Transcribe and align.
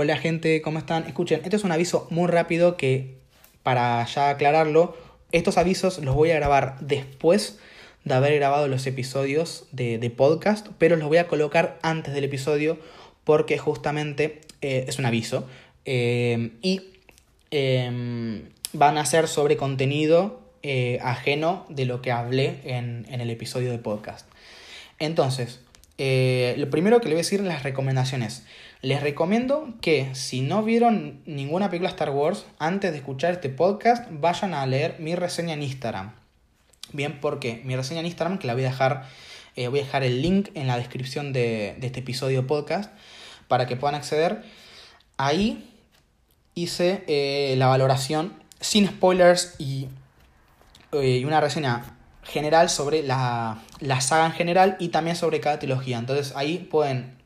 Hola 0.00 0.16
gente, 0.16 0.62
¿cómo 0.62 0.78
están? 0.78 1.08
Escuchen, 1.08 1.40
este 1.42 1.56
es 1.56 1.64
un 1.64 1.72
aviso 1.72 2.06
muy 2.10 2.28
rápido 2.28 2.76
que, 2.76 3.16
para 3.64 4.06
ya 4.06 4.28
aclararlo, 4.30 4.96
estos 5.32 5.58
avisos 5.58 5.98
los 6.04 6.14
voy 6.14 6.30
a 6.30 6.36
grabar 6.36 6.76
después 6.78 7.58
de 8.04 8.14
haber 8.14 8.36
grabado 8.36 8.68
los 8.68 8.86
episodios 8.86 9.66
de, 9.72 9.98
podcast, 10.16 10.68
pero 10.78 10.94
los 10.94 11.08
voy 11.08 11.16
a 11.16 11.26
colocar 11.26 11.80
antes 11.82 12.14
del 12.14 12.22
episodio 12.22 12.78
porque 13.24 13.58
justamente 13.58 14.40
eh, 14.60 14.84
es 14.86 15.00
un 15.00 15.06
aviso. 15.06 15.48
Eh, 15.84 16.52
y 16.62 16.90
em, 17.50 18.50
van 18.72 18.98
a 18.98 19.04
ser 19.04 19.26
sobre 19.26 19.56
contenido 19.56 20.42
eh, 20.62 21.00
ajeno 21.02 21.66
de 21.70 21.86
lo 21.86 22.02
que 22.02 22.12
hablé 22.12 22.60
en, 22.62 23.04
en, 23.10 23.20
el 23.20 23.30
episodio 23.30 23.72
de 23.72 23.78
podcast. 23.78 24.28
Entonces, 25.00 25.58
lo 25.98 26.70
primero 26.70 27.00
que 27.00 27.08
le 27.08 27.16
voy 27.16 27.22
a 27.22 27.24
decir 27.24 27.40
las 27.40 27.64
recomendaciones. 27.64 28.44
Les 28.80 29.02
recomiendo 29.02 29.74
que 29.80 30.14
si 30.14 30.40
no 30.40 30.62
vieron 30.62 31.20
ninguna 31.26 31.68
película 31.68 31.90
Star 31.90 32.10
Wars, 32.10 32.46
antes 32.60 32.92
de 32.92 32.98
escuchar 32.98 33.32
este 33.32 33.48
podcast, 33.48 34.06
vayan 34.08 34.54
a 34.54 34.64
leer 34.66 34.96
mi 35.00 35.16
reseña 35.16 35.54
en 35.54 35.64
Instagram. 35.64 36.14
Bien, 36.92 37.18
porque 37.20 37.60
mi 37.64 37.74
reseña 37.74 38.00
en 38.00 38.06
Instagram, 38.06 38.38
que 38.38 38.46
la 38.46 38.54
voy 38.54 38.62
a 38.62 38.68
dejar, 38.68 39.08
eh, 39.56 39.66
voy 39.66 39.80
a 39.80 39.82
dejar 39.82 40.04
el 40.04 40.22
link 40.22 40.50
en 40.54 40.68
la 40.68 40.76
descripción 40.76 41.32
de, 41.32 41.76
este 41.82 42.00
episodio 42.00 42.46
podcast 42.46 42.92
para 43.48 43.66
que 43.66 43.74
puedan 43.74 43.96
acceder. 43.96 44.44
Ahí 45.16 45.68
hice 46.54 47.02
eh, 47.08 47.56
la 47.58 47.66
valoración 47.66 48.32
sin 48.60 48.86
spoilers 48.86 49.56
y, 49.58 49.88
eh, 50.92 51.18
y 51.18 51.24
una 51.24 51.40
reseña 51.40 51.96
general 52.22 52.70
sobre 52.70 53.02
la, 53.02 53.60
la, 53.80 54.00
saga 54.00 54.26
en 54.26 54.32
general 54.32 54.76
y 54.78 54.88
también 54.88 55.16
sobre 55.16 55.40
cada 55.40 55.58
trilogía. 55.58 55.98
Entonces 55.98 56.32
ahí 56.36 56.58
pueden 56.58 57.17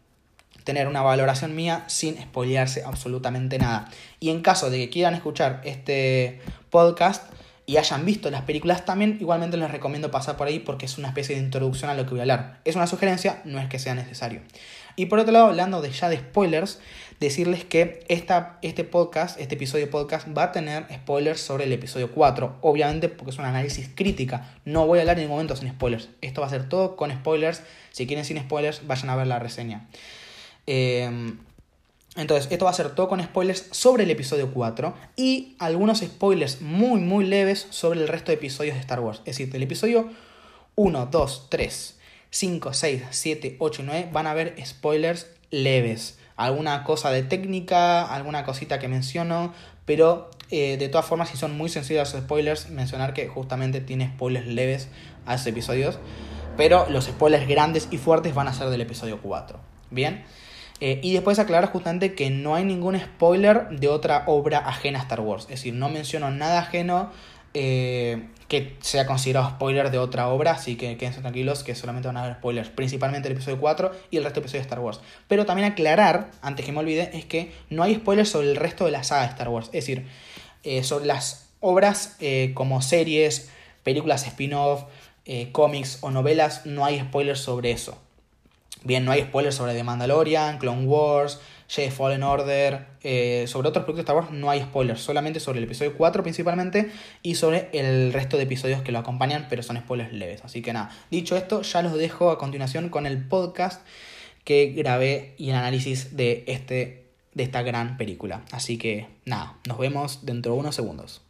tener 0.65 0.89
una 0.89 1.03
valoración 1.03 1.55
mía 1.55 1.85
sin 1.87 2.17
spoilearse 2.21 2.83
absolutamente 2.85 3.59
nada. 3.59 3.89
Y 4.21 4.31
en 4.31 4.43
caso 4.43 4.71
de 4.71 4.79
que 4.79 4.91
quieran 4.91 5.15
escuchar 5.15 5.61
este 5.65 6.41
podcast 6.71 7.33
y 7.67 7.77
hayan 7.77 8.05
visto 8.05 8.31
las 8.31 8.43
películas 8.43 8.85
también, 8.85 9.19
igualmente 9.21 9.57
les 9.57 9.71
recomiendo 9.71 10.11
pasar 10.11 10.37
por 10.37 10.47
ahí 10.47 10.59
porque 10.59 10.87
es 10.87 10.99
una 10.99 11.09
especie 11.09 11.37
de 11.37 11.43
introducción 11.43 11.91
a 11.91 11.95
lo 11.95 12.05
que 12.05 12.11
voy 12.11 12.21
a 12.21 12.23
hablar. 12.23 12.61
Es 12.65 12.77
una 12.77 12.87
sugerencia, 12.87 13.41
no 13.45 13.61
es 13.61 13.69
que 13.69 13.79
sea 13.79 13.95
necesario. 13.95 14.41
Y 14.95 15.07
por 15.07 15.19
otro 15.19 15.33
lado, 15.33 15.47
hablando 15.47 15.81
de 15.81 15.91
ya 15.91 16.09
de 16.09 16.19
spoilers, 16.19 16.79
decirles 17.19 17.65
que 17.65 18.05
esta, 18.09 18.59
este 18.63 18.85
podcast, 18.85 19.41
este 19.41 19.55
episodio 19.55 19.89
podcast, 19.89 20.27
va 20.37 20.45
a 20.45 20.53
tener 20.53 20.87
spoilers 20.93 21.41
sobre 21.41 21.65
el 21.65 21.73
episodio 21.73 22.11
4. 22.13 22.59
Obviamente 22.61 23.09
porque 23.09 23.31
es 23.31 23.39
un 23.39 23.47
análisis 23.47 23.89
crítica. 23.95 24.51
No 24.65 24.87
voy 24.87 24.99
a 24.99 25.03
hablar 25.03 25.17
en 25.17 25.23
ningún 25.23 25.37
momento 25.37 25.57
sin 25.57 25.71
spoilers. 25.71 26.09
Esto 26.21 26.43
va 26.43 26.49
a 26.49 26.51
ser 26.51 26.69
todo 26.69 26.97
con 26.97 27.11
spoilers. 27.11 27.63
Si 27.91 28.07
quieren 28.07 28.25
sin 28.25 28.39
spoilers, 28.39 28.87
vayan 28.87 29.09
a 29.09 29.17
ver 29.17 29.29
la 29.29 29.39
reseña. 29.39 29.89
Em, 30.67 31.39
entonces, 32.17 32.51
esto 32.53 32.67
va 32.67 32.71
a 32.71 32.75
ser 32.75 32.95
todo 32.95 33.09
con 33.09 33.23
spoilers 33.23 33.67
sobre 33.71 34.05
el 34.05 34.11
episodio 34.11 34.53
4 34.53 34.95
y 35.17 35.57
algunos 35.59 36.01
spoilers 36.01 36.61
muy, 36.61 37.01
muy 37.01 37.25
leves 37.25 37.67
sobre 37.71 38.01
el 38.01 38.09
resto 38.09 38.33
de 38.33 38.35
episodios 38.35 38.75
de 38.75 38.81
Star 38.81 39.01
Wars. 39.01 39.21
Es 39.21 39.37
decir, 39.37 39.51
del 39.51 39.63
episodio 39.63 40.11
1, 40.75 41.07
2, 41.07 41.47
3, 41.49 41.99
5, 42.31 42.73
6, 42.73 43.03
7, 43.11 43.57
8 43.59 43.83
y 43.83 43.85
9 43.87 44.09
van 44.13 44.27
a 44.27 44.33
haber 44.33 44.55
spoilers 44.65 45.27
leves. 45.51 46.19
Alguna 46.37 46.85
cosa 46.85 47.11
de 47.11 47.23
técnica, 47.23 48.05
alguna 48.05 48.45
cosita 48.45 48.79
que 48.79 48.89
menciono, 48.89 49.55
pero 49.87 50.31
eh, 50.51 50.77
de 50.77 50.89
todas 50.91 51.07
formas, 51.07 51.31
si 51.31 51.39
son 51.39 51.57
muy 51.57 51.71
sensibles 51.71 52.13
los 52.13 52.23
spoilers, 52.23 52.69
mencionar 52.69 53.15
que 53.15 53.27
justamente 53.27 53.81
tiene 53.81 54.09
spoilers 54.09 54.47
leves 54.47 54.89
a 55.25 55.35
esos 55.35 55.47
episodios. 55.47 55.99
Pero 56.59 56.87
los 56.91 57.07
spoilers 57.07 57.49
grandes 57.49 57.89
y 57.91 57.97
fuertes 57.97 58.35
van 58.35 58.49
a 58.49 58.53
ser 58.53 58.69
del 58.69 58.83
episodio 58.83 59.21
4. 59.23 59.59
Bien. 59.91 60.25
Eh, 60.85 60.99
y 61.01 61.13
después 61.13 61.39
aclarar 61.39 61.71
justamente 61.71 62.13
que 62.17 62.29
no 62.29 62.57
hay 62.57 62.65
ningún 62.65 62.99
spoiler 62.99 63.69
de 63.69 63.87
otra 63.87 64.25
obra 64.27 64.59
ajena 64.59 64.99
a 64.99 65.03
Star 65.03 65.21
Wars. 65.21 65.45
Es 65.45 65.51
decir, 65.51 65.75
no 65.75 65.89
menciono 65.89 66.33
nada 66.33 66.59
ajeno 66.59 67.13
eh, 67.55 68.27
que 68.49 68.77
sea 68.81 69.07
considerado 69.07 69.49
spoiler 69.51 69.93
de 69.93 69.99
otra 69.99 70.27
obra, 70.27 70.51
así 70.51 70.75
que 70.75 70.97
quédense 70.97 71.21
tranquilos 71.21 71.63
que 71.63 71.77
solamente 71.77 72.09
van 72.09 72.17
a 72.17 72.25
haber 72.25 72.35
spoilers, 72.35 72.69
principalmente 72.69 73.29
el 73.29 73.35
episodio 73.35 73.61
4 73.61 73.93
y 74.11 74.17
el 74.17 74.25
resto 74.25 74.41
de 74.41 74.47
episodios 74.47 74.65
de 74.65 74.71
Star 74.71 74.81
Wars. 74.81 74.99
Pero 75.29 75.47
también 75.47 75.71
aclarar, 75.71 76.33
antes 76.43 76.67
que 76.67 76.73
me 76.73 76.81
olvide, 76.81 77.17
es 77.17 77.27
que 77.27 77.53
no 77.71 77.85
hay 77.85 77.95
spoilers 77.95 78.31
sobre 78.31 78.51
el 78.51 78.57
resto 78.57 78.85
de 78.85 78.91
la 78.91 79.05
saga 79.05 79.23
de 79.23 79.29
Star 79.29 79.51
Wars. 79.51 79.67
Es 79.67 79.87
decir, 79.87 80.09
eh, 80.65 80.83
sobre 80.83 81.07
las 81.07 81.51
obras 81.61 82.19
como 82.55 82.83
series, 82.83 83.53
películas 83.85 84.27
spin-off, 84.27 84.83
cómics 85.53 85.99
o 86.01 86.11
novelas, 86.11 86.67
no 86.67 86.85
hay 86.85 86.99
spoilers 86.99 87.39
sobre 87.39 87.71
eso. 87.71 88.02
Bien, 88.85 89.05
no 89.05 89.13
hay 89.13 89.23
spoilers 89.23 89.55
sobre 89.55 89.75
The 89.75 89.85
Mandalorian, 89.85 90.59
Clone 90.59 90.85
Wars, 90.87 91.41
Jedi 91.69 91.91
Fallen 91.91 92.25
Order, 92.25 92.87
eh, 93.03 93.45
sobre 93.47 93.69
otros 93.69 93.85
productos 93.85 94.05
de 94.07 94.13
Star 94.13 94.17
Wars 94.17 94.31
no 94.33 94.51
hay 94.51 94.61
spoilers, 94.61 95.01
solamente 95.01 95.39
sobre 95.39 95.59
el 95.59 95.65
episodio 95.65 95.95
4 95.97 96.23
principalmente 96.25 96.91
y 97.23 97.37
sobre 97.37 97.71
el 97.73 98.13
resto 98.13 98.37
de 98.37 98.43
episodios 98.43 98.83
que 98.83 98.91
lo 98.91 98.99
acompañan, 98.99 99.47
pero 99.49 99.63
son 99.63 99.77
spoilers 99.79 100.13
leves. 100.13 100.45
Así 100.45 100.63
que 100.63 100.73
nada, 100.73 100.91
dicho 101.13 101.37
esto, 101.37 101.63
ya 101.63 101.81
los 101.83 101.95
dejo 101.95 102.31
a 102.31 102.39
continuación 102.39 102.89
con 102.89 103.07
el 103.07 103.25
podcast 103.25 103.87
que 104.43 104.73
grabé 104.73 105.35
y 105.39 105.51
el 105.51 105.57
análisis 105.57 106.17
de, 106.17 106.43
este, 106.49 107.07
de 107.35 107.45
esta 107.45 107.63
gran 107.63 107.97
película. 107.97 108.45
Así 108.51 108.79
que 108.79 109.07
nada, 109.25 109.57
nos 109.69 109.79
vemos 109.79 110.27
dentro 110.27 110.55
de 110.55 110.59
unos 110.59 110.75
segundos. 110.75 111.23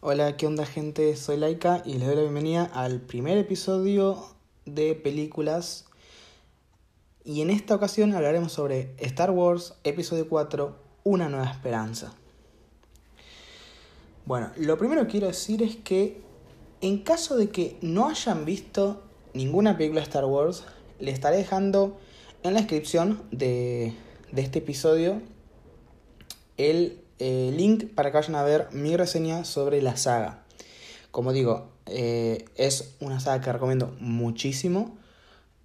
Hola, 0.00 0.36
¿qué 0.36 0.46
onda 0.46 0.64
gente? 0.64 1.16
Soy 1.16 1.38
Laika 1.38 1.82
y 1.84 1.94
les 1.94 2.06
doy 2.06 2.14
la 2.14 2.22
bienvenida 2.22 2.70
al 2.72 3.00
primer 3.00 3.36
episodio 3.36 4.32
de 4.64 4.94
películas 4.94 5.87
y 7.24 7.42
en 7.42 7.50
esta 7.50 7.74
ocasión 7.74 8.14
hablaremos 8.14 8.52
sobre 8.52 8.94
Star 8.98 9.30
Wars 9.30 9.74
Episodio 9.84 10.28
4, 10.28 10.76
Una 11.04 11.28
nueva 11.28 11.50
esperanza. 11.50 12.14
Bueno, 14.24 14.50
lo 14.56 14.76
primero 14.76 15.02
que 15.02 15.12
quiero 15.12 15.26
decir 15.28 15.62
es 15.62 15.76
que 15.76 16.20
en 16.80 16.98
caso 16.98 17.36
de 17.36 17.48
que 17.48 17.78
no 17.80 18.08
hayan 18.08 18.44
visto 18.44 19.02
ninguna 19.34 19.76
película 19.76 20.00
de 20.00 20.04
Star 20.04 20.24
Wars, 20.24 20.64
le 21.00 21.10
estaré 21.10 21.38
dejando 21.38 21.98
en 22.42 22.54
la 22.54 22.60
descripción 22.60 23.22
de, 23.30 23.94
este 24.36 24.58
episodio 24.58 25.20
el 26.56 27.00
eh, 27.18 27.52
link 27.56 27.86
para 27.94 28.10
que 28.10 28.18
vayan 28.18 28.34
a 28.34 28.42
ver 28.42 28.68
mi 28.72 28.96
reseña 28.96 29.44
sobre 29.44 29.82
la 29.82 29.96
saga. 29.96 30.44
Como 31.10 31.32
digo, 31.32 31.68
eh, 31.86 32.44
es 32.56 32.94
una 33.00 33.20
saga 33.20 33.40
que 33.40 33.52
recomiendo 33.52 33.96
muchísimo. 33.98 34.97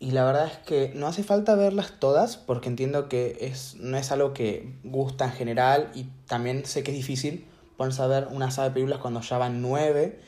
Y 0.03 0.12
la 0.12 0.25
verdad 0.25 0.47
es 0.47 0.58
que 0.58 0.91
no 0.94 1.08
hace 1.08 1.24
falta 1.24 1.56
verlas 1.56 1.94
todas 1.97 2.36
porque 2.36 2.68
entiendo 2.68 3.08
que 3.08 3.38
es, 3.40 3.78
no 3.80 3.96
es 3.96 4.12
algo 4.12 4.34
que 4.34 4.75
gusta 4.84 5.24
en 5.24 5.31
general 5.31 5.91
y 5.96 6.08
también 6.28 6.66
sé 6.66 6.84
que 6.84 6.91
es 6.91 6.97
difícil 6.97 7.47
ponerse 7.78 8.02
a 8.02 8.08
ver 8.08 8.28
una 8.30 8.52
saga 8.52 8.68
de 8.68 8.74
películas 8.74 9.00
cuando 9.00 9.22
ya 9.22 9.38
van 9.38 9.62
nueve 9.62 10.19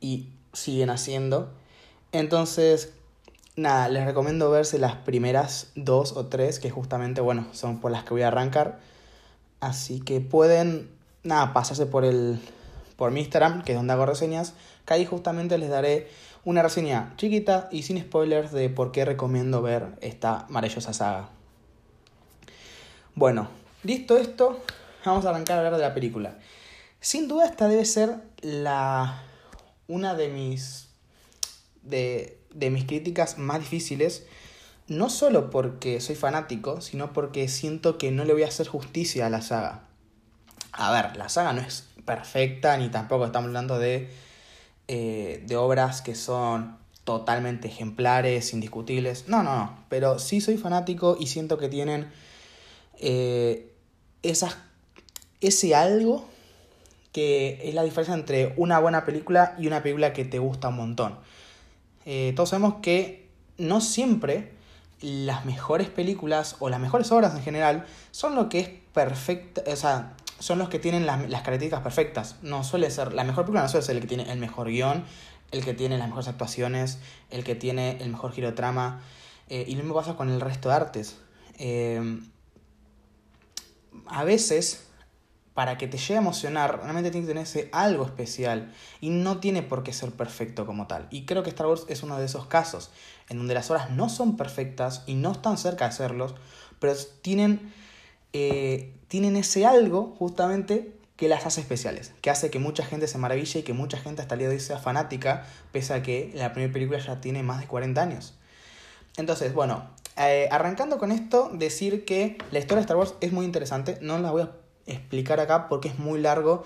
y 0.00 0.30
siguen 0.54 0.88
haciendo. 0.88 1.50
Entonces, 2.12 2.94
nada, 3.56 3.90
les 3.90 4.06
recomiendo 4.06 4.50
verse 4.50 4.78
las 4.78 4.94
primeras 4.94 5.70
dos 5.74 6.16
o 6.16 6.24
tres 6.28 6.58
que 6.58 6.70
justamente, 6.70 7.20
bueno, 7.20 7.46
son 7.52 7.78
por 7.82 7.90
las 7.90 8.04
que 8.04 8.14
voy 8.14 8.22
a 8.22 8.28
arrancar. 8.28 8.80
Así 9.60 10.00
que 10.00 10.22
pueden, 10.22 10.88
nada, 11.24 11.52
pasarse 11.52 11.84
por 11.84 12.06
el, 12.06 12.40
por 12.96 13.10
mi 13.10 13.20
Instagram, 13.20 13.64
que 13.64 13.72
es 13.72 13.76
donde 13.76 13.92
hago 13.92 14.06
reseñas, 14.06 14.54
que 14.86 14.94
ahí 14.94 15.04
justamente 15.04 15.58
les 15.58 15.68
daré 15.68 16.08
una 16.44 16.62
reseña 16.62 17.12
chiquita 17.16 17.68
y 17.70 17.82
sin 17.82 18.00
spoilers 18.00 18.52
de 18.52 18.70
por 18.70 18.92
qué 18.92 19.04
recomiendo 19.04 19.62
ver 19.62 19.98
esta 20.00 20.46
maravillosa 20.48 20.92
saga. 20.92 21.28
Bueno, 23.14 23.48
listo 23.82 24.16
esto, 24.16 24.62
vamos 25.04 25.24
a 25.26 25.30
arrancar 25.30 25.56
a 25.56 25.58
hablar 25.58 25.76
de 25.76 25.82
la 25.82 25.94
película. 25.94 26.38
Sin 27.00 27.28
duda 27.28 27.46
esta 27.46 27.68
debe 27.68 27.84
ser 27.84 28.16
la 28.40 29.22
una 29.86 30.14
de 30.14 30.28
mis 30.28 30.88
de, 31.82 32.38
de 32.54 32.70
mis 32.70 32.84
críticas 32.84 33.38
más 33.38 33.60
difíciles, 33.60 34.26
no 34.86 35.08
solo 35.08 35.50
porque 35.50 36.00
soy 36.00 36.14
fanático, 36.14 36.80
sino 36.80 37.12
porque 37.12 37.48
siento 37.48 37.98
que 37.98 38.10
no 38.10 38.24
le 38.24 38.32
voy 38.32 38.42
a 38.42 38.48
hacer 38.48 38.68
justicia 38.68 39.26
a 39.26 39.30
la 39.30 39.42
saga. 39.42 39.82
A 40.72 40.92
ver, 40.92 41.16
la 41.16 41.28
saga 41.28 41.52
no 41.52 41.60
es 41.60 41.86
perfecta, 42.04 42.76
ni 42.76 42.88
tampoco 42.88 43.26
estamos 43.26 43.48
hablando 43.48 43.78
de 43.78 44.10
eh, 44.92 45.44
de 45.46 45.54
obras 45.56 46.02
que 46.02 46.16
son 46.16 46.76
totalmente 47.04 47.68
ejemplares, 47.68 48.52
indiscutibles. 48.52 49.28
No, 49.28 49.44
no, 49.44 49.54
no. 49.54 49.78
Pero 49.88 50.18
sí 50.18 50.40
soy 50.40 50.56
fanático 50.56 51.16
y 51.20 51.28
siento 51.28 51.58
que 51.58 51.68
tienen 51.68 52.10
eh, 52.98 53.72
esas, 54.24 54.56
ese 55.40 55.76
algo 55.76 56.28
que 57.12 57.60
es 57.62 57.72
la 57.72 57.84
diferencia 57.84 58.14
entre 58.14 58.52
una 58.56 58.80
buena 58.80 59.04
película 59.04 59.54
y 59.60 59.68
una 59.68 59.80
película 59.80 60.12
que 60.12 60.24
te 60.24 60.40
gusta 60.40 60.70
un 60.70 60.76
montón. 60.78 61.20
Eh, 62.04 62.32
todos 62.34 62.48
sabemos 62.48 62.80
que 62.82 63.28
no 63.58 63.80
siempre 63.80 64.50
las 65.00 65.44
mejores 65.44 65.88
películas 65.88 66.56
o 66.58 66.68
las 66.68 66.80
mejores 66.80 67.12
obras 67.12 67.36
en 67.36 67.42
general 67.42 67.86
son 68.10 68.34
lo 68.34 68.48
que 68.48 68.58
es 68.58 68.68
perfecta, 68.92 69.62
o 69.68 69.76
sea, 69.76 70.14
son 70.40 70.58
los 70.58 70.68
que 70.68 70.80
tienen 70.80 71.06
las, 71.06 71.20
características 71.20 71.82
perfectas. 71.82 72.36
No 72.42 72.64
suele 72.64 72.90
ser, 72.90 73.12
la 73.12 73.22
mejor 73.22 73.44
película 73.44 73.62
no 73.62 73.68
suele 73.68 73.86
ser 73.86 73.94
el 73.94 74.02
que 74.02 74.08
tiene 74.08 74.32
el 74.32 74.40
mejor 74.40 74.68
guion, 74.68 75.04
el 75.52 75.64
que 75.64 75.74
tiene 75.74 75.96
las 75.96 76.08
mejores 76.08 76.26
actuaciones, 76.26 76.98
el 77.30 77.44
que 77.44 77.54
tiene 77.54 77.98
el 78.00 78.10
mejor 78.10 78.32
giro 78.32 78.52
trama. 78.54 79.00
Eh, 79.48 79.64
y 79.68 79.76
lo 79.76 79.82
mismo 79.82 79.94
pasa 79.94 80.16
con 80.16 80.28
el 80.30 80.40
resto 80.40 80.68
de 80.68 80.74
artes. 80.74 81.18
Eh, 81.58 82.20
a 84.08 84.24
veces 84.24 84.90
para 85.60 85.76
que 85.76 85.88
te 85.88 85.98
llegue 85.98 86.14
a 86.14 86.18
emocionar, 86.20 86.80
realmente 86.82 87.10
tiene 87.10 87.26
que 87.26 87.32
tenerse 87.32 87.68
algo 87.72 88.06
especial 88.06 88.72
y 89.00 89.10
no 89.10 89.40
tiene 89.40 89.62
por 89.62 89.82
qué 89.82 89.92
ser 89.92 90.10
perfecto 90.12 90.64
como 90.64 90.86
tal. 90.86 91.06
Y 91.10 91.26
creo 91.26 91.42
que 91.42 91.50
Star 91.50 91.66
Wars 91.66 91.84
es 91.88 92.02
uno 92.02 92.18
de 92.18 92.24
esos 92.24 92.46
casos, 92.46 92.90
en 93.28 93.36
donde 93.36 93.54
las 93.54 93.70
obras 93.70 93.90
no 93.90 94.08
son 94.08 94.36
perfectas 94.36 95.02
y 95.06 95.14
no 95.14 95.32
están 95.32 95.58
cerca 95.58 95.86
de 95.86 95.92
serlos, 95.92 96.34
pero 96.78 96.94
tienen, 97.20 97.74
eh, 98.32 98.92
tienen 99.08 99.36
ese 99.36 99.66
algo 99.66 100.14
justamente 100.18 100.92
que 101.16 101.28
las 101.28 101.44
hace 101.44 101.60
especiales, 101.60 102.12
que 102.22 102.30
hace 102.30 102.50
que 102.50 102.58
mucha 102.58 102.84
gente 102.84 103.06
se 103.06 103.18
maraville 103.18 103.60
y 103.60 103.62
que 103.62 103.74
mucha 103.74 103.98
gente 103.98 104.22
hasta 104.22 104.34
el 104.34 104.38
día 104.38 104.48
de 104.48 104.54
hoy 104.54 104.60
sea 104.60 104.78
fanática, 104.78 105.44
pese 105.70 105.92
a 105.92 106.02
que 106.02 106.32
la 106.34 106.52
primera 106.52 106.72
película 106.72 106.98
ya 106.98 107.20
tiene 107.20 107.42
más 107.42 107.60
de 107.60 107.66
40 107.66 108.00
años. 108.00 108.34
Entonces, 109.16 109.52
bueno, 109.52 109.90
eh, 110.16 110.48
arrancando 110.50 110.98
con 110.98 111.12
esto, 111.12 111.50
decir 111.52 112.04
que 112.04 112.38
la 112.52 112.58
historia 112.58 112.76
de 112.76 112.82
Star 112.82 112.96
Wars 112.96 113.14
es 113.20 113.32
muy 113.32 113.44
interesante, 113.44 113.98
no 114.00 114.18
la 114.18 114.30
voy 114.30 114.42
a 114.42 114.52
explicar 114.86 115.40
acá 115.40 115.68
porque 115.68 115.88
es 115.88 115.98
muy 115.98 116.20
largo 116.20 116.64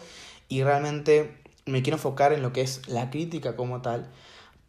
y 0.49 0.63
realmente 0.63 1.37
me 1.67 1.83
quiero 1.83 1.97
enfocar 1.97 2.33
en 2.33 2.43
lo 2.43 2.53
que 2.53 2.61
es 2.61 2.87
la 2.87 3.11
crítica 3.11 3.57
como 3.57 3.83
tal, 3.83 4.09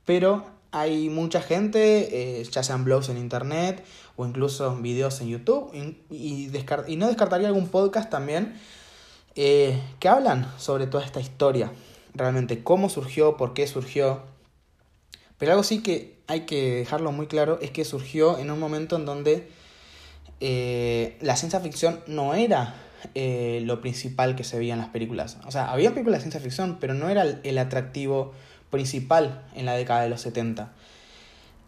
pero 0.05 0.45
hay 0.75 1.07
mucha 1.07 1.39
gente, 1.39 2.39
eh, 2.39 2.43
ya 2.43 2.61
sean 2.61 2.83
blogs 2.83 3.07
en 3.07 3.17
internet 3.17 3.81
o 4.17 4.25
incluso 4.25 4.75
videos 4.75 5.21
en 5.21 5.29
YouTube, 5.29 5.71
y, 6.11 6.49
no 6.97 7.07
descartaría 7.07 7.47
algún 7.47 7.69
podcast 7.69 8.09
también 8.09 8.59
eh, 9.35 9.81
que 10.01 10.09
hablan 10.09 10.51
sobre 10.57 10.85
toda 10.85 11.05
esta 11.05 11.21
historia, 11.21 11.71
realmente 12.13 12.61
cómo 12.61 12.89
surgió, 12.89 13.37
por 13.37 13.53
qué 13.53 13.67
surgió. 13.67 14.23
Pero 15.37 15.53
algo 15.53 15.63
sí 15.63 15.81
que 15.81 16.17
hay 16.27 16.41
que 16.41 16.75
dejarlo 16.75 17.13
muy 17.13 17.27
claro 17.27 17.57
es 17.61 17.71
que 17.71 17.85
surgió 17.85 18.37
en 18.37 18.51
un 18.51 18.59
momento 18.59 18.97
en 18.97 19.05
donde 19.05 19.49
eh, 20.41 21.17
la 21.21 21.37
ciencia 21.37 21.61
ficción 21.61 22.01
no 22.05 22.33
era 22.33 22.75
lo 23.13 23.79
principal 23.79 24.35
que 24.35 24.43
se 24.43 24.57
veía 24.57 24.73
en 24.73 24.79
las 24.79 24.89
películas. 24.89 25.37
O 25.45 25.51
sea, 25.51 25.71
había 25.71 25.91
películas 25.91 26.19
de 26.19 26.23
ciencia 26.23 26.41
ficción, 26.41 26.79
pero 26.81 26.93
no 26.93 27.07
era 27.09 27.23
el, 27.23 27.57
atractivo 27.59 28.33
principal 28.75 29.41
en 29.55 29.65
la 29.65 29.73
década 29.73 30.01
de 30.01 30.09
los 30.09 30.21
70. 30.21 30.73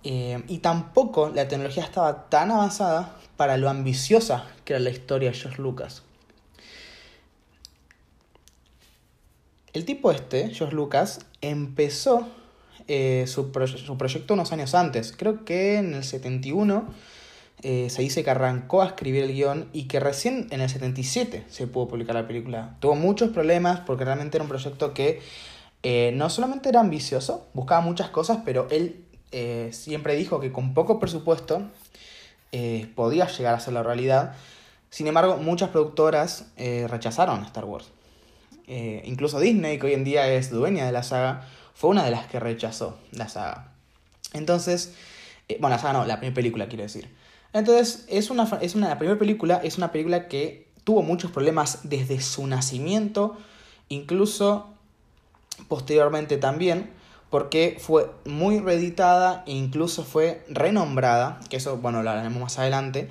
y 0.04 0.58
tampoco 0.60 1.30
la 1.30 1.48
tecnología 1.48 1.84
estaba 1.84 2.30
tan 2.30 2.52
avanzada 2.52 3.16
para 3.38 3.58
lo 3.58 3.70
ambiciosa 3.70 4.46
que 4.64 4.74
era 4.74 4.80
la 4.80 4.90
historia 4.90 5.32
de 5.32 5.38
George 5.38 5.62
Lucas. 5.62 6.04
El 9.74 9.86
tipo 9.86 10.12
este, 10.12 10.50
George 10.50 10.76
Lucas, 10.76 11.20
empezó 11.42 12.28
eh, 12.88 13.26
su, 13.28 13.52
proyecto 13.52 14.34
unos 14.34 14.52
años 14.52 14.76
antes. 14.76 15.14
Creo 15.16 15.46
que 15.46 15.78
en 15.78 15.94
el 15.94 16.04
71 16.04 16.88
eh, 17.62 17.90
se 17.90 18.02
dice 18.02 18.24
que 18.24 18.30
arrancó 18.30 18.82
a 18.82 18.88
escribir 18.88 19.24
el 19.24 19.34
guion 19.34 19.70
y 19.74 19.84
que 19.84 20.00
recién 20.00 20.48
en 20.52 20.62
el 20.62 20.70
77 20.70 21.46
se 21.48 21.68
pudo 21.68 21.90
publicar 21.90 22.16
la 22.16 22.28
película. 22.28 22.76
Tuvo 22.80 22.96
muchos 22.96 23.30
problemas 23.30 23.82
porque 23.82 24.04
realmente 24.04 24.38
era 24.38 24.44
un 24.44 24.50
proyecto 24.50 24.94
que 24.94 25.22
eh, 25.90 26.12
no 26.14 26.30
solamente 26.30 26.70
era 26.70 26.82
ambicioso, 26.82 27.48
buscaba 27.54 27.82
muchas 27.82 28.10
cosas, 28.10 28.40
pero 28.44 28.68
él 28.72 29.04
siempre 29.72 30.16
dijo 30.16 30.40
que 30.40 30.52
con 30.52 30.74
poco 30.74 31.00
presupuesto 31.00 31.70
podía 32.96 33.28
llegar 33.28 33.54
a 33.54 33.60
ser 33.60 33.74
la 33.74 33.84
realidad. 33.84 34.34
Sin 34.90 35.06
embargo, 35.06 35.38
muchas 35.38 35.70
productoras 35.70 36.48
rechazaron 36.88 37.44
Star 37.44 37.66
Wars. 37.66 37.92
Eh, 38.68 39.02
incluso 39.06 39.40
Disney, 39.40 39.80
que 39.80 39.88
hoy 39.88 39.94
en 39.94 40.04
día 40.04 40.28
es 40.28 40.52
dueña 40.52 40.86
de 40.86 40.92
la 40.92 41.02
saga, 41.02 41.48
fue 41.74 41.90
una 41.90 42.04
de 42.04 42.12
las 42.12 42.28
que 42.28 42.40
rechazó 42.40 42.98
la 43.12 43.30
saga. 43.30 43.72
Entonces, 44.34 44.94
eh, 45.48 45.58
bueno, 45.62 45.78
la 45.78 45.82
saga 45.82 45.94
no, 45.94 46.06
la 46.06 46.18
primera 46.18 46.36
película 46.36 46.68
quiero 46.68 46.84
decir. 46.84 47.10
Entonces, 47.54 48.06
es 48.10 48.30
una, 48.30 48.44
es 48.62 48.76
una, 48.76 48.90
la 48.90 48.98
primera 48.98 49.18
película 49.18 49.62
es 49.64 49.78
una 49.78 49.92
película 49.94 50.28
que 50.28 50.68
tuvo 50.84 51.02
muchos 51.02 51.32
problemas 51.32 51.80
desde 51.84 52.20
su 52.20 52.46
nacimiento, 52.46 53.38
incluso 53.88 54.77
posteriormente 55.68 56.38
también, 56.38 56.92
porque 57.30 57.78
fue 57.80 58.10
muy 58.26 58.60
reeditada 58.60 59.44
e 59.46 59.52
incluso 59.52 60.04
fue 60.04 60.46
renombrada, 60.50 61.40
que 61.50 61.58
eso, 61.58 61.78
bueno, 61.78 62.04
lo 62.04 62.10
haremos 62.10 62.42
más 62.42 62.60
adelante. 62.60 63.10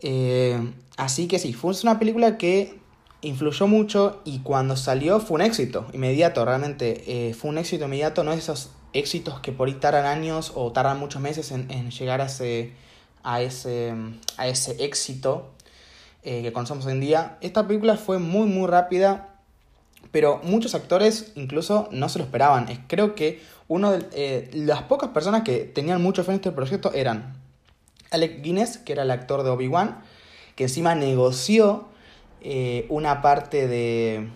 Eh, 0.00 0.58
así 0.96 1.28
que 1.28 1.38
sí, 1.38 1.52
fue 1.52 1.74
una 1.82 1.98
película 1.98 2.38
que 2.38 2.78
influyó 3.22 3.66
mucho 3.66 4.20
y 4.24 4.40
cuando 4.40 4.76
salió 4.76 5.20
fue 5.20 5.36
un 5.36 5.42
éxito 5.42 5.86
inmediato, 5.92 6.44
realmente 6.44 7.04
eh, 7.06 7.34
fue 7.34 7.50
un 7.50 7.58
éxito 7.58 7.84
inmediato, 7.84 8.24
no 8.24 8.32
es 8.32 8.40
esos 8.40 8.70
éxitos 8.92 9.40
que 9.40 9.52
por 9.52 9.68
ahí 9.68 9.74
tardan 9.74 10.06
años 10.06 10.52
o 10.54 10.72
tardan 10.72 10.98
muchos 10.98 11.22
meses 11.22 11.50
en, 11.52 11.90
llegar 11.90 12.20
a 12.20 12.26
ese, 12.26 12.72
a 13.22 13.40
ese, 13.40 13.94
a 14.36 14.48
ese 14.48 14.84
éxito 14.84 15.50
eh, 16.24 16.42
que 16.42 16.52
conocemos 16.52 16.84
hoy 16.86 16.92
en 16.92 17.00
día. 17.00 17.38
Esta 17.40 17.66
película 17.66 17.96
fue 17.96 18.18
muy 18.18 18.46
muy 18.46 18.66
rápida, 18.66 19.31
pero 20.12 20.40
muchos 20.44 20.74
actores 20.74 21.32
incluso 21.34 21.88
no 21.90 22.08
se 22.08 22.18
lo 22.18 22.24
esperaban. 22.24 22.66
Creo 22.86 23.14
que 23.14 23.42
uno 23.66 23.90
de 23.92 24.06
eh, 24.12 24.50
las 24.52 24.82
pocas 24.82 25.10
personas 25.10 25.42
que 25.42 25.60
tenían 25.60 26.02
mucho 26.02 26.22
fe 26.22 26.32
en 26.32 26.36
este 26.36 26.52
proyecto 26.52 26.92
eran 26.92 27.34
Alec 28.10 28.42
Guinness, 28.42 28.76
que 28.78 28.92
era 28.92 29.02
el 29.02 29.10
actor 29.10 29.42
de 29.42 29.50
Obi-Wan, 29.50 30.02
que 30.54 30.64
encima 30.64 30.94
negoció 30.94 31.88
eh, 32.42 32.84
una 32.90 33.22
parte 33.22 33.66
de, 33.66 34.28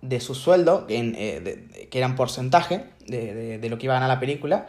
de 0.00 0.20
su 0.20 0.34
sueldo, 0.34 0.86
en, 0.88 1.14
eh, 1.18 1.88
que 1.90 1.98
eran 1.98 2.16
porcentaje 2.16 2.86
de, 3.06 3.58
de, 3.58 3.68
lo 3.68 3.76
que 3.76 3.86
iba 3.86 3.94
a 3.94 4.00
ganar 4.00 4.08
la 4.08 4.20
película. 4.20 4.68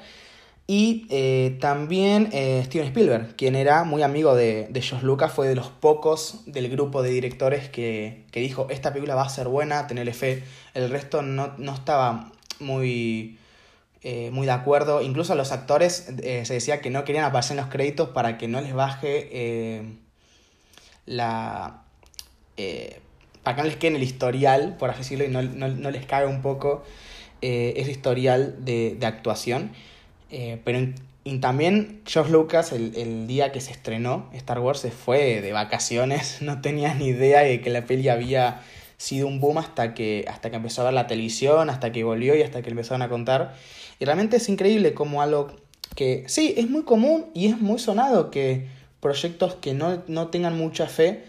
Y 0.72 1.08
eh, 1.10 1.58
también 1.60 2.28
Steven 2.28 2.86
Spielberg, 2.88 3.36
quien 3.36 3.56
era 3.56 3.84
muy 3.86 4.04
amigo 4.04 4.36
de, 4.36 4.68
de 4.70 4.82
George 4.84 5.04
Lucas, 5.04 5.34
fue 5.34 5.48
de 5.48 5.56
los 5.56 5.70
pocos 5.70 6.42
del 6.46 6.70
grupo 6.70 7.02
de 7.02 7.10
directores 7.10 7.70
que, 7.70 8.26
que 8.30 8.40
dijo, 8.40 8.68
esta 8.70 8.94
película 8.94 9.16
va 9.16 9.24
a 9.24 9.30
ser 9.30 9.48
buena, 9.48 9.88
tenerle 9.88 10.14
fe. 10.14 10.44
El 10.76 10.92
resto 10.92 11.24
no, 11.24 11.54
no 11.58 11.74
estaba 11.74 12.32
muy, 12.60 13.40
muy 14.32 14.46
de 14.46 14.52
acuerdo. 14.52 15.02
Incluso 15.02 15.34
los 15.34 15.52
actores 15.52 16.06
se 16.20 16.54
decía 16.54 16.82
que 16.82 16.92
no 16.92 17.04
querían 17.04 17.26
aparecer 17.26 17.58
en 17.58 17.64
los 17.64 17.72
créditos 17.72 18.10
para 18.10 18.38
que 18.38 18.48
no 18.48 18.62
les 18.62 18.76
baje 18.76 19.98
la... 21.10 21.82
Eh, 22.58 23.00
para 23.44 23.56
que 23.56 23.62
no 23.64 23.68
les 23.68 23.78
quede 23.78 23.92
en 23.92 23.96
el 23.96 24.04
historial, 24.04 24.76
por 24.78 24.90
así 24.90 25.00
decirlo, 25.00 25.26
y 25.26 25.30
no, 25.30 25.42
no, 25.42 25.92
les 25.92 26.06
caga 26.06 26.28
un 26.28 26.42
poco 26.42 26.84
eh, 27.42 27.74
ese 27.78 27.92
historial 27.92 28.64
de, 28.64 28.96
de 29.00 29.06
actuación. 29.06 29.72
Eh, 30.32 30.60
pero 30.64 30.80
también 31.42 32.02
George 32.06 32.32
Lucas, 32.32 32.72
el, 32.72 32.96
el, 32.96 33.28
día 33.28 33.52
que 33.52 33.62
se 33.62 33.72
estrenó 33.72 34.30
Star 34.34 34.60
Wars, 34.60 34.80
se 34.80 34.92
fue 34.92 35.42
de 35.42 35.52
vacaciones, 35.52 36.38
no 36.42 36.62
tenía 36.62 36.94
ni 36.94 37.08
idea 37.08 37.42
de 37.42 37.62
que 37.62 37.70
la 37.70 37.86
peli 37.86 38.10
había 38.10 38.62
sido 38.98 39.28
un 39.28 39.40
boom 39.40 39.58
hasta 39.58 39.94
que, 39.94 40.26
hasta 40.28 40.50
que 40.50 40.58
empezó 40.58 40.82
a 40.82 40.86
ver 40.86 40.94
la 40.94 41.08
televisión, 41.08 41.70
hasta 41.70 41.92
que 41.92 42.04
volvió 42.04 42.36
y 42.36 42.42
hasta 42.42 42.62
que 42.62 42.70
empezaron 42.70 43.02
a 43.02 43.10
contar. 43.10 43.56
Y 44.00 44.06
realmente 44.06 44.38
es 44.38 44.50
increíble 44.50 44.94
como 44.94 45.22
algo 45.22 45.52
que, 45.96 46.26
sí, 46.28 46.54
es 46.58 46.70
muy 46.70 46.84
común 46.84 47.28
y 47.34 47.48
es 47.48 47.60
muy 47.60 47.80
sonado 47.80 48.30
que 48.30 48.68
proyectos 49.00 49.56
que 49.56 49.74
no, 49.74 50.04
no 50.08 50.28
tengan 50.28 50.58
mucha 50.58 50.88
fe 50.88 51.24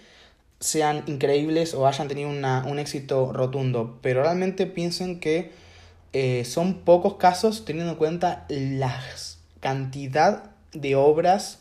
sean 0.59 1.04
increíbles 1.07 1.73
o 1.75 1.87
hayan 1.87 2.09
tenido 2.09 2.28
una, 2.28 2.64
un 2.66 2.78
éxito 2.78 3.33
rotundo, 3.33 3.99
pero 4.02 4.23
realmente 4.23 4.66
piensen 4.66 5.21
que 5.21 5.52
eh, 6.12 6.45
son 6.45 6.75
pocos 6.75 7.14
casos 7.14 7.64
teniendo 7.64 7.93
en 7.93 7.99
cuenta 7.99 8.45
la 8.49 9.00
cantidad 9.61 10.50
de 10.73 10.97
obras 10.97 11.61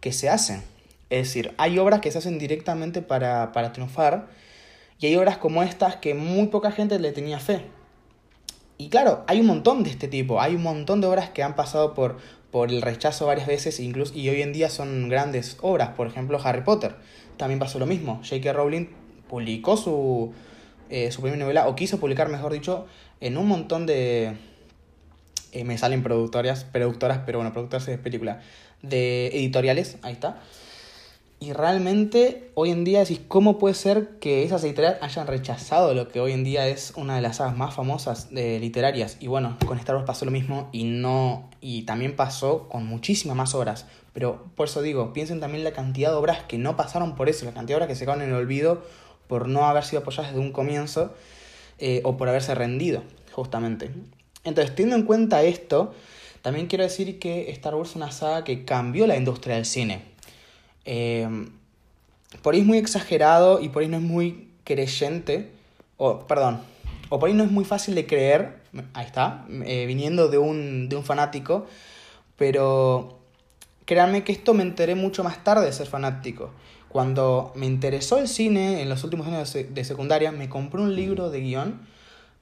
que 0.00 0.12
se 0.12 0.28
hacen. 0.28 0.62
Es 1.10 1.28
decir, 1.28 1.54
hay 1.58 1.78
obras 1.78 2.00
que 2.00 2.10
se 2.10 2.18
hacen 2.18 2.38
directamente 2.38 3.02
para, 3.02 3.52
para 3.52 3.72
triunfar 3.72 4.28
y 5.00 5.06
hay 5.06 5.16
obras 5.16 5.38
como 5.38 5.62
estas 5.62 5.96
que 5.96 6.14
muy 6.14 6.48
poca 6.48 6.70
gente 6.70 6.98
le 6.98 7.12
tenía 7.12 7.38
fe. 7.38 7.66
Y 8.76 8.90
claro, 8.90 9.24
hay 9.26 9.40
un 9.40 9.46
montón 9.46 9.82
de 9.82 9.90
este 9.90 10.06
tipo, 10.06 10.40
hay 10.40 10.54
un 10.54 10.62
montón 10.62 11.00
de 11.00 11.08
obras 11.08 11.30
que 11.30 11.42
han 11.42 11.56
pasado 11.56 11.94
por, 11.94 12.18
por 12.52 12.70
el 12.70 12.82
rechazo 12.82 13.26
varias 13.26 13.48
veces 13.48 13.80
incluso, 13.80 14.14
y 14.14 14.28
hoy 14.28 14.42
en 14.42 14.52
día 14.52 14.70
son 14.70 15.08
grandes 15.08 15.56
obras. 15.60 15.90
Por 15.90 16.06
ejemplo, 16.06 16.38
Harry 16.42 16.62
Potter. 16.62 16.94
También 17.36 17.58
pasó 17.58 17.78
lo 17.78 17.86
mismo. 17.86 18.20
J.K. 18.22 18.52
Rowling 18.52 18.86
publicó 19.28 19.76
su, 19.76 20.32
eh, 20.90 21.10
su 21.10 21.22
primera 21.22 21.42
novela, 21.42 21.68
o 21.68 21.74
quiso 21.74 21.98
publicar, 21.98 22.28
mejor 22.28 22.52
dicho, 22.52 22.86
en 23.20 23.36
un 23.36 23.48
montón 23.48 23.86
de... 23.86 24.36
Eh, 25.52 25.64
me 25.64 25.78
salen 25.78 26.02
productoras, 26.02 26.64
productoras, 26.64 27.20
pero 27.24 27.38
bueno, 27.38 27.52
productoras 27.52 27.86
de 27.86 27.98
película. 27.98 28.42
De 28.82 29.28
editoriales, 29.28 29.96
ahí 30.02 30.12
está. 30.12 30.40
Y 31.40 31.52
realmente 31.52 32.50
hoy 32.54 32.70
en 32.70 32.82
día 32.82 32.98
decís, 32.98 33.20
¿cómo 33.28 33.58
puede 33.58 33.74
ser 33.74 34.18
que 34.18 34.42
esas 34.42 34.64
editoriales 34.64 35.00
hayan 35.02 35.28
rechazado 35.28 35.94
lo 35.94 36.08
que 36.08 36.20
hoy 36.20 36.32
en 36.32 36.42
día 36.42 36.66
es 36.66 36.92
una 36.96 37.14
de 37.14 37.22
las 37.22 37.36
sagas 37.36 37.56
más 37.56 37.74
famosas 37.74 38.30
de 38.34 38.58
literarias? 38.58 39.18
Y 39.20 39.28
bueno, 39.28 39.56
con 39.64 39.78
Star 39.78 39.94
Wars 39.94 40.06
pasó 40.06 40.24
lo 40.24 40.32
mismo 40.32 40.68
y 40.72 40.82
no. 40.82 41.48
Y 41.60 41.82
también 41.82 42.16
pasó 42.16 42.68
con 42.68 42.86
muchísimas 42.86 43.36
más 43.36 43.54
obras. 43.54 43.86
Pero 44.12 44.46
por 44.56 44.66
eso 44.66 44.82
digo, 44.82 45.12
piensen 45.12 45.38
también 45.38 45.62
la 45.62 45.70
cantidad 45.70 46.10
de 46.10 46.16
obras 46.16 46.42
que 46.42 46.58
no 46.58 46.76
pasaron 46.76 47.14
por 47.14 47.28
eso, 47.28 47.44
la 47.44 47.52
cantidad 47.52 47.78
de 47.78 47.84
obras 47.84 47.88
que 47.88 47.94
se 47.94 48.04
quedaron 48.04 48.22
en 48.22 48.30
el 48.30 48.34
olvido 48.34 48.82
por 49.28 49.46
no 49.46 49.66
haber 49.68 49.84
sido 49.84 50.02
apoyadas 50.02 50.32
desde 50.32 50.44
un 50.44 50.50
comienzo 50.50 51.14
eh, 51.78 52.00
o 52.04 52.16
por 52.16 52.28
haberse 52.28 52.54
rendido, 52.54 53.02
justamente. 53.32 53.90
Entonces, 54.44 54.74
teniendo 54.74 54.96
en 54.96 55.02
cuenta 55.04 55.42
esto, 55.42 55.94
también 56.42 56.66
quiero 56.66 56.84
decir 56.84 57.18
que 57.18 57.50
Star 57.50 57.74
Wars 57.74 57.90
es 57.90 57.96
una 57.96 58.10
saga 58.10 58.44
que 58.44 58.64
cambió 58.64 59.06
la 59.06 59.16
industria 59.16 59.56
del 59.56 59.64
cine. 59.64 60.02
Em, 60.84 61.50
por 62.42 62.54
ahí 62.54 62.60
es 62.60 62.66
muy 62.66 62.78
exagerado 62.78 63.60
y 63.60 63.68
por 63.68 63.82
ahí 63.82 63.88
no 63.88 63.96
es 63.96 64.02
muy 64.02 64.48
creyente, 64.64 65.50
o 65.96 66.20
perdón, 66.20 66.60
o 67.08 67.18
por 67.18 67.28
ahí 67.28 67.34
no 67.34 67.44
es 67.44 67.50
muy 67.50 67.64
fácil 67.64 67.94
de 67.94 68.06
creer, 68.06 68.58
ahí 68.94 69.06
está, 69.06 69.46
eh, 69.64 69.86
viniendo 69.86 70.28
de 70.28 70.38
un, 70.38 70.88
de 70.88 70.96
un 70.96 71.04
fanático, 71.04 71.66
pero 72.36 73.18
créanme 73.84 74.24
que 74.24 74.32
esto 74.32 74.54
me 74.54 74.62
enteré 74.62 74.94
mucho 74.94 75.24
más 75.24 75.42
tarde 75.42 75.66
de 75.66 75.72
ser 75.72 75.86
fanático. 75.86 76.50
Cuando 76.88 77.52
me 77.54 77.66
interesó 77.66 78.18
el 78.18 78.28
cine 78.28 78.80
en 78.80 78.88
los 78.88 79.04
últimos 79.04 79.26
años 79.26 79.52
de 79.52 79.84
secundaria, 79.84 80.32
me 80.32 80.48
compré 80.48 80.80
un 80.80 80.94
libro 80.94 81.30
de 81.30 81.40
guion 81.40 81.80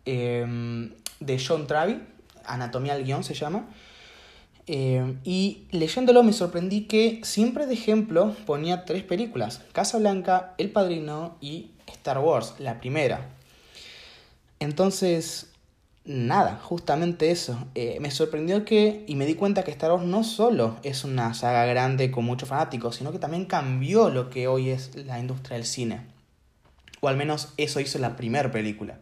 em, 0.05 0.93
de 1.19 1.43
John 1.45 1.67
Travi, 1.67 2.01
Anatomía 2.45 2.95
del 2.95 3.05
guion 3.05 3.25
se 3.25 3.35
llama, 3.35 3.69
em, 4.67 5.19
y 5.25 5.65
leyéndolo 5.73 6.23
me 6.23 6.33
sorprendí 6.33 6.83
que 6.83 7.21
siempre 7.25 7.67
de 7.67 7.75
ejemplo 7.75 8.37
ponía 8.47 8.85
tres 8.85 9.03
películas, 9.03 9.63
Casa 9.73 9.99
Blanca, 9.99 10.55
El 10.59 10.71
Padrino 10.71 11.37
y 11.41 11.71
Star 11.89 12.19
Wars, 12.19 12.55
la 12.59 12.79
primera. 12.79 13.31
Entonces, 14.61 15.53
nada, 16.07 16.61
justamente 16.63 17.31
eso. 17.31 17.59
Eh, 17.75 17.99
me 18.01 18.11
sorprendió 18.11 18.65
que, 18.65 19.05
y 19.07 19.17
me 19.17 19.27
di 19.27 19.35
cuenta 19.35 19.65
que 19.65 19.71
Star 19.73 19.93
Wars 19.93 20.05
no 20.05 20.25
solo 20.25 20.77
es 20.83 21.05
una 21.05 21.35
saga 21.35 21.67
grande 21.67 22.11
con 22.11 22.25
muchos 22.25 22.49
fanáticos, 22.49 22.97
sino 22.97 23.13
que 23.13 23.19
también 23.19 23.45
cambió 23.45 24.09
lo 24.09 24.31
que 24.31 24.49
hoy 24.49 24.71
es 24.71 24.95
la 24.95 25.19
industria 25.19 25.57
del 25.57 25.67
cine. 25.67 26.03
O 27.01 27.09
al 27.09 27.17
menos 27.17 27.53
eso 27.57 27.81
hizo 27.81 27.99
la 27.99 28.17
primera 28.17 28.51
película. 28.51 28.99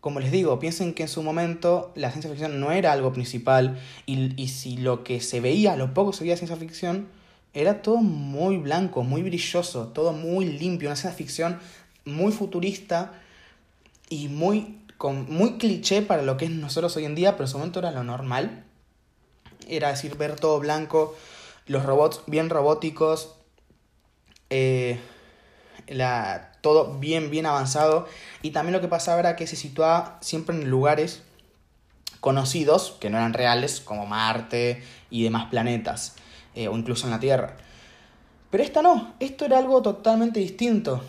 Como 0.00 0.20
les 0.20 0.30
digo, 0.30 0.58
piensen 0.58 0.94
que 0.94 1.04
en 1.04 1.08
su 1.08 1.22
momento 1.22 1.92
la 1.96 2.10
ciencia 2.10 2.30
ficción 2.30 2.60
no 2.60 2.72
era 2.72 2.92
algo 2.92 3.12
principal 3.12 3.78
y, 4.06 4.40
y 4.40 4.48
si 4.48 4.76
lo 4.76 5.02
que 5.02 5.20
se 5.20 5.40
veía, 5.40 5.76
lo 5.76 5.94
poco 5.94 6.12
se 6.12 6.24
veía 6.24 6.36
ciencia 6.36 6.56
ficción, 6.56 7.08
era 7.54 7.82
todo 7.82 7.96
muy 7.98 8.58
blanco, 8.58 9.02
muy 9.02 9.22
brilloso, 9.22 9.88
todo 9.88 10.12
muy 10.12 10.46
limpio, 10.46 10.88
una 10.88 10.96
ciencia 10.96 11.16
ficción 11.16 11.58
muy 12.04 12.32
futurista 12.32 13.12
y 14.10 14.28
muy 14.28 14.76
muy 14.98 15.58
cliché 15.58 16.02
para 16.02 16.22
lo 16.22 16.36
que 16.36 16.46
es 16.46 16.50
nosotros 16.50 16.96
hoy 16.96 17.04
en 17.04 17.14
día, 17.14 17.32
pero 17.32 17.44
en 17.44 17.48
su 17.48 17.58
momento 17.58 17.78
era 17.78 17.90
lo 17.90 18.04
normal. 18.04 18.64
Era 19.68 19.88
decir, 19.88 20.16
ver 20.16 20.36
todo 20.36 20.60
blanco, 20.60 21.16
los 21.66 21.84
robots 21.84 22.22
bien 22.26 22.50
robóticos, 22.50 23.34
eh, 24.50 25.00
la, 25.88 26.52
todo 26.60 26.98
bien, 26.98 27.30
bien 27.30 27.46
avanzado. 27.46 28.06
Y 28.42 28.50
también 28.50 28.72
lo 28.72 28.80
que 28.80 28.88
pasaba 28.88 29.20
era 29.20 29.36
que 29.36 29.46
se 29.46 29.56
situaba 29.56 30.18
siempre 30.20 30.56
en 30.56 30.70
lugares 30.70 31.22
conocidos, 32.20 32.96
que 33.00 33.10
no 33.10 33.18
eran 33.18 33.34
reales, 33.34 33.80
como 33.80 34.06
Marte 34.06 34.82
y 35.10 35.22
demás 35.22 35.46
planetas, 35.50 36.16
eh, 36.54 36.68
o 36.68 36.76
incluso 36.76 37.06
en 37.06 37.10
la 37.10 37.20
Tierra. 37.20 37.56
Pero 38.50 38.64
esta 38.64 38.80
no, 38.80 39.14
esto 39.20 39.44
era 39.44 39.58
algo 39.58 39.82
totalmente 39.82 40.40
distinto. 40.40 41.02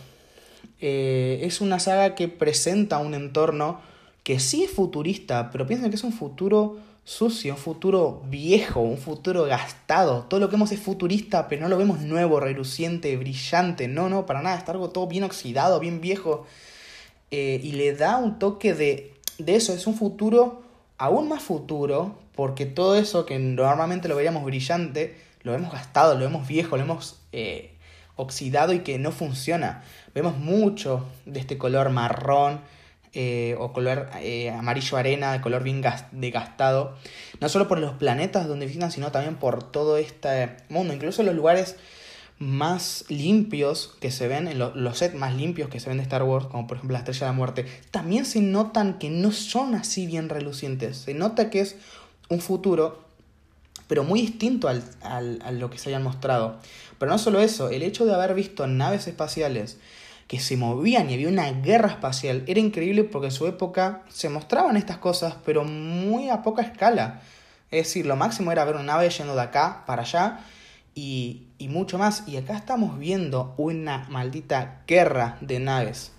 Eh, 0.81 1.39
es 1.43 1.61
una 1.61 1.79
saga 1.79 2.15
que 2.15 2.27
presenta 2.27 2.97
un 2.97 3.13
entorno 3.13 3.79
que 4.23 4.39
sí 4.39 4.63
es 4.63 4.71
futurista, 4.71 5.51
pero 5.51 5.67
piensen 5.67 5.89
que 5.89 5.95
es 5.95 6.03
un 6.03 6.13
futuro 6.13 6.77
sucio, 7.03 7.53
un 7.53 7.59
futuro 7.59 8.23
viejo, 8.27 8.81
un 8.81 8.97
futuro 8.97 9.43
gastado. 9.43 10.23
Todo 10.23 10.39
lo 10.39 10.49
que 10.49 10.55
vemos 10.55 10.71
es 10.71 10.79
futurista, 10.79 11.47
pero 11.47 11.61
no 11.61 11.69
lo 11.69 11.77
vemos 11.77 12.01
nuevo, 12.01 12.39
reluciente, 12.39 13.15
brillante. 13.17 13.87
No, 13.87 14.09
no, 14.09 14.25
para 14.25 14.41
nada. 14.41 14.57
Está 14.57 14.71
algo 14.71 14.89
todo 14.89 15.07
bien 15.07 15.23
oxidado, 15.23 15.79
bien 15.79 16.01
viejo. 16.01 16.45
Eh, 17.31 17.59
y 17.63 17.73
le 17.73 17.93
da 17.93 18.17
un 18.17 18.39
toque 18.39 18.73
de, 18.73 19.13
de 19.37 19.55
eso. 19.55 19.73
Es 19.73 19.87
un 19.87 19.95
futuro 19.95 20.63
aún 20.97 21.29
más 21.29 21.43
futuro, 21.43 22.17
porque 22.35 22.65
todo 22.65 22.95
eso 22.95 23.25
que 23.25 23.37
normalmente 23.39 24.07
lo 24.07 24.15
veríamos 24.15 24.43
brillante, 24.43 25.15
lo 25.43 25.51
vemos 25.51 25.71
gastado, 25.71 26.15
lo 26.15 26.21
vemos 26.21 26.47
viejo, 26.47 26.77
lo 26.77 26.83
vemos 26.83 27.19
eh, 27.31 27.75
oxidado 28.15 28.73
y 28.73 28.79
que 28.79 28.97
no 28.97 29.11
funciona. 29.11 29.83
Vemos 30.15 30.37
mucho 30.37 31.05
de 31.25 31.41
este 31.41 31.57
color 31.57 31.89
marrón 31.89 32.61
eh, 33.11 33.57
o 33.59 33.73
color 33.73 34.09
eh, 34.21 34.49
amarillo 34.49 34.95
arena, 34.95 35.33
de 35.33 35.41
color 35.41 35.61
bien 35.61 35.83
desgastado, 36.13 36.95
no 37.41 37.49
solo 37.49 37.67
por 37.67 37.79
los 37.79 37.95
planetas 37.95 38.47
donde 38.47 38.65
visitan, 38.65 38.91
sino 38.91 39.11
también 39.11 39.35
por 39.35 39.69
todo 39.69 39.97
este 39.97 40.55
mundo, 40.69 40.93
incluso 40.93 41.21
los 41.21 41.35
lugares 41.35 41.75
más 42.39 43.03
limpios 43.09 43.93
que 43.99 44.09
se 44.09 44.29
ven, 44.29 44.47
en 44.47 44.57
los 44.57 44.97
sets 44.97 45.15
más 45.15 45.35
limpios 45.35 45.67
que 45.67 45.81
se 45.81 45.89
ven 45.89 45.97
de 45.97 46.03
Star 46.03 46.23
Wars, 46.23 46.45
como 46.47 46.65
por 46.65 46.77
ejemplo 46.77 46.93
la 46.93 46.99
Estrella 46.99 47.19
de 47.27 47.31
la 47.33 47.37
Muerte, 47.37 47.65
también 47.91 48.23
se 48.23 48.39
notan 48.39 48.99
que 48.99 49.09
no 49.09 49.33
son 49.33 49.75
así 49.75 50.07
bien 50.07 50.29
relucientes. 50.29 50.95
Se 50.95 51.13
nota 51.13 51.49
que 51.49 51.59
es 51.59 51.75
un 52.29 52.39
futuro, 52.39 53.03
pero 53.87 54.05
muy 54.05 54.21
distinto 54.21 54.69
al, 54.69 54.81
al, 55.01 55.41
a 55.43 55.51
lo 55.51 55.69
que 55.69 55.77
se 55.77 55.89
hayan 55.89 56.03
mostrado. 56.03 56.57
Pero 56.99 57.11
no 57.11 57.17
solo 57.17 57.41
eso, 57.41 57.69
el 57.69 57.83
hecho 57.83 58.05
de 58.05 58.13
haber 58.13 58.33
visto 58.33 58.65
naves 58.65 59.07
espaciales 59.07 59.77
que 60.27 60.39
se 60.39 60.57
movían 60.57 61.09
y 61.09 61.13
había 61.13 61.29
una 61.29 61.51
guerra 61.51 61.89
espacial 61.89 62.43
era 62.47 62.59
increíble 62.59 63.03
porque 63.03 63.27
en 63.27 63.31
su 63.31 63.45
época 63.47 64.01
se 64.09 64.29
mostraban 64.29 64.77
estas 64.77 64.97
cosas, 64.97 65.35
pero 65.45 65.63
muy 65.63 66.29
a 66.29 66.41
poca 66.41 66.63
escala. 66.63 67.21
Es 67.71 67.87
decir, 67.87 68.05
lo 68.05 68.15
máximo 68.15 68.51
era 68.51 68.65
ver 68.65 68.75
una 68.75 68.83
nave 68.83 69.09
yendo 69.09 69.35
de 69.35 69.41
acá 69.41 69.83
para 69.85 70.03
allá 70.03 70.39
y, 70.95 71.47
y 71.57 71.67
mucho 71.67 71.97
más. 71.97 72.23
Y 72.27 72.37
acá 72.37 72.55
estamos 72.55 72.97
viendo 72.97 73.53
una 73.57 74.07
maldita 74.09 74.83
guerra 74.87 75.37
de 75.41 75.59
naves. 75.59 76.13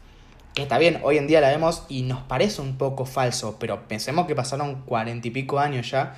Que 0.55 0.63
está 0.63 0.79
bien, 0.79 1.01
hoy 1.03 1.19
en 1.19 1.27
día 1.27 1.41
la 1.41 1.49
vemos 1.49 1.85
y 1.89 2.03
nos 2.03 2.23
parece 2.23 2.63
un 2.63 2.79
poco 2.79 3.07
falso, 3.07 3.57
pero 3.59 3.89
pensemos 3.89 4.27
que 4.27 4.35
pasaron 4.35 4.83
cuarenta 4.83 5.29
y 5.29 5.31
pico 5.31 5.59
años 5.59 5.91
ya. 5.91 6.17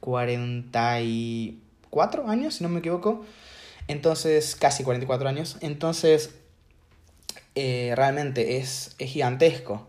44 0.00 2.28
años, 2.28 2.54
si 2.54 2.62
no 2.62 2.68
me 2.68 2.78
equivoco. 2.80 3.24
Entonces, 3.88 4.56
casi 4.56 4.84
44 4.84 5.28
años. 5.28 5.56
Entonces, 5.60 6.34
eh, 7.60 7.92
realmente 7.96 8.58
es, 8.58 8.94
es 9.00 9.10
gigantesco 9.10 9.88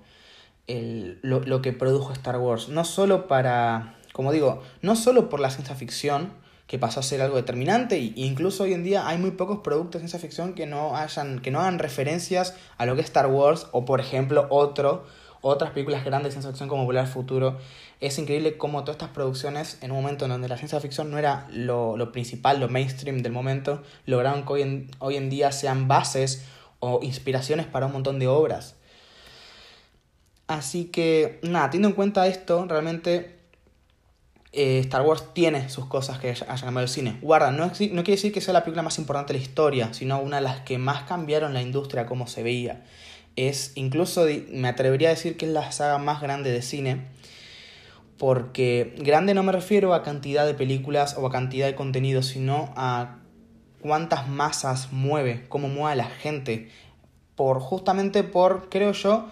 lo, 1.21 1.39
lo, 1.41 1.61
que 1.61 1.71
produjo 1.71 2.13
Star 2.13 2.37
Wars. 2.37 2.67
No 2.69 2.83
solo 2.83 3.27
para, 3.27 3.95
como 4.11 4.31
digo, 4.31 4.63
no 4.81 4.95
solo 4.95 5.29
por 5.29 5.39
la 5.39 5.51
ciencia 5.51 5.75
ficción, 5.75 6.33
que 6.65 6.79
pasó 6.79 6.99
a 6.99 7.03
ser 7.03 7.21
algo 7.21 7.35
determinante, 7.35 7.95
e 7.97 8.13
incluso 8.15 8.63
hoy 8.63 8.73
en 8.73 8.83
día 8.83 9.07
hay 9.07 9.19
muy 9.19 9.31
pocos 9.31 9.59
productos 9.59 10.01
de 10.01 10.07
ciencia 10.07 10.19
ficción 10.19 10.55
que 10.55 10.65
no, 10.65 10.97
hayan, 10.97 11.41
que 11.41 11.51
no 11.51 11.59
hagan 11.59 11.77
referencias 11.77 12.55
a 12.79 12.87
lo 12.87 12.95
que 12.95 13.01
es 13.01 13.07
Star 13.07 13.27
Wars, 13.27 13.67
o 13.71 13.85
por 13.85 13.99
ejemplo 13.99 14.47
otro, 14.49 15.05
otras 15.41 15.69
películas 15.69 16.03
grandes 16.03 16.29
de 16.29 16.31
ciencia 16.33 16.49
ficción 16.49 16.69
como 16.69 16.85
Volar 16.85 17.05
al 17.05 17.11
Futuro. 17.11 17.57
Es 18.01 18.17
increíble 18.17 18.57
cómo 18.57 18.81
todas 18.81 18.95
estas 18.95 19.09
producciones, 19.09 19.77
en 19.81 19.91
un 19.91 19.97
momento 19.97 20.25
en 20.25 20.31
donde 20.31 20.47
la 20.47 20.57
ciencia 20.57 20.79
ficción 20.79 21.11
no 21.11 21.19
era 21.19 21.47
lo, 21.51 21.97
lo 21.97 22.11
principal, 22.11 22.59
lo 22.59 22.67
mainstream 22.67 23.19
del 23.19 23.31
momento, 23.31 23.83
lograron 24.07 24.43
que 24.43 24.53
hoy 24.53 24.61
en, 24.63 24.91
hoy 24.97 25.17
en 25.17 25.29
día 25.29 25.51
sean 25.51 25.87
bases 25.87 26.45
o 26.79 26.99
inspiraciones 27.03 27.65
para 27.65 27.85
un 27.85 27.93
montón 27.93 28.19
de 28.19 28.27
obras. 28.27 28.75
Así 30.47 30.85
que, 30.85 31.39
nada, 31.43 31.69
teniendo 31.69 31.89
en 31.89 31.95
cuenta 31.95 32.25
esto, 32.27 32.65
realmente 32.67 33.39
eh, 34.51 34.79
Star 34.79 35.03
Wars 35.03 35.25
tiene 35.33 35.69
sus 35.69 35.85
cosas 35.85 36.17
que 36.17 36.29
haya 36.29 36.55
llamado 36.55 36.81
el 36.85 36.89
cine. 36.89 37.19
Guarda, 37.21 37.51
no, 37.51 37.67
no 37.67 37.71
quiere 37.73 38.03
decir 38.03 38.31
que 38.31 38.41
sea 38.41 38.53
la 38.53 38.63
película 38.63 38.81
más 38.81 38.97
importante 38.97 39.33
de 39.33 39.39
la 39.39 39.45
historia, 39.45 39.93
sino 39.93 40.19
una 40.19 40.37
de 40.37 40.41
las 40.41 40.61
que 40.61 40.79
más 40.79 41.03
cambiaron 41.03 41.53
la 41.53 41.61
industria 41.61 42.07
como 42.07 42.25
se 42.25 42.41
veía. 42.41 42.83
Es 43.35 43.73
incluso, 43.75 44.25
me 44.49 44.67
atrevería 44.67 45.09
a 45.09 45.11
decir 45.11 45.37
que 45.37 45.45
es 45.45 45.51
la 45.51 45.71
saga 45.71 45.99
más 45.99 46.19
grande 46.19 46.51
de 46.51 46.63
cine, 46.63 47.05
porque 48.17 48.95
grande 48.97 49.35
no 49.35 49.43
me 49.43 49.51
refiero 49.51 49.93
a 49.93 50.01
cantidad 50.01 50.47
de 50.47 50.55
películas 50.55 51.15
o 51.17 51.27
a 51.27 51.31
cantidad 51.31 51.67
de 51.67 51.75
contenido, 51.75 52.23
sino 52.23 52.73
a 52.75 53.19
cuántas 53.81 54.27
masas 54.27 54.91
mueve, 54.91 55.45
cómo 55.49 55.67
mueve 55.67 55.93
a 55.93 55.95
la 55.95 56.09
gente. 56.09 56.69
Por, 57.35 57.59
justamente 57.59 58.23
por, 58.23 58.69
creo 58.69 58.91
yo, 58.91 59.29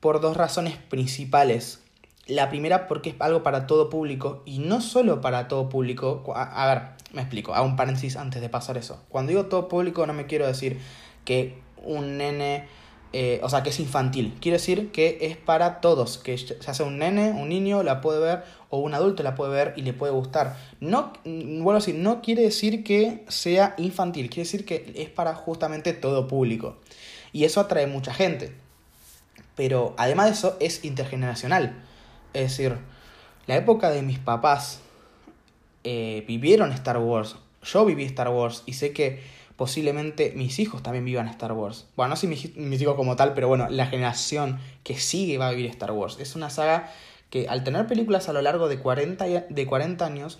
por 0.00 0.20
dos 0.20 0.36
razones 0.36 0.76
principales. 0.76 1.80
La 2.26 2.50
primera 2.50 2.88
porque 2.88 3.10
es 3.10 3.16
algo 3.20 3.42
para 3.42 3.66
todo 3.66 3.88
público 3.88 4.42
y 4.44 4.58
no 4.58 4.80
solo 4.80 5.20
para 5.20 5.48
todo 5.48 5.68
público. 5.68 6.22
A, 6.34 6.66
ver, 6.66 6.82
me 7.12 7.22
explico, 7.22 7.54
hago 7.54 7.66
un 7.66 7.76
paréntesis 7.76 8.16
antes 8.16 8.42
de 8.42 8.50
pasar 8.50 8.76
eso. 8.76 9.02
Cuando 9.08 9.30
digo 9.30 9.46
todo 9.46 9.68
público 9.68 10.06
no 10.06 10.12
me 10.12 10.26
quiero 10.26 10.46
decir 10.46 10.78
que 11.24 11.58
un 11.82 12.18
nene 12.18 12.68
eh, 13.12 13.40
o 13.42 13.48
sea, 13.48 13.62
que 13.62 13.70
es 13.70 13.80
infantil. 13.80 14.36
Quiere 14.40 14.58
decir 14.58 14.90
que 14.90 15.18
es 15.22 15.36
para 15.36 15.80
todos, 15.80 16.18
que 16.18 16.36
se 16.36 16.56
hace 16.66 16.82
un 16.82 16.98
nene, 16.98 17.30
un 17.30 17.48
niño 17.48 17.82
la 17.82 18.00
puede 18.00 18.20
ver 18.20 18.44
o 18.68 18.78
un 18.78 18.92
adulto 18.92 19.22
la 19.22 19.34
puede 19.34 19.52
ver 19.52 19.72
y 19.76 19.82
le 19.82 19.94
puede 19.94 20.12
gustar. 20.12 20.56
No, 20.80 21.12
bueno, 21.24 21.74
decir, 21.74 21.94
no 21.94 22.20
quiere 22.20 22.42
decir 22.42 22.84
que 22.84 23.24
sea 23.28 23.74
infantil, 23.78 24.28
quiere 24.28 24.44
decir 24.44 24.66
que 24.66 24.92
es 24.94 25.08
para 25.08 25.34
justamente 25.34 25.94
todo 25.94 26.28
público. 26.28 26.76
Y 27.32 27.44
eso 27.44 27.60
atrae 27.60 27.86
mucha 27.86 28.12
gente. 28.12 28.52
Pero 29.54 29.94
además 29.96 30.26
de 30.26 30.32
eso 30.32 30.56
es 30.60 30.84
intergeneracional. 30.84 31.82
Es 32.34 32.42
decir, 32.50 32.76
la 33.46 33.56
época 33.56 33.90
de 33.90 34.02
mis 34.02 34.18
papás 34.18 34.80
eh, 35.82 36.24
vivieron 36.28 36.72
Star 36.72 36.98
Wars. 36.98 37.36
Yo 37.62 37.84
viví 37.86 38.04
Star 38.04 38.28
Wars 38.28 38.62
y 38.66 38.74
sé 38.74 38.92
que 38.92 39.20
posiblemente 39.58 40.32
mis 40.36 40.60
hijos 40.60 40.84
también 40.84 41.04
vivan 41.04 41.26
Star 41.26 41.52
Wars. 41.52 41.86
Bueno, 41.96 42.10
no 42.10 42.16
sé 42.16 42.28
mis, 42.28 42.56
mis 42.56 42.80
hijos 42.80 42.94
como 42.94 43.16
tal, 43.16 43.34
pero 43.34 43.48
bueno, 43.48 43.68
la 43.68 43.86
generación 43.86 44.60
que 44.84 44.96
sigue 44.96 45.36
va 45.36 45.48
a 45.48 45.50
vivir 45.50 45.66
Star 45.66 45.90
Wars. 45.90 46.16
Es 46.20 46.36
una 46.36 46.48
saga 46.48 46.92
que 47.28 47.48
al 47.48 47.64
tener 47.64 47.88
películas 47.88 48.28
a 48.28 48.32
lo 48.32 48.40
largo 48.40 48.68
de 48.68 48.78
40, 48.78 49.24
de 49.50 49.66
40 49.66 50.06
años, 50.06 50.38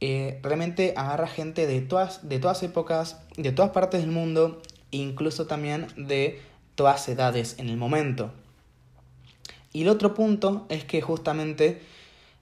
eh, 0.00 0.40
realmente 0.42 0.94
agarra 0.96 1.28
gente 1.28 1.68
de 1.68 1.80
todas, 1.80 2.28
de 2.28 2.40
todas 2.40 2.60
épocas, 2.64 3.20
de 3.36 3.52
todas 3.52 3.70
partes 3.70 4.00
del 4.00 4.10
mundo, 4.10 4.60
incluso 4.90 5.46
también 5.46 5.86
de 5.96 6.42
todas 6.74 7.08
edades 7.08 7.54
en 7.58 7.68
el 7.68 7.76
momento. 7.76 8.32
Y 9.72 9.82
el 9.82 9.88
otro 9.90 10.12
punto 10.12 10.66
es 10.70 10.84
que 10.84 11.00
justamente 11.02 11.80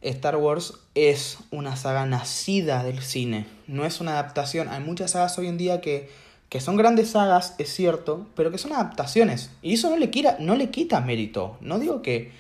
Star 0.02 0.37
Wars 0.37 0.75
es 0.94 1.38
una 1.50 1.76
saga 1.76 2.04
nacida 2.06 2.82
del 2.82 3.00
cine, 3.02 3.47
no 3.66 3.85
es 3.85 4.00
una 4.00 4.12
adaptación. 4.12 4.68
Hay 4.68 4.80
muchas 4.80 5.12
sagas 5.12 5.38
hoy 5.38 5.47
en 5.47 5.59
día 5.59 5.80
que, 5.80 6.11
que 6.49 6.61
son 6.61 6.76
grandes 6.76 7.11
sagas, 7.11 7.54
es 7.59 7.73
cierto, 7.73 8.26
pero 8.35 8.50
que 8.50 8.59
son 8.59 8.73
adaptaciones. 8.73 9.50
Y 9.62 9.75
eso 9.75 9.90
no 9.90 9.97
le, 9.97 10.11
quita, 10.11 10.37
no 10.40 10.56
le 10.56 10.71
quita 10.71 11.00
mérito. 11.00 11.56
No 11.61 11.78
digo 11.78 12.02
que, 12.02 12.32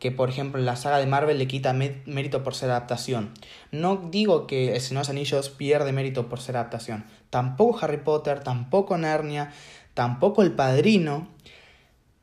que, 0.00 0.10
por 0.10 0.28
ejemplo, 0.28 0.60
la 0.60 0.76
saga 0.76 0.98
de 0.98 1.06
Marvel 1.06 1.38
le 1.38 1.46
quita 1.46 1.72
mérito 1.72 2.42
por 2.42 2.54
ser 2.54 2.70
adaptación. 2.70 3.30
No 3.70 4.08
digo 4.10 4.46
que 4.46 4.74
El 4.74 4.80
Señor 4.80 5.06
de 5.06 5.08
los 5.08 5.10
Anillos 5.10 5.50
pierde 5.50 5.92
mérito 5.92 6.28
por 6.28 6.40
ser 6.40 6.56
adaptación. 6.56 7.04
Tampoco 7.30 7.78
Harry 7.80 7.98
Potter, 7.98 8.40
tampoco 8.40 8.98
Narnia, 8.98 9.52
tampoco 9.94 10.42
El 10.42 10.52
Padrino, 10.52 11.28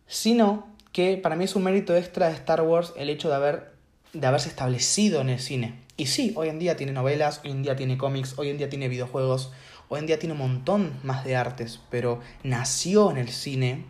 sino 0.06 0.68
que 0.92 1.16
para 1.16 1.38
mí 1.38 1.46
es 1.46 1.56
un 1.56 1.64
mérito 1.64 1.96
extra 1.96 2.28
de 2.28 2.34
Star 2.34 2.62
Wars 2.62 2.94
el 2.98 3.10
hecho 3.10 3.30
de 3.30 3.36
haber 3.36 3.71
de 4.14 4.28
haberse 4.28 4.50
establecido 4.50 5.22
en 5.22 5.30
el 5.30 5.40
cine. 5.40 5.80
Y 5.98 6.08
sí, 6.08 6.34
hoy 6.36 6.50
en 6.50 6.60
día 6.60 6.76
tiene 6.76 6.92
novelas, 6.92 7.42
hoy 7.44 7.52
en 7.52 7.64
día 7.64 7.76
tiene 7.76 7.98
cómics, 7.98 8.34
hoy 8.38 8.50
en 8.50 8.58
día 8.58 8.70
tiene 8.70 8.88
videojuegos, 8.88 9.52
hoy 9.90 10.00
en 10.00 10.08
día 10.08 10.20
tiene 10.20 10.34
un 10.34 10.40
montón 10.40 11.00
más 11.04 11.24
de 11.24 11.36
artes, 11.36 11.80
pero 11.90 12.20
nació 12.44 13.12
en 13.12 13.18
el 13.18 13.30
cine 13.30 13.86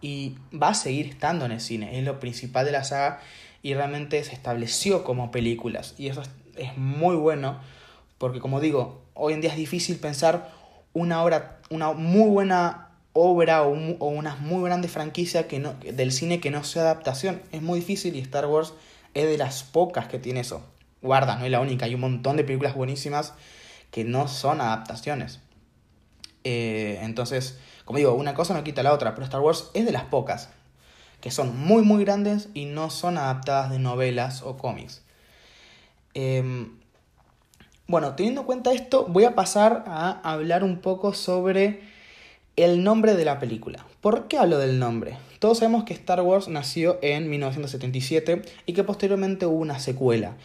y 0.00 0.36
va 0.52 0.68
a 0.68 0.74
seguir 0.74 1.06
estando 1.06 1.44
en 1.44 1.52
el 1.52 1.60
cine. 1.60 1.98
Es 1.98 2.04
lo 2.04 2.20
principal 2.20 2.66
de 2.66 2.72
la 2.72 2.84
saga 2.84 3.20
y 3.62 3.74
realmente 3.74 4.22
se 4.24 4.32
estableció 4.32 5.04
como 5.04 5.30
películas. 5.30 5.94
Y 5.98 6.08
eso 6.08 6.22
es, 6.56 6.76
muy 6.76 7.16
bueno 7.16 7.60
porque, 8.18 8.40
como 8.40 8.60
digo, 8.60 9.00
hoy 9.14 9.32
en 9.32 9.40
día 9.40 9.50
es 9.50 9.56
difícil 9.56 9.96
pensar 9.96 10.50
una 10.92 11.22
obra, 11.22 11.60
una 11.70 11.92
muy 11.92 12.28
buena 12.28 12.90
obra 13.12 13.62
o, 13.62 13.70
una 13.70 14.36
muy 14.36 14.64
grande 14.64 14.88
franquicia 14.88 15.48
que 15.48 15.58
no, 15.60 15.74
del 15.74 16.12
cine 16.12 16.40
que 16.40 16.50
no 16.50 16.64
sea 16.64 16.82
adaptación. 16.82 17.40
Es 17.52 17.62
muy 17.62 17.80
difícil 17.80 18.16
y 18.16 18.20
Star 18.20 18.46
Wars 18.46 18.74
es 19.14 19.26
de 19.26 19.38
las 19.38 19.62
pocas 19.62 20.08
que 20.08 20.18
tiene 20.18 20.40
eso. 20.40 20.62
Guarda, 21.02 21.36
no 21.36 21.44
es 21.44 21.50
la 21.50 21.60
única, 21.60 21.86
hay 21.86 21.94
un 21.94 22.00
montón 22.00 22.36
de 22.36 22.44
películas 22.44 22.74
buenísimas 22.74 23.34
que 23.90 24.04
no 24.04 24.28
son 24.28 24.60
adaptaciones. 24.60 25.40
Eh, 26.44 26.98
entonces, 27.02 27.58
como 27.84 27.98
digo, 27.98 28.14
una 28.14 28.34
cosa 28.34 28.54
no 28.54 28.64
quita 28.64 28.82
la 28.82 28.92
otra, 28.92 29.14
pero 29.14 29.24
Star 29.24 29.40
Wars 29.40 29.70
es 29.74 29.84
de 29.84 29.92
las 29.92 30.04
pocas 30.04 30.50
que 31.20 31.30
son 31.30 31.58
muy 31.58 31.82
muy 31.82 32.04
grandes 32.04 32.48
y 32.54 32.66
no 32.66 32.90
son 32.90 33.18
adaptadas 33.18 33.70
de 33.70 33.78
novelas 33.78 34.42
o 34.42 34.56
cómics. 34.56 35.02
Em, 36.14 36.78
bueno, 37.86 38.14
teniendo 38.14 38.42
en 38.42 38.46
cuenta 38.46 38.72
esto, 38.72 39.06
voy 39.08 39.24
a 39.24 39.34
pasar 39.34 39.84
a 39.86 40.20
hablar 40.22 40.62
un 40.62 40.78
poco 40.80 41.14
sobre 41.14 41.80
el 42.56 42.84
nombre 42.84 43.14
de 43.14 43.24
la 43.24 43.38
película. 43.38 43.84
¿Por 44.00 44.28
qué 44.28 44.38
hablo 44.38 44.58
del 44.58 44.78
nombre? 44.78 45.16
Todos 45.38 45.58
sabemos 45.58 45.84
que 45.84 45.94
Star 45.94 46.20
Wars 46.20 46.48
nació 46.48 46.98
en 47.02 47.30
1977 47.30 48.42
y 48.66 48.72
que 48.72 48.84
posteriormente 48.84 49.46
hubo 49.46 49.56
una 49.56 49.78
secuela. 49.78 50.36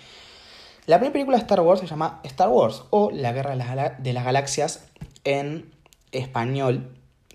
La 0.85 0.97
primera 0.97 1.13
película 1.13 1.37
de 1.37 1.43
Star 1.43 1.61
Wars 1.61 1.79
se 1.79 1.87
llama 1.87 2.19
Star 2.23 2.49
Wars 2.49 2.83
o 2.89 3.09
La 3.11 3.31
Guerra 3.31 3.55
de 3.97 4.13
las 4.13 4.25
Galaxias 4.25 4.85
en 5.23 5.71
español, 6.11 6.91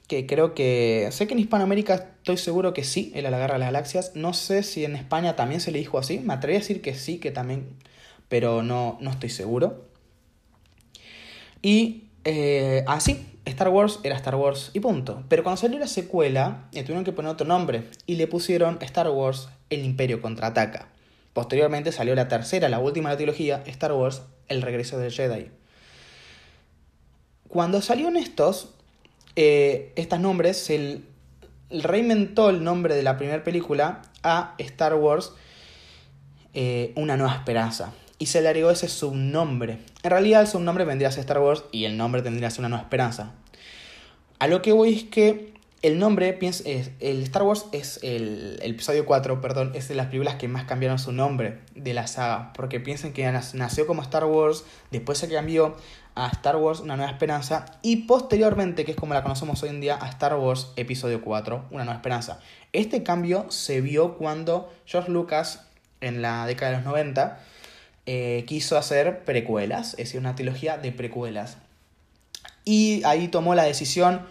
que 0.06 0.26
creo 0.26 0.54
que... 0.54 1.08
Sé 1.12 1.26
que 1.26 1.34
en 1.34 1.40
Hispanoamérica 1.40 1.94
estoy 1.94 2.36
seguro 2.36 2.74
que 2.74 2.84
sí, 2.84 3.10
era 3.14 3.30
La 3.30 3.38
Guerra 3.38 3.54
de 3.54 3.60
las 3.60 3.68
Galaxias. 3.68 4.12
No 4.14 4.34
sé 4.34 4.62
si 4.62 4.84
en 4.84 4.96
España 4.96 5.34
también 5.34 5.60
se 5.60 5.72
le 5.72 5.78
dijo 5.78 5.98
así. 5.98 6.18
Me 6.18 6.34
atreví 6.34 6.56
a 6.56 6.60
decir 6.60 6.80
que 6.80 6.94
sí, 6.94 7.18
que 7.18 7.30
también, 7.30 7.68
pero 8.28 8.62
no, 8.62 8.98
no 9.00 9.10
estoy 9.10 9.30
seguro. 9.30 9.86
Y 11.62 12.07
eh, 12.30 12.84
así, 12.86 13.26
Star 13.46 13.70
Wars 13.70 14.00
era 14.02 14.14
Star 14.14 14.34
Wars 14.34 14.70
y 14.74 14.80
punto. 14.80 15.24
Pero 15.30 15.42
cuando 15.42 15.58
salió 15.58 15.78
la 15.78 15.86
secuela, 15.86 16.68
le 16.72 16.82
tuvieron 16.82 17.02
que 17.02 17.12
poner 17.12 17.30
otro 17.30 17.46
nombre 17.46 17.84
y 18.04 18.16
le 18.16 18.26
pusieron 18.26 18.76
Star 18.82 19.08
Wars 19.08 19.48
El 19.70 19.82
Imperio 19.82 20.20
contraataca. 20.20 20.88
Posteriormente 21.32 21.90
salió 21.90 22.14
la 22.14 22.28
tercera, 22.28 22.68
la 22.68 22.80
última 22.80 23.08
de 23.08 23.14
la 23.14 23.16
trilogía, 23.16 23.62
Star 23.64 23.94
Wars 23.94 24.20
El 24.48 24.60
regreso 24.60 24.98
del 24.98 25.10
Jedi. 25.10 25.50
Cuando 27.48 27.80
salieron 27.80 28.18
estos, 28.18 28.74
eh, 29.34 29.94
estos 29.96 30.20
nombres, 30.20 30.68
el, 30.68 31.06
el, 31.70 31.82
reinventó 31.82 32.50
el 32.50 32.62
nombre 32.62 32.94
de 32.94 33.02
la 33.02 33.16
primera 33.16 33.42
película 33.42 34.02
a 34.22 34.54
Star 34.58 34.96
Wars 34.96 35.32
eh, 36.52 36.92
Una 36.94 37.16
nueva 37.16 37.36
esperanza 37.36 37.94
y 38.18 38.26
se 38.26 38.40
le 38.40 38.48
agregó 38.48 38.70
ese 38.70 38.88
subnombre. 38.88 39.78
En 40.02 40.10
realidad 40.10 40.42
el 40.42 40.48
subnombre 40.48 40.84
vendría 40.84 41.08
a 41.08 41.12
ser 41.12 41.20
Star 41.20 41.38
Wars 41.38 41.64
y 41.72 41.84
el 41.84 41.96
nombre 41.96 42.22
tendría 42.22 42.48
a 42.48 42.50
ser 42.50 42.60
una 42.60 42.68
nueva 42.68 42.82
esperanza. 42.82 43.32
A 44.38 44.46
lo 44.46 44.62
que 44.62 44.72
voy 44.72 44.94
es 44.94 45.04
que 45.04 45.58
el 45.80 46.00
nombre, 46.00 46.36
es, 46.40 46.64
el 46.66 47.22
Star 47.22 47.44
Wars 47.44 47.66
es 47.70 48.00
el, 48.02 48.58
episodio 48.62 49.06
4, 49.06 49.40
perdón, 49.40 49.70
es 49.74 49.86
de 49.86 49.94
las 49.94 50.06
películas 50.06 50.34
que 50.34 50.48
más 50.48 50.64
cambiaron 50.64 50.98
su 50.98 51.12
nombre 51.12 51.60
de 51.76 51.94
la 51.94 52.08
saga, 52.08 52.52
porque 52.54 52.80
piensen 52.80 53.12
que 53.12 53.30
nació 53.30 53.86
como 53.86 54.02
Star 54.02 54.24
Wars, 54.24 54.64
después 54.90 55.18
se 55.18 55.28
cambió 55.28 55.76
a 56.16 56.26
Star 56.28 56.56
Wars 56.56 56.80
Una 56.80 56.96
Nueva 56.96 57.12
Esperanza 57.12 57.64
y 57.80 58.06
posteriormente, 58.06 58.84
que 58.84 58.90
es 58.90 58.96
como 58.96 59.14
la 59.14 59.22
conocemos 59.22 59.62
hoy 59.62 59.68
en 59.68 59.80
día, 59.80 59.96
a 60.00 60.08
Star 60.08 60.34
Wars 60.34 60.72
Episodio 60.74 61.22
4, 61.22 61.66
Una 61.70 61.84
Nueva 61.84 61.98
Esperanza. 61.98 62.40
Este 62.72 63.04
cambio 63.04 63.46
se 63.50 63.80
vio 63.80 64.16
cuando 64.18 64.72
George 64.84 65.12
Lucas, 65.12 65.68
en 66.00 66.22
la 66.22 66.44
década 66.46 66.72
de 66.72 66.76
los 66.78 66.86
90, 66.86 67.38
eh, 68.10 68.46
quiso 68.46 68.78
hacer 68.78 69.22
precuelas, 69.24 69.90
es 69.90 69.96
decir, 69.98 70.18
una 70.18 70.34
trilogía 70.34 70.78
de 70.78 70.92
precuelas. 70.92 71.58
Y 72.64 73.02
ahí 73.04 73.28
tomó 73.28 73.54
la 73.54 73.64
decisión, 73.64 74.22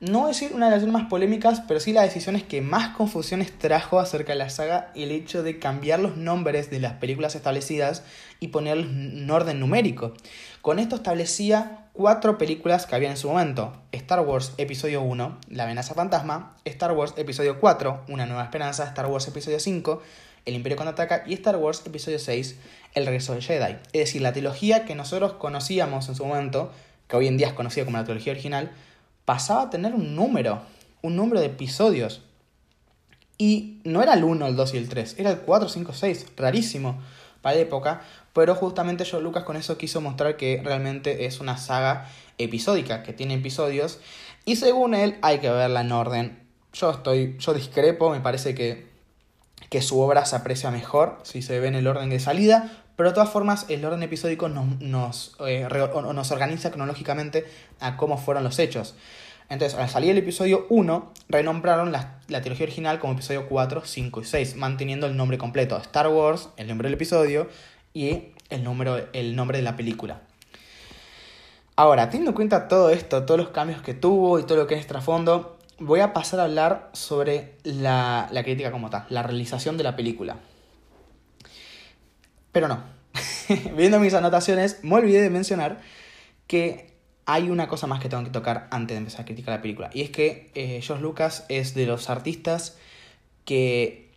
no 0.00 0.26
decir 0.26 0.50
una 0.52 0.68
de 0.68 0.76
las 0.76 0.84
más 0.88 1.06
polémicas, 1.08 1.62
pero 1.68 1.78
sí 1.78 1.92
las 1.92 2.02
decisiones 2.02 2.42
que 2.42 2.62
más 2.62 2.96
confusiones 2.96 3.56
trajo 3.56 4.00
acerca 4.00 4.32
de 4.32 4.40
la 4.40 4.50
saga, 4.50 4.90
el 4.96 5.12
hecho 5.12 5.44
de 5.44 5.60
cambiar 5.60 6.00
los 6.00 6.16
nombres 6.16 6.68
de 6.68 6.80
las 6.80 6.94
películas 6.94 7.36
establecidas 7.36 8.02
y 8.40 8.48
ponerlos 8.48 8.86
en 8.86 9.30
orden 9.30 9.60
numérico. 9.60 10.14
Con 10.60 10.80
esto 10.80 10.96
establecía 10.96 11.86
cuatro 11.92 12.38
películas 12.38 12.86
que 12.86 12.96
había 12.96 13.10
en 13.10 13.16
su 13.16 13.28
momento. 13.28 13.72
Star 13.92 14.18
Wars 14.18 14.52
Episodio 14.58 15.00
1, 15.00 15.38
La 15.48 15.62
amenaza 15.62 15.94
fantasma, 15.94 16.56
Star 16.64 16.90
Wars 16.90 17.14
Episodio 17.16 17.60
4, 17.60 18.06
Una 18.08 18.26
nueva 18.26 18.42
esperanza, 18.42 18.82
Star 18.82 19.06
Wars 19.06 19.28
Episodio 19.28 19.60
5, 19.60 20.02
El 20.44 20.54
Imperio 20.54 20.76
contraataca 20.76 21.24
y 21.26 21.34
Star 21.34 21.56
Wars 21.56 21.82
Episodio 21.86 22.18
6, 22.18 22.56
el 22.94 23.06
regreso 23.06 23.32
del 23.32 23.42
Jedi. 23.42 23.76
Es 23.92 24.00
decir, 24.06 24.22
la 24.22 24.32
trilogía 24.32 24.84
que 24.84 24.94
nosotros 24.94 25.34
conocíamos 25.34 26.08
en 26.08 26.16
su 26.16 26.26
momento, 26.26 26.72
que 27.06 27.16
hoy 27.16 27.28
en 27.28 27.36
día 27.36 27.48
es 27.48 27.52
conocida 27.52 27.84
como 27.84 27.98
la 27.98 28.04
trilogía 28.04 28.32
original, 28.32 28.72
pasaba 29.24 29.62
a 29.62 29.70
tener 29.70 29.94
un 29.94 30.16
número, 30.16 30.62
un 31.00 31.14
número 31.14 31.40
de 31.40 31.46
episodios. 31.46 32.22
Y 33.38 33.80
no 33.84 34.02
era 34.02 34.14
el 34.14 34.24
1, 34.24 34.46
el 34.46 34.56
2 34.56 34.74
y 34.74 34.76
el 34.78 34.88
3, 34.88 35.16
era 35.18 35.30
el 35.30 35.38
4, 35.38 35.68
5, 35.68 35.92
6, 35.92 36.26
rarísimo 36.36 37.00
para 37.40 37.56
la 37.56 37.62
época, 37.62 38.02
pero 38.32 38.54
justamente 38.54 39.04
George 39.04 39.24
Lucas 39.24 39.44
con 39.44 39.56
eso 39.56 39.76
quiso 39.76 40.00
mostrar 40.00 40.36
que 40.36 40.60
realmente 40.64 41.26
es 41.26 41.40
una 41.40 41.56
saga 41.56 42.08
episódica, 42.38 43.02
que 43.02 43.12
tiene 43.12 43.34
episodios, 43.34 43.98
y 44.44 44.56
según 44.56 44.94
él 44.94 45.18
hay 45.22 45.38
que 45.38 45.50
verla 45.50 45.82
en 45.82 45.92
orden. 45.92 46.38
Yo 46.72 46.90
estoy, 46.90 47.36
yo 47.38 47.52
discrepo, 47.52 48.10
me 48.10 48.20
parece 48.20 48.54
que, 48.54 48.91
que 49.72 49.80
su 49.80 49.98
obra 50.02 50.26
se 50.26 50.36
aprecia 50.36 50.70
mejor 50.70 51.18
si 51.22 51.40
se 51.40 51.58
ve 51.58 51.66
en 51.66 51.74
el 51.74 51.86
orden 51.86 52.10
de 52.10 52.20
salida, 52.20 52.84
pero 52.94 53.08
de 53.08 53.14
todas 53.14 53.30
formas, 53.30 53.64
el 53.70 53.82
orden 53.82 54.02
episódico 54.02 54.50
nos, 54.50 54.78
nos, 54.82 55.34
eh, 55.48 55.66
organiza 55.66 56.70
cronológicamente 56.70 57.46
a 57.80 57.96
cómo 57.96 58.18
fueron 58.18 58.44
los 58.44 58.58
hechos. 58.58 58.96
Entonces, 59.48 59.78
al 59.78 59.88
salir 59.88 60.10
el 60.10 60.18
episodio 60.18 60.66
1, 60.68 61.12
renombraron 61.30 61.90
la, 61.90 62.18
la, 62.28 62.42
trilogía 62.42 62.64
original 62.64 62.98
como 62.98 63.14
episodio 63.14 63.48
4, 63.48 63.80
5 63.86 64.20
y 64.20 64.24
6, 64.26 64.56
manteniendo 64.56 65.06
el 65.06 65.16
nombre 65.16 65.38
completo. 65.38 65.78
Star 65.78 66.08
Wars, 66.08 66.50
el 66.58 66.68
nombre 66.68 66.88
del 66.88 66.96
episodio, 66.96 67.48
y 67.94 68.34
el, 68.50 68.64
número, 68.64 69.06
el 69.14 69.34
nombre 69.34 69.56
de 69.56 69.64
la 69.64 69.74
película. 69.74 70.20
Ahora, 71.76 72.10
teniendo 72.10 72.32
en 72.32 72.34
cuenta 72.34 72.68
todo 72.68 72.90
esto, 72.90 73.24
todos 73.24 73.40
los 73.40 73.48
cambios 73.48 73.80
que 73.80 73.94
tuvo 73.94 74.38
y 74.38 74.42
todo 74.42 74.58
lo 74.58 74.66
que 74.66 74.74
es 74.74 74.86
trasfondo, 74.86 75.56
voy 75.82 76.00
a 76.00 76.12
pasar 76.12 76.40
a 76.40 76.44
hablar 76.44 76.90
sobre 76.92 77.54
la, 77.64 78.28
la 78.30 78.42
crítica 78.42 78.70
como 78.70 78.90
tal, 78.90 79.04
la 79.08 79.22
realización 79.22 79.76
de 79.76 79.84
la 79.84 79.96
película. 79.96 80.36
Pero 82.52 82.68
no. 82.68 82.82
Viendo 83.76 83.98
mis 83.98 84.14
anotaciones, 84.14 84.78
me 84.82 84.94
olvidé 84.94 85.20
de 85.20 85.30
mencionar 85.30 85.80
que 86.46 86.92
hay 87.26 87.50
una 87.50 87.68
cosa 87.68 87.86
más 87.86 88.00
que 88.00 88.08
tengo 88.08 88.24
que 88.24 88.30
tocar 88.30 88.68
antes 88.70 88.94
de 88.94 88.98
empezar 88.98 89.22
a 89.22 89.24
criticar 89.24 89.54
la 89.54 89.62
película. 89.62 89.90
Y 89.92 90.02
es 90.02 90.10
que 90.10 90.50
eh, 90.54 90.80
George 90.82 91.02
Lucas 91.02 91.46
es 91.48 91.74
de 91.74 91.86
los 91.86 92.10
artistas 92.10 92.76
que 93.44 94.10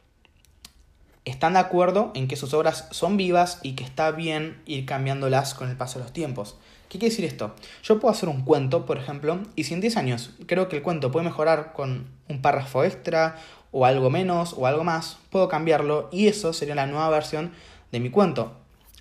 están 1.23 1.53
de 1.53 1.59
acuerdo 1.59 2.11
en 2.15 2.27
que 2.27 2.35
sus 2.35 2.53
obras 2.53 2.87
son 2.91 3.17
vivas 3.17 3.59
y 3.63 3.73
que 3.73 3.83
está 3.83 4.11
bien 4.11 4.61
ir 4.65 4.85
cambiándolas 4.85 5.53
con 5.53 5.69
el 5.69 5.77
paso 5.77 5.99
de 5.99 6.05
los 6.05 6.13
tiempos. 6.13 6.57
¿Qué 6.89 6.99
quiere 6.99 7.09
decir 7.09 7.25
esto? 7.25 7.55
Yo 7.83 7.99
puedo 7.99 8.13
hacer 8.13 8.29
un 8.29 8.41
cuento, 8.41 8.85
por 8.85 8.97
ejemplo, 8.97 9.39
y 9.55 9.63
si 9.63 9.73
en 9.73 9.81
10 9.81 9.97
años 9.97 10.31
creo 10.45 10.69
que 10.69 10.77
el 10.77 10.83
cuento 10.83 11.11
puede 11.11 11.25
mejorar 11.25 11.73
con 11.73 12.07
un 12.29 12.41
párrafo 12.41 12.83
extra, 12.83 13.37
o 13.71 13.85
algo 13.85 14.09
menos, 14.09 14.53
o 14.57 14.67
algo 14.67 14.85
más, 14.85 15.17
puedo 15.29 15.49
cambiarlo, 15.49 16.07
y 16.11 16.27
eso 16.27 16.53
sería 16.53 16.75
la 16.75 16.85
nueva 16.85 17.09
versión 17.09 17.51
de 17.91 17.99
mi 17.99 18.09
cuento. 18.09 18.53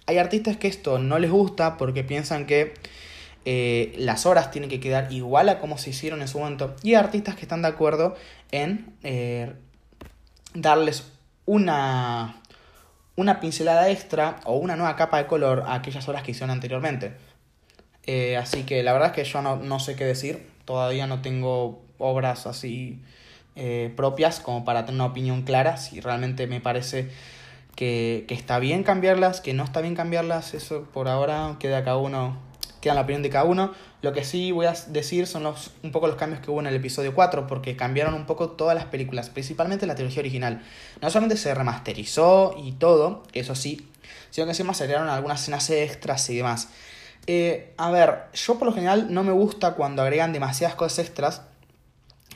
Hay 0.07 0.19
artistas 0.19 0.57
que 0.57 0.69
esto 0.69 0.99
no 0.99 1.19
les 1.19 1.31
gusta 1.31 1.77
porque 1.77 2.05
piensan 2.05 2.47
que 2.47 2.75
eh, 3.45 3.95
las 3.99 4.27
horas 4.27 4.51
tienen 4.51 4.71
que 4.71 4.81
quedar 4.81 5.13
igual 5.13 5.49
a 5.49 5.61
como 5.61 5.79
se 5.79 5.91
hicieron 5.91 6.23
en 6.23 6.29
su 6.29 6.39
momento. 6.39 6.75
Y 6.83 6.91
hay 6.91 6.95
artistas 6.97 7.37
que 7.37 7.43
están 7.43 7.63
de 7.63 7.69
acuerdo 7.69 8.17
en 8.51 8.95
eh, 9.03 9.53
darles 10.55 11.05
una, 11.47 12.41
una 13.17 13.41
pincelada 13.41 13.91
extra 13.91 14.41
o 14.45 14.57
una 14.57 14.77
nueva 14.77 14.97
capa 14.97 15.19
de 15.19 15.27
color 15.27 15.65
a 15.67 15.75
aquellas 15.75 16.09
horas 16.09 16.23
que 16.23 16.33
hicieron 16.33 16.51
anteriormente. 16.51 17.13
Eh, 18.07 18.37
así 18.37 18.65
que 18.65 18.83
la 18.83 18.93
verdad 18.93 19.11
es 19.11 19.15
que 19.15 19.25
yo 19.25 19.43
no, 19.43 19.57
no, 19.57 19.81
sé 19.81 19.97
qué 19.97 20.05
decir. 20.05 20.47
Todavía 20.65 21.07
no 21.07 21.23
tengo 21.23 21.83
obras 21.99 22.47
así 22.47 23.01
propias 23.95 24.41
como 24.41 24.65
para 24.65 24.85
tener 24.85 25.01
una 25.01 25.11
opinión 25.11 25.43
clara. 25.43 25.77
Si 25.77 26.01
realmente 26.01 26.47
me 26.47 26.61
parece 26.61 27.11
que, 27.77 28.25
que, 28.27 28.35
está 28.35 28.59
bien 28.59 28.83
cambiarlas, 28.83 29.41
que 29.41 29.55
no 29.55 29.65
está 29.65 29.81
bien 29.81 29.95
cambiarlas, 29.95 30.55
eso 30.55 30.89
por 30.93 31.09
ahora 31.09 31.57
queda 31.61 31.85
cada 31.85 31.99
uno, 31.99 32.37
queda 32.81 32.95
la 32.95 33.03
opinión 33.03 33.23
de 33.23 33.31
cada 33.31 33.45
uno. 33.45 33.73
Lo 34.05 34.13
que 34.13 34.23
sí 34.23 34.53
voy 34.53 34.67
a 34.67 34.75
decir 34.89 35.27
son 35.27 35.45
los, 35.45 35.71
un 35.83 35.91
poco 35.91 36.07
los 36.09 36.17
cambios 36.17 36.43
que 36.43 36.51
hubo 36.51 36.61
en 36.61 36.67
el 36.67 36.75
episodio 36.75 37.15
4, 37.15 37.47
porque 37.47 37.75
cambiaron 37.75 38.13
un 38.13 38.27
poco 38.27 38.51
todas 38.51 38.75
las 38.75 38.85
películas, 38.85 39.31
principalmente 39.31 39.87
la 39.87 39.95
trilogía 39.95 40.21
original. 40.21 40.63
No 41.01 41.09
solamente 41.09 41.39
se 41.39 41.55
remasterizó 41.55 42.55
y 42.63 42.73
todo, 42.73 43.23
eso 43.33 43.55
sí, 43.55 43.89
sino 44.29 44.45
que 44.45 44.51
encima 44.51 44.75
se 44.75 44.85
agregaron 44.85 45.09
algunas 45.09 45.41
escenas 45.41 45.71
extras 45.71 46.29
y 46.29 46.37
demás. 46.37 46.69
Eh, 47.27 47.73
a 47.77 47.91
ver, 47.91 48.25
yo 48.35 48.59
por 48.59 48.69
lo 48.69 48.75
general 48.75 49.13
no 49.13 49.25
me 49.25 49.33
gusta 49.33 49.75
cuando 49.75 50.03
agregan 50.03 50.33
demasiadas 50.33 50.77
cosas 50.77 50.99
extras, 51.01 51.43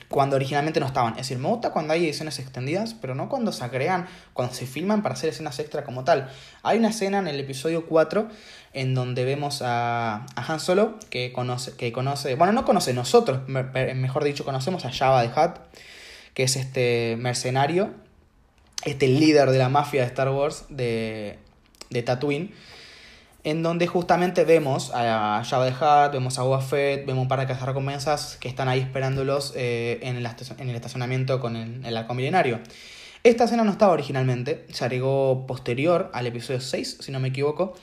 cuando 0.07 0.35
originalmente 0.35 0.79
no 0.79 0.87
estaban. 0.87 1.11
Es 1.13 1.19
decir, 1.19 1.37
me 1.37 1.47
gusta 1.47 1.71
cuando 1.71 1.93
hay 1.93 2.05
ediciones 2.05 2.39
extendidas, 2.39 2.95
pero 2.95 3.13
no 3.13 3.29
cuando 3.29 3.51
se 3.51 3.63
agregan, 3.63 4.07
cuando 4.33 4.55
se 4.55 4.65
filman 4.65 5.03
para 5.03 5.13
hacer 5.13 5.29
escenas 5.29 5.59
extra 5.59 5.83
como 5.83 6.03
tal. 6.03 6.29
Hay 6.63 6.79
una 6.79 6.89
escena 6.89 7.19
en 7.19 7.27
el 7.27 7.39
episodio 7.39 7.85
4 7.85 8.27
en 8.73 8.95
donde 8.95 9.23
vemos 9.25 9.61
a, 9.61 10.25
a 10.35 10.53
Han 10.53 10.59
Solo, 10.59 10.97
que 11.09 11.31
conoce, 11.31 11.73
que 11.73 11.91
conoce, 11.91 12.35
bueno, 12.35 12.53
no 12.53 12.65
conoce 12.65 12.93
nosotros, 12.93 13.47
mejor 13.47 14.23
dicho, 14.23 14.45
conocemos 14.45 14.85
a 14.85 14.91
Java 14.91 15.21
de 15.21 15.27
Hutt, 15.27 15.57
que 16.33 16.43
es 16.43 16.55
este 16.55 17.15
mercenario, 17.19 17.93
este 18.83 19.07
líder 19.07 19.51
de 19.51 19.57
la 19.57 19.69
mafia 19.69 20.01
de 20.01 20.07
Star 20.07 20.29
Wars 20.29 20.65
de, 20.69 21.37
de 21.89 22.03
Tatooine 22.03 22.53
en 23.43 23.63
donde 23.63 23.87
justamente 23.87 24.43
vemos 24.43 24.91
a 24.93 25.43
Jabba 25.45 25.65
the 25.65 25.73
Hutt, 25.73 26.13
vemos 26.13 26.39
a 26.39 26.43
Boba 26.43 26.63
vemos 26.71 27.21
un 27.21 27.27
par 27.27 27.39
de 27.39 27.47
cazarrecompensas 27.47 28.37
que 28.39 28.49
están 28.49 28.67
ahí 28.67 28.79
esperándolos 28.79 29.53
eh, 29.55 29.99
en, 30.01 30.17
el 30.17 30.25
en, 30.25 30.69
el 30.69 30.75
estacionamiento 30.75 31.39
con 31.39 31.55
el, 31.55 31.85
el 31.85 31.97
halcón 31.97 32.17
milenario. 32.17 32.59
Esta 33.23 33.45
escena 33.45 33.63
no 33.63 33.71
estaba 33.71 33.91
originalmente, 33.93 34.65
se 34.69 34.85
agregó 34.85 35.45
posterior 35.45 36.09
al 36.13 36.27
episodio 36.27 36.61
6, 36.61 36.99
si 37.01 37.11
no 37.11 37.19
me 37.19 37.29
equivoco, 37.29 37.75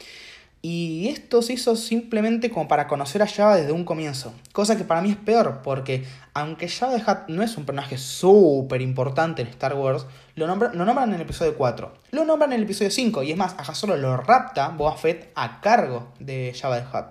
y 0.68 1.06
esto 1.10 1.42
se 1.42 1.52
hizo 1.52 1.76
simplemente 1.76 2.50
como 2.50 2.66
para 2.66 2.88
conocer 2.88 3.22
a 3.22 3.28
Java 3.28 3.54
desde 3.54 3.70
un 3.70 3.84
comienzo. 3.84 4.34
Cosa 4.50 4.76
que 4.76 4.82
para 4.82 5.00
mí 5.00 5.12
es 5.12 5.16
peor, 5.16 5.60
porque 5.62 6.04
aunque 6.34 6.68
Java 6.68 6.96
the 6.96 7.08
Hutt 7.08 7.28
no 7.28 7.44
es 7.44 7.56
un 7.56 7.64
personaje 7.64 7.98
súper 7.98 8.82
importante 8.82 9.42
en 9.42 9.46
Star 9.46 9.74
Wars, 9.74 10.06
lo, 10.34 10.48
nombran, 10.48 10.76
lo 10.76 10.84
nombran 10.84 11.10
en 11.10 11.14
el 11.14 11.20
episodio 11.20 11.56
4. 11.56 11.94
Lo 12.10 12.24
nombran 12.24 12.52
en 12.52 12.56
el 12.56 12.64
episodio 12.64 12.90
5, 12.90 13.22
y 13.22 13.30
es 13.30 13.36
más, 13.36 13.54
a 13.56 13.74
Solo 13.76 13.96
lo 13.96 14.16
rapta 14.16 14.70
Boba 14.70 14.96
Fett 14.96 15.30
a 15.36 15.60
cargo 15.60 16.08
de 16.18 16.52
Java 16.60 16.80
the 16.80 16.96
Hutt. 16.96 17.06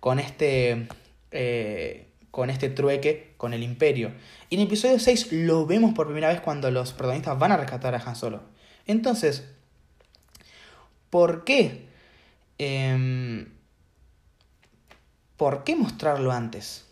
Con 0.00 0.18
este. 0.18 0.88
Eh, 1.32 2.06
con 2.30 2.48
este 2.48 2.70
trueque 2.70 3.34
con 3.36 3.52
el 3.52 3.62
Imperio. 3.62 4.12
Y 4.48 4.54
en 4.54 4.62
el 4.62 4.68
episodio 4.68 4.98
6 4.98 5.32
lo 5.32 5.66
vemos 5.66 5.92
por 5.92 6.06
primera 6.06 6.28
vez 6.28 6.40
cuando 6.40 6.70
los 6.70 6.94
protagonistas 6.94 7.38
van 7.38 7.52
a 7.52 7.58
rescatar 7.58 7.94
a 7.94 7.98
Han 7.98 8.16
Solo. 8.16 8.40
Entonces, 8.86 9.44
¿por 11.10 11.44
qué 11.44 11.89
Em, 12.62 13.46
¿Por 15.38 15.64
qué 15.64 15.76
mostrarlo 15.76 16.30
antes? 16.30 16.84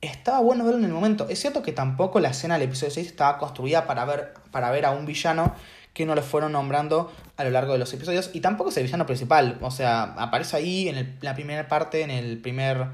Estaba 0.00 0.38
bueno 0.38 0.64
verlo 0.64 0.78
en 0.78 0.84
el 0.84 0.92
momento. 0.92 1.28
Es 1.28 1.40
cierto 1.40 1.64
que 1.64 1.72
tampoco 1.72 2.20
la 2.20 2.28
escena 2.28 2.54
del 2.54 2.68
episodio 2.68 2.92
6 2.92 3.08
estaba 3.08 3.36
construida 3.38 3.88
para 3.88 4.04
ver, 4.04 4.34
para 4.52 4.70
ver 4.70 4.86
a 4.86 4.92
un 4.92 5.04
villano 5.04 5.52
que 5.94 6.06
no 6.06 6.14
le 6.14 6.22
fueron 6.22 6.52
nombrando 6.52 7.12
a 7.36 7.42
lo 7.42 7.50
largo 7.50 7.72
de 7.72 7.80
los 7.80 7.92
episodios. 7.92 8.30
Y 8.34 8.40
tampoco 8.40 8.70
es 8.70 8.76
el 8.76 8.84
villano 8.84 9.04
principal. 9.04 9.58
O 9.62 9.72
sea, 9.72 10.14
aparece 10.16 10.58
ahí 10.58 10.88
en 10.88 11.18
la 11.20 11.34
primera 11.34 11.66
parte, 11.66 12.02
en 12.02 12.12
el 12.12 12.38
primer. 12.38 12.86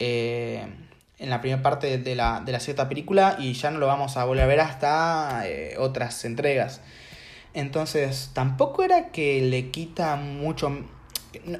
Eh, 0.00 0.66
en 1.20 1.30
la 1.30 1.40
primera 1.40 1.62
parte 1.62 1.98
de 1.98 2.14
la, 2.16 2.42
de 2.44 2.50
la 2.50 2.58
cierta 2.58 2.88
película. 2.88 3.36
Y 3.38 3.52
ya 3.52 3.70
no 3.70 3.78
lo 3.78 3.86
vamos 3.86 4.16
a 4.16 4.24
volver 4.24 4.42
a 4.42 4.46
ver 4.48 4.60
hasta 4.60 5.42
eh, 5.46 5.76
otras 5.78 6.24
entregas. 6.24 6.80
Entonces, 7.52 8.30
tampoco 8.34 8.82
era 8.82 9.10
que 9.12 9.40
le 9.42 9.70
quita 9.70 10.16
mucho 10.16 10.84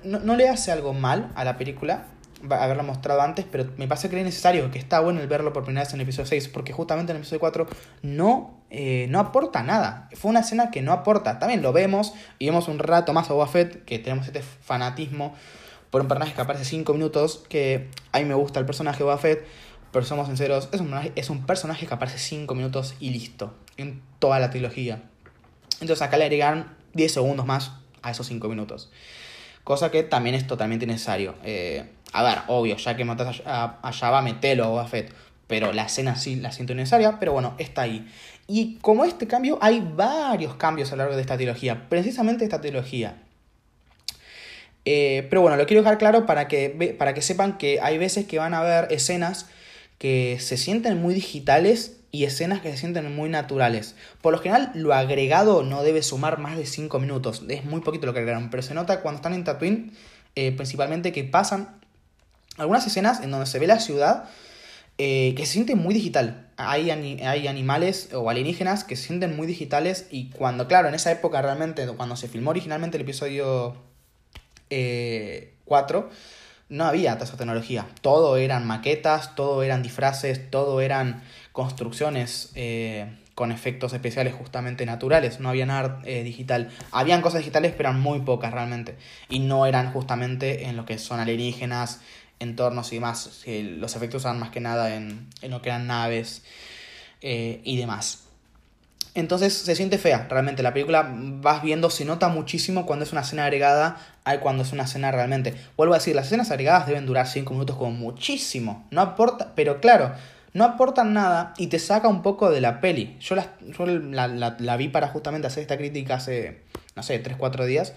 no, 0.05 0.37
le 0.37 0.49
hace 0.49 0.73
algo 0.73 0.93
mal 0.93 1.31
a 1.35 1.45
la 1.45 1.57
película 1.57 2.07
haberlo 2.51 2.83
mostrado 2.83 3.23
antes, 3.23 3.47
pero 3.51 3.71
me 3.77 3.89
parece 3.89 4.09
que 4.09 4.19
es 4.19 4.25
necesario, 4.25 4.71
que 4.71 4.79
está 4.79 5.01
bueno 5.01 5.21
el 5.21 5.27
verlo 5.27 5.53
por 5.53 5.65
primera 5.65 5.85
vez 5.85 5.95
en 5.95 6.01
el 6.01 6.05
episodio 6.05 6.27
6, 6.27 6.49
porque 6.49 6.73
justamente 6.73 7.13
en 7.13 7.17
el 7.17 7.23
episodio 7.23 7.41
4 7.41 7.67
no, 8.03 8.61
eh, 8.71 9.07
no 9.09 9.21
aporta 9.21 9.63
nada. 9.63 10.09
Fue 10.13 10.31
una 10.31 10.41
escena 10.41 10.71
que 10.71 10.83
no 10.83 10.93
aporta. 10.93 11.39
También 11.39 11.63
lo 11.63 11.73
vemos 11.73 12.13
y 12.39 12.47
vemos 12.47 12.69
un 12.69 12.79
rato 12.79 13.13
más 13.13 13.31
a 13.31 13.33
Boba 13.33 13.47
Fett, 13.47 13.85
que 13.85 13.99
tenemos 13.99 14.27
este 14.27 14.43
fanatismo 14.43 15.35
por 15.91 16.03
un 16.03 16.09
personaje 16.09 16.35
que 16.35 16.41
aparece 16.41 16.65
5 16.65 16.93
minutos, 16.93 17.45
que 17.49 17.89
a 18.13 18.19
mí 18.19 18.25
me 18.25 18.35
gusta 18.35 18.61
el 18.61 18.67
personaje 18.67 18.99
de 18.99 19.05
Boba 19.05 19.21
pero 19.93 20.05
somos 20.05 20.27
sinceros, 20.27 20.69
es 20.73 20.81
un, 20.81 20.93
es 21.15 21.31
un 21.31 21.47
personaje 21.47 21.87
que 21.87 21.95
aparece 21.95 22.19
5 22.19 22.53
minutos 22.57 22.97
y 22.99 23.11
listo, 23.11 23.55
en 23.77 24.03
toda 24.19 24.41
la 24.41 24.51
trilogía. 24.51 25.05
Entonces 25.81 26.03
acá 26.03 26.17
le 26.17 26.25
agregan 26.25 26.77
10 26.95 27.13
segundos 27.13 27.47
más 27.47 27.73
a 28.03 28.11
esos 28.11 28.27
5 28.27 28.49
minutos 28.49 28.91
cosa 29.65 29.91
que 29.91 30.03
también 30.03 30.35
es 30.35 30.47
totalmente 30.47 30.87
necesario. 30.87 31.35
Eh, 31.43 31.85
a 32.13 32.23
ver, 32.23 32.39
obvio, 32.47 32.77
ya 32.77 32.97
que 32.97 33.05
matas 33.05 33.43
a, 33.45 33.79
a 33.83 33.93
Java, 33.93 34.23
metelo 34.23 34.79
a 34.79 34.87
Fett, 34.87 35.13
pero 35.47 35.73
la 35.73 35.85
escena 35.85 36.17
sí 36.17 36.37
la 36.37 36.53
siento 36.53 36.75
necesaria, 36.75 37.19
pero 37.19 37.33
bueno, 37.33 37.55
está 37.59 37.83
ahí. 37.83 38.07
Y 38.47 38.77
como 38.77 39.05
este 39.05 39.27
cambio, 39.27 39.59
hay 39.61 39.81
varios 39.81 40.55
cambios 40.55 40.93
a 40.93 40.97
lo 40.97 41.03
largo 41.03 41.17
de 41.17 41.23
esta 41.23 41.37
trilogía, 41.37 41.89
precisamente 41.89 42.45
esta 42.45 42.61
trilogía. 42.61 43.17
Eh, 44.85 45.27
pero 45.31 45.41
bueno, 45.41 45.57
lo 45.57 45.67
quiero 45.67 45.83
dejar 45.83 45.99
claro 45.99 46.27
para 46.27 46.47
que, 46.47 46.95
para 46.99 47.15
que 47.15 47.23
sepan 47.23 47.57
que 47.57 47.81
hay 47.81 47.97
veces 47.97 48.27
que 48.27 48.39
van 48.39 48.53
a 48.53 48.59
haber 48.59 48.93
escenas 48.93 49.49
que 49.99 50.37
se 50.41 50.59
sienten 50.59 51.01
muy 51.01 51.15
digitales 51.15 51.97
y 52.15 52.27
escenas 52.27 52.61
que 52.61 52.71
se 52.71 52.77
sienten 52.77 53.13
muy 53.13 53.29
naturales. 53.29 53.97
Por 54.23 54.33
lo 54.33 54.39
general, 54.39 54.71
lo 54.75 54.95
agregado 54.95 55.65
no 55.65 55.83
debe 55.83 56.01
sumar 56.01 56.39
más 56.39 56.57
de 56.57 56.65
5 56.65 57.01
minutos. 57.01 57.43
Es 57.49 57.65
muy 57.65 57.81
poquito 57.81 58.07
lo 58.07 58.13
que 58.13 58.21
agregaron, 58.21 58.51
pero 58.51 58.63
se 58.63 58.73
nota 58.73 59.01
cuando 59.01 59.17
están 59.17 59.35
en 59.35 59.43
Tatooine, 59.43 59.93
eh, 60.37 60.53
principalmente 60.53 61.11
que 61.11 61.25
pasan 61.25 61.81
algunas 62.57 62.87
escenas 62.87 63.21
en 63.21 63.33
donde 63.33 63.47
se 63.47 63.59
ve 63.59 63.67
la 63.67 63.81
ciudad 63.81 64.27
eh, 64.97 65.35
que 65.37 65.45
se 65.45 65.55
siente 65.55 65.75
muy 65.75 65.93
digital. 65.93 66.53
Hay, 66.57 66.89
hay 66.89 67.49
animales 67.49 68.11
o 68.15 68.31
alienígenas 68.31 68.85
que 68.85 68.95
se 68.95 69.09
sienten 69.09 69.35
muy 69.35 69.49
digitales 69.49 70.07
y 70.13 70.31
cuando, 70.31 70.69
claro, 70.69 70.87
en 70.87 70.95
esa 70.95 71.11
época 71.11 71.43
realmente, 71.43 71.85
cuando 71.97 72.15
se 72.15 72.29
filmó 72.29 72.51
originalmente 72.51 72.97
el 72.97 73.03
episodio 73.03 73.75
4, 74.69 74.71
eh, 74.71 75.53
no 76.69 76.85
había 76.85 77.15
esa 77.15 77.37
tecnología. 77.37 77.89
Todo 78.03 78.37
eran 78.37 78.67
maquetas, 78.67 79.35
todo 79.35 79.65
eran 79.65 79.83
disfraces, 79.83 80.49
todo 80.51 80.81
eran 80.81 81.23
construcciones 81.55 82.51
eh, 82.57 83.17
con 83.37 83.53
efectos 83.53 83.93
especiales 83.93 84.35
justamente 84.35 84.85
naturales. 84.87 85.39
No 85.39 85.49
había 85.49 85.67
nada 85.67 86.01
eh, 86.05 86.25
digital. 86.25 86.69
Habían 86.91 87.23
cosas 87.23 87.39
digitales, 87.39 87.73
pero 87.77 87.91
eran 87.91 88.01
muy 88.01 88.19
pocas 88.23 88.53
realmente. 88.53 88.97
Y 89.29 89.39
no 89.39 89.65
eran 89.65 89.93
justamente 89.93 90.65
en 90.65 90.77
lo 90.77 90.85
que 90.85 90.99
son 90.99 91.21
alienígenas, 91.21 92.01
entornos 92.41 92.93
y 92.93 92.97
demás. 92.97 93.45
Los 93.47 93.95
efectos 93.95 94.25
eran 94.25 94.41
más 94.41 94.51
que 94.51 94.59
nada 94.59 94.97
en, 94.97 95.29
en 95.43 95.51
lo 95.53 95.63
que 95.63 95.69
eran 95.69 95.87
naves 95.87 96.43
eh, 97.23 97.61
y 97.63 97.77
demás. 97.77 98.25
Entonces 99.15 99.55
se 99.55 99.77
siente 99.77 99.97
fea, 99.97 100.27
realmente. 100.29 100.65
La 100.65 100.73
película 100.73 101.09
vas 101.17 101.63
viendo, 101.63 101.89
se 101.89 102.05
nota 102.05 102.27
muchísimo 102.27 102.85
cuando 102.85 103.05
es 103.05 103.13
una 103.13 103.21
escena 103.21 103.45
agregada 103.45 103.97
a 104.25 104.41
cuando 104.41 104.65
es 104.65 104.73
una 104.73 104.83
escena 104.83 105.13
realmente. 105.13 105.55
Vuelvo 105.77 105.95
a 105.95 105.99
decir, 105.99 106.17
las 106.17 106.27
escenas 106.27 106.51
agregadas 106.51 106.89
deben 106.89 107.07
durar 107.07 107.29
5 107.29 107.53
minutos 107.53 107.77
como 107.77 107.93
muchísimo. 107.93 108.89
No 108.91 109.03
aporta, 109.03 109.53
pero 109.55 109.81
claro, 109.81 110.15
no 110.55 110.65
aportan 110.65 111.13
nada 111.13 111.53
y 111.59 111.67
te 111.67 111.79
saca 111.79 112.09
un 112.09 112.23
poco 112.23 112.51
de 112.51 112.61
la 112.61 112.81
peli. 112.81 113.17
Yo 113.21 113.35
la, 113.35 113.49
la, 114.29 114.57
la, 114.59 114.77
vi 114.77 114.89
para 114.89 115.09
justamente 115.09 115.49
hacer 115.49 115.63
esta 115.63 115.77
crítica 115.77 116.15
hace, 116.15 116.61
no 116.97 117.03
sé, 117.03 117.19
3, 117.19 117.37
4 117.37 117.67
días. 117.67 117.93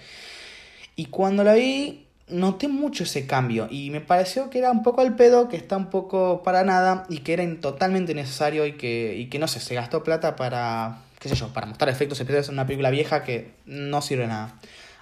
Y 0.96 1.06
cuando 1.06 1.44
la 1.44 1.54
vi, 1.54 2.08
noté 2.28 2.68
mucho 2.68 3.04
ese 3.04 3.28
cambio 3.28 3.68
y 3.70 3.92
me 3.92 4.02
pareció 4.02 4.50
que 4.50 4.58
era 4.58 4.72
un 4.72 4.82
poco 4.82 5.02
al 5.02 5.16
pedo, 5.16 5.48
que 5.48 5.56
está 5.56 5.78
un 5.78 5.92
poco 5.92 6.42
para 6.44 6.64
nada 6.64 7.06
y 7.10 7.20
que 7.20 7.34
era 7.34 7.46
totalmente 7.62 8.16
necesario 8.16 8.66
y 8.66 8.74
que, 8.74 9.16
y 9.16 9.28
que 9.28 9.38
no 9.38 9.48
sé, 9.48 9.60
se 9.60 9.76
gastó 9.76 10.04
plata 10.04 10.36
para, 10.36 10.98
qué 11.20 11.30
sé 11.30 11.36
yo, 11.36 11.50
para 11.54 11.68
mostrar 11.68 11.90
efectos 11.90 12.20
especiales 12.20 12.50
en 12.50 12.56
una 12.56 12.66
película 12.66 12.90
vieja 12.90 13.24
que 13.24 13.52
no 13.68 14.02
sirve 14.02 14.26
nada. 14.26 14.56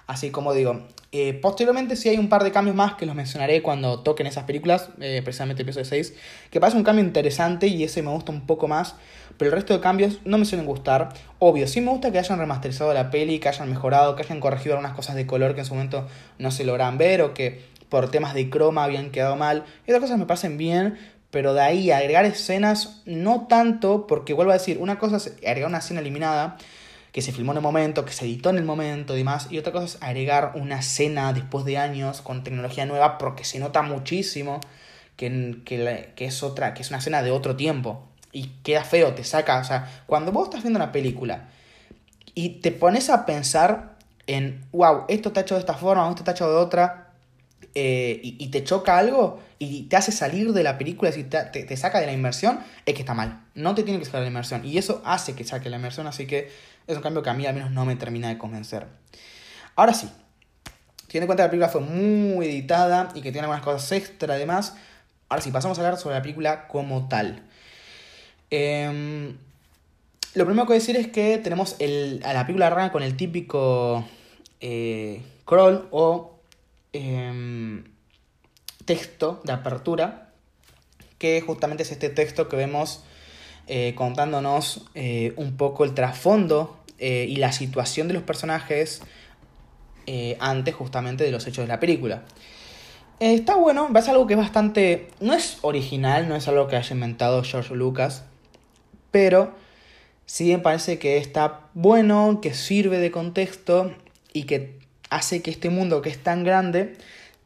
Así 0.06 0.30
como 0.30 0.54
digo, 0.54 0.86
eh, 1.10 1.34
posteriormente 1.34 1.96
sí 1.96 2.08
hay 2.08 2.18
un 2.18 2.28
par 2.28 2.44
de 2.44 2.52
cambios 2.52 2.76
más 2.76 2.94
que 2.94 3.06
los 3.06 3.14
mencionaré 3.14 3.62
cuando 3.62 4.00
toquen 4.00 4.26
esas 4.26 4.44
películas, 4.44 4.90
eh, 5.00 5.20
precisamente 5.24 5.62
el 5.62 5.68
episodio 5.68 5.84
6, 5.84 6.14
que 6.50 6.60
parece 6.60 6.76
un 6.76 6.84
cambio 6.84 7.04
interesante 7.04 7.66
y 7.66 7.82
ese 7.82 8.02
me 8.02 8.10
gusta 8.10 8.30
un 8.30 8.46
poco 8.46 8.68
más, 8.68 8.94
pero 9.36 9.50
el 9.50 9.56
resto 9.56 9.74
de 9.74 9.80
cambios 9.80 10.20
no 10.24 10.38
me 10.38 10.44
suelen 10.44 10.66
gustar. 10.66 11.08
Obvio, 11.38 11.66
sí 11.66 11.80
me 11.80 11.90
gusta 11.90 12.12
que 12.12 12.18
hayan 12.18 12.38
remasterizado 12.38 12.94
la 12.94 13.10
peli, 13.10 13.38
que 13.40 13.48
hayan 13.48 13.68
mejorado, 13.68 14.14
que 14.14 14.22
hayan 14.22 14.40
corregido 14.40 14.74
algunas 14.76 14.94
cosas 14.94 15.16
de 15.16 15.26
color 15.26 15.54
que 15.54 15.60
en 15.60 15.66
su 15.66 15.74
momento 15.74 16.06
no 16.38 16.50
se 16.50 16.64
logran 16.64 16.98
ver 16.98 17.22
o 17.22 17.34
que 17.34 17.64
por 17.88 18.10
temas 18.10 18.34
de 18.34 18.48
croma 18.50 18.84
habían 18.84 19.10
quedado 19.10 19.36
mal. 19.36 19.64
Esas 19.86 20.00
cosas 20.00 20.18
me 20.18 20.26
parecen 20.26 20.56
bien, 20.56 20.98
pero 21.30 21.54
de 21.54 21.60
ahí 21.60 21.90
agregar 21.90 22.24
escenas 22.24 23.02
no 23.04 23.46
tanto, 23.48 24.06
porque 24.06 24.34
vuelvo 24.34 24.52
a 24.52 24.54
decir, 24.54 24.78
una 24.78 24.98
cosa 24.98 25.16
es 25.16 25.36
agregar 25.46 25.68
una 25.68 25.78
escena 25.78 26.00
eliminada, 26.00 26.56
que 27.16 27.22
se 27.22 27.32
filmó 27.32 27.52
en 27.52 27.56
el 27.56 27.62
momento, 27.62 28.04
que 28.04 28.12
se 28.12 28.26
editó 28.26 28.50
en 28.50 28.58
el 28.58 28.66
momento 28.66 29.14
y 29.14 29.16
demás. 29.16 29.48
Y 29.48 29.56
otra 29.56 29.72
cosa 29.72 29.86
es 29.86 29.96
agregar 30.02 30.52
una 30.54 30.80
escena 30.80 31.32
después 31.32 31.64
de 31.64 31.78
años 31.78 32.20
con 32.20 32.44
tecnología 32.44 32.84
nueva 32.84 33.16
porque 33.16 33.42
se 33.42 33.58
nota 33.58 33.80
muchísimo 33.80 34.60
que, 35.16 35.62
que, 35.64 36.12
es 36.26 36.42
otra, 36.42 36.74
que 36.74 36.82
es 36.82 36.90
una 36.90 36.98
escena 36.98 37.22
de 37.22 37.30
otro 37.30 37.56
tiempo. 37.56 38.06
Y 38.32 38.48
queda 38.62 38.84
feo, 38.84 39.14
te 39.14 39.24
saca. 39.24 39.60
O 39.60 39.64
sea, 39.64 40.02
cuando 40.06 40.30
vos 40.30 40.48
estás 40.48 40.60
viendo 40.60 40.76
una 40.76 40.92
película 40.92 41.48
y 42.34 42.60
te 42.60 42.70
pones 42.70 43.08
a 43.08 43.24
pensar 43.24 43.96
en, 44.26 44.66
wow, 44.72 45.04
esto 45.08 45.30
está 45.30 45.40
hecho 45.40 45.54
de 45.54 45.60
esta 45.60 45.72
forma, 45.72 46.06
esto 46.10 46.20
está 46.20 46.32
hecho 46.32 46.50
de 46.50 46.56
otra, 46.56 47.14
eh, 47.74 48.20
y, 48.22 48.48
te 48.48 48.62
choca 48.62 48.98
algo 48.98 49.40
y 49.58 49.84
te 49.84 49.96
hace 49.96 50.12
salir 50.12 50.52
de 50.52 50.62
la 50.62 50.76
película, 50.76 51.10
y 51.16 51.24
te, 51.24 51.76
saca 51.78 51.98
de 51.98 52.06
la 52.06 52.12
inmersión, 52.12 52.60
es 52.84 52.94
que 52.94 53.00
está 53.00 53.14
mal. 53.14 53.44
No 53.54 53.74
te 53.74 53.84
tiene 53.84 53.98
que 53.98 54.04
sacar 54.04 54.20
de 54.20 54.26
la 54.26 54.30
inmersión. 54.30 54.66
Y 54.66 54.76
eso 54.76 55.00
hace 55.06 55.34
que 55.34 55.44
saque 55.44 55.70
la 55.70 55.76
inmersión, 55.76 56.06
así 56.06 56.26
que 56.26 56.50
es 56.86 56.96
un 56.96 57.02
cambio 57.02 57.22
que 57.22 57.30
a 57.30 57.34
mí 57.34 57.46
al 57.46 57.54
menos 57.54 57.70
no 57.70 57.84
me 57.84 57.96
termina 57.96 58.28
de 58.28 58.38
convencer. 58.38 58.86
Ahora 59.74 59.94
sí, 59.94 60.08
teniendo 61.06 61.24
en 61.24 61.26
cuenta 61.26 61.42
que 61.42 61.46
la 61.46 61.50
película 61.50 61.68
fue 61.68 61.80
muy 61.80 62.46
editada 62.46 63.10
y 63.14 63.22
que 63.22 63.32
tiene 63.32 63.46
algunas 63.46 63.62
cosas 63.62 63.90
extra 63.92 64.34
además, 64.34 64.74
ahora 65.28 65.42
sí, 65.42 65.50
pasamos 65.50 65.78
a 65.78 65.82
hablar 65.82 65.98
sobre 65.98 66.16
la 66.16 66.22
película 66.22 66.68
como 66.68 67.08
tal. 67.08 67.42
Em, 68.50 69.36
lo 70.34 70.44
primero 70.44 70.64
que 70.66 70.72
voy 70.72 70.76
a 70.76 70.80
decir 70.80 70.96
es 70.96 71.08
que 71.08 71.38
tenemos 71.38 71.76
el, 71.78 72.22
a 72.24 72.32
la 72.32 72.46
película 72.46 72.68
arranca 72.68 72.92
con 72.92 73.02
el 73.02 73.16
típico 73.16 74.04
eh, 74.60 75.22
crawl 75.44 75.88
o 75.90 76.36
Em, 76.98 77.84
texto 78.86 79.42
de 79.44 79.52
apertura, 79.52 80.32
que 81.18 81.42
justamente 81.42 81.82
es 81.82 81.92
este 81.92 82.08
texto 82.08 82.48
que 82.48 82.56
vemos 82.56 83.04
eh, 83.68 83.94
contándonos 83.96 84.84
eh, 84.94 85.32
un 85.36 85.56
poco 85.56 85.84
el 85.84 85.92
trasfondo 85.92 86.78
eh, 86.98 87.26
y 87.28 87.36
la 87.36 87.50
situación 87.50 88.06
de 88.06 88.14
los 88.14 88.22
personajes 88.22 89.02
antes 90.38 90.72
justamente 90.72 91.24
de 91.24 91.32
los 91.32 91.48
hechos 91.48 91.64
de 91.64 91.66
la 91.66 91.80
película. 91.80 92.22
está 93.18 93.56
bueno, 93.56 93.90
es 93.92 94.08
algo 94.08 94.28
que 94.28 94.34
es 94.34 94.38
bastante... 94.38 95.08
no 95.18 95.34
es 95.34 95.58
original, 95.62 96.28
no 96.28 96.36
es 96.36 96.46
algo 96.46 96.68
que 96.68 96.76
haya 96.76 96.94
inventado 96.94 97.42
George 97.42 97.74
Lucas, 97.74 98.22
pero 99.10 99.52
sí 100.26 100.52
me 100.52 100.60
parece 100.60 101.00
que 101.00 101.16
está 101.16 101.62
bueno, 101.74 102.38
que 102.40 102.54
sirve 102.54 103.00
de 103.00 103.10
contexto 103.10 103.92
y 104.32 104.44
que 104.44 104.78
hace 105.10 105.42
que 105.42 105.50
este 105.50 105.70
mundo 105.70 106.02
que 106.02 106.10
es 106.10 106.22
tan 106.22 106.44
grande 106.44 106.96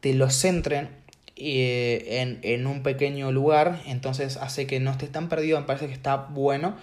te 0.01 0.13
lo 0.13 0.29
centren 0.29 1.00
eh, 1.35 2.39
en, 2.41 2.67
un 2.67 2.83
pequeño 2.83 3.31
lugar, 3.31 3.81
entonces 3.85 4.37
hace 4.37 4.67
que 4.67 4.79
no 4.79 4.91
estés 4.91 5.11
tan 5.11 5.29
perdido, 5.29 5.59
me 5.59 5.65
parece 5.65 5.87
que 5.87 5.93
está 5.93 6.15
bueno. 6.15 6.75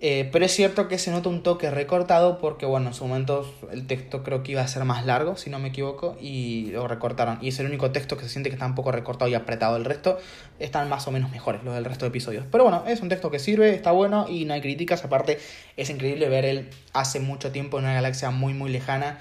Eh, 0.00 0.28
pero 0.32 0.44
es 0.44 0.52
cierto 0.52 0.86
que 0.88 0.98
se 0.98 1.10
nota 1.10 1.28
un 1.28 1.42
toque 1.42 1.70
recortado 1.70 2.38
porque, 2.38 2.66
bueno, 2.66 2.88
en 2.88 2.94
su 2.94 3.06
momento 3.06 3.50
el 3.72 3.86
texto 3.86 4.22
creo 4.22 4.42
que 4.42 4.52
iba 4.52 4.60
a 4.60 4.68
ser 4.68 4.84
más 4.84 5.06
largo, 5.06 5.36
si 5.36 5.48
no 5.48 5.58
me 5.58 5.68
equivoco, 5.68 6.16
y 6.20 6.70
lo 6.72 6.86
recortaron. 6.88 7.38
Y 7.40 7.48
es 7.48 7.58
el 7.60 7.66
único 7.66 7.90
texto 7.90 8.16
que 8.16 8.24
se 8.24 8.28
siente 8.28 8.50
que 8.50 8.54
está 8.54 8.66
un 8.66 8.74
poco 8.74 8.92
recortado 8.92 9.30
y 9.30 9.34
apretado. 9.34 9.76
El 9.76 9.84
resto 9.84 10.18
están 10.58 10.88
más 10.88 11.06
o 11.06 11.10
menos 11.10 11.30
mejores, 11.30 11.62
los 11.64 11.74
del 11.74 11.84
resto 11.84 12.04
de 12.04 12.10
episodios. 12.10 12.44
Pero 12.50 12.64
bueno, 12.64 12.84
es 12.86 13.00
un 13.00 13.08
texto 13.08 13.30
que 13.30 13.38
sirve, 13.38 13.74
está 13.74 13.92
bueno 13.92 14.26
y 14.28 14.44
no 14.44 14.52
hay 14.54 14.60
críticas. 14.60 15.04
Aparte, 15.04 15.38
es 15.76 15.88
increíble 15.88 16.28
ver 16.28 16.44
él 16.44 16.68
hace 16.92 17.20
mucho 17.20 17.50
tiempo 17.52 17.78
en 17.78 17.84
una 17.84 17.94
galaxia 17.94 18.30
muy, 18.30 18.52
muy 18.52 18.70
lejana 18.70 19.20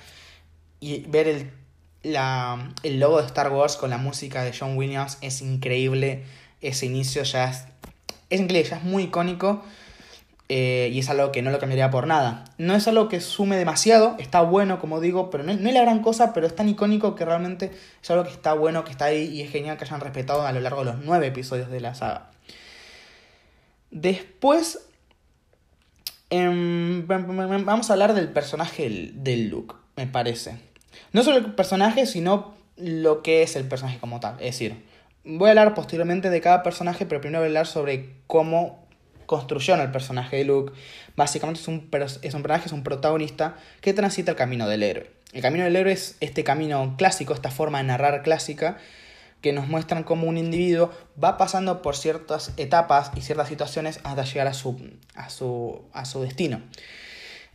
y 0.82 1.06
ver 1.08 1.30
el, 1.30 1.52
la, 2.04 2.74
el 2.84 3.00
logo 3.00 3.20
de 3.20 3.26
Star 3.26 3.52
Wars 3.52 3.78
con 3.78 3.90
la 3.90 3.98
música 3.98 4.44
de 4.44 4.54
John 4.58 4.78
Williams 4.78 5.18
es 5.22 5.42
increíble. 5.42 6.24
Ese 6.62 6.86
inicio 6.86 7.24
ya 7.24 7.50
es, 7.50 7.66
es 8.30 8.40
increíble, 8.40 8.70
ya 8.70 8.78
es 8.78 8.84
muy 8.84 9.04
icónico. 9.04 9.64
Eh, 10.50 10.92
y 10.94 11.00
es 11.00 11.10
algo 11.10 11.32
que 11.32 11.42
no 11.42 11.52
lo 11.52 11.60
cambiaría 11.60 11.90
por 11.90 12.06
nada. 12.06 12.44
No 12.58 12.76
es 12.76 12.88
algo 12.88 13.08
que 13.08 13.22
sume 13.22 13.56
demasiado, 13.56 14.16
está 14.20 14.42
bueno, 14.42 14.80
como 14.80 15.00
digo, 15.00 15.30
pero 15.30 15.44
no, 15.44 15.54
no, 15.54 15.70
es 15.70 15.74
la 15.74 15.82
gran 15.82 16.02
cosa, 16.02 16.34
pero 16.34 16.46
es 16.46 16.56
tan 16.56 16.68
icónico 16.68 17.16
que 17.16 17.26
realmente 17.26 17.72
es 18.02 18.12
algo 18.12 18.26
que 18.26 18.32
está 18.32 18.54
bueno, 18.54 18.84
que 18.84 18.92
está 18.92 19.06
ahí 19.06 19.24
y 19.24 19.42
es 19.42 19.52
genial 19.52 19.78
que 19.78 19.86
hayan 19.86 20.02
respetado 20.02 20.46
a 20.46 20.52
lo 20.52 20.60
largo 20.60 20.84
de 20.84 20.92
los 20.92 21.04
nueve 21.04 21.28
episodios 21.28 21.72
de 21.72 21.80
la 21.80 21.96
saga. 21.96 22.30
Después, 23.90 24.80
em, 26.30 27.08
vamos 27.08 27.90
a 27.90 27.94
hablar 27.94 28.14
del 28.14 28.30
personaje 28.30 29.12
del 29.14 29.50
Luke, 29.50 29.76
me 29.96 30.08
parece. 30.08 30.73
No 31.14 31.24
solo 31.24 31.38
el 31.38 31.54
personaje, 31.54 32.06
sino 32.06 32.56
lo 32.76 33.22
que 33.22 33.44
es 33.44 33.56
el 33.56 33.66
personaje 33.66 34.00
como 34.00 34.20
tal. 34.20 34.34
Es 34.40 34.58
decir, 34.58 34.84
voy 35.24 35.48
a 35.48 35.52
hablar 35.52 35.76
posteriormente 35.76 36.30
de 36.30 36.42
cada 36.42 36.64
personaje, 36.64 37.06
pero 37.06 37.22
primero 37.22 37.40
voy 37.40 37.46
a 37.46 37.50
hablar 37.50 37.68
sobre 37.68 38.16
cómo 38.28 38.84
construyeron 39.26 39.86
el 39.86 39.92
personaje 39.92 40.38
de 40.38 40.46
Luke. 40.46 40.74
Básicamente 41.16 41.62
es 41.62 41.68
un, 41.68 41.90
es 42.22 42.34
un 42.34 42.42
personaje, 42.42 42.66
es 42.66 42.74
un 42.74 42.84
protagonista 42.84 43.56
que 43.82 43.94
transita 43.94 44.32
el 44.32 44.38
camino 44.38 44.68
del 44.68 44.84
héroe. 44.84 45.12
El 45.34 45.42
camino 45.42 45.64
del 45.64 45.76
héroe 45.76 45.94
es 45.94 46.18
este 46.20 46.44
camino 46.44 46.96
clásico, 46.98 47.34
esta 47.34 47.52
forma 47.52 47.78
de 47.80 47.86
narrar 47.86 48.24
clásica, 48.24 48.78
que 49.42 49.54
nos 49.54 49.68
muestran 49.68 50.04
cómo 50.04 50.28
un 50.28 50.38
individuo 50.38 50.92
va 51.22 51.38
pasando 51.38 51.82
por 51.82 51.96
ciertas 51.96 52.54
etapas 52.58 53.12
y 53.16 53.22
ciertas 53.22 53.50
situaciones 53.50 54.00
hasta 54.04 54.24
llegar 54.24 54.48
a 54.48 54.54
su, 54.54 54.80
a 55.16 55.30
su, 55.30 55.84
a 55.94 56.06
su 56.06 56.22
destino. 56.22 56.62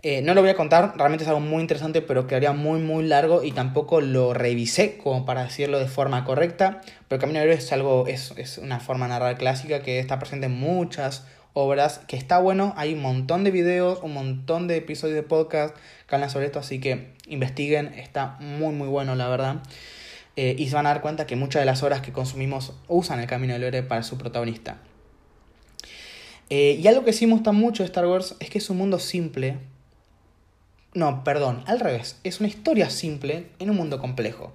Eh, 0.02 0.22
no 0.22 0.32
lo 0.34 0.42
voy 0.42 0.50
a 0.50 0.54
contar, 0.54 0.94
realmente 0.96 1.24
es 1.24 1.28
algo 1.28 1.40
muy 1.40 1.60
interesante, 1.60 2.02
pero 2.02 2.28
quedaría 2.28 2.52
muy, 2.52 2.78
muy 2.80 3.04
largo 3.04 3.42
y 3.42 3.50
tampoco 3.50 4.00
lo 4.00 4.32
revisé 4.32 4.96
como 4.96 5.26
para 5.26 5.42
decirlo 5.42 5.80
de 5.80 5.88
forma 5.88 6.24
correcta. 6.24 6.80
Pero 7.08 7.20
Camino 7.20 7.40
de 7.40 7.52
es 7.52 7.72
algo, 7.72 8.06
es, 8.06 8.58
una 8.58 8.78
forma 8.78 9.06
de 9.06 9.10
narrar 9.10 9.36
clásica 9.36 9.82
que 9.82 9.98
está 9.98 10.20
presente 10.20 10.46
en 10.46 10.52
muchas 10.52 11.26
obras, 11.52 12.00
que 12.06 12.16
está 12.16 12.38
bueno. 12.38 12.74
Hay 12.76 12.94
un 12.94 13.02
montón 13.02 13.42
de 13.42 13.50
videos, 13.50 13.98
un 14.02 14.14
montón 14.14 14.68
de 14.68 14.76
episodios 14.76 15.16
de 15.16 15.24
podcast 15.24 15.74
que 16.06 16.14
hablan 16.14 16.30
sobre 16.30 16.46
esto, 16.46 16.60
así 16.60 16.78
que 16.78 17.14
investiguen, 17.26 17.88
está 17.94 18.36
muy, 18.38 18.72
muy 18.72 18.86
bueno, 18.86 19.16
la 19.16 19.28
verdad. 19.28 19.56
Eh, 20.36 20.54
y 20.56 20.68
se 20.68 20.76
van 20.76 20.86
a 20.86 20.90
dar 20.90 21.00
cuenta 21.00 21.26
que 21.26 21.34
muchas 21.34 21.62
de 21.62 21.66
las 21.66 21.82
obras 21.82 22.02
que 22.02 22.12
consumimos 22.12 22.72
usan 22.86 23.18
el 23.18 23.26
camino 23.26 23.54
del 23.54 23.64
héroe 23.64 23.82
para 23.82 24.04
su 24.04 24.16
protagonista. 24.16 24.78
Eh, 26.50 26.78
y 26.80 26.86
algo 26.86 27.04
que 27.04 27.12
sí 27.12 27.26
me 27.26 27.32
gusta 27.32 27.50
mucho 27.50 27.82
de 27.82 27.88
Star 27.88 28.06
Wars 28.06 28.36
es 28.38 28.48
que 28.48 28.58
es 28.58 28.70
un 28.70 28.78
mundo 28.78 29.00
simple, 29.00 29.58
no, 30.94 31.22
perdón, 31.24 31.62
al 31.66 31.80
revés. 31.80 32.18
Es 32.24 32.40
una 32.40 32.48
historia 32.48 32.90
simple 32.90 33.48
en 33.58 33.70
un 33.70 33.76
mundo 33.76 33.98
complejo. 33.98 34.52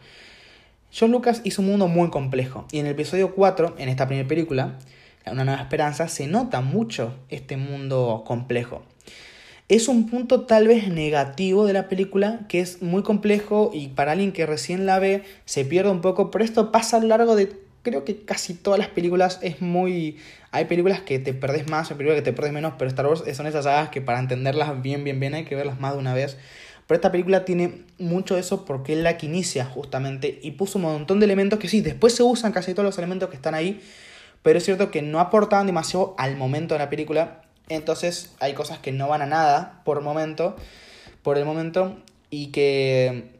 John 0.97 1.11
Lucas 1.11 1.41
hizo 1.43 1.61
un 1.61 1.69
mundo 1.69 1.87
muy 1.87 2.09
complejo. 2.09 2.65
Y 2.71 2.79
en 2.79 2.85
el 2.85 2.93
episodio 2.93 3.33
4, 3.33 3.75
en 3.77 3.89
esta 3.89 4.07
primera 4.07 4.27
película, 4.27 4.77
Una 5.25 5.43
Nueva 5.43 5.61
Esperanza, 5.61 6.07
se 6.07 6.27
nota 6.27 6.61
mucho 6.61 7.15
este 7.29 7.57
mundo 7.57 8.23
complejo. 8.25 8.83
Es 9.69 9.87
un 9.87 10.09
punto 10.09 10.41
tal 10.41 10.67
vez 10.67 10.89
negativo 10.89 11.65
de 11.65 11.73
la 11.73 11.87
película, 11.87 12.41
que 12.49 12.59
es 12.59 12.81
muy 12.81 13.01
complejo 13.01 13.71
y 13.73 13.87
para 13.87 14.11
alguien 14.11 14.33
que 14.33 14.45
recién 14.45 14.85
la 14.85 14.99
ve 14.99 15.23
se 15.45 15.65
pierde 15.65 15.89
un 15.89 16.01
poco, 16.01 16.29
pero 16.29 16.43
esto 16.43 16.71
pasa 16.71 16.97
a 16.97 16.99
lo 16.99 17.07
largo 17.07 17.35
de 17.35 17.53
creo 17.83 18.05
que 18.05 18.23
casi 18.23 18.55
todas 18.55 18.79
las 18.79 18.89
películas 18.89 19.39
es 19.41 19.61
muy... 19.61 20.17
Hay 20.51 20.65
películas 20.65 21.01
que 21.01 21.19
te 21.19 21.33
perdés 21.33 21.69
más, 21.69 21.91
hay 21.91 21.97
películas 21.97 22.21
que 22.21 22.31
te 22.31 22.33
perdés 22.33 22.53
menos, 22.53 22.73
pero 22.77 22.89
Star 22.89 23.05
Wars 23.05 23.23
son 23.33 23.45
esas 23.45 23.65
sagas 23.65 23.89
que 23.89 24.01
para 24.01 24.19
entenderlas 24.19 24.81
bien, 24.81 25.03
bien, 25.03 25.19
bien 25.19 25.33
hay 25.35 25.45
que 25.45 25.55
verlas 25.55 25.79
más 25.79 25.93
de 25.93 25.99
una 25.99 26.13
vez. 26.13 26.37
Pero 26.87 26.97
esta 26.97 27.11
película 27.11 27.45
tiene 27.45 27.85
mucho 27.97 28.35
de 28.35 28.41
eso 28.41 28.65
porque 28.65 28.93
es 28.93 28.99
la 28.99 29.17
que 29.17 29.25
inicia 29.25 29.65
justamente 29.65 30.39
y 30.41 30.51
puso 30.51 30.79
un 30.79 30.85
montón 30.85 31.19
de 31.19 31.25
elementos 31.25 31.59
que 31.59 31.67
sí, 31.67 31.81
después 31.81 32.13
se 32.13 32.23
usan 32.23 32.51
casi 32.51 32.73
todos 32.73 32.85
los 32.85 32.97
elementos 32.97 33.29
que 33.29 33.35
están 33.35 33.55
ahí, 33.55 33.81
pero 34.41 34.57
es 34.57 34.65
cierto 34.65 34.91
que 34.91 35.01
no 35.01 35.19
aportaban 35.19 35.65
demasiado 35.65 36.15
al 36.17 36.35
momento 36.35 36.75
de 36.75 36.79
la 36.79 36.89
película. 36.89 37.41
Entonces 37.69 38.35
hay 38.39 38.53
cosas 38.53 38.79
que 38.79 38.91
no 38.91 39.07
van 39.07 39.21
a 39.21 39.25
nada 39.25 39.81
por 39.85 40.01
momento, 40.01 40.55
por 41.21 41.37
el 41.37 41.45
momento, 41.45 41.97
y 42.29 42.47
que 42.47 43.32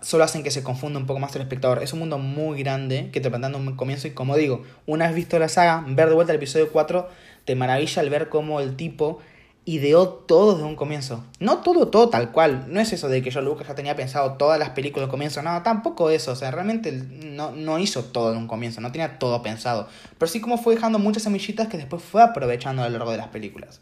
solo 0.00 0.24
hacen 0.24 0.42
que 0.42 0.50
se 0.50 0.62
confunda 0.62 0.98
un 0.98 1.06
poco 1.06 1.20
más 1.20 1.34
el 1.36 1.42
espectador. 1.42 1.82
Es 1.82 1.92
un 1.92 2.00
mundo 2.00 2.18
muy 2.18 2.58
grande 2.58 3.10
que 3.12 3.20
te 3.20 3.30
plantean 3.30 3.54
un 3.54 3.76
comienzo 3.76 4.08
y 4.08 4.12
como 4.12 4.36
digo, 4.36 4.62
una 4.86 5.06
vez 5.06 5.14
visto 5.14 5.38
la 5.38 5.48
saga, 5.48 5.84
ver 5.86 6.08
de 6.08 6.14
vuelta 6.14 6.32
el 6.32 6.36
episodio 6.36 6.70
4 6.70 7.08
te 7.44 7.54
maravilla 7.54 8.02
al 8.02 8.10
ver 8.10 8.28
cómo 8.28 8.60
el 8.60 8.76
tipo 8.76 9.20
ideó 9.64 10.08
todo 10.08 10.54
desde 10.54 10.66
un 10.66 10.76
comienzo. 10.76 11.24
No 11.40 11.58
todo, 11.58 11.88
todo 11.88 12.08
tal 12.08 12.32
cual. 12.32 12.66
No 12.68 12.80
es 12.80 12.92
eso 12.92 13.08
de 13.08 13.22
que 13.22 13.30
yo 13.30 13.40
Lucas 13.40 13.68
ya 13.68 13.74
tenía 13.74 13.96
pensado 13.96 14.34
todas 14.34 14.58
las 14.58 14.70
películas 14.70 15.08
de 15.08 15.10
comienzo. 15.10 15.42
No, 15.42 15.62
tampoco 15.62 16.10
eso. 16.10 16.32
O 16.32 16.36
sea, 16.36 16.50
realmente 16.50 16.92
no, 16.92 17.52
no 17.52 17.78
hizo 17.78 18.04
todo 18.04 18.32
de 18.32 18.38
un 18.38 18.48
comienzo. 18.48 18.80
No 18.80 18.92
tenía 18.92 19.18
todo 19.18 19.42
pensado. 19.42 19.88
Pero 20.18 20.30
sí 20.30 20.40
como 20.40 20.58
fue 20.58 20.74
dejando 20.74 20.98
muchas 20.98 21.22
semillitas 21.22 21.68
que 21.68 21.76
después 21.76 22.02
fue 22.02 22.22
aprovechando 22.22 22.82
a 22.82 22.88
lo 22.88 22.98
largo 22.98 23.12
de 23.12 23.18
las 23.18 23.28
películas. 23.28 23.80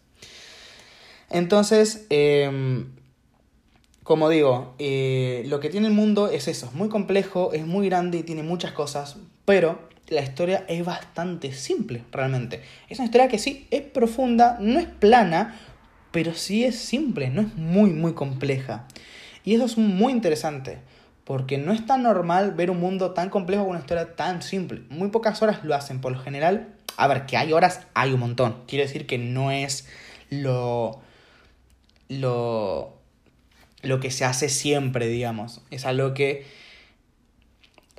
Entonces, 1.31 2.07
eh, 2.11 2.85
como 4.07 4.29
digo, 4.29 4.77
eh, 4.79 5.43
lo 5.49 5.59
que 5.59 5.69
tiene 5.69 5.89
el 5.89 5.93
mundo 5.93 6.29
es 6.29 6.47
eso, 6.47 6.67
es 6.67 6.75
muy 6.75 6.89
complejo, 6.89 7.53
es 7.53 7.67
muy 7.67 7.89
grande 7.89 8.19
y 8.19 8.23
tiene 8.23 8.45
muchas 8.45 8.71
cosas, 8.71 9.17
pero 9.45 9.81
la 10.07 10.23
historia 10.23 10.65
es 10.69 10.85
bastante 10.85 11.53
simple, 11.53 12.05
realmente. 12.13 12.63
Es 12.89 13.01
una 13.01 13.07
historia 13.07 13.27
que 13.27 13.41
sí, 13.41 13.67
es 13.73 13.83
profunda, 13.83 14.59
no 14.61 14.79
es 14.79 14.87
plana, 14.87 15.59
pero 16.13 16.35
sí 16.35 16.63
es 16.63 16.79
simple, 16.79 17.31
no 17.31 17.41
es 17.41 17.57
muy, 17.57 17.91
muy 17.91 18.13
compleja. 18.13 18.87
Y 19.43 19.57
eso 19.57 19.65
es 19.65 19.77
muy 19.77 20.13
interesante, 20.13 20.79
porque 21.25 21.59
no 21.59 21.73
es 21.73 21.85
tan 21.85 22.05
normal 22.05 22.53
ver 22.53 22.71
un 22.71 22.79
mundo 22.79 23.11
tan 23.11 23.29
complejo 23.29 23.65
con 23.65 23.71
una 23.71 23.81
historia 23.81 24.15
tan 24.15 24.41
simple. 24.41 24.83
Muy 24.89 25.09
pocas 25.09 25.43
horas 25.43 25.65
lo 25.65 25.75
hacen, 25.75 26.01
por 26.01 26.13
lo 26.13 26.21
general. 26.21 26.69
A 26.97 27.09
ver, 27.09 27.27
que 27.27 27.37
hay 27.37 27.53
horas, 27.53 27.81
hay 27.93 28.13
un 28.13 28.21
montón. 28.21 28.59
Quiero 28.69 28.85
decir 28.85 29.05
que 29.09 29.19
no 29.19 29.51
es 29.51 29.89
lo. 30.31 31.01
lo. 32.09 32.97
Lo 33.87 34.01
que 34.01 34.11
se 34.11 34.25
hace 34.25 34.49
siempre, 34.49 35.07
digamos. 35.09 35.61
Es 35.71 35.87
algo 35.87 36.15
que 36.15 36.45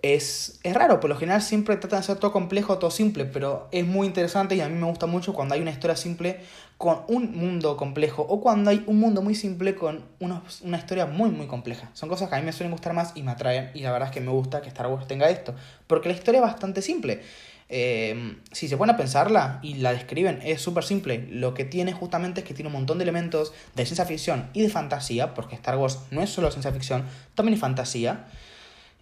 es, 0.04 0.60
es 0.64 0.74
raro, 0.76 1.00
por 1.00 1.10
lo 1.10 1.18
general 1.18 1.42
siempre 1.42 1.76
tratan 1.76 2.00
de 2.00 2.04
hacer 2.04 2.18
todo 2.18 2.32
complejo, 2.32 2.78
todo 2.78 2.92
simple, 2.92 3.26
pero 3.26 3.68
es 3.72 3.86
muy 3.86 4.06
interesante 4.06 4.56
y 4.56 4.62
a 4.62 4.70
mí 4.70 4.76
me 4.76 4.86
gusta 4.86 5.08
mucho 5.08 5.34
cuando 5.34 5.56
hay 5.56 5.62
una 5.62 5.72
historia 5.72 5.96
simple 5.96 6.40
con 6.78 7.02
un 7.08 7.36
mundo 7.36 7.76
complejo 7.78 8.22
o 8.22 8.40
cuando 8.40 8.70
hay 8.70 8.84
un 8.86 9.00
mundo 9.00 9.24
muy 9.24 9.34
simple 9.34 9.74
con 9.74 10.04
una, 10.20 10.44
una 10.62 10.78
historia 10.78 11.08
muy 11.08 11.32
muy 11.32 11.48
compleja. 11.48 11.90
Son 11.94 12.10
cosas 12.10 12.30
que 12.30 12.36
a 12.36 12.40
mí 12.40 12.46
me 12.46 12.54
suelen 12.54 12.72
gustar 12.72 12.94
más 12.94 13.14
y 13.16 13.24
me 13.24 13.32
atraen 13.32 13.72
y 13.74 13.82
la 13.82 13.92
verdad 13.92 14.10
es 14.10 14.14
que 14.14 14.22
me 14.22 14.32
gusta 14.32 14.62
que 14.62 14.68
Star 14.68 14.88
Wars 14.88 15.08
tenga 15.08 15.30
esto, 15.30 15.56
porque 15.88 16.10
la 16.10 16.16
historia 16.16 16.40
es 16.40 16.46
bastante 16.46 16.84
simple. 16.84 17.24
Eh, 17.70 18.38
si 18.52 18.68
se 18.68 18.78
pone 18.78 18.94
a 18.94 18.98
pensarla 18.98 19.60
y 19.62 19.76
la 19.76 19.92
describen, 19.94 20.40
es 20.44 20.62
súper 20.62 20.84
simple. 20.84 21.28
Lo 21.30 21.54
que 21.54 21.66
tiene 21.66 21.94
justamente 21.94 22.42
es 22.42 22.48
que 22.48 22.54
tiene 22.54 22.68
un 22.68 22.74
montón 22.74 22.98
de 22.98 23.04
elementos 23.04 23.54
de 23.76 23.86
ciencia 23.86 24.06
ficción 24.06 24.50
y 24.54 24.62
de 24.62 24.70
fantasía, 24.70 25.34
porque 25.34 25.56
Star 25.56 25.78
Wars 25.78 26.00
no 26.12 26.22
es 26.22 26.30
solo 26.30 26.50
ciencia 26.52 26.72
ficción, 26.72 27.06
también 27.36 27.56
es 27.56 27.60
fantasía. 27.60 28.28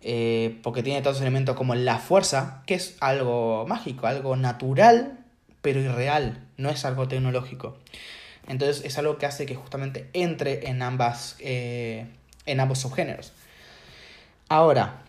Eh, 0.07 0.59
porque 0.61 0.83
tiene 0.83 1.01
los 1.01 1.19
elementos 1.19 1.55
como 1.55 1.73
la 1.73 1.97
fuerza, 1.97 2.61
que 2.67 2.75
es 2.75 2.95
algo 2.99 3.65
mágico, 3.67 4.05
algo 4.05 4.35
natural, 4.35 5.17
pero 5.63 5.79
irreal, 5.79 6.45
no 6.57 6.69
es 6.69 6.85
algo 6.85 7.07
tecnológico. 7.07 7.77
Entonces 8.47 8.85
es 8.85 8.97
algo 8.99 9.17
que 9.17 9.25
hace 9.25 9.47
que 9.47 9.55
justamente 9.55 10.09
entre 10.13 10.69
en, 10.69 10.83
ambas, 10.83 11.37
eh, 11.39 12.05
en 12.45 12.59
ambos 12.59 12.79
subgéneros. 12.79 13.33
Ahora, 14.47 15.01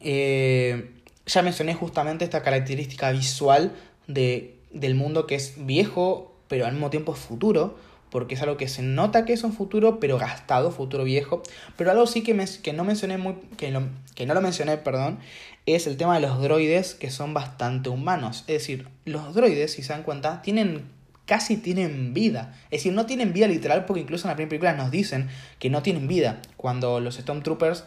eh, 0.00 0.95
ya 1.26 1.42
mencioné 1.42 1.74
justamente 1.74 2.24
esta 2.24 2.42
característica 2.42 3.10
visual 3.10 3.72
de, 4.06 4.54
del 4.70 4.94
mundo 4.94 5.26
que 5.26 5.34
es 5.34 5.54
viejo, 5.66 6.34
pero 6.48 6.66
al 6.66 6.72
mismo 6.72 6.90
tiempo 6.90 7.12
es 7.12 7.18
futuro 7.18 7.76
porque 8.10 8.36
es 8.36 8.42
algo 8.42 8.56
que 8.56 8.68
se 8.68 8.82
nota 8.82 9.24
que 9.24 9.32
es 9.32 9.42
un 9.42 9.52
futuro, 9.52 10.00
pero 10.00 10.16
gastado, 10.16 10.70
futuro 10.70 11.04
viejo. 11.04 11.42
Pero 11.76 11.90
algo 11.90 12.06
sí 12.06 12.22
que, 12.22 12.34
me, 12.34 12.46
que 12.62 12.72
no 12.72 12.84
mencioné 12.84 13.18
muy, 13.18 13.34
que, 13.56 13.78
que 14.14 14.26
no 14.26 14.32
lo 14.32 14.40
mencioné, 14.40 14.78
perdón, 14.78 15.18
es 15.66 15.86
el 15.86 15.96
tema 15.96 16.14
de 16.14 16.20
los 16.20 16.40
droides 16.40 16.94
que 16.94 17.10
son 17.10 17.34
bastante 17.34 17.90
humanos. 17.90 18.44
Es 18.46 18.54
decir, 18.54 18.88
los 19.04 19.34
droides, 19.34 19.72
si 19.72 19.82
se 19.82 19.92
dan 19.92 20.02
cuenta, 20.02 20.40
tienen 20.40 20.84
casi 21.26 21.56
tienen 21.56 22.14
vida. 22.14 22.54
Es 22.70 22.80
decir, 22.80 22.92
no 22.92 23.04
tienen 23.04 23.32
vida 23.32 23.48
literal 23.48 23.84
porque 23.84 24.00
incluso 24.00 24.26
en 24.26 24.30
la 24.30 24.36
primera 24.36 24.50
película 24.50 24.72
nos 24.74 24.90
dicen 24.90 25.28
que 25.58 25.68
no 25.68 25.82
tienen 25.82 26.06
vida. 26.06 26.40
Cuando 26.56 27.00
los 27.00 27.16
Stormtroopers 27.16 27.84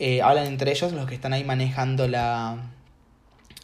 eh, 0.00 0.22
hablan 0.22 0.46
entre 0.46 0.70
ellos, 0.70 0.92
los 0.92 1.06
que 1.06 1.14
están 1.14 1.34
ahí 1.34 1.44
manejando 1.44 2.08
la, 2.08 2.56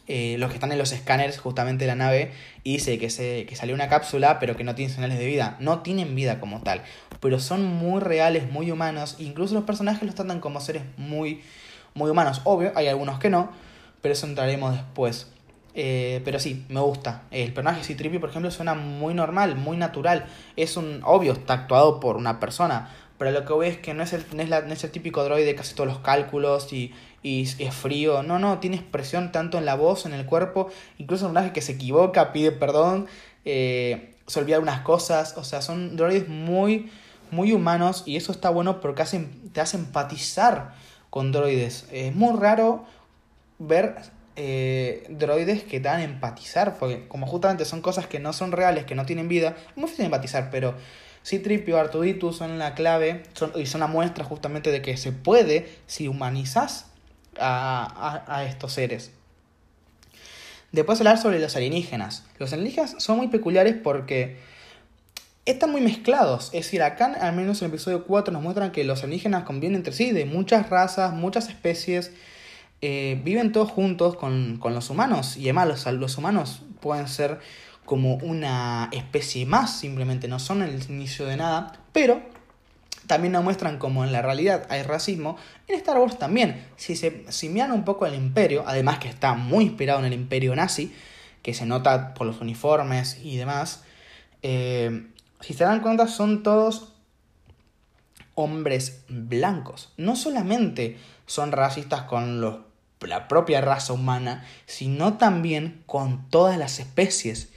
eh, 0.07 0.35
los 0.37 0.49
que 0.49 0.53
están 0.53 0.71
en 0.71 0.77
los 0.77 0.91
escáneres 0.91 1.39
justamente 1.39 1.85
de 1.85 1.87
la 1.87 1.95
nave 1.95 2.31
y 2.63 2.73
dice 2.73 2.99
que, 2.99 3.09
se, 3.09 3.47
que 3.47 3.55
salió 3.57 3.75
una 3.75 3.89
cápsula 3.89 4.39
pero 4.39 4.55
que 4.55 4.63
no 4.63 4.75
tiene 4.75 4.93
señales 4.93 5.17
de 5.17 5.25
vida. 5.25 5.57
No 5.59 5.79
tienen 5.79 6.13
vida 6.13 6.39
como 6.39 6.61
tal, 6.61 6.83
pero 7.21 7.39
son 7.39 7.65
muy 7.65 7.99
reales, 8.01 8.51
muy 8.51 8.69
humanos. 8.69 9.15
Incluso 9.17 9.55
los 9.55 9.63
personajes 9.63 10.03
los 10.03 10.13
tratan 10.13 10.39
como 10.39 10.61
seres 10.61 10.83
muy, 10.95 11.41
muy 11.95 12.11
humanos. 12.11 12.41
Obvio, 12.43 12.71
hay 12.75 12.87
algunos 12.87 13.17
que 13.17 13.31
no, 13.31 13.49
pero 14.03 14.13
eso 14.13 14.27
entraremos 14.27 14.73
después. 14.73 15.27
Eh, 15.73 16.21
pero 16.23 16.39
sí, 16.39 16.65
me 16.69 16.81
gusta. 16.81 17.23
El 17.31 17.51
personaje 17.51 17.83
Citripi, 17.83 18.19
por 18.19 18.29
ejemplo, 18.29 18.51
suena 18.51 18.75
muy 18.75 19.13
normal, 19.15 19.55
muy 19.55 19.75
natural. 19.75 20.25
Es 20.55 20.77
un 20.77 21.01
obvio, 21.03 21.33
está 21.33 21.53
actuado 21.53 21.99
por 21.99 22.15
una 22.15 22.39
persona. 22.39 22.89
Pero 23.17 23.31
lo 23.31 23.45
que 23.45 23.53
veo 23.53 23.63
es 23.63 23.77
que 23.77 23.93
no 23.93 24.03
es 24.03 24.13
el, 24.13 24.25
no 24.33 24.41
es 24.41 24.49
la, 24.49 24.61
no 24.61 24.73
es 24.73 24.83
el 24.83 24.91
típico 24.91 25.23
droide 25.23 25.45
de 25.45 25.55
casi 25.55 25.73
todos 25.73 25.87
los 25.87 25.99
cálculos 25.99 26.71
y 26.71 26.93
y 27.27 27.43
es 27.59 27.75
frío. 27.75 28.23
No, 28.23 28.39
no, 28.39 28.59
tiene 28.59 28.77
expresión 28.77 29.31
tanto 29.31 29.57
en 29.57 29.65
la 29.65 29.75
voz, 29.75 30.05
en 30.05 30.13
el 30.13 30.25
cuerpo. 30.25 30.69
Incluso 30.97 31.25
un 31.25 31.33
personaje 31.33 31.53
que 31.53 31.61
se 31.61 31.73
equivoca, 31.73 32.31
pide 32.31 32.51
perdón, 32.51 33.07
eh, 33.45 34.15
se 34.27 34.39
olvida 34.39 34.59
unas 34.59 34.81
cosas. 34.81 35.35
O 35.37 35.43
sea, 35.43 35.61
son 35.61 35.97
droides 35.97 36.27
muy, 36.27 36.89
muy 37.31 37.51
humanos 37.53 38.03
y 38.05 38.15
eso 38.15 38.31
está 38.31 38.49
bueno 38.49 38.79
porque 38.79 39.01
hacen, 39.01 39.49
te 39.51 39.61
hace 39.61 39.77
empatizar 39.77 40.73
con 41.09 41.31
droides. 41.31 41.87
Es 41.91 42.15
muy 42.15 42.37
raro 42.39 42.85
ver 43.59 43.95
eh, 44.35 45.05
droides 45.09 45.63
que 45.63 45.79
te 45.79 45.89
dan 45.89 46.01
empatizar, 46.01 46.77
porque 46.77 47.07
como 47.07 47.27
justamente 47.27 47.65
son 47.65 47.81
cosas 47.81 48.07
que 48.07 48.19
no 48.19 48.33
son 48.33 48.51
reales, 48.51 48.85
que 48.85 48.95
no 48.95 49.05
tienen 49.05 49.27
vida, 49.27 49.55
es 49.69 49.75
muy 49.77 49.85
difícil 49.85 50.05
empatizar, 50.05 50.49
pero 50.51 50.75
si 51.27 51.39
Tripio 51.39 51.77
Artuditu 51.77 52.31
son 52.31 52.57
la 52.57 52.73
clave 52.73 53.23
y 53.55 53.65
son 53.65 53.81
la 53.81 53.87
muestra 53.87 54.23
justamente 54.23 54.71
de 54.71 54.81
que 54.81 54.95
se 54.95 55.11
puede 55.11 55.67
si 55.85 56.07
humanizas 56.07 56.85
a, 57.37 58.45
estos 58.47 58.71
seres. 58.71 59.11
Después 60.71 61.01
hablar 61.01 61.17
sobre 61.17 61.39
los 61.39 61.53
alienígenas. 61.57 62.23
Los 62.39 62.53
alienígenas 62.53 62.95
son 62.99 63.17
muy 63.17 63.27
peculiares 63.27 63.75
porque 63.75 64.37
están 65.45 65.69
muy 65.71 65.81
mezclados. 65.81 66.45
Es 66.53 66.63
decir, 66.63 66.81
acá 66.81 67.17
al 67.19 67.35
menos 67.35 67.61
en 67.61 67.65
el 67.65 67.73
episodio 67.73 68.05
4 68.05 68.31
nos 68.31 68.41
muestran 68.41 68.71
que 68.71 68.85
los 68.85 69.03
alienígenas 69.03 69.43
convienen 69.43 69.79
entre 69.79 69.91
sí, 69.91 70.13
de 70.13 70.23
muchas 70.23 70.69
razas, 70.69 71.11
muchas 71.11 71.49
especies. 71.49 72.13
Eh, 72.79 73.19
viven 73.25 73.51
todos 73.51 73.69
juntos 73.69 74.15
con, 74.15 74.61
los 74.63 74.89
humanos. 74.89 75.35
Y 75.35 75.43
además 75.49 75.67
los, 75.67 75.93
los, 75.93 76.17
humanos 76.17 76.61
pueden 76.79 77.09
ser 77.09 77.39
como 77.87 78.15
una 78.15 78.89
especie 78.91 79.45
más, 79.45 79.79
simplemente 79.79 80.27
no 80.27 80.39
son 80.39 80.61
el 80.61 80.83
inicio 80.89 81.25
de 81.25 81.37
nada. 81.37 81.71
Pero 81.93 82.21
también 83.07 83.31
nos 83.31 83.45
muestran 83.45 83.79
como 83.79 84.03
en 84.03 84.11
la 84.11 84.21
realidad 84.21 84.67
hay 84.69 84.83
racismo, 84.83 85.37
en 85.69 85.75
Star 85.75 85.97
Wars 85.97 86.19
también. 86.19 86.67
Si 86.75 86.97
se 86.97 87.23
si 87.31 87.47
miran 87.47 87.71
un 87.71 87.85
poco 87.85 88.05
el 88.05 88.13
imperio, 88.13 88.65
además 88.67 88.99
que 88.99 89.07
está 89.07 89.35
muy 89.35 89.63
inspirado 89.63 89.99
en 89.99 90.05
el 90.05 90.13
imperio 90.13 90.53
nazi, 90.53 90.93
que 91.41 91.53
se 91.53 91.65
nota 91.65 92.13
por 92.13 92.27
los 92.27 92.41
uniformes 92.41 93.21
y 93.23 93.37
demás, 93.37 93.85
eh, 94.41 95.07
si 95.39 95.53
se 95.53 95.63
dan 95.63 95.79
cuenta 95.79 96.07
son 96.07 96.43
todos 96.43 96.93
hombres 98.35 99.05
blancos. 99.07 99.93
No 99.95 100.17
solamente 100.17 100.97
son 101.25 101.53
racistas 101.53 102.01
con 102.01 102.41
los, 102.41 102.57
la 102.99 103.29
propia 103.29 103.61
raza 103.61 103.93
humana, 103.93 104.45
sino 104.65 105.13
también 105.13 105.83
con 105.85 106.29
todas 106.29 106.57
las 106.57 106.79
especies. 106.79 107.53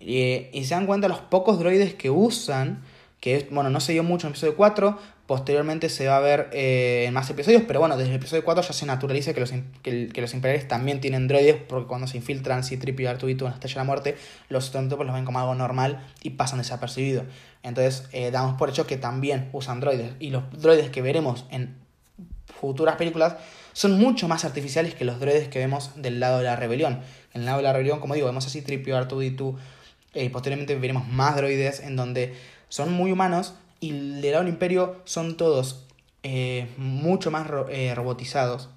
Eh, 0.00 0.50
y 0.52 0.64
se 0.64 0.74
dan 0.74 0.86
cuenta 0.86 1.08
los 1.08 1.20
pocos 1.20 1.58
droides 1.58 1.94
que 1.94 2.10
usan 2.10 2.82
que 3.20 3.48
bueno, 3.50 3.70
no 3.70 3.80
se 3.80 3.92
dio 3.92 4.02
mucho 4.04 4.26
en 4.26 4.30
el 4.30 4.34
episodio 4.34 4.56
4, 4.56 4.98
posteriormente 5.26 5.88
se 5.88 6.06
va 6.06 6.16
a 6.16 6.20
ver 6.20 6.48
eh, 6.52 7.04
en 7.06 7.14
más 7.14 7.28
episodios, 7.28 7.62
pero 7.66 7.80
bueno, 7.80 7.96
desde 7.96 8.10
el 8.10 8.16
episodio 8.16 8.44
4 8.44 8.62
ya 8.62 8.72
se 8.72 8.86
naturaliza 8.86 9.34
que 9.34 9.40
los, 9.40 9.52
que, 9.82 10.10
los 10.16 10.34
imperiales 10.34 10.68
también 10.68 11.00
tienen 11.00 11.26
droides, 11.26 11.56
porque 11.56 11.86
cuando 11.86 12.06
se 12.06 12.16
infiltran 12.16 12.62
C-3PO 12.62 13.00
y 13.00 13.04
R2-D2 13.04 13.38
en 13.38 13.44
la 13.44 13.50
Estrella 13.50 13.74
de 13.74 13.80
la 13.80 13.84
Muerte, 13.84 14.16
los 14.48 14.66
Stormtroopers 14.66 15.06
los 15.06 15.14
ven 15.14 15.24
como 15.24 15.40
algo 15.40 15.54
normal 15.54 16.06
y 16.22 16.30
pasan 16.30 16.58
desapercibidos. 16.58 17.24
Entonces, 17.62 18.08
eh, 18.12 18.30
damos 18.30 18.56
por 18.56 18.70
hecho 18.70 18.86
que 18.86 18.96
también 18.96 19.48
usan 19.52 19.80
droides, 19.80 20.12
y 20.20 20.30
los 20.30 20.44
droides 20.52 20.90
que 20.90 21.02
veremos 21.02 21.44
en 21.50 21.76
futuras 22.46 22.96
películas 22.96 23.36
son 23.72 23.98
mucho 23.98 24.28
más 24.28 24.44
artificiales 24.44 24.94
que 24.94 25.04
los 25.04 25.20
droides 25.20 25.48
que 25.48 25.58
vemos 25.58 25.90
del 25.96 26.20
lado 26.20 26.38
de 26.38 26.44
la 26.44 26.56
rebelión. 26.56 27.00
En 27.34 27.42
el 27.42 27.46
lado 27.46 27.58
de 27.58 27.64
la 27.64 27.72
rebelión, 27.72 28.00
como 28.00 28.14
digo, 28.14 28.26
vemos 28.26 28.46
a 28.46 28.50
C-3PO, 28.50 29.08
R2-D2, 29.08 29.26
y 29.28 29.36
eh, 30.14 30.30
posteriormente 30.30 30.74
veremos 30.76 31.06
más 31.06 31.36
droides 31.36 31.80
en 31.80 31.96
donde 31.96 32.34
son 32.68 32.92
muy 32.92 33.12
humanos 33.12 33.54
y 33.80 33.92
del 33.92 34.32
lado 34.32 34.44
del 34.44 34.52
imperio 34.52 35.00
son 35.04 35.36
todos 35.36 35.86
eh, 36.22 36.68
mucho 36.76 37.30
más 37.30 37.48
eh, 37.70 37.94
robotizados. 37.94 38.70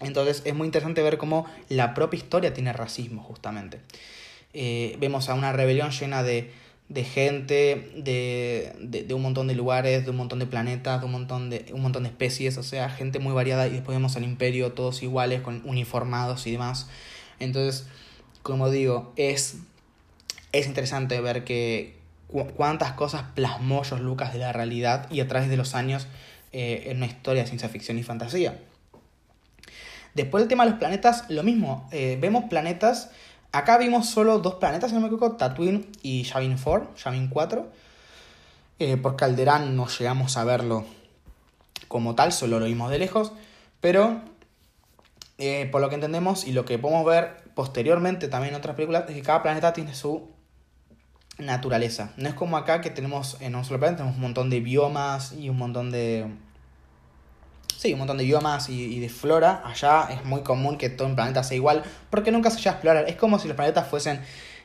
Entonces 0.00 0.42
es 0.44 0.54
muy 0.54 0.66
interesante 0.66 1.02
ver 1.02 1.18
cómo 1.18 1.46
la 1.68 1.94
propia 1.94 2.18
historia 2.18 2.54
tiene 2.54 2.72
racismo 2.72 3.22
justamente. 3.22 3.80
Vemos 4.54 5.28
a 5.28 5.34
una 5.34 5.52
rebelión 5.52 5.90
llena 5.90 6.22
de, 6.22 6.50
de 6.88 7.04
gente, 7.04 7.92
de, 7.96 8.72
de, 8.80 9.04
de, 9.04 9.14
un 9.14 9.22
montón 9.22 9.46
de 9.46 9.54
lugares, 9.54 10.04
de 10.04 10.10
un 10.10 10.16
montón 10.16 10.38
de 10.38 10.46
planetas, 10.46 11.00
de 11.00 11.06
un 11.06 11.12
montón 11.12 11.50
de, 11.50 11.66
un 11.72 11.82
montón 11.82 12.04
de 12.04 12.08
especies, 12.08 12.56
o 12.56 12.62
sea, 12.62 12.88
gente 12.88 13.18
muy 13.18 13.34
variada 13.34 13.66
y 13.66 13.72
después 13.72 13.96
vemos 13.96 14.16
al 14.16 14.24
imperio 14.24 14.72
todos 14.72 15.02
iguales, 15.02 15.42
con 15.42 15.62
uniformados 15.66 16.46
y 16.46 16.52
demás. 16.52 16.88
Entonces, 17.40 17.86
como 18.42 18.70
digo, 18.70 19.12
es, 19.16 19.58
es 20.52 20.66
interesante 20.66 21.20
ver 21.20 21.44
que, 21.44 21.98
cuántas 22.56 22.92
cosas 22.92 23.22
plasmó 23.34 23.84
George 23.84 24.04
Lucas 24.04 24.32
de 24.32 24.40
la 24.40 24.52
realidad 24.52 25.10
y 25.10 25.20
a 25.20 25.28
través 25.28 25.48
de 25.48 25.56
los 25.56 25.74
años 25.74 26.06
eh, 26.52 26.84
en 26.86 26.98
una 26.98 27.06
historia 27.06 27.42
de 27.42 27.48
ciencia 27.48 27.68
ficción 27.68 27.98
y 27.98 28.02
fantasía. 28.02 28.58
Después 30.14 30.42
del 30.42 30.48
tema 30.48 30.64
de 30.64 30.70
los 30.70 30.78
planetas, 30.78 31.24
lo 31.28 31.42
mismo. 31.42 31.88
Eh, 31.92 32.18
vemos 32.20 32.44
planetas. 32.50 33.10
Acá 33.52 33.78
vimos 33.78 34.08
solo 34.10 34.38
dos 34.40 34.56
planetas, 34.56 34.90
si 34.90 34.94
no 34.94 35.00
me 35.00 35.06
equivoco, 35.06 35.36
Tatooine 35.36 35.90
y 36.02 36.24
Yavin 36.24 36.56
4, 36.62 36.94
Yavin 36.96 37.28
4. 37.28 37.70
Eh, 38.80 38.96
porque 38.96 39.24
Alderaan 39.24 39.76
no 39.76 39.88
llegamos 39.88 40.36
a 40.36 40.44
verlo 40.44 40.84
como 41.88 42.14
tal, 42.14 42.32
solo 42.32 42.60
lo 42.60 42.66
vimos 42.66 42.90
de 42.90 42.98
lejos, 42.98 43.32
pero 43.80 44.20
eh, 45.38 45.68
por 45.72 45.80
lo 45.80 45.88
que 45.88 45.96
entendemos 45.96 46.46
y 46.46 46.52
lo 46.52 46.64
que 46.64 46.78
podemos 46.78 47.04
ver 47.04 47.42
posteriormente 47.54 48.28
también 48.28 48.54
en 48.54 48.58
otras 48.58 48.76
películas, 48.76 49.04
es 49.08 49.16
que 49.16 49.22
cada 49.22 49.42
planeta 49.42 49.72
tiene 49.72 49.94
su 49.94 50.30
naturaleza. 51.38 52.12
No 52.16 52.28
es 52.28 52.34
como 52.34 52.56
acá 52.56 52.80
que 52.80 52.90
tenemos 52.90 53.36
en 53.40 53.54
un 53.54 53.64
solo 53.64 53.78
planeta, 53.78 53.98
tenemos 53.98 54.16
un 54.16 54.22
montón 54.22 54.50
de 54.50 54.60
biomas 54.60 55.32
y 55.32 55.48
un 55.48 55.56
montón 55.56 55.90
de... 55.90 56.26
Sí, 57.76 57.92
un 57.92 58.00
montón 58.00 58.18
de 58.18 58.24
biomas 58.24 58.68
y, 58.68 58.98
de 58.98 59.08
flora. 59.08 59.62
Allá 59.64 60.08
es 60.10 60.24
muy 60.24 60.42
común 60.42 60.78
que 60.78 60.90
todo 60.90 61.06
un 61.06 61.14
planeta 61.14 61.44
sea 61.44 61.56
igual, 61.56 61.84
porque 62.10 62.32
nunca 62.32 62.50
se 62.50 62.58
llega 62.58 62.72
a 62.72 62.74
explorar. 62.74 63.08
Es 63.08 63.14
como 63.14 63.38
si 63.38 63.46
los 63.46 63.56
planetas 63.56 63.86
fuesen 63.86 64.20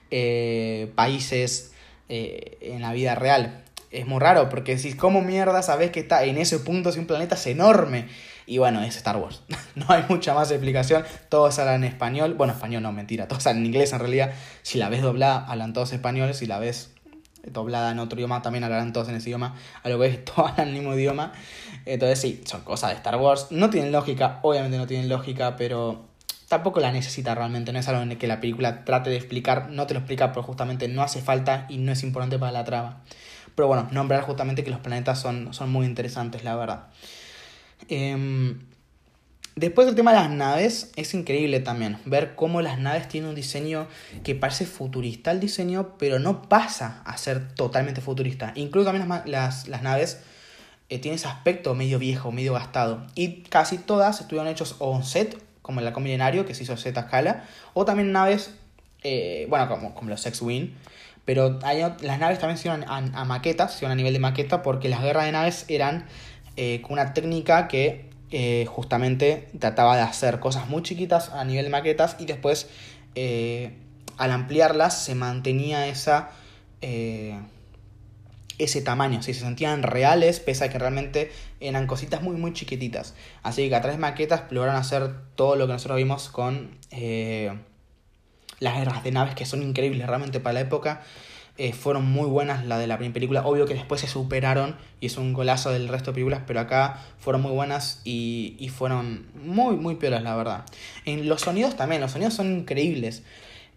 eh, 0.10 0.92
países 0.96 1.74
eh, 2.10 2.58
en 2.62 2.82
la 2.82 2.92
vida 2.92 3.14
real. 3.14 3.64
Es 3.92 4.08
muy 4.08 4.20
raro, 4.20 4.50
porque 4.50 4.80
si 4.80 4.94
como 4.94 5.22
mierda 5.22 5.62
sabes 5.62 5.92
que 5.92 6.00
está 6.00 6.24
en 6.24 6.40
ese 6.40 6.58
punto 6.58 6.92
si 6.92 6.98
un 6.98 7.06
planeta 7.06 7.36
es 7.36 7.46
enorme. 7.46 8.08
Y 8.46 8.58
bueno, 8.58 8.82
es 8.82 8.98
Star 8.98 9.18
Wars. 9.18 9.42
no 9.76 9.86
hay 9.90 10.04
mucha 10.10 10.34
más 10.34 10.52
explicación. 10.52 11.04
Todos 11.30 11.60
hablan 11.60 11.84
español. 11.84 12.34
Bueno, 12.36 12.54
español 12.54 12.84
no, 12.84 12.92
mentira. 12.92 13.28
Todos 13.28 13.48
hablan 13.48 13.66
inglés 13.66 13.94
en 13.94 14.00
realidad. 14.00 14.34
Si 14.62 14.78
la 14.78 14.90
ves 14.90 15.02
doblada, 15.02 15.46
hablan 15.48 15.74
todos 15.74 15.94
español. 15.94 16.34
Si 16.34 16.46
la 16.46 16.60
ves 16.60 16.92
doblada 17.46 17.92
en 17.92 18.00
otro 18.00 18.18
idioma, 18.18 18.42
también 18.42 18.64
hablarán 18.64 18.94
todos 18.94 19.10
en 19.10 19.16
ese 19.16 19.30
idioma. 19.30 19.56
A 19.84 19.90
lo 19.90 20.00
que 20.00 20.08
es, 20.08 20.26
todos 20.26 20.52
hablan 20.52 20.70
el 20.70 20.74
mismo 20.74 20.94
idioma. 20.96 21.34
Entonces 21.86 22.20
sí, 22.20 22.42
son 22.46 22.62
cosas 22.62 22.92
de 22.92 22.98
Star 22.98 23.18
Wars. 23.18 23.48
No 23.52 23.70
tienen 23.70 23.92
lógica, 23.92 24.40
obviamente 24.42 24.78
no 24.78 24.88
tienen 24.88 25.10
lógica, 25.10 25.56
pero 25.56 26.06
tampoco 26.48 26.80
la 26.80 26.92
necesita 26.92 27.36
realmente. 27.36 27.74
No 27.74 27.80
es 27.80 27.88
algo 27.88 28.02
en 28.02 28.18
que 28.18 28.28
la 28.28 28.40
película 28.40 28.86
trate 28.86 29.10
de 29.10 29.18
explicar. 29.18 29.70
No 29.70 29.88
te 29.88 29.94
lo 29.94 30.00
explica, 30.00 30.32
pero 30.32 30.44
justamente 30.44 30.88
no 30.88 31.02
hace 31.02 31.22
falta 31.22 31.66
y 31.70 31.78
no 31.78 31.92
es 31.92 32.04
importante 32.04 32.40
para 32.40 32.52
la 32.52 32.64
trama. 32.64 33.02
Pero 33.56 33.68
bueno, 33.68 33.88
nombrar 33.92 34.22
justamente 34.24 34.64
que 34.64 34.72
los 34.72 34.80
planetas 34.80 35.20
son, 35.20 35.54
son 35.54 35.72
muy 35.72 35.86
interesantes, 35.86 36.44
la 36.44 36.56
verdad. 36.56 36.88
Em, 37.90 38.60
después 39.56 39.88
del 39.88 39.96
tema 39.96 40.12
de 40.12 40.20
las 40.20 40.30
naves, 40.30 40.92
es 40.96 41.14
increíble 41.14 41.60
también 41.60 41.98
ver 42.06 42.36
cómo 42.36 42.62
las 42.62 42.80
naves 42.80 43.08
tienen 43.08 43.30
un 43.30 43.36
diseño 43.36 43.88
que 44.24 44.36
parece 44.36 44.66
futurista 44.66 45.32
el 45.32 45.40
diseño, 45.40 45.96
pero 45.98 46.20
no 46.20 46.44
pasa 46.44 47.02
a 47.06 47.18
ser 47.18 47.54
totalmente 47.56 48.02
futurista. 48.02 48.54
Incluso 48.56 48.92
también 48.92 49.08
las, 49.26 49.68
las, 49.68 49.84
naves 49.84 50.22
eh, 50.90 51.00
tienen 51.00 51.16
ese 51.16 51.28
aspecto 51.28 51.76
medio 51.76 52.00
viejo, 52.00 52.32
medio 52.32 52.54
gastado. 52.54 53.06
Y 53.16 53.44
casi 53.44 53.78
todas 53.78 54.22
estuvieron 54.22 54.48
hechos 54.48 54.76
o 54.80 54.92
on 54.92 55.04
set, 55.04 55.38
como 55.62 55.80
el 55.80 55.88
halcón 55.88 56.04
milenario, 56.04 56.46
que 56.46 56.54
se 56.54 56.64
hizo 56.64 56.76
Z 56.78 57.00
escala, 57.00 57.46
o 57.74 57.86
también 57.86 58.12
naves, 58.12 58.54
eh, 59.04 59.46
bueno, 59.50 59.68
como, 59.70 59.94
como 59.94 60.10
los 60.10 60.26
X-Wing. 60.26 60.74
Pero 61.26 61.58
las 62.02 62.20
naves 62.20 62.40
también 62.40 62.58
se 62.58 62.68
iban 62.68 62.84
a, 62.84 62.98
a 62.98 63.24
maquetas, 63.24 63.74
se 63.74 63.86
iban 63.86 63.94
a 63.94 63.96
nivel 63.96 64.12
de 64.12 64.20
maqueta, 64.20 64.62
porque 64.62 64.90
las 64.90 65.02
guerras 65.02 65.24
de 65.24 65.32
naves 65.32 65.66
eran 65.70 66.06
eh, 66.56 66.82
con 66.82 66.94
una 66.94 67.14
técnica 67.14 67.68
que 67.68 68.10
eh, 68.30 68.66
justamente 68.68 69.50
trataba 69.60 69.96
de 69.96 70.04
hacer 70.04 70.40
cosas 70.40 70.70
muy 70.70 70.84
chiquitas 70.84 71.30
a 71.30 71.44
nivel 71.46 71.70
maquetas 71.70 72.16
y 72.20 72.26
después 72.26 72.70
eh, 73.16 73.78
al 74.18 74.32
ampliarlas 74.32 75.04
se 75.04 75.16
mantenía 75.16 75.88
esa, 75.88 76.30
ese 76.82 77.42
tamaño, 78.82 79.24
si 79.24 79.34
se 79.34 79.40
sentían 79.40 79.82
reales 79.82 80.40
pese 80.40 80.66
a 80.66 80.70
que 80.70 80.78
realmente 80.78 81.32
eran 81.60 81.88
cositas 81.88 82.22
muy 82.22 82.36
muy 82.36 82.54
chiquititas. 82.54 83.16
Así 83.42 83.70
que 83.70 83.76
a 83.76 83.82
través 83.82 83.98
de 83.98 84.02
maquetas 84.02 84.44
lograron 84.52 84.80
hacer 84.80 85.10
todo 85.36 85.56
lo 85.56 85.66
que 85.66 85.74
nosotros 85.74 85.98
vimos 85.98 86.30
con 86.30 86.78
las 88.60 88.78
guerras 88.78 89.04
de 89.04 89.12
naves 89.12 89.34
que 89.34 89.46
son 89.46 89.64
increíbles 89.64 90.06
realmente 90.06 90.40
para 90.40 90.54
la 90.54 90.62
época. 90.62 91.02
Eh, 91.58 91.72
fueron 91.72 92.06
muy 92.06 92.26
buenas 92.28 92.66
la 92.66 92.80
de 92.80 92.88
la 92.88 92.98
primera 92.98 93.14
película. 93.14 93.46
Obvio 93.46 93.66
que 93.66 93.76
después 93.76 94.02
se 94.02 94.08
superaron 94.08 94.76
y 95.00 95.06
es 95.06 95.18
un 95.18 95.34
golazo 95.34 95.72
del 95.72 95.88
resto 95.88 96.12
de 96.12 96.16
películas, 96.16 96.42
pero 96.48 96.60
acá 96.60 97.00
fueron 97.20 97.44
muy 97.44 97.52
buenas 97.52 98.02
y, 98.04 98.56
y 98.58 98.70
fueron 98.70 99.28
muy, 99.36 99.76
muy 99.76 99.96
piolas, 99.96 100.24
la 100.24 100.36
verdad. 100.36 100.66
En 101.06 101.30
los 101.30 101.42
sonidos 101.42 101.76
también, 101.76 102.02
los 102.02 102.12
sonidos 102.12 102.34
son 102.34 102.52
increíbles. 102.52 103.22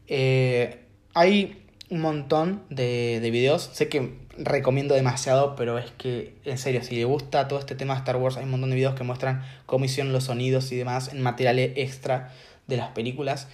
Eh, 0.06 0.84
hay 1.12 1.62
un 1.90 2.00
montón 2.00 2.62
de, 2.70 3.20
de 3.20 3.30
videos, 3.30 3.70
sé 3.74 3.88
que 3.88 4.14
recomiendo 4.38 4.94
demasiado, 4.94 5.54
pero 5.54 5.78
es 5.78 5.90
que, 5.92 6.34
en 6.44 6.58
serio, 6.58 6.82
si 6.82 6.96
le 6.96 7.04
gusta 7.04 7.46
todo 7.46 7.58
este 7.58 7.74
tema 7.74 7.94
de 7.94 8.00
Star 8.00 8.16
Wars, 8.16 8.36
hay 8.38 8.44
un 8.44 8.50
montón 8.52 8.70
de 8.70 8.76
videos 8.76 8.94
que 8.94 9.04
muestran 9.04 9.44
cómo 9.66 9.84
hicieron 9.84 10.12
los 10.12 10.24
sonidos 10.24 10.72
y 10.72 10.76
demás 10.76 11.12
en 11.12 11.22
materiales 11.22 11.72
extra 11.76 12.32
de 12.66 12.76
las 12.76 12.88
películas. 12.88 13.48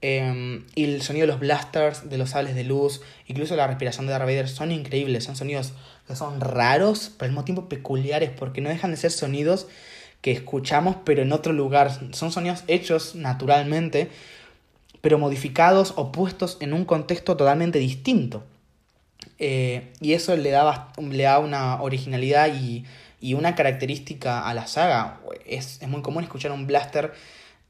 Em, 0.00 0.64
y 0.76 0.84
el 0.84 1.02
sonido 1.02 1.26
de 1.26 1.32
los 1.32 1.40
blasters, 1.40 2.08
de 2.08 2.18
los 2.18 2.30
sables 2.30 2.54
de 2.54 2.62
luz, 2.62 3.00
incluso 3.26 3.56
la 3.56 3.66
respiración 3.66 4.06
de 4.06 4.12
Darth 4.12 4.48
son 4.48 4.70
increíbles. 4.70 5.24
Son 5.24 5.34
sonidos 5.34 5.72
que 6.06 6.14
son 6.14 6.40
raros, 6.40 7.12
pero 7.16 7.26
al 7.26 7.30
mismo 7.32 7.44
tiempo 7.44 7.68
peculiares, 7.68 8.30
porque 8.30 8.60
no 8.60 8.68
dejan 8.68 8.92
de 8.92 8.96
ser 8.96 9.10
sonidos 9.10 9.66
que 10.20 10.30
escuchamos, 10.32 10.96
pero 11.04 11.22
en 11.22 11.32
otro 11.32 11.52
lugar. 11.52 11.90
Son 12.12 12.30
sonidos 12.30 12.62
hechos 12.68 13.16
naturalmente, 13.16 14.08
pero 15.00 15.18
modificados 15.18 15.94
o 15.96 16.12
puestos 16.12 16.58
en 16.60 16.72
un 16.72 16.84
contexto 16.84 17.36
totalmente 17.36 17.78
distinto. 17.78 18.44
Eh, 19.40 19.92
y 20.00 20.12
eso 20.12 20.36
le 20.36 20.50
da, 20.50 20.92
le 20.98 21.22
da 21.24 21.38
una 21.40 21.82
originalidad 21.82 22.54
y, 22.54 22.84
y, 23.20 23.34
una 23.34 23.54
característica 23.56 24.48
a 24.48 24.54
la 24.54 24.66
saga. 24.68 25.20
Es, 25.44 25.82
es 25.82 25.88
muy 25.88 26.02
común 26.02 26.22
escuchar 26.24 26.52
un 26.52 26.66
blaster 26.66 27.12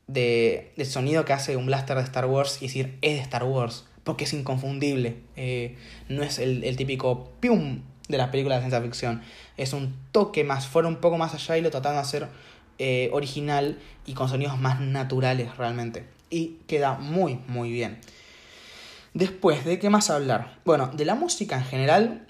de, 0.09 0.73
del 0.77 0.87
sonido 0.87 1.25
que 1.25 1.33
hace 1.33 1.57
un 1.57 1.67
blaster 1.67 1.97
de 1.97 2.03
Star 2.03 2.27
Wars 2.27 2.59
y 2.61 2.67
decir 2.67 2.99
es 3.03 3.15
de 3.15 3.21
Star 3.21 3.45
Wars, 3.45 3.85
porque 4.03 4.25
es 4.25 4.33
inconfundible. 4.33 5.19
Eh, 5.37 5.77
no 6.09 6.23
es 6.23 6.41
el, 6.41 6.65
el, 6.65 6.77
típico 6.77 7.31
pium 7.41 7.83
de 8.09 8.19
las 8.19 8.31
películas 8.31 8.59
de 8.59 8.63
ciencia 8.63 8.83
ficción. 8.83 9.23
Es 9.57 9.73
un 9.73 9.95
toque 10.11 10.43
más, 10.43 10.67
fuera 10.67 10.89
un 10.89 10.97
poco 10.97 11.19
más 11.19 11.35
allá 11.35 11.59
y 11.59 11.61
lo 11.61 11.71
tratan 11.71 11.93
de 11.95 12.01
hacer 12.01 12.29
eh, 12.79 13.11
original 13.13 13.79
y 14.07 14.15
con 14.15 14.29
sonidos 14.29 14.59
más 14.59 14.81
naturales 14.81 15.57
realmente. 15.57 16.05
Y 16.31 16.59
queda 16.67 16.95
muy, 16.95 17.41
muy 17.47 17.71
bien. 17.71 17.99
Después, 19.15 19.65
¿de 19.65 19.79
qué 19.79 19.91
más 19.91 20.11
hablar? 20.11 20.59
Bueno, 20.65 20.89
de 20.95 21.05
la 21.05 21.15
música 21.15 21.57
en 21.57 21.65
general, 21.65 22.27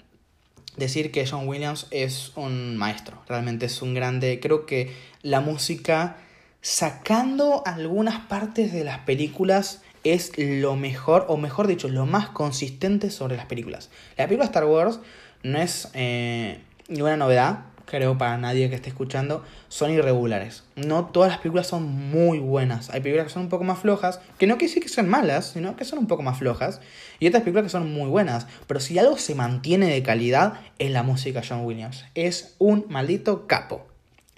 decir 0.75 1.11
que 1.11 1.27
John 1.27 1.47
Williams 1.47 1.87
es 1.91 2.31
un 2.35 2.77
maestro, 2.77 3.21
realmente 3.27 3.67
es 3.67 3.81
un 3.81 3.93
grande. 3.93 4.39
Creo 4.41 4.65
que 4.65 4.95
la 5.21 5.39
música 5.39 6.17
sacando 6.61 7.63
algunas 7.65 8.19
partes 8.27 8.73
de 8.73 8.83
las 8.83 8.99
películas 8.99 9.81
es 10.03 10.31
lo 10.37 10.75
mejor, 10.75 11.25
o 11.27 11.37
mejor 11.37 11.67
dicho, 11.67 11.87
lo 11.87 12.05
más 12.05 12.29
consistente 12.29 13.09
sobre 13.09 13.37
las 13.37 13.45
películas. 13.45 13.89
La 14.17 14.25
película 14.25 14.45
Star 14.45 14.65
Wars 14.65 14.99
no 15.43 15.59
es 15.59 15.89
eh, 15.93 16.59
ninguna 16.87 17.17
novedad, 17.17 17.65
creo, 17.85 18.17
para 18.17 18.37
nadie 18.37 18.69
que 18.69 18.75
esté 18.75 18.89
escuchando, 18.89 19.43
son 19.67 19.91
irregulares. 19.91 20.63
No 20.75 21.05
todas 21.05 21.29
las 21.29 21.39
películas 21.39 21.67
son 21.67 21.83
muy 21.83 22.39
buenas. 22.39 22.89
Hay 22.91 23.01
películas 23.01 23.27
que 23.27 23.33
son 23.33 23.43
un 23.43 23.49
poco 23.49 23.63
más 23.63 23.79
flojas, 23.79 24.21
que 24.37 24.47
no 24.47 24.57
quiere 24.57 24.69
decir 24.69 24.83
que 24.83 24.89
sean 24.89 25.09
malas, 25.09 25.51
sino 25.53 25.75
que 25.75 25.85
son 25.85 25.99
un 25.99 26.07
poco 26.07 26.21
más 26.21 26.37
flojas. 26.37 26.81
Y 27.19 27.27
otras 27.27 27.43
películas 27.43 27.65
que 27.65 27.69
son 27.69 27.91
muy 27.91 28.07
buenas. 28.09 28.47
Pero 28.67 28.79
si 28.79 28.97
algo 28.99 29.17
se 29.17 29.35
mantiene 29.35 29.87
de 29.87 30.03
calidad, 30.03 30.53
es 30.77 30.91
la 30.91 31.03
música 31.03 31.41
John 31.47 31.65
Williams. 31.65 32.05
Es 32.15 32.55
un 32.59 32.85
maldito 32.89 33.47
capo. 33.47 33.88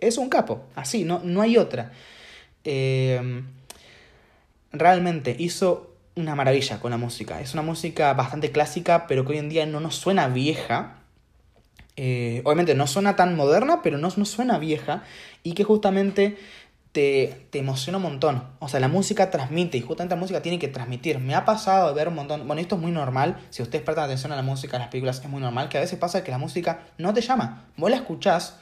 Es 0.01 0.17
un 0.17 0.29
capo, 0.29 0.63
así, 0.75 1.03
no, 1.03 1.21
no 1.23 1.41
hay 1.41 1.57
otra. 1.57 1.91
Em, 2.63 3.45
realmente 4.71 5.35
hizo 5.37 5.91
una 6.15 6.35
maravilla 6.35 6.79
con 6.79 6.91
la 6.91 6.97
música. 6.97 7.39
Es 7.39 7.53
una 7.53 7.61
música 7.61 8.13
bastante 8.13 8.51
clásica, 8.51 9.07
pero 9.07 9.25
que 9.25 9.33
hoy 9.33 9.37
en 9.37 9.49
día 9.49 9.65
no 9.65 9.79
nos 9.79 9.95
suena 9.95 10.27
vieja. 10.27 10.97
Eh, 11.95 12.41
obviamente 12.45 12.73
no 12.73 12.87
suena 12.87 13.15
tan 13.15 13.35
moderna, 13.35 13.81
pero 13.83 13.97
no, 13.97 14.09
no 14.15 14.25
suena 14.25 14.57
vieja. 14.57 15.03
Y 15.43 15.53
que 15.53 15.63
justamente 15.63 16.37
te, 16.91 17.45
te, 17.51 17.59
emociona 17.59 17.97
un 17.97 18.03
montón. 18.03 18.43
O 18.59 18.67
sea, 18.67 18.79
la 18.79 18.87
música 18.87 19.29
transmite 19.29 19.77
y 19.77 19.81
justamente 19.81 20.15
la 20.15 20.19
música 20.19 20.41
tiene 20.41 20.59
que 20.59 20.67
transmitir. 20.67 21.19
Me 21.19 21.35
ha 21.35 21.45
pasado 21.45 21.89
de 21.89 21.93
ver 21.93 22.07
un 22.07 22.15
montón. 22.15 22.47
Bueno, 22.47 22.59
esto 22.61 22.75
es 22.75 22.81
muy 22.81 22.91
normal. 22.91 23.37
Si 23.49 23.61
ustedes 23.61 23.83
prestan 23.83 24.05
atención 24.05 24.31
a 24.31 24.35
la 24.35 24.41
música, 24.41 24.77
a 24.77 24.79
las 24.79 24.89
películas, 24.89 25.21
es 25.23 25.29
muy 25.29 25.41
normal 25.41 25.69
que 25.69 25.77
a 25.77 25.81
veces 25.81 25.97
pasa 25.99 26.23
que 26.23 26.31
la 26.31 26.37
música 26.37 26.87
no 26.97 27.13
te 27.13 27.21
llama. 27.21 27.65
Vos 27.77 27.89
la 27.89 27.97
escuchás 27.97 28.57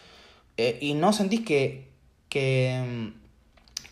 eh, 0.61 0.77
y 0.81 0.93
no 0.93 1.13
sentís 1.13 1.39
que, 1.39 1.87
que, 2.27 3.13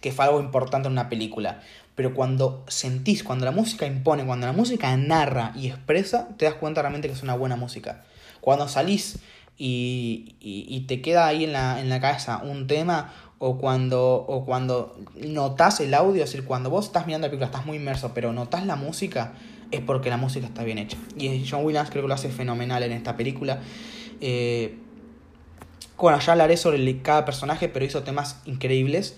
que 0.01 0.11
fue 0.11 0.25
algo 0.25 0.41
importante 0.41 0.87
en 0.87 0.91
una 0.91 1.07
película. 1.07 1.61
Pero 1.95 2.13
cuando 2.13 2.65
sentís, 2.67 3.23
cuando 3.23 3.45
la 3.45 3.51
música 3.51 3.85
impone, 3.85 4.25
cuando 4.25 4.47
la 4.47 4.51
música 4.51 4.95
narra 4.97 5.53
y 5.55 5.67
expresa, 5.67 6.27
te 6.35 6.43
das 6.43 6.55
cuenta 6.55 6.81
realmente 6.81 7.07
que 7.07 7.13
es 7.13 7.23
una 7.23 7.35
buena 7.35 7.55
música. 7.55 8.03
Cuando 8.41 8.67
salís 8.67 9.19
y, 9.57 10.35
y, 10.41 10.81
te 10.81 11.01
queda 11.01 11.25
ahí 11.25 11.45
en 11.45 11.53
la, 11.53 11.79
en 11.79 11.87
la 11.87 12.01
cabeza 12.01 12.39
un 12.43 12.67
tema, 12.67 13.13
o 13.39 13.57
cuando, 13.57 14.25
o 14.27 14.43
cuando 14.43 14.99
notas 15.15 15.79
el 15.79 15.93
audio, 15.93 16.25
es 16.25 16.31
decir, 16.31 16.45
cuando 16.45 16.69
vos 16.69 16.87
estás 16.87 17.07
mirando 17.07 17.27
la 17.27 17.31
película, 17.31 17.45
estás 17.45 17.65
muy 17.65 17.77
inmerso, 17.77 18.11
pero 18.13 18.33
notas 18.33 18.65
la 18.65 18.75
música, 18.75 19.35
es 19.71 19.79
porque 19.79 20.09
la 20.09 20.17
música 20.17 20.47
está 20.47 20.65
bien 20.65 20.79
hecha. 20.79 20.97
Y 21.17 21.45
John 21.49 21.63
Williams 21.63 21.89
creo 21.89 22.03
que 22.03 22.09
lo 22.09 22.13
hace 22.13 22.27
fenomenal 22.27 22.83
en 22.83 22.91
esta 22.91 23.15
película. 23.15 23.61
Eh, 24.19 24.79
bueno, 25.97 26.19
ya 26.19 26.31
hablaré 26.33 26.57
sobre 26.57 27.01
cada 27.01 27.25
personaje, 27.25 27.69
pero 27.69 27.85
hizo 27.85 28.03
temas 28.03 28.41
increíbles 28.45 29.17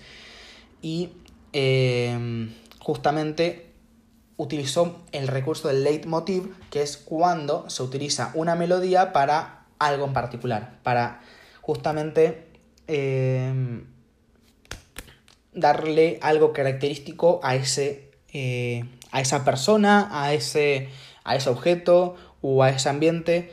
y 0.82 1.10
em, 1.52 2.54
justamente 2.78 3.70
utilizó 4.36 5.02
el 5.12 5.28
recurso 5.28 5.68
del 5.68 5.84
leitmotiv, 5.84 6.54
que 6.70 6.82
es 6.82 6.96
cuando 6.96 7.68
se 7.68 7.82
utiliza 7.82 8.32
una 8.34 8.54
melodía 8.54 9.12
para 9.12 9.66
algo 9.78 10.06
en 10.06 10.12
particular, 10.12 10.78
para 10.82 11.20
justamente 11.60 12.46
eh, 12.88 13.82
darle 15.52 16.18
algo 16.22 16.52
característico 16.52 17.40
a 17.42 17.54
ese 17.54 18.10
eh, 18.32 18.84
a 19.12 19.20
esa 19.20 19.44
persona, 19.44 20.08
a 20.10 20.32
ese, 20.32 20.88
a 21.24 21.36
ese 21.36 21.50
objeto 21.50 22.16
o 22.42 22.62
a 22.62 22.70
ese 22.70 22.88
ambiente. 22.88 23.52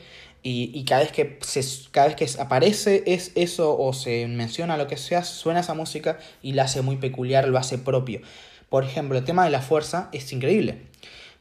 Y, 0.49 0.85
cada, 0.85 1.01
vez 1.01 1.11
que 1.11 1.39
se, 1.41 1.61
cada 1.91 2.07
vez 2.07 2.15
que 2.15 2.41
aparece 2.41 3.03
es 3.05 3.33
eso 3.35 3.77
o 3.77 3.91
se 3.91 4.25
menciona 4.27 4.77
lo 4.77 4.87
que 4.87 4.95
sea, 4.95 5.25
suena 5.25 5.59
esa 5.59 5.73
música 5.73 6.19
y 6.41 6.53
la 6.53 6.63
hace 6.63 6.81
muy 6.81 6.95
peculiar, 6.95 7.49
lo 7.49 7.57
hace 7.57 7.77
propio. 7.77 8.21
Por 8.69 8.85
ejemplo, 8.85 9.17
el 9.17 9.25
tema 9.25 9.43
de 9.43 9.49
la 9.49 9.61
fuerza 9.61 10.07
es 10.13 10.31
increíble. 10.31 10.83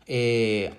Eh, 0.09 0.75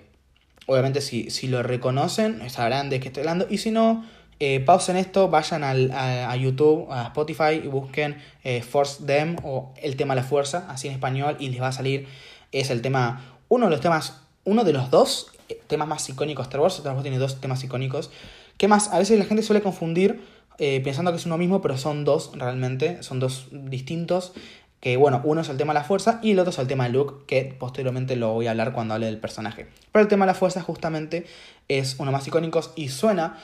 obviamente 0.66 1.00
si, 1.00 1.30
si, 1.30 1.48
lo 1.48 1.62
reconocen, 1.62 2.50
sabrán 2.50 2.90
de 2.90 3.00
qué 3.00 3.08
estoy 3.08 3.22
hablando. 3.22 3.46
Y 3.48 3.56
si 3.56 3.70
no, 3.70 4.04
eh, 4.40 4.60
pausen 4.60 4.98
esto, 4.98 5.30
vayan 5.30 5.64
al, 5.64 5.90
a, 5.92 6.36
YouTube, 6.36 6.86
a 6.90 7.04
Spotify 7.04 7.62
y 7.64 7.66
busquen 7.68 8.18
eh, 8.44 8.60
Force 8.60 9.04
Them 9.06 9.36
o 9.42 9.72
el 9.80 9.96
tema 9.96 10.14
de 10.14 10.20
la 10.20 10.26
fuerza, 10.26 10.66
así 10.68 10.86
en 10.86 10.92
español, 10.92 11.38
y 11.40 11.48
les 11.48 11.62
va 11.62 11.68
a 11.68 11.72
salir. 11.72 12.06
Es 12.52 12.68
el 12.68 12.82
tema, 12.82 13.38
uno 13.48 13.64
de 13.64 13.70
los 13.70 13.80
temas, 13.80 14.20
uno 14.44 14.64
de 14.64 14.74
los 14.74 14.90
dos 14.90 15.32
temas 15.66 15.88
más 15.88 16.08
icónicos 16.08 16.46
Star 16.46 16.60
Wars. 16.60 16.76
Star 16.76 16.92
Wars 16.92 17.02
tiene 17.02 17.18
dos 17.18 17.40
temas 17.40 17.62
icónicos. 17.64 18.10
¿Qué 18.56 18.68
más? 18.68 18.92
A 18.92 18.98
veces 18.98 19.18
la 19.18 19.24
gente 19.24 19.42
suele 19.42 19.62
confundir 19.62 20.20
pensando 20.58 21.12
que 21.12 21.18
es 21.18 21.26
uno 21.26 21.38
mismo, 21.38 21.62
pero 21.62 21.78
son 21.78 22.04
dos 22.04 22.32
realmente, 22.34 23.00
son 23.04 23.20
dos 23.20 23.46
distintos 23.52 24.32
que 24.80 24.96
bueno, 24.96 25.20
uno 25.24 25.40
es 25.40 25.48
el 25.48 25.56
tema 25.56 25.72
de 25.72 25.80
la 25.80 25.84
fuerza 25.84 26.20
y 26.22 26.32
el 26.32 26.38
otro 26.38 26.50
es 26.50 26.58
el 26.58 26.68
tema 26.68 26.84
de 26.84 26.90
Luke, 26.90 27.24
que 27.26 27.56
posteriormente 27.58 28.16
lo 28.16 28.32
voy 28.32 28.46
a 28.46 28.50
hablar 28.50 28.72
cuando 28.72 28.94
hable 28.94 29.06
del 29.06 29.18
personaje. 29.18 29.66
Pero 29.92 30.02
el 30.02 30.08
tema 30.08 30.24
de 30.24 30.32
la 30.32 30.34
fuerza 30.34 30.62
justamente 30.62 31.26
es 31.68 31.96
uno 31.98 32.12
más 32.12 32.26
icónico 32.26 32.60
y 32.76 32.88
suena 32.88 33.38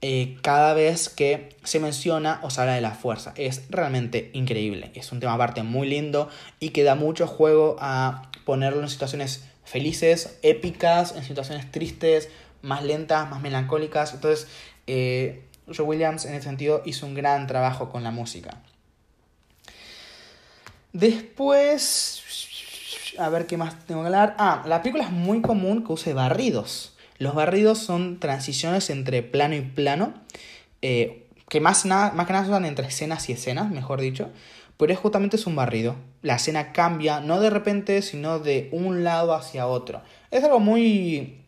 eh, 0.00 0.38
cada 0.42 0.74
vez 0.74 1.08
que 1.08 1.56
se 1.62 1.80
menciona 1.80 2.40
o 2.42 2.50
se 2.50 2.60
habla 2.60 2.74
de 2.74 2.80
la 2.80 2.92
fuerza. 2.92 3.34
Es 3.36 3.64
realmente 3.68 4.30
increíble. 4.32 4.90
Es 4.94 5.12
un 5.12 5.20
tema 5.20 5.34
aparte 5.34 5.62
muy 5.62 5.88
lindo 5.88 6.30
y 6.58 6.70
que 6.70 6.84
da 6.84 6.94
mucho 6.94 7.26
juego 7.26 7.76
a 7.80 8.30
ponerlo 8.46 8.80
en 8.80 8.88
situaciones 8.88 9.44
felices, 9.68 10.38
épicas, 10.42 11.14
en 11.14 11.22
situaciones 11.22 11.70
tristes, 11.70 12.30
más 12.62 12.82
lentas, 12.82 13.28
más 13.30 13.40
melancólicas. 13.42 14.14
Entonces, 14.14 14.48
eh, 14.86 15.44
Joe 15.66 15.86
Williams 15.86 16.24
en 16.24 16.34
ese 16.34 16.44
sentido 16.44 16.82
hizo 16.86 17.06
un 17.06 17.14
gran 17.14 17.46
trabajo 17.46 17.90
con 17.90 18.02
la 18.02 18.10
música. 18.10 18.62
Después, 20.92 22.22
a 23.18 23.28
ver 23.28 23.46
qué 23.46 23.56
más 23.56 23.86
tengo 23.86 24.00
que 24.00 24.06
hablar. 24.06 24.34
Ah, 24.38 24.62
la 24.66 24.82
película 24.82 25.04
es 25.04 25.10
muy 25.10 25.42
común 25.42 25.84
que 25.84 25.92
use 25.92 26.14
barridos. 26.14 26.96
Los 27.18 27.34
barridos 27.34 27.78
son 27.78 28.20
transiciones 28.20 28.90
entre 28.90 29.22
plano 29.22 29.54
y 29.54 29.60
plano, 29.60 30.14
eh, 30.82 31.26
que 31.48 31.60
más, 31.60 31.84
nada, 31.84 32.12
más 32.12 32.26
que 32.26 32.32
nada 32.32 32.46
son 32.46 32.64
entre 32.64 32.86
escenas 32.86 33.28
y 33.28 33.32
escenas, 33.32 33.70
mejor 33.70 34.00
dicho, 34.00 34.30
pero 34.78 34.92
es 34.92 34.98
justamente 34.98 35.36
es 35.36 35.46
un 35.46 35.56
barrido. 35.56 35.96
La 36.22 36.36
escena 36.36 36.72
cambia, 36.72 37.20
no 37.20 37.40
de 37.40 37.50
repente, 37.50 38.00
sino 38.00 38.38
de 38.38 38.70
un 38.72 39.04
lado 39.04 39.34
hacia 39.34 39.66
otro. 39.66 40.00
Es 40.30 40.42
algo 40.42 40.60
muy, 40.60 41.42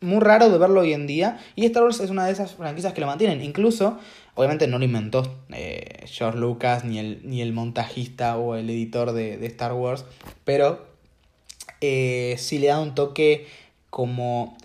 muy 0.00 0.20
raro 0.20 0.48
de 0.48 0.56
verlo 0.56 0.80
hoy 0.80 0.94
en 0.94 1.06
día, 1.06 1.38
y 1.54 1.66
Star 1.66 1.82
Wars 1.82 2.00
es 2.00 2.08
una 2.08 2.24
de 2.24 2.32
esas 2.32 2.54
franquicias 2.54 2.94
que 2.94 3.02
lo 3.02 3.06
mantienen. 3.06 3.42
Incluso 3.42 3.98
Obviamente 4.36 4.66
no 4.66 4.78
lo 4.78 4.84
inventó 4.84 5.34
eh, 5.48 6.04
George 6.04 6.38
Lucas, 6.38 6.84
ni 6.84 6.98
el, 6.98 7.20
ni 7.24 7.40
el 7.40 7.54
montajista 7.54 8.36
o 8.36 8.54
el 8.54 8.68
editor 8.68 9.12
de, 9.12 9.44
Star 9.46 9.72
Wars, 9.72 10.04
pero 10.44 10.86
eh, 11.80 12.36
sí 12.38 12.58
le 12.58 12.68
da 12.68 12.78
un 12.78 12.94
toque 12.94 13.48
como... 13.88 14.56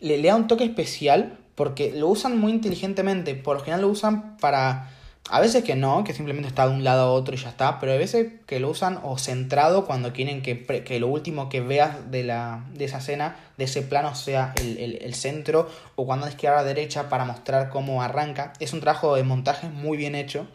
Le, 0.00 0.18
le 0.18 0.28
da 0.28 0.34
un 0.34 0.48
toque 0.48 0.64
especial 0.64 1.38
porque 1.54 1.92
lo 1.92 2.08
usan 2.08 2.36
muy 2.38 2.50
inteligentemente. 2.50 3.36
Por 3.36 3.58
lo 3.58 3.62
general 3.62 3.82
lo 3.82 3.88
usan 3.88 4.36
para 4.38 4.90
a 5.30 5.40
veces 5.40 5.64
que 5.64 5.74
no, 5.74 6.04
que 6.04 6.12
simplemente 6.12 6.48
está 6.48 6.68
de 6.68 6.74
un 6.74 6.84
lado 6.84 7.02
a 7.02 7.10
otro 7.10 7.34
y 7.34 7.38
ya 7.38 7.48
está, 7.48 7.80
pero 7.80 7.92
a 7.92 7.96
veces 7.96 8.32
que 8.46 8.60
lo 8.60 8.68
usan 8.68 9.00
o 9.02 9.16
centrado 9.16 9.86
cuando 9.86 10.12
quieren 10.12 10.42
que, 10.42 10.64
que 10.64 11.00
lo 11.00 11.08
último 11.08 11.48
que 11.48 11.62
veas 11.62 12.10
de, 12.10 12.24
la, 12.24 12.64
de 12.74 12.84
esa 12.84 12.98
escena, 12.98 13.36
de 13.56 13.64
ese 13.64 13.80
plano, 13.80 14.14
sea 14.14 14.52
el, 14.58 15.14
centro, 15.14 15.70
o 15.96 16.04
cuando 16.04 16.26
es 16.26 16.34
que 16.34 16.46
a 16.46 16.62
derecha 16.62 17.08
para 17.08 17.24
mostrar 17.24 17.70
cómo 17.70 18.02
arranca. 18.02 18.52
Es 18.60 18.74
un 18.74 18.80
trabajo 18.80 19.16
de 19.16 19.22
montaje 19.22 19.68
muy 19.68 19.96
bien 19.96 20.14
hecho 20.14 20.46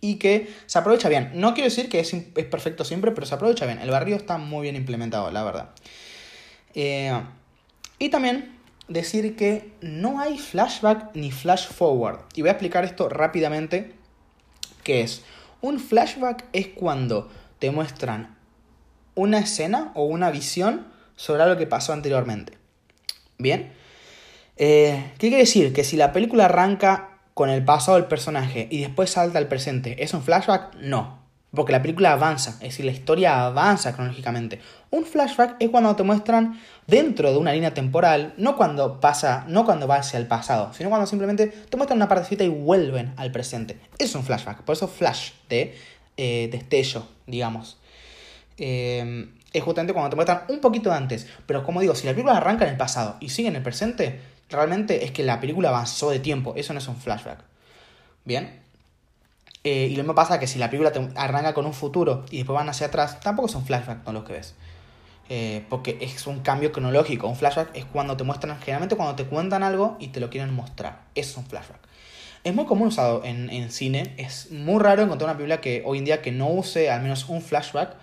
y 0.00 0.16
que 0.16 0.48
se 0.64 0.78
aprovecha 0.78 1.10
bien. 1.10 1.32
No 1.34 1.52
quiero 1.52 1.68
decir 1.68 1.90
que 1.90 2.00
es, 2.00 2.14
es 2.14 2.44
perfecto 2.46 2.84
siempre, 2.84 3.10
pero 3.10 3.26
se 3.26 3.34
aprovecha 3.34 3.66
bien. 3.66 3.80
El 3.80 3.90
barrio 3.90 4.16
está 4.16 4.38
muy 4.38 4.62
bien 4.62 4.76
implementado, 4.76 5.30
la 5.30 5.44
verdad. 5.44 5.70
Eh, 6.74 7.20
y 7.98 8.08
también 8.08 8.59
decir 8.90 9.36
que 9.36 9.72
no 9.80 10.20
hay 10.20 10.36
flashback 10.36 11.14
ni 11.14 11.30
flash 11.30 11.68
forward. 11.68 12.18
Y 12.34 12.42
voy 12.42 12.50
a 12.50 12.52
explicar 12.52 12.84
esto 12.84 13.08
rápidamente. 13.08 13.94
¿Qué 14.84 15.00
es? 15.00 15.22
Un 15.62 15.80
flashback 15.80 16.44
es 16.52 16.68
cuando 16.68 17.30
te 17.58 17.70
muestran 17.70 18.36
una 19.14 19.38
escena 19.38 19.92
o 19.94 20.04
una 20.04 20.30
visión 20.30 20.86
sobre 21.16 21.42
algo 21.42 21.56
que 21.56 21.66
pasó 21.66 21.92
anteriormente. 21.92 22.58
Bien. 23.38 23.72
Eh, 24.56 25.12
¿Qué 25.18 25.28
quiere 25.28 25.38
decir? 25.38 25.72
Que 25.72 25.84
si 25.84 25.96
la 25.96 26.12
película 26.12 26.46
arranca 26.46 27.20
con 27.34 27.48
el 27.48 27.64
pasado 27.64 27.96
del 27.96 28.06
personaje 28.06 28.68
y 28.70 28.80
después 28.80 29.10
salta 29.10 29.38
al 29.38 29.48
presente, 29.48 30.02
¿es 30.02 30.12
un 30.14 30.22
flashback? 30.22 30.74
No. 30.76 31.19
Porque 31.54 31.72
la 31.72 31.82
película 31.82 32.12
avanza, 32.12 32.52
es 32.52 32.70
decir, 32.70 32.84
la 32.84 32.92
historia 32.92 33.46
avanza 33.46 33.92
cronológicamente. 33.92 34.60
Un 34.90 35.04
flashback 35.04 35.56
es 35.58 35.68
cuando 35.70 35.96
te 35.96 36.04
muestran 36.04 36.60
dentro 36.86 37.32
de 37.32 37.38
una 37.38 37.52
línea 37.52 37.74
temporal, 37.74 38.34
no 38.36 38.56
cuando 38.56 39.00
pasa, 39.00 39.44
no 39.48 39.64
cuando 39.64 39.88
va 39.88 39.96
hacia 39.96 40.18
el 40.18 40.28
pasado, 40.28 40.72
sino 40.72 40.90
cuando 40.90 41.06
simplemente 41.06 41.48
te 41.48 41.76
muestran 41.76 41.98
una 41.98 42.08
partecita 42.08 42.44
y 42.44 42.48
vuelven 42.48 43.14
al 43.16 43.32
presente. 43.32 43.78
Es 43.98 44.14
un 44.14 44.22
flashback, 44.22 44.62
por 44.62 44.74
eso 44.74 44.86
flash 44.86 45.32
de 45.48 45.74
eh, 46.16 46.48
destello, 46.52 47.04
digamos. 47.26 47.78
Eh, 48.56 49.28
es 49.52 49.62
justamente 49.62 49.92
cuando 49.92 50.10
te 50.10 50.16
muestran 50.16 50.42
un 50.48 50.60
poquito 50.60 50.92
antes. 50.92 51.26
Pero 51.46 51.64
como 51.64 51.80
digo, 51.80 51.94
si 51.94 52.06
la 52.06 52.12
película 52.12 52.36
arranca 52.36 52.64
en 52.64 52.70
el 52.70 52.76
pasado 52.76 53.16
y 53.20 53.30
sigue 53.30 53.48
en 53.48 53.56
el 53.56 53.62
presente, 53.62 54.20
realmente 54.48 55.04
es 55.04 55.10
que 55.10 55.22
la 55.22 55.40
película 55.40 55.70
avanzó 55.70 56.10
de 56.10 56.20
tiempo. 56.20 56.54
Eso 56.56 56.72
no 56.72 56.78
es 56.78 56.88
un 56.88 56.96
flashback. 56.96 57.40
Bien. 58.24 58.59
Eh, 59.62 59.88
y 59.90 59.96
lo 59.96 60.02
mismo 60.02 60.14
pasa 60.14 60.40
que 60.40 60.46
si 60.46 60.58
la 60.58 60.70
película 60.70 60.92
te 60.92 61.06
arranca 61.16 61.52
con 61.52 61.66
un 61.66 61.74
futuro 61.74 62.24
y 62.30 62.38
después 62.38 62.54
van 62.54 62.68
hacia 62.68 62.86
atrás, 62.86 63.20
tampoco 63.20 63.48
son 63.48 63.64
flashbacks 63.64 64.04
con 64.04 64.14
los 64.14 64.24
que 64.24 64.32
ves. 64.34 64.54
Eh, 65.28 65.64
porque 65.68 65.98
es 66.00 66.26
un 66.26 66.40
cambio 66.40 66.72
cronológico. 66.72 67.28
Un 67.28 67.36
flashback 67.36 67.76
es 67.76 67.84
cuando 67.84 68.16
te 68.16 68.24
muestran, 68.24 68.58
generalmente 68.58 68.96
cuando 68.96 69.14
te 69.14 69.24
cuentan 69.26 69.62
algo 69.62 69.96
y 70.00 70.08
te 70.08 70.18
lo 70.18 70.30
quieren 70.30 70.52
mostrar. 70.54 71.02
Eso 71.14 71.32
es 71.32 71.36
un 71.36 71.46
flashback. 71.46 71.78
Es 72.42 72.54
muy 72.54 72.64
común 72.64 72.88
usado 72.88 73.22
en, 73.24 73.50
en 73.50 73.70
cine. 73.70 74.14
Es 74.16 74.50
muy 74.50 74.82
raro 74.82 75.02
encontrar 75.02 75.30
una 75.30 75.36
película 75.36 75.60
que 75.60 75.82
hoy 75.84 75.98
en 75.98 76.04
día 76.04 76.22
que 76.22 76.32
no 76.32 76.48
use 76.48 76.90
al 76.90 77.02
menos 77.02 77.28
un 77.28 77.42
flashback. 77.42 77.96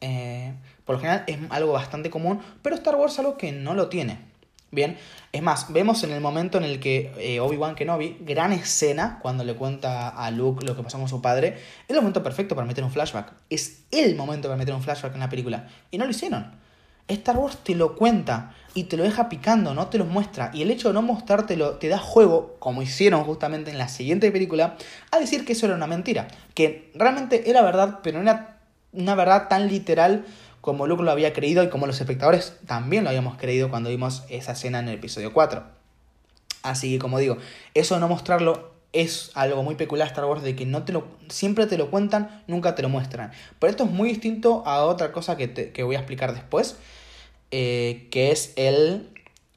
Eh, 0.00 0.52
por 0.84 0.96
lo 0.96 1.00
general 1.00 1.24
es 1.26 1.38
algo 1.50 1.72
bastante 1.72 2.10
común, 2.10 2.40
pero 2.62 2.76
Star 2.76 2.94
Wars 2.94 3.14
es 3.14 3.18
algo 3.18 3.36
que 3.36 3.50
no 3.50 3.74
lo 3.74 3.88
tiene. 3.88 4.27
Bien, 4.70 4.98
es 5.32 5.40
más, 5.40 5.72
vemos 5.72 6.04
en 6.04 6.12
el 6.12 6.20
momento 6.20 6.58
en 6.58 6.64
el 6.64 6.78
que 6.78 7.12
eh, 7.18 7.40
Obi-Wan 7.40 7.74
Kenobi, 7.74 8.18
gran 8.20 8.52
escena, 8.52 9.18
cuando 9.22 9.42
le 9.42 9.54
cuenta 9.54 10.10
a 10.10 10.30
Luke 10.30 10.64
lo 10.66 10.76
que 10.76 10.82
pasó 10.82 10.98
con 10.98 11.08
su 11.08 11.22
padre, 11.22 11.56
es 11.86 11.90
el 11.90 11.96
momento 11.96 12.22
perfecto 12.22 12.54
para 12.54 12.66
meter 12.66 12.84
un 12.84 12.90
flashback. 12.90 13.32
Es 13.48 13.84
el 13.90 14.14
momento 14.14 14.48
para 14.48 14.58
meter 14.58 14.74
un 14.74 14.82
flashback 14.82 15.14
en 15.14 15.20
la 15.20 15.30
película. 15.30 15.68
Y 15.90 15.96
no 15.96 16.04
lo 16.04 16.10
hicieron. 16.10 16.52
Star 17.08 17.38
Wars 17.38 17.56
te 17.64 17.74
lo 17.74 17.96
cuenta 17.96 18.54
y 18.74 18.84
te 18.84 18.98
lo 18.98 19.04
deja 19.04 19.30
picando, 19.30 19.72
no 19.72 19.86
te 19.86 19.96
lo 19.96 20.04
muestra. 20.04 20.50
Y 20.52 20.60
el 20.60 20.70
hecho 20.70 20.88
de 20.88 20.94
no 20.94 21.00
mostrártelo 21.00 21.76
te 21.76 21.88
da 21.88 21.98
juego, 21.98 22.56
como 22.58 22.82
hicieron 22.82 23.24
justamente 23.24 23.70
en 23.70 23.78
la 23.78 23.88
siguiente 23.88 24.30
película, 24.30 24.76
a 25.10 25.18
decir 25.18 25.46
que 25.46 25.54
eso 25.54 25.64
era 25.64 25.76
una 25.76 25.86
mentira. 25.86 26.28
Que 26.54 26.92
realmente 26.94 27.48
era 27.48 27.62
verdad, 27.62 28.00
pero 28.02 28.18
no 28.18 28.30
era 28.30 28.58
una 28.92 29.14
verdad 29.14 29.48
tan 29.48 29.68
literal 29.68 30.26
como 30.60 30.86
Luke 30.86 31.02
lo 31.02 31.10
había 31.10 31.32
creído 31.32 31.62
y 31.62 31.68
como 31.68 31.86
los 31.86 32.00
espectadores 32.00 32.54
también 32.66 33.04
lo 33.04 33.10
habíamos 33.10 33.36
creído 33.36 33.70
cuando 33.70 33.90
vimos 33.90 34.24
esa 34.28 34.52
escena 34.52 34.78
en 34.80 34.88
el 34.88 34.94
episodio 34.94 35.32
4. 35.32 35.62
Así 36.62 36.92
que 36.92 36.98
como 36.98 37.18
digo, 37.18 37.38
eso 37.74 37.94
de 37.94 38.00
no 38.00 38.08
mostrarlo 38.08 38.78
es 38.92 39.30
algo 39.34 39.62
muy 39.62 39.74
peculiar 39.74 40.08
Star 40.08 40.24
Wars 40.24 40.42
de 40.42 40.56
que 40.56 40.66
no 40.66 40.84
te 40.84 40.92
lo, 40.92 41.06
siempre 41.28 41.66
te 41.66 41.76
lo 41.76 41.90
cuentan, 41.90 42.42
nunca 42.46 42.74
te 42.74 42.82
lo 42.82 42.88
muestran. 42.88 43.32
Pero 43.58 43.70
esto 43.70 43.84
es 43.84 43.90
muy 43.90 44.08
distinto 44.08 44.62
a 44.66 44.84
otra 44.84 45.12
cosa 45.12 45.36
que, 45.36 45.72
que 45.72 45.82
voy 45.82 45.96
a 45.96 45.98
explicar 45.98 46.34
después, 46.34 46.76
eh, 47.50 48.08
que 48.10 48.30
es 48.30 48.52
el, 48.56 49.10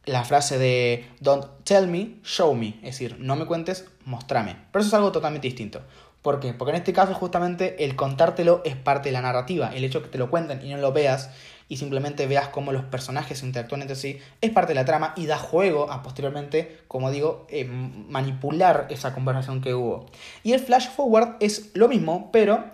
la 0.05 0.23
frase 0.25 0.57
de 0.57 1.07
Don't 1.19 1.45
tell 1.63 1.87
me, 1.87 2.15
show 2.23 2.53
me. 2.55 2.75
Es 2.77 2.99
decir, 2.99 3.17
no 3.19 3.35
me 3.35 3.45
cuentes, 3.45 3.85
mostrame. 4.05 4.57
Pero 4.71 4.81
eso 4.81 4.89
es 4.89 4.93
algo 4.93 5.11
totalmente 5.11 5.47
distinto. 5.47 5.81
¿Por 6.21 6.39
qué? 6.39 6.53
Porque 6.53 6.71
en 6.71 6.77
este 6.77 6.93
caso 6.93 7.13
justamente 7.15 7.83
el 7.83 7.95
contártelo 7.95 8.61
es 8.63 8.75
parte 8.75 9.09
de 9.09 9.13
la 9.13 9.21
narrativa. 9.21 9.71
El 9.73 9.83
hecho 9.83 10.03
que 10.03 10.09
te 10.09 10.17
lo 10.17 10.29
cuenten 10.29 10.63
y 10.63 10.69
no 10.69 10.77
lo 10.77 10.93
veas 10.93 11.31
y 11.67 11.77
simplemente 11.77 12.27
veas 12.27 12.49
cómo 12.49 12.71
los 12.73 12.83
personajes 12.83 13.43
interactúan 13.43 13.81
entre 13.81 13.95
sí 13.95 14.19
es 14.41 14.51
parte 14.51 14.71
de 14.71 14.75
la 14.75 14.85
trama 14.85 15.13
y 15.15 15.25
da 15.25 15.37
juego 15.37 15.89
a 15.89 16.03
posteriormente, 16.03 16.81
como 16.87 17.09
digo, 17.09 17.47
eh, 17.49 17.65
manipular 17.65 18.87
esa 18.89 19.13
conversación 19.13 19.61
que 19.61 19.73
hubo. 19.73 20.05
Y 20.43 20.51
el 20.51 20.59
flash 20.59 20.89
forward 20.89 21.37
es 21.39 21.71
lo 21.73 21.87
mismo, 21.87 22.29
pero 22.31 22.65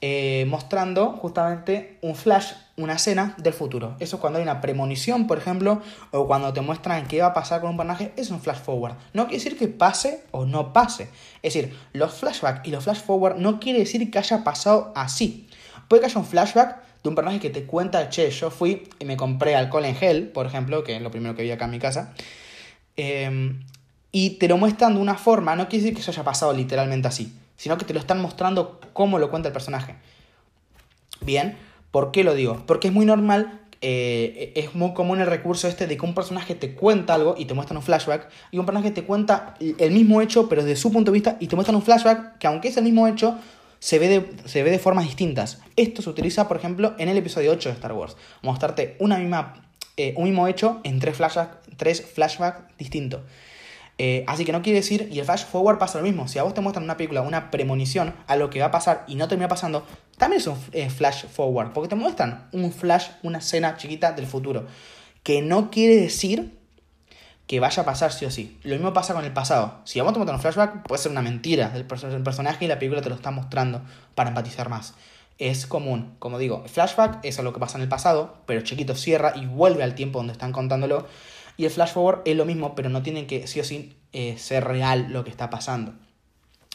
eh, 0.00 0.44
mostrando 0.46 1.12
justamente 1.12 1.98
un 2.02 2.14
flash 2.14 2.52
una 2.76 2.94
escena 2.94 3.34
del 3.38 3.52
futuro. 3.52 3.96
Eso 4.00 4.16
es 4.16 4.20
cuando 4.20 4.38
hay 4.38 4.42
una 4.42 4.60
premonición, 4.60 5.26
por 5.26 5.38
ejemplo, 5.38 5.80
o 6.10 6.26
cuando 6.26 6.52
te 6.52 6.60
muestran 6.60 7.06
qué 7.06 7.20
va 7.20 7.28
a 7.28 7.34
pasar 7.34 7.60
con 7.60 7.70
un 7.70 7.76
personaje, 7.76 8.12
es 8.16 8.30
un 8.30 8.40
flash 8.40 8.58
forward. 8.58 8.96
No 9.12 9.24
quiere 9.24 9.42
decir 9.42 9.58
que 9.58 9.68
pase 9.68 10.24
o 10.32 10.44
no 10.44 10.72
pase. 10.72 11.08
Es 11.42 11.54
decir, 11.54 11.76
los 11.92 12.14
flashbacks 12.14 12.66
y 12.66 12.70
los 12.70 12.84
flash 12.84 13.00
forward 13.00 13.36
no 13.36 13.60
quiere 13.60 13.80
decir 13.80 14.10
que 14.10 14.18
haya 14.18 14.42
pasado 14.42 14.92
así. 14.96 15.48
Puede 15.88 16.00
que 16.00 16.06
haya 16.06 16.18
un 16.18 16.26
flashback 16.26 16.82
de 17.02 17.08
un 17.08 17.14
personaje 17.14 17.38
que 17.38 17.50
te 17.50 17.64
cuenta, 17.64 18.08
che, 18.08 18.30
yo 18.30 18.50
fui 18.50 18.88
y 18.98 19.04
me 19.04 19.16
compré 19.16 19.54
alcohol 19.54 19.84
en 19.84 19.94
gel, 19.94 20.28
por 20.28 20.46
ejemplo, 20.46 20.82
que 20.82 20.96
es 20.96 21.02
lo 21.02 21.10
primero 21.10 21.36
que 21.36 21.42
vi 21.42 21.50
acá 21.50 21.66
en 21.66 21.70
mi 21.70 21.78
casa. 21.78 22.14
Em, 22.96 23.62
y 24.10 24.30
te 24.30 24.48
lo 24.48 24.56
muestran 24.56 24.94
de 24.94 25.00
una 25.00 25.16
forma, 25.16 25.54
no 25.54 25.68
quiere 25.68 25.84
decir 25.84 25.94
que 25.94 26.00
eso 26.00 26.10
haya 26.10 26.24
pasado 26.24 26.52
literalmente 26.52 27.08
así, 27.08 27.36
sino 27.56 27.76
que 27.76 27.84
te 27.84 27.92
lo 27.92 28.00
están 28.00 28.20
mostrando 28.22 28.80
cómo 28.92 29.18
lo 29.18 29.30
cuenta 29.30 29.48
el 29.48 29.52
personaje. 29.52 29.96
Bien, 31.20 31.56
¿por 31.94 32.10
qué 32.10 32.24
lo 32.24 32.34
digo? 32.34 32.60
Porque 32.66 32.88
es 32.88 32.92
muy 32.92 33.06
normal, 33.06 33.60
eh, 33.80 34.52
es 34.56 34.74
muy 34.74 34.94
común 34.94 35.20
el 35.20 35.28
recurso 35.28 35.68
este 35.68 35.86
de 35.86 35.96
que 35.96 36.04
un 36.04 36.12
personaje 36.12 36.56
te 36.56 36.74
cuenta 36.74 37.14
algo 37.14 37.36
y 37.38 37.44
te 37.44 37.54
muestran 37.54 37.76
un 37.76 37.84
flashback, 37.84 38.28
y 38.50 38.58
un 38.58 38.66
personaje 38.66 38.90
te 38.90 39.04
cuenta 39.04 39.54
el 39.60 39.92
mismo 39.92 40.20
hecho, 40.20 40.48
pero 40.48 40.64
desde 40.64 40.74
su 40.74 40.90
punto 40.90 41.12
de 41.12 41.14
vista, 41.14 41.36
y 41.38 41.46
te 41.46 41.54
muestran 41.54 41.76
un 41.76 41.82
flashback 41.82 42.38
que 42.38 42.48
aunque 42.48 42.66
es 42.66 42.76
el 42.78 42.82
mismo 42.82 43.06
hecho, 43.06 43.38
se 43.78 44.00
ve, 44.00 44.08
de, 44.08 44.32
se 44.44 44.64
ve 44.64 44.72
de 44.72 44.80
formas 44.80 45.04
distintas. 45.04 45.60
Esto 45.76 46.02
se 46.02 46.10
utiliza, 46.10 46.48
por 46.48 46.56
ejemplo, 46.56 46.96
en 46.98 47.08
el 47.08 47.16
episodio 47.16 47.52
8 47.52 47.68
de 47.68 47.74
Star 47.76 47.92
Wars. 47.92 48.16
Mostrarte 48.42 48.96
una 48.98 49.16
misma, 49.16 49.62
eh, 49.96 50.14
un 50.16 50.24
mismo 50.24 50.48
hecho 50.48 50.80
en 50.82 50.98
tres 50.98 51.16
flashbacks 51.16 51.58
tres 51.76 52.02
flashbacks 52.02 52.76
distintos. 52.76 53.20
Eh, 53.96 54.24
así 54.26 54.44
que 54.44 54.52
no 54.52 54.62
quiere 54.62 54.80
decir, 54.80 55.08
y 55.12 55.20
el 55.20 55.24
flash 55.24 55.44
forward 55.44 55.78
pasa 55.78 55.98
lo 55.98 56.04
mismo. 56.04 56.26
Si 56.26 56.38
a 56.38 56.42
vos 56.42 56.54
te 56.54 56.60
muestran 56.60 56.84
una 56.84 56.96
película 56.96 57.22
una 57.22 57.50
premonición 57.50 58.14
a 58.26 58.36
lo 58.36 58.50
que 58.50 58.60
va 58.60 58.66
a 58.66 58.70
pasar 58.70 59.04
y 59.06 59.14
no 59.14 59.28
termina 59.28 59.48
pasando, 59.48 59.86
también 60.18 60.40
es 60.40 60.46
un 60.46 60.58
eh, 60.72 60.90
flash 60.90 61.26
forward, 61.26 61.72
porque 61.72 61.88
te 61.88 61.94
muestran 61.94 62.48
un 62.52 62.72
flash, 62.72 63.08
una 63.22 63.38
escena 63.38 63.76
chiquita 63.76 64.12
del 64.12 64.26
futuro. 64.26 64.66
Que 65.22 65.42
no 65.42 65.70
quiere 65.70 65.96
decir 65.96 66.58
que 67.46 67.60
vaya 67.60 67.82
a 67.82 67.86
pasar 67.86 68.12
sí 68.12 68.24
o 68.24 68.30
sí. 68.30 68.58
Lo 68.62 68.74
mismo 68.74 68.92
pasa 68.92 69.14
con 69.14 69.24
el 69.24 69.32
pasado. 69.32 69.80
Si 69.84 69.98
a 70.00 70.02
vos 70.02 70.12
te 70.12 70.18
muestran 70.18 70.36
un 70.36 70.42
flashback, 70.42 70.86
puede 70.86 71.00
ser 71.00 71.12
una 71.12 71.22
mentira 71.22 71.68
del, 71.68 71.84
personaje 71.84 72.64
y 72.64 72.68
la 72.68 72.78
película 72.78 73.02
te 73.02 73.10
lo 73.10 73.14
está 73.14 73.30
mostrando 73.30 73.82
para 74.14 74.30
empatizar 74.30 74.68
más. 74.68 74.94
Es 75.38 75.66
común, 75.66 76.14
como 76.20 76.38
digo, 76.38 76.64
flashback 76.66 77.24
es 77.24 77.42
lo 77.42 77.52
que 77.52 77.58
pasa 77.60 77.76
en 77.76 77.82
el 77.82 77.88
pasado, 77.88 78.36
pero 78.46 78.60
chiquito 78.60 78.94
cierra 78.94 79.32
y 79.34 79.46
vuelve 79.46 79.82
al 79.82 79.94
tiempo 79.94 80.20
donde 80.20 80.32
están 80.32 80.52
contándolo 80.52 81.06
y 81.56 81.64
el 81.64 81.70
flash 81.70 81.92
forward 81.92 82.22
es 82.24 82.36
lo 82.36 82.44
mismo, 82.44 82.74
pero 82.74 82.88
no 82.88 83.02
tiene 83.02 83.26
que 83.26 83.46
sí 83.46 83.60
o 83.60 83.64
sí 83.64 83.96
eh, 84.12 84.36
ser 84.38 84.64
real 84.64 85.06
lo 85.10 85.24
que 85.24 85.30
está 85.30 85.50
pasando. 85.50 85.94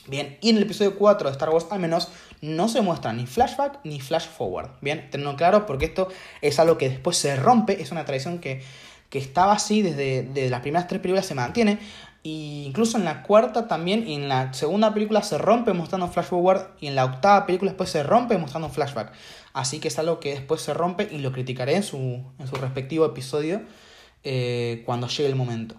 Bien, 0.07 0.37
y 0.41 0.49
en 0.49 0.57
el 0.57 0.63
episodio 0.63 0.97
4 0.97 1.29
de 1.29 1.33
Star 1.33 1.49
Wars 1.49 1.67
al 1.69 1.79
menos 1.79 2.09
no 2.41 2.67
se 2.67 2.81
muestra 2.81 3.13
ni 3.13 3.27
flashback 3.27 3.79
ni 3.83 3.99
flash 3.99 4.27
forward. 4.27 4.71
Bien, 4.81 5.09
tenlo 5.11 5.35
claro 5.35 5.65
porque 5.65 5.85
esto 5.85 6.07
es 6.41 6.57
algo 6.59 6.77
que 6.77 6.89
después 6.89 7.17
se 7.17 7.35
rompe, 7.35 7.81
es 7.81 7.91
una 7.91 8.05
tradición 8.05 8.39
que, 8.39 8.63
estaba 9.11 9.53
así 9.53 9.81
desde, 9.81 10.49
las 10.49 10.61
primeras 10.61 10.87
tres 10.87 11.01
películas 11.01 11.25
se 11.25 11.35
mantiene. 11.35 11.79
E 12.23 12.65
incluso 12.65 12.97
en 12.97 13.05
la 13.05 13.23
cuarta 13.23 13.67
también, 13.67 14.07
y 14.07 14.15
en 14.15 14.27
la 14.27 14.53
segunda 14.53 14.93
película 14.93 15.21
se 15.21 15.37
rompe 15.37 15.73
mostrando 15.73 16.07
flash 16.07 16.25
forward 16.25 16.67
y 16.81 16.87
en 16.87 16.95
la 16.95 17.05
octava 17.05 17.45
película 17.45 17.71
después 17.71 17.89
se 17.89 18.03
rompe 18.03 18.37
mostrando 18.37 18.69
flashback. 18.69 19.13
Así 19.53 19.79
que 19.79 19.87
es 19.89 19.99
algo 19.99 20.19
que 20.19 20.31
después 20.31 20.61
se 20.61 20.73
rompe 20.73 21.07
y 21.11 21.19
lo 21.19 21.31
criticaré 21.31 21.75
en 21.75 21.83
su, 21.83 21.97
en 21.97 22.47
su 22.47 22.55
respectivo 22.55 23.05
episodio 23.05 23.61
eh, 24.23 24.83
cuando 24.85 25.07
llegue 25.07 25.29
el 25.29 25.35
momento. 25.35 25.75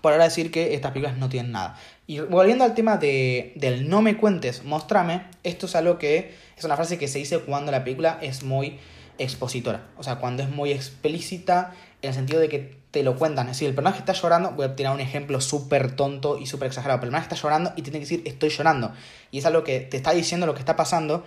Por 0.00 0.12
ahora 0.12 0.24
decir 0.24 0.50
que 0.50 0.74
estas 0.74 0.92
películas 0.92 1.18
no 1.18 1.28
tienen 1.28 1.52
nada. 1.52 1.78
Y 2.06 2.20
volviendo 2.20 2.64
al 2.64 2.74
tema 2.74 2.96
de, 2.96 3.52
del 3.56 3.88
no 3.88 4.02
me 4.02 4.16
cuentes, 4.16 4.64
mostrame, 4.64 5.22
esto 5.42 5.66
es 5.66 5.76
algo 5.76 5.98
que 5.98 6.34
es 6.56 6.64
una 6.64 6.76
frase 6.76 6.98
que 6.98 7.08
se 7.08 7.18
dice 7.18 7.40
cuando 7.40 7.72
la 7.72 7.84
película 7.84 8.18
es 8.22 8.42
muy 8.42 8.78
expositora. 9.18 9.86
O 9.98 10.02
sea, 10.02 10.16
cuando 10.16 10.42
es 10.42 10.48
muy 10.48 10.72
explícita 10.72 11.74
en 12.00 12.08
el 12.08 12.14
sentido 12.14 12.40
de 12.40 12.48
que 12.48 12.82
te 12.90 13.02
lo 13.02 13.16
cuentan. 13.16 13.46
Es 13.46 13.56
decir, 13.56 13.68
el 13.68 13.74
personaje 13.74 14.00
está 14.00 14.12
llorando, 14.12 14.52
voy 14.52 14.66
a 14.66 14.76
tirar 14.76 14.94
un 14.94 15.00
ejemplo 15.00 15.40
súper 15.40 15.96
tonto 15.96 16.38
y 16.38 16.46
súper 16.46 16.68
exagerado, 16.68 16.96
el 16.96 17.00
personaje 17.00 17.24
está 17.24 17.36
llorando 17.36 17.72
y 17.76 17.82
tiene 17.82 17.98
que 17.98 18.04
decir 18.04 18.22
estoy 18.26 18.50
llorando. 18.50 18.92
Y 19.30 19.38
es 19.38 19.46
algo 19.46 19.64
que 19.64 19.80
te 19.80 19.96
está 19.96 20.12
diciendo 20.12 20.46
lo 20.46 20.54
que 20.54 20.60
está 20.60 20.76
pasando 20.76 21.24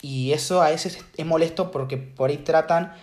y 0.00 0.32
eso 0.32 0.62
a 0.62 0.70
veces 0.70 1.04
es 1.16 1.26
molesto 1.26 1.70
porque 1.70 1.96
por 1.98 2.30
ahí 2.30 2.38
tratan 2.38 2.94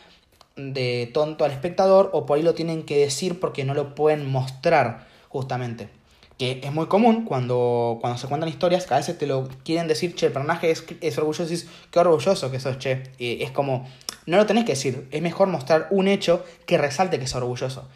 de 0.57 1.09
tonto 1.13 1.45
al 1.45 1.51
espectador 1.51 2.09
o 2.13 2.25
por 2.25 2.37
ahí 2.37 2.43
lo 2.43 2.53
tienen 2.53 2.83
que 2.83 2.97
decir 2.97 3.39
porque 3.39 3.63
no 3.63 3.73
lo 3.73 3.95
pueden 3.95 4.29
mostrar 4.29 5.07
justamente. 5.29 5.89
Que 6.37 6.61
es 6.63 6.71
muy 6.71 6.85
común 6.87 7.25
cuando, 7.25 7.97
cuando 8.01 8.19
se 8.19 8.27
cuentan 8.27 8.49
historias, 8.49 8.85
que 8.85 8.93
a 8.93 8.97
veces 8.97 9.17
te 9.17 9.25
lo 9.25 9.47
quieren 9.63 9.87
decir, 9.87 10.13
che, 10.13 10.27
el 10.27 10.33
personaje 10.33 10.69
es, 10.69 10.83
es 11.01 11.17
orgulloso 11.17 11.43
y 11.43 11.55
dices, 11.55 11.69
qué 11.89 11.99
orgulloso 11.99 12.51
que 12.51 12.59
sos, 12.59 12.77
che. 12.77 13.03
Es 13.17 13.49
como, 13.51 13.87
no 14.27 14.37
lo 14.37 14.45
tenés 14.45 14.65
que 14.65 14.73
decir, 14.73 15.07
es 15.11 15.21
mejor 15.21 15.47
mostrar 15.47 15.87
un 15.89 16.07
hecho 16.07 16.45
que 16.67 16.77
resalte 16.77 17.17
que 17.17 17.25
es 17.25 17.33
orgulloso. 17.33 17.87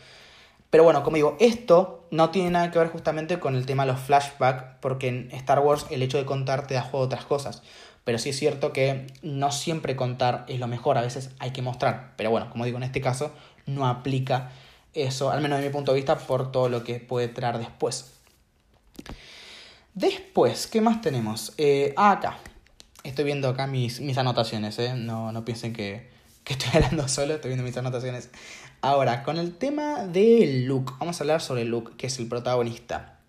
Pero 0.72 0.86
bueno, 0.86 1.04
como 1.04 1.18
digo, 1.18 1.36
esto 1.40 2.06
no 2.12 2.30
tiene 2.30 2.50
nada 2.50 2.72
que 2.72 2.80
ver 2.80 2.88
justamente 2.88 3.40
con 3.40 3.56
el 3.56 3.66
tema 3.66 3.86
de 3.86 3.92
los 3.92 4.02
flashbacks, 4.02 4.78
porque 4.80 5.10
en 5.10 5.30
Star 5.34 5.60
Wars 5.60 5.86
el 5.92 6.02
hecho 6.02 6.18
de 6.18 6.26
contar 6.26 6.66
te 6.66 6.74
da 6.74 6.82
juego 6.82 7.04
a 7.04 7.06
otras 7.08 7.26
cosas. 7.26 7.62
Pero 8.04 8.18
sí 8.18 8.30
es 8.30 8.40
cierto 8.40 8.74
que 8.74 9.08
no 9.22 9.52
siempre 9.52 9.96
contar 9.96 10.46
es 10.48 10.60
lo 10.60 10.68
mejor, 10.68 10.98
a 10.98 11.02
veces 11.02 11.30
hay 11.40 11.52
que 11.52 11.62
mostrar. 11.62 12.14
Pero 12.18 12.32
bueno, 12.32 12.50
como 12.50 12.66
digo, 12.66 12.78
en 12.78 12.84
este 12.84 13.02
caso 13.02 13.32
no 13.66 13.88
aplica 13.88 14.52
eso, 14.94 15.32
al 15.32 15.42
menos 15.42 15.60
de 15.60 15.66
mi 15.66 15.72
punto 15.72 15.94
de 15.94 15.98
vista, 15.98 16.18
por 16.18 16.52
todo 16.52 16.68
lo 16.68 16.84
que 16.84 17.00
puede 17.00 17.28
traer 17.28 17.60
después. 17.60 18.14
Después, 19.94 20.68
¿qué 20.68 20.82
más 20.82 21.02
tenemos? 21.02 21.54
Eh, 21.58 21.94
acá. 21.96 22.38
Estoy 23.04 23.26
viendo 23.26 23.50
acá 23.50 23.68
mis, 23.68 24.00
mis 24.00 24.18
anotaciones, 24.18 24.78
¿eh? 24.80 24.94
No, 24.96 25.32
no 25.32 25.44
piensen 25.44 25.74
que, 25.74 26.10
que 26.44 26.54
estoy 26.54 26.70
hablando 26.74 27.08
solo, 27.08 27.36
estoy 27.36 27.50
viendo 27.50 27.64
mis 27.64 27.78
anotaciones. 27.78 28.30
Ahora, 28.82 29.24
con 29.24 29.38
el 29.38 29.56
tema 29.56 30.06
de 30.06 30.64
Luke, 30.66 30.94
vamos 31.00 31.20
a 31.20 31.24
hablar 31.24 31.42
sobre 31.42 31.66
Luke, 31.66 31.94
que 31.98 32.08
es 32.08 32.20
el 32.20 32.28
protagonista. 32.28 33.20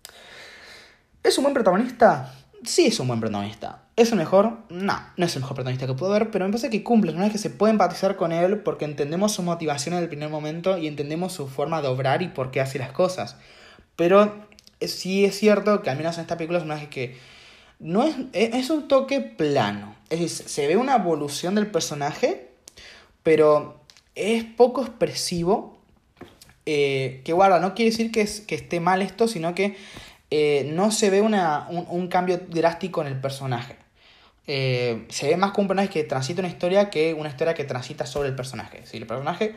¿Es 1.21 1.37
un 1.37 1.43
buen 1.43 1.53
protagonista? 1.53 2.33
Sí, 2.65 2.87
es 2.87 2.99
un 2.99 3.07
buen 3.07 3.19
protagonista. 3.19 3.83
¿Es 3.95 4.11
el 4.11 4.17
mejor? 4.17 4.57
No, 4.69 4.99
no 5.17 5.25
es 5.25 5.35
el 5.35 5.41
mejor 5.41 5.55
protagonista 5.55 5.85
que 5.85 5.93
puedo 5.93 6.11
ver, 6.13 6.31
pero 6.31 6.45
me 6.45 6.51
parece 6.51 6.69
que 6.69 6.83
cumple, 6.83 7.11
una 7.11 7.23
vez 7.23 7.31
que 7.31 7.37
se 7.37 7.49
puede 7.49 7.71
empatizar 7.71 8.15
con 8.15 8.31
él 8.31 8.59
porque 8.59 8.85
entendemos 8.85 9.33
su 9.33 9.43
motivación 9.43 9.95
en 9.95 10.01
el 10.01 10.09
primer 10.09 10.29
momento 10.29 10.77
y 10.77 10.87
entendemos 10.87 11.33
su 11.33 11.47
forma 11.47 11.81
de 11.81 11.89
obrar 11.89 12.21
y 12.21 12.29
por 12.29 12.51
qué 12.51 12.61
hace 12.61 12.79
las 12.79 12.91
cosas. 12.91 13.37
Pero 13.95 14.47
sí 14.81 15.25
es 15.25 15.37
cierto 15.37 15.81
que 15.81 15.89
al 15.89 15.97
menos 15.97 16.15
en 16.17 16.21
esta 16.21 16.37
película 16.37 16.59
es 16.59 16.65
una 16.65 16.75
vez 16.75 16.87
que 16.87 17.17
no 17.79 18.03
es, 18.03 18.15
es 18.33 18.69
un 18.69 18.87
toque 18.87 19.19
plano. 19.19 19.95
Es 20.09 20.19
decir, 20.19 20.47
se 20.47 20.67
ve 20.67 20.77
una 20.77 20.95
evolución 20.95 21.55
del 21.55 21.67
personaje, 21.67 22.49
pero 23.21 23.81
es 24.15 24.43
poco 24.43 24.81
expresivo. 24.81 25.77
Eh, 26.65 27.21
que 27.25 27.33
guarda, 27.33 27.59
no 27.59 27.75
quiere 27.75 27.91
decir 27.91 28.09
que, 28.09 28.21
es, 28.21 28.39
que 28.39 28.55
esté 28.55 28.79
mal 28.79 29.01
esto, 29.01 29.27
sino 29.27 29.53
que 29.53 29.75
eh, 30.35 30.63
no 30.73 30.89
se 30.89 31.11
ve 31.11 31.21
una, 31.21 31.67
un, 31.69 32.07
cambio 32.07 32.39
drástico 32.39 33.01
en 33.01 33.07
el 33.07 33.21
personaje. 33.21 33.75
Eh, 34.47 35.05
se 35.09 35.27
ve 35.27 35.37
más 35.37 35.51
como 35.51 35.65
un 35.65 35.67
personaje 35.67 35.89
que 35.89 36.03
transita 36.05 36.41
una 36.41 36.49
historia 36.49 36.89
que 36.89 37.13
una 37.13 37.29
historia 37.29 37.53
que 37.53 37.65
transita 37.65 38.07
sobre 38.07 38.29
el 38.29 38.35
personaje. 38.35 38.83
Si 38.87 38.97
el 38.97 39.05
personaje 39.05 39.55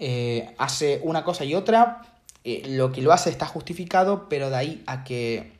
eh, 0.00 0.52
hace 0.58 0.98
una 1.04 1.22
cosa 1.22 1.44
y 1.44 1.54
otra, 1.54 2.02
lo 2.44 2.90
que 2.90 3.02
lo 3.02 3.12
hace 3.12 3.30
está 3.30 3.46
justificado, 3.46 4.28
pero 4.28 4.50
de 4.50 4.56
ahí 4.56 4.82
a 4.88 5.04
que, 5.04 5.52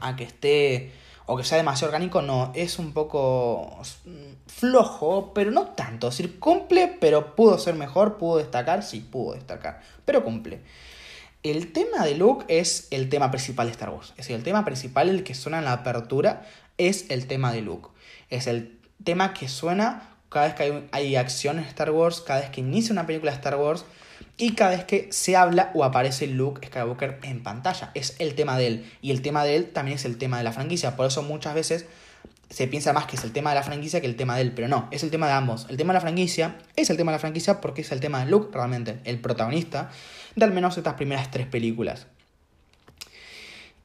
a 0.00 0.16
que 0.16 0.24
esté 0.24 0.92
o 1.26 1.36
que 1.36 1.44
sea 1.44 1.58
demasiado 1.58 1.90
orgánico, 1.92 2.22
no, 2.22 2.50
es 2.54 2.78
un 2.78 2.94
poco 2.94 3.78
flojo, 4.46 5.34
pero 5.34 5.50
no 5.50 5.66
tanto. 5.66 6.08
Es 6.08 6.16
decir, 6.16 6.38
cumple, 6.40 6.96
pero 6.98 7.36
pudo 7.36 7.58
ser 7.58 7.74
mejor, 7.74 8.16
pudo 8.16 8.38
destacar, 8.38 8.82
sí, 8.82 9.00
pudo 9.00 9.34
destacar, 9.34 9.82
pero 10.06 10.24
cumple. 10.24 10.62
El 11.44 11.72
tema 11.72 12.06
de 12.06 12.14
Luke 12.14 12.46
es 12.48 12.88
el 12.90 13.10
tema 13.10 13.30
principal 13.30 13.66
de 13.66 13.72
Star 13.72 13.90
Wars. 13.90 14.12
Es 14.12 14.16
decir, 14.16 14.34
el 14.34 14.42
tema 14.42 14.64
principal, 14.64 15.10
el 15.10 15.24
que 15.24 15.34
suena 15.34 15.58
en 15.58 15.66
la 15.66 15.74
apertura, 15.74 16.46
es 16.78 17.10
el 17.10 17.26
tema 17.26 17.52
de 17.52 17.60
Luke. 17.60 17.90
Es 18.30 18.46
el 18.46 18.78
tema 19.04 19.34
que 19.34 19.46
suena 19.48 20.08
cada 20.30 20.46
vez 20.46 20.54
que 20.54 20.88
hay, 20.90 21.16
acción 21.16 21.58
en 21.58 21.66
Star 21.66 21.90
Wars, 21.90 22.22
cada 22.22 22.40
vez 22.40 22.48
que 22.48 22.62
inicia 22.62 22.94
una 22.94 23.06
película 23.06 23.30
de 23.30 23.36
Star 23.36 23.56
Wars 23.56 23.84
y 24.38 24.54
cada 24.54 24.70
vez 24.70 24.86
que 24.86 25.12
se 25.12 25.36
habla 25.36 25.70
o 25.74 25.84
aparece 25.84 26.26
Luke 26.28 26.66
Skywalker 26.66 27.18
en 27.24 27.42
pantalla. 27.42 27.90
Es 27.92 28.16
el 28.20 28.34
tema 28.34 28.56
de 28.56 28.66
él. 28.66 28.92
Y 29.02 29.10
el 29.10 29.20
tema 29.20 29.44
de 29.44 29.56
él 29.56 29.70
también 29.70 29.96
es 29.96 30.06
el 30.06 30.16
tema 30.16 30.38
de 30.38 30.44
la 30.44 30.52
franquicia. 30.52 30.96
Por 30.96 31.08
eso 31.08 31.22
muchas 31.22 31.54
veces 31.54 31.84
se 32.50 32.68
piensa 32.68 32.92
más 32.92 33.06
que 33.06 33.16
es 33.16 33.24
el 33.24 33.32
tema 33.32 33.50
de 33.50 33.56
la 33.56 33.62
franquicia 33.62 34.00
que 34.00 34.06
el 34.06 34.16
tema 34.16 34.36
de 34.36 34.42
él. 34.42 34.52
Pero 34.54 34.68
no, 34.68 34.88
es 34.90 35.02
el 35.02 35.10
tema 35.10 35.26
de 35.26 35.32
ambos. 35.32 35.66
El 35.68 35.76
tema 35.76 35.92
de 35.92 35.98
la 35.98 36.00
franquicia 36.00 36.56
es 36.76 36.90
el 36.90 36.96
tema 36.96 37.12
de 37.12 37.16
la 37.16 37.20
franquicia 37.20 37.60
porque 37.60 37.82
es 37.82 37.92
el 37.92 38.00
tema 38.00 38.24
de 38.24 38.30
Luke 38.30 38.48
realmente, 38.52 39.00
el 39.04 39.20
protagonista 39.20 39.90
de 40.36 40.44
al 40.44 40.52
menos 40.52 40.76
estas 40.76 40.94
primeras 40.94 41.30
tres 41.30 41.46
películas. 41.46 42.06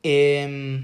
Eh, 0.03 0.83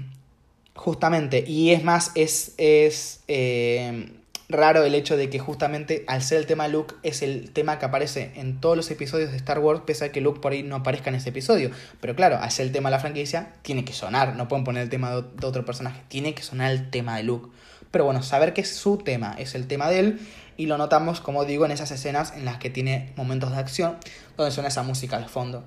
Justamente, 0.76 1.42
y 1.46 1.70
es 1.70 1.82
más, 1.82 2.12
es, 2.14 2.52
es 2.58 3.20
eh, 3.28 4.12
raro 4.50 4.84
el 4.84 4.94
hecho 4.94 5.16
de 5.16 5.30
que 5.30 5.38
justamente 5.38 6.04
al 6.06 6.22
ser 6.22 6.38
el 6.38 6.46
tema 6.46 6.68
Luke 6.68 6.94
es 7.02 7.22
el 7.22 7.50
tema 7.50 7.78
que 7.78 7.86
aparece 7.86 8.32
en 8.36 8.60
todos 8.60 8.76
los 8.76 8.90
episodios 8.90 9.30
de 9.30 9.38
Star 9.38 9.58
Wars, 9.58 9.80
pese 9.86 10.04
a 10.04 10.12
que 10.12 10.20
Luke 10.20 10.40
por 10.40 10.52
ahí 10.52 10.62
no 10.62 10.76
aparezca 10.76 11.08
en 11.08 11.16
ese 11.16 11.30
episodio. 11.30 11.70
Pero 12.00 12.14
claro, 12.14 12.38
al 12.38 12.50
ser 12.50 12.66
el 12.66 12.72
tema 12.72 12.90
de 12.90 12.96
la 12.96 13.00
franquicia, 13.00 13.54
tiene 13.62 13.86
que 13.86 13.94
sonar, 13.94 14.36
no 14.36 14.48
pueden 14.48 14.64
poner 14.64 14.82
el 14.82 14.90
tema 14.90 15.10
de 15.12 15.46
otro 15.46 15.64
personaje, 15.64 16.02
tiene 16.08 16.34
que 16.34 16.42
sonar 16.42 16.70
el 16.70 16.90
tema 16.90 17.16
de 17.16 17.22
Luke. 17.22 17.48
Pero 17.90 18.04
bueno, 18.04 18.22
saber 18.22 18.52
que 18.52 18.64
su 18.64 18.98
tema 18.98 19.34
es 19.38 19.54
el 19.54 19.66
tema 19.66 19.88
de 19.88 19.98
él 20.00 20.20
y 20.56 20.66
lo 20.66 20.78
notamos, 20.78 21.20
como 21.20 21.44
digo, 21.44 21.64
en 21.64 21.70
esas 21.70 21.90
escenas 21.90 22.32
en 22.34 22.44
las 22.44 22.58
que 22.58 22.70
tiene 22.70 23.12
momentos 23.16 23.52
de 23.52 23.58
acción, 23.58 23.96
donde 24.36 24.52
suena 24.52 24.68
esa 24.68 24.82
música 24.82 25.18
de 25.18 25.28
fondo. 25.28 25.64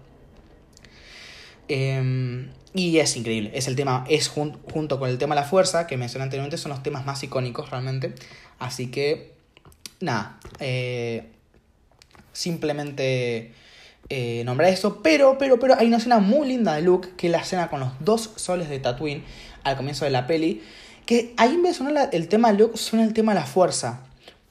Em, 1.67 2.49
y 2.73 2.97
es 2.97 3.15
increíble, 3.15 3.51
es 3.53 3.67
el 3.67 3.75
tema, 3.75 4.03
es 4.09 4.27
junto 4.27 4.99
con 4.99 5.09
el 5.09 5.17
tema 5.17 5.35
de 5.35 5.41
la 5.41 5.47
fuerza, 5.47 5.85
que 5.85 5.97
mencioné 5.97 6.23
anteriormente, 6.23 6.57
son 6.57 6.71
los 6.71 6.81
temas 6.81 7.05
más 7.05 7.23
icónicos 7.23 7.69
realmente. 7.69 8.13
Así 8.57 8.87
que, 8.89 9.33
nada, 9.99 10.39
eh, 10.59 11.29
simplemente 12.33 13.53
eh, 14.09 14.43
nombrar 14.45 14.71
eso, 14.71 15.03
pero, 15.03 15.37
pero, 15.37 15.59
pero 15.59 15.75
hay 15.77 15.87
una 15.87 15.97
escena 15.97 16.17
muy 16.17 16.47
linda 16.47 16.73
de 16.73 16.81
Luke, 16.81 17.09
que 17.15 17.27
es 17.27 17.31
la 17.31 17.39
escena 17.39 17.69
con 17.69 17.79
los 17.79 17.91
dos 17.99 18.31
soles 18.35 18.67
de 18.69 18.79
Tatooine 18.79 19.23
al 19.63 19.77
comienzo 19.77 20.05
de 20.05 20.11
la 20.11 20.25
peli, 20.25 20.63
que 21.09 21.33
ahí 21.37 21.57
vez 21.57 21.71
de 21.71 21.73
sonar 21.73 22.09
el 22.11 22.27
tema 22.27 22.51
Luke, 22.51 22.77
suena 22.77 23.03
el 23.03 23.13
tema 23.13 23.33
de 23.33 23.39
la 23.39 23.47
fuerza. 23.47 24.01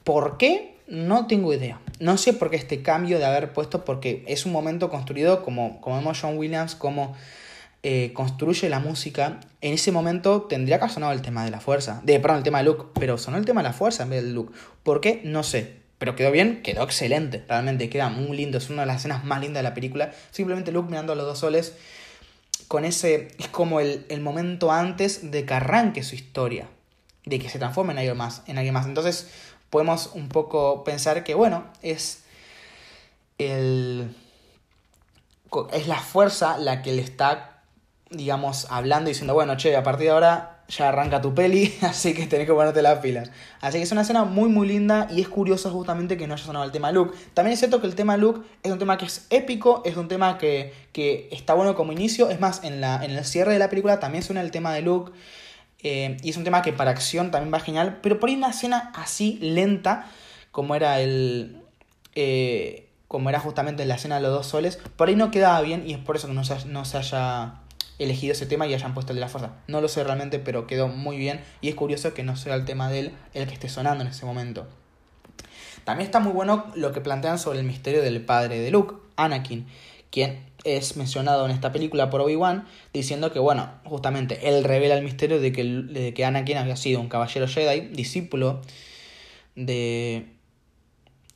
¿Por 0.03 0.35
qué? 0.35 0.75
No 0.89 1.25
tengo 1.25 1.53
idea. 1.53 1.79
No 2.01 2.17
sé 2.17 2.33
por 2.33 2.49
qué 2.49 2.57
este 2.57 2.81
cambio 2.81 3.17
de 3.17 3.23
haber 3.23 3.53
puesto, 3.53 3.85
porque 3.85 4.25
es 4.27 4.45
un 4.45 4.51
momento 4.51 4.89
construido 4.89 5.41
como, 5.41 5.79
como 5.79 5.95
vemos 5.95 6.19
John 6.19 6.37
Williams, 6.37 6.75
como 6.75 7.15
eh, 7.81 8.11
construye 8.13 8.67
la 8.67 8.81
música. 8.81 9.39
En 9.61 9.75
ese 9.75 9.93
momento 9.93 10.47
tendría 10.49 10.79
que 10.79 10.83
haber 10.83 10.93
sonado 10.93 11.13
el 11.13 11.21
tema 11.21 11.45
de 11.45 11.51
la 11.51 11.61
fuerza. 11.61 12.01
De, 12.03 12.19
perdón, 12.19 12.39
el 12.39 12.43
tema 12.43 12.57
de 12.57 12.65
Luke, 12.65 12.87
pero 12.99 13.17
sonó 13.17 13.37
el 13.37 13.45
tema 13.45 13.61
de 13.61 13.69
la 13.69 13.73
fuerza 13.73 14.03
en 14.03 14.09
vez 14.09 14.21
del 14.21 14.33
Luke. 14.33 14.53
¿Por 14.83 14.99
qué? 14.99 15.21
No 15.23 15.43
sé. 15.43 15.75
Pero 15.97 16.17
quedó 16.17 16.29
bien, 16.29 16.61
quedó 16.61 16.83
excelente. 16.83 17.41
Realmente 17.47 17.89
queda 17.89 18.09
muy 18.09 18.35
lindo. 18.35 18.57
Es 18.57 18.69
una 18.69 18.81
de 18.81 18.87
las 18.87 18.97
escenas 18.97 19.23
más 19.23 19.39
lindas 19.39 19.59
de 19.63 19.69
la 19.69 19.73
película. 19.73 20.11
Simplemente 20.31 20.73
Luke 20.73 20.89
mirando 20.89 21.13
a 21.13 21.15
los 21.15 21.25
dos 21.25 21.39
soles. 21.39 21.73
Con 22.69 22.85
ese. 22.85 23.27
Es 23.37 23.49
como 23.49 23.81
el, 23.81 24.05
el 24.07 24.21
momento 24.21 24.71
antes 24.71 25.31
de 25.31 25.45
que 25.45 25.53
arranque 25.53 26.03
su 26.03 26.15
historia. 26.15 26.69
De 27.25 27.37
que 27.37 27.49
se 27.49 27.59
transforme 27.59 27.91
en 27.91 27.99
alguien 27.99 28.15
más. 28.15 28.43
En 28.47 28.57
alguien 28.57 28.73
más. 28.73 28.85
Entonces, 28.85 29.29
podemos 29.69 30.11
un 30.13 30.29
poco 30.29 30.85
pensar 30.85 31.25
que, 31.25 31.35
bueno, 31.35 31.65
es 31.81 32.23
el. 33.37 34.15
Es 35.73 35.87
la 35.87 35.99
fuerza 35.99 36.57
la 36.57 36.81
que 36.81 36.93
le 36.93 37.01
está, 37.01 37.63
digamos, 38.11 38.67
hablando 38.69 39.09
y 39.09 39.13
diciendo, 39.13 39.33
bueno, 39.33 39.57
che, 39.57 39.75
a 39.75 39.83
partir 39.83 40.05
de 40.05 40.11
ahora 40.11 40.58
ya 40.69 40.89
arranca 40.89 41.19
tu 41.19 41.33
peli, 41.33 41.73
así 41.81 42.13
que 42.13 42.27
tenés 42.27 42.47
que 42.47 42.53
ponerte 42.53 42.81
las 42.81 42.99
pilas. 42.99 43.31
Así 43.59 43.77
que 43.77 43.83
es 43.83 43.91
una 43.91 44.01
escena 44.01 44.23
muy 44.23 44.49
muy 44.49 44.67
linda 44.67 45.07
y 45.11 45.21
es 45.21 45.27
curioso 45.27 45.71
justamente 45.71 46.15
que 46.15 46.27
no 46.27 46.35
haya 46.35 46.43
sonado 46.43 46.65
el 46.65 46.71
tema 46.71 46.91
Luke. 46.91 47.17
También 47.33 47.53
es 47.53 47.59
cierto 47.59 47.81
que 47.81 47.87
el 47.87 47.95
tema 47.95 48.17
Luke 48.17 48.41
es 48.63 48.71
un 48.71 48.79
tema 48.79 48.97
que 48.97 49.05
es 49.05 49.25
épico, 49.29 49.81
es 49.85 49.97
un 49.97 50.07
tema 50.07 50.37
que, 50.37 50.73
está 51.31 51.53
bueno 51.53 51.75
como 51.75 51.91
inicio. 51.91 52.29
Es 52.29 52.39
más, 52.39 52.63
en, 52.63 52.81
la, 52.81 53.03
en 53.03 53.11
el 53.11 53.25
cierre 53.25 53.53
de 53.53 53.59
la 53.59 53.69
película 53.69 53.99
también 53.99 54.23
suena 54.23 54.41
el 54.41 54.51
tema 54.51 54.73
de 54.73 54.81
Luke. 54.81 55.11
Eh, 55.81 56.17
y 56.21 56.29
es 56.29 56.37
un 56.37 56.43
tema 56.43 56.61
que 56.61 56.73
para 56.73 56.91
acción 56.91 57.31
también 57.31 57.53
va 57.53 57.59
genial. 57.59 57.99
Pero 58.03 58.19
por 58.19 58.29
ahí 58.29 58.35
una 58.35 58.49
escena 58.49 58.91
así 58.95 59.39
lenta, 59.41 60.09
como 60.51 60.75
era 60.75 60.99
el... 61.01 61.63
Eh, 62.15 62.85
como 63.07 63.29
era 63.29 63.39
justamente 63.39 63.85
la 63.85 63.95
escena 63.95 64.17
de 64.17 64.21
los 64.21 64.31
dos 64.31 64.45
soles, 64.45 64.77
por 64.95 65.07
ahí 65.07 65.15
no 65.15 65.31
quedaba 65.31 65.59
bien 65.61 65.83
y 65.87 65.93
es 65.93 65.97
por 65.97 66.15
eso 66.15 66.27
que 66.27 66.33
no 66.33 66.43
no 66.67 66.85
se 66.85 66.97
haya 66.97 67.55
elegido 67.99 68.31
ese 68.31 68.45
tema 68.45 68.65
y 68.65 68.73
hayan 68.73 68.93
puesto 68.93 69.11
el 69.11 69.17
de 69.17 69.21
la 69.21 69.27
fuerza. 69.27 69.57
No 69.67 69.81
lo 69.81 69.87
sé 69.87 70.03
realmente, 70.03 70.39
pero 70.39 70.65
quedó 70.65 70.87
muy 70.87 71.17
bien 71.17 71.41
y 71.61 71.69
es 71.69 71.75
curioso 71.75 72.13
que 72.13 72.23
no 72.23 72.35
sea 72.35 72.55
el 72.55 72.65
tema 72.65 72.89
de 72.89 72.99
él 72.99 73.11
el 73.33 73.47
que 73.47 73.53
esté 73.53 73.69
sonando 73.69 74.03
en 74.03 74.09
ese 74.09 74.25
momento. 74.25 74.67
También 75.83 76.05
está 76.05 76.19
muy 76.19 76.31
bueno 76.31 76.65
lo 76.75 76.91
que 76.91 77.01
plantean 77.01 77.39
sobre 77.39 77.59
el 77.59 77.65
misterio 77.65 78.01
del 78.01 78.21
padre 78.21 78.59
de 78.59 78.71
Luke, 78.71 78.95
Anakin, 79.15 79.67
quien 80.11 80.45
es 80.63 80.97
mencionado 80.97 81.45
en 81.45 81.51
esta 81.51 81.71
película 81.71 82.09
por 82.09 82.21
Obi-Wan, 82.21 82.65
diciendo 82.93 83.31
que, 83.31 83.39
bueno, 83.39 83.71
justamente 83.85 84.49
él 84.49 84.63
revela 84.63 84.95
el 84.95 85.03
misterio 85.03 85.39
de 85.39 85.51
que, 85.51 85.63
de 85.63 86.13
que 86.13 86.25
Anakin 86.25 86.57
había 86.57 86.75
sido 86.75 86.99
un 86.99 87.09
caballero 87.09 87.47
Jedi, 87.47 87.87
discípulo 87.87 88.61
de, 89.55 90.38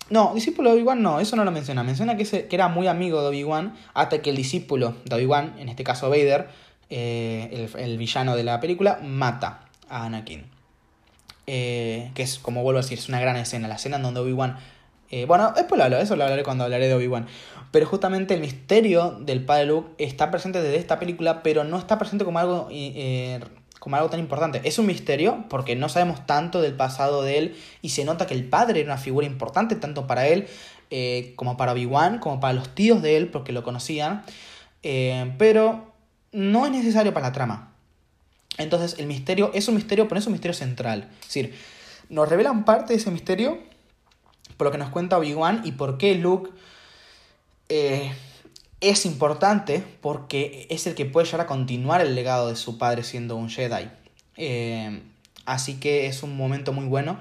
no, 0.10 0.34
discípulo 0.36 0.70
de 0.70 0.76
Obi-Wan 0.78 1.01
no, 1.01 1.20
eso 1.20 1.36
no 1.36 1.45
lo 1.45 1.51
menciona. 1.51 1.84
Menciona 1.84 2.18
que, 2.18 2.26
que 2.26 2.56
era 2.56 2.68
muy 2.68 2.88
amigo 2.88 3.22
de 3.22 3.28
Obi-Wan 3.30 3.76
hasta 3.93 4.22
que 4.22 4.30
el 4.30 4.36
discípulo 4.36 4.95
de 5.06 5.16
Obi-Wan, 5.16 5.56
en 5.60 5.70
este 5.70 5.84
caso 5.84 6.10
Vader, 6.10 6.49
eh, 6.89 7.70
el, 7.78 7.97
villano 7.97 8.36
de 8.36 8.43
la 8.43 8.60
película, 8.60 8.99
mata 9.01 9.62
a 9.89 10.06
Anakin. 10.06 10.45
Eh, 11.47 12.12
que 12.14 12.24
es, 12.24 12.38
como 12.39 12.64
vuelvo 12.64 12.80
a 12.80 12.82
decir, 12.84 12.99
es 12.99 13.10
una 13.10 13.20
gran 13.20 13.36
escena. 13.38 13.68
La 13.68 13.76
escena 13.76 13.97
en 13.97 14.04
donde 14.04 14.20
Obi-Wan... 14.20 14.58
Eh, 15.10 15.26
bueno, 15.26 15.54
después 15.56 15.78
lo 15.78 15.86
hablo, 15.86 15.97
eso 15.97 16.16
lo 16.16 16.24
hablaré 16.24 16.43
cuando 16.43 16.64
hablaré 16.64 16.88
de 16.88 16.95
Obi-Wan. 16.95 17.28
Pero 17.72 17.86
justamente 17.86 18.34
el 18.34 18.41
misterio 18.41 19.12
del 19.20 19.43
padre 19.43 19.66
Luke 19.68 19.91
está 19.97 20.32
presente 20.32 20.62
desde 20.62 20.78
esta 20.78 20.99
película, 20.99 21.43
pero 21.43 21.64
no 21.64 21.78
está 21.78 21.97
presente 21.97 22.26
como 22.26 22.39
algo 22.39 22.68
como 23.84 23.98
algo 23.98 24.10
tan 24.10 24.22
importante. 24.22 24.62
Es 24.64 24.80
un 24.80 24.86
misterio 24.86 25.44
porque 25.50 25.76
no 25.76 25.90
sabemos 25.90 26.26
tanto 26.26 26.62
del 26.62 26.74
pasado 26.74 27.22
de 27.22 27.38
él 27.38 27.58
y 27.82 27.90
se 27.90 28.06
nota 28.06 28.26
que 28.26 28.34
el 28.34 28.46
padre 28.46 28.80
era 28.80 28.94
una 28.94 28.98
figura 28.98 29.28
importante 29.28 29.76
tanto 29.76 30.08
para 30.08 30.26
él 30.26 30.48
eh, 30.90 31.34
como 31.36 31.58
para 31.58 31.74
Obi-Wan, 31.74 32.20
como 32.20 32.40
para 32.40 32.54
los 32.54 32.74
tíos 32.74 33.02
de 33.02 33.18
él 33.18 33.28
porque 33.28 33.52
lo 33.52 33.62
conocían, 33.62 34.24
eh, 34.84 35.34
pero 35.38 35.92
no 36.32 36.66
es 36.66 36.72
necesario 36.72 37.14
para 37.14 37.28
la 37.28 37.34
trama. 37.34 37.74
Entonces 38.58 38.98
el 39.00 39.06
misterio 39.06 39.52
es 39.54 39.68
un 39.68 39.76
misterio, 39.76 40.08
pero 40.08 40.18
es 40.18 40.28
un 40.28 40.32
misterio 40.32 40.56
central. 40.56 41.10
Es 41.20 41.28
decir, 41.28 41.54
nos 42.08 42.30
revelan 42.30 42.64
parte 42.64 42.94
de 42.94 43.00
ese 43.02 43.12
misterio 43.12 43.58
por 44.56 44.68
lo 44.68 44.72
que 44.72 44.78
nos 44.78 44.92
cuenta 44.92 45.18
Obi-Wan 45.18 45.64
y 45.66 45.74
por 45.74 45.98
qué 45.98 46.16
Luke... 46.16 46.52
Eh, 47.68 48.14
es 48.84 49.06
importante 49.06 49.84
porque 50.02 50.68
es 50.70 50.88
el 50.88 50.96
que 50.96 51.06
puede 51.06 51.26
llegar 51.26 51.42
a 51.42 51.48
continuar 51.48 52.02
el 52.02 52.16
legado 52.16 52.50
de 52.50 52.56
su 52.56 52.78
padre 52.78 53.04
siendo 53.04 53.36
un 53.36 53.50
Jedi. 53.50 53.90
Eh, 54.38 55.02
así 55.46 55.80
que 55.80 56.08
es 56.08 56.24
un 56.24 56.36
momento 56.36 56.74
muy 56.74 56.86
bueno. 56.86 57.18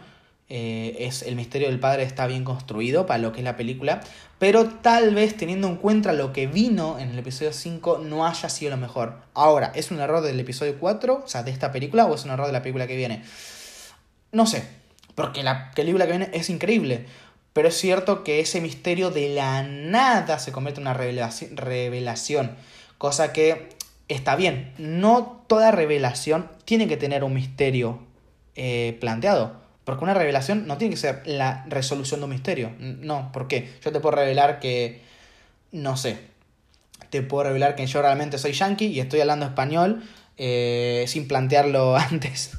Eh, 0.48 1.06
es, 1.06 1.22
el 1.22 1.34
misterio 1.34 1.68
del 1.68 1.80
padre 1.80 2.02
está 2.02 2.26
bien 2.26 2.44
construido 2.44 3.06
para 3.06 3.18
lo 3.18 3.32
que 3.32 3.38
es 3.38 3.44
la 3.44 3.56
película. 3.56 4.00
Pero 4.38 4.66
tal 4.66 5.14
vez 5.14 5.36
teniendo 5.36 5.68
en 5.68 5.76
cuenta 5.76 6.12
lo 6.12 6.32
que 6.32 6.46
vino 6.46 6.98
en 6.98 7.10
el 7.10 7.18
episodio 7.18 7.52
5 7.52 8.02
no 8.04 8.26
haya 8.26 8.48
sido 8.48 8.70
lo 8.70 8.76
mejor. 8.76 9.22
Ahora, 9.34 9.72
¿es 9.74 9.90
un 9.90 10.00
error 10.00 10.20
del 10.20 10.40
episodio 10.40 10.78
4? 10.78 11.22
O 11.24 11.28
sea, 11.28 11.42
de 11.42 11.52
esta 11.52 11.72
película 11.72 12.06
o 12.06 12.14
es 12.14 12.24
un 12.24 12.32
error 12.32 12.46
de 12.46 12.52
la 12.52 12.62
película 12.62 12.86
que 12.86 12.96
viene? 12.96 13.22
No 14.32 14.46
sé. 14.46 14.66
Porque 15.14 15.42
la 15.42 15.70
película 15.70 16.06
que 16.06 16.12
viene 16.12 16.30
es 16.32 16.50
increíble. 16.50 17.06
Pero 17.52 17.68
es 17.68 17.76
cierto 17.76 18.24
que 18.24 18.40
ese 18.40 18.60
misterio 18.60 19.10
de 19.10 19.28
la 19.30 19.62
nada 19.62 20.38
se 20.38 20.52
convierte 20.52 20.80
una 20.80 20.94
revelación, 20.94 22.56
cosa 22.98 23.32
que 23.32 23.68
está 24.08 24.36
bien. 24.36 24.72
No 24.78 25.44
toda 25.48 25.70
revelación 25.70 26.48
tiene 26.64 26.88
que 26.88 26.96
tener 26.96 27.24
un 27.24 27.34
misterio 27.34 28.00
eh, 28.56 28.96
planteado. 29.00 29.60
Porque 29.84 30.04
una 30.04 30.14
revelación 30.14 30.66
no 30.66 30.78
tiene 30.78 30.94
que 30.94 31.00
ser 31.00 31.22
la 31.26 31.64
resolución 31.68 32.20
de 32.20 32.24
un 32.24 32.30
misterio. 32.30 32.72
No, 32.78 33.32
¿por 33.32 33.48
qué? 33.48 33.72
Yo 33.84 33.90
te 33.90 34.00
puedo 34.00 34.14
revelar 34.14 34.60
que, 34.60 35.02
no 35.72 35.96
sé, 35.96 36.18
te 37.10 37.22
puedo 37.22 37.44
revelar 37.44 37.74
que 37.74 37.86
yo 37.86 38.00
realmente 38.00 38.38
soy 38.38 38.52
yankee 38.52 38.86
y 38.86 39.00
estoy 39.00 39.20
hablando 39.20 39.44
español 39.44 40.04
eh, 40.36 41.04
sin 41.08 41.26
plantearlo 41.26 41.96
antes. 42.10 42.52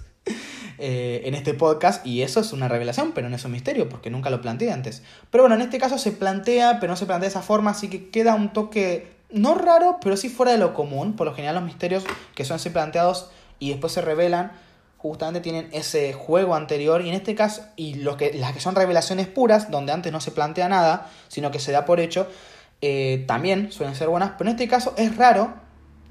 Eh, 0.79 1.21
en 1.25 1.35
este 1.35 1.53
podcast 1.53 2.05
y 2.05 2.23
eso 2.23 2.39
es 2.39 2.51
una 2.51 2.67
revelación, 2.67 3.11
pero 3.11 3.29
no 3.29 3.35
es 3.35 3.45
un 3.45 3.51
misterio 3.51 3.87
porque 3.89 4.09
nunca 4.09 4.29
lo 4.29 4.41
planteé 4.41 4.71
antes. 4.71 5.03
Pero 5.29 5.43
bueno, 5.43 5.55
en 5.55 5.61
este 5.61 5.77
caso 5.77 5.97
se 5.97 6.11
plantea, 6.11 6.79
pero 6.79 6.91
no 6.91 6.97
se 6.97 7.05
plantea 7.05 7.27
de 7.27 7.31
esa 7.31 7.41
forma, 7.41 7.71
así 7.71 7.89
que 7.89 8.09
queda 8.09 8.33
un 8.33 8.53
toque 8.53 9.13
no 9.29 9.55
raro, 9.55 9.99
pero 10.01 10.17
sí 10.17 10.29
fuera 10.29 10.51
de 10.51 10.57
lo 10.57 10.73
común. 10.73 11.15
Por 11.15 11.27
lo 11.27 11.33
general 11.33 11.55
los 11.55 11.63
misterios 11.63 12.03
que 12.35 12.43
son 12.43 12.55
así 12.55 12.69
planteados 12.69 13.29
y 13.59 13.69
después 13.69 13.93
se 13.93 14.01
revelan 14.01 14.51
justamente 14.97 15.41
tienen 15.41 15.67
ese 15.73 16.13
juego 16.13 16.55
anterior 16.55 17.01
y 17.01 17.09
en 17.09 17.15
este 17.15 17.35
caso, 17.35 17.63
y 17.75 18.05
que, 18.15 18.33
las 18.35 18.53
que 18.53 18.61
son 18.61 18.73
revelaciones 18.73 19.27
puras, 19.27 19.69
donde 19.69 19.91
antes 19.91 20.13
no 20.13 20.21
se 20.21 20.31
plantea 20.31 20.69
nada, 20.69 21.09
sino 21.27 21.51
que 21.51 21.59
se 21.59 21.73
da 21.73 21.83
por 21.83 21.99
hecho, 21.99 22.25
eh, 22.79 23.25
también 23.27 23.69
suelen 23.73 23.95
ser 23.95 24.07
buenas, 24.07 24.31
pero 24.37 24.49
en 24.49 24.55
este 24.55 24.69
caso 24.69 24.93
es 24.95 25.17
raro 25.17 25.55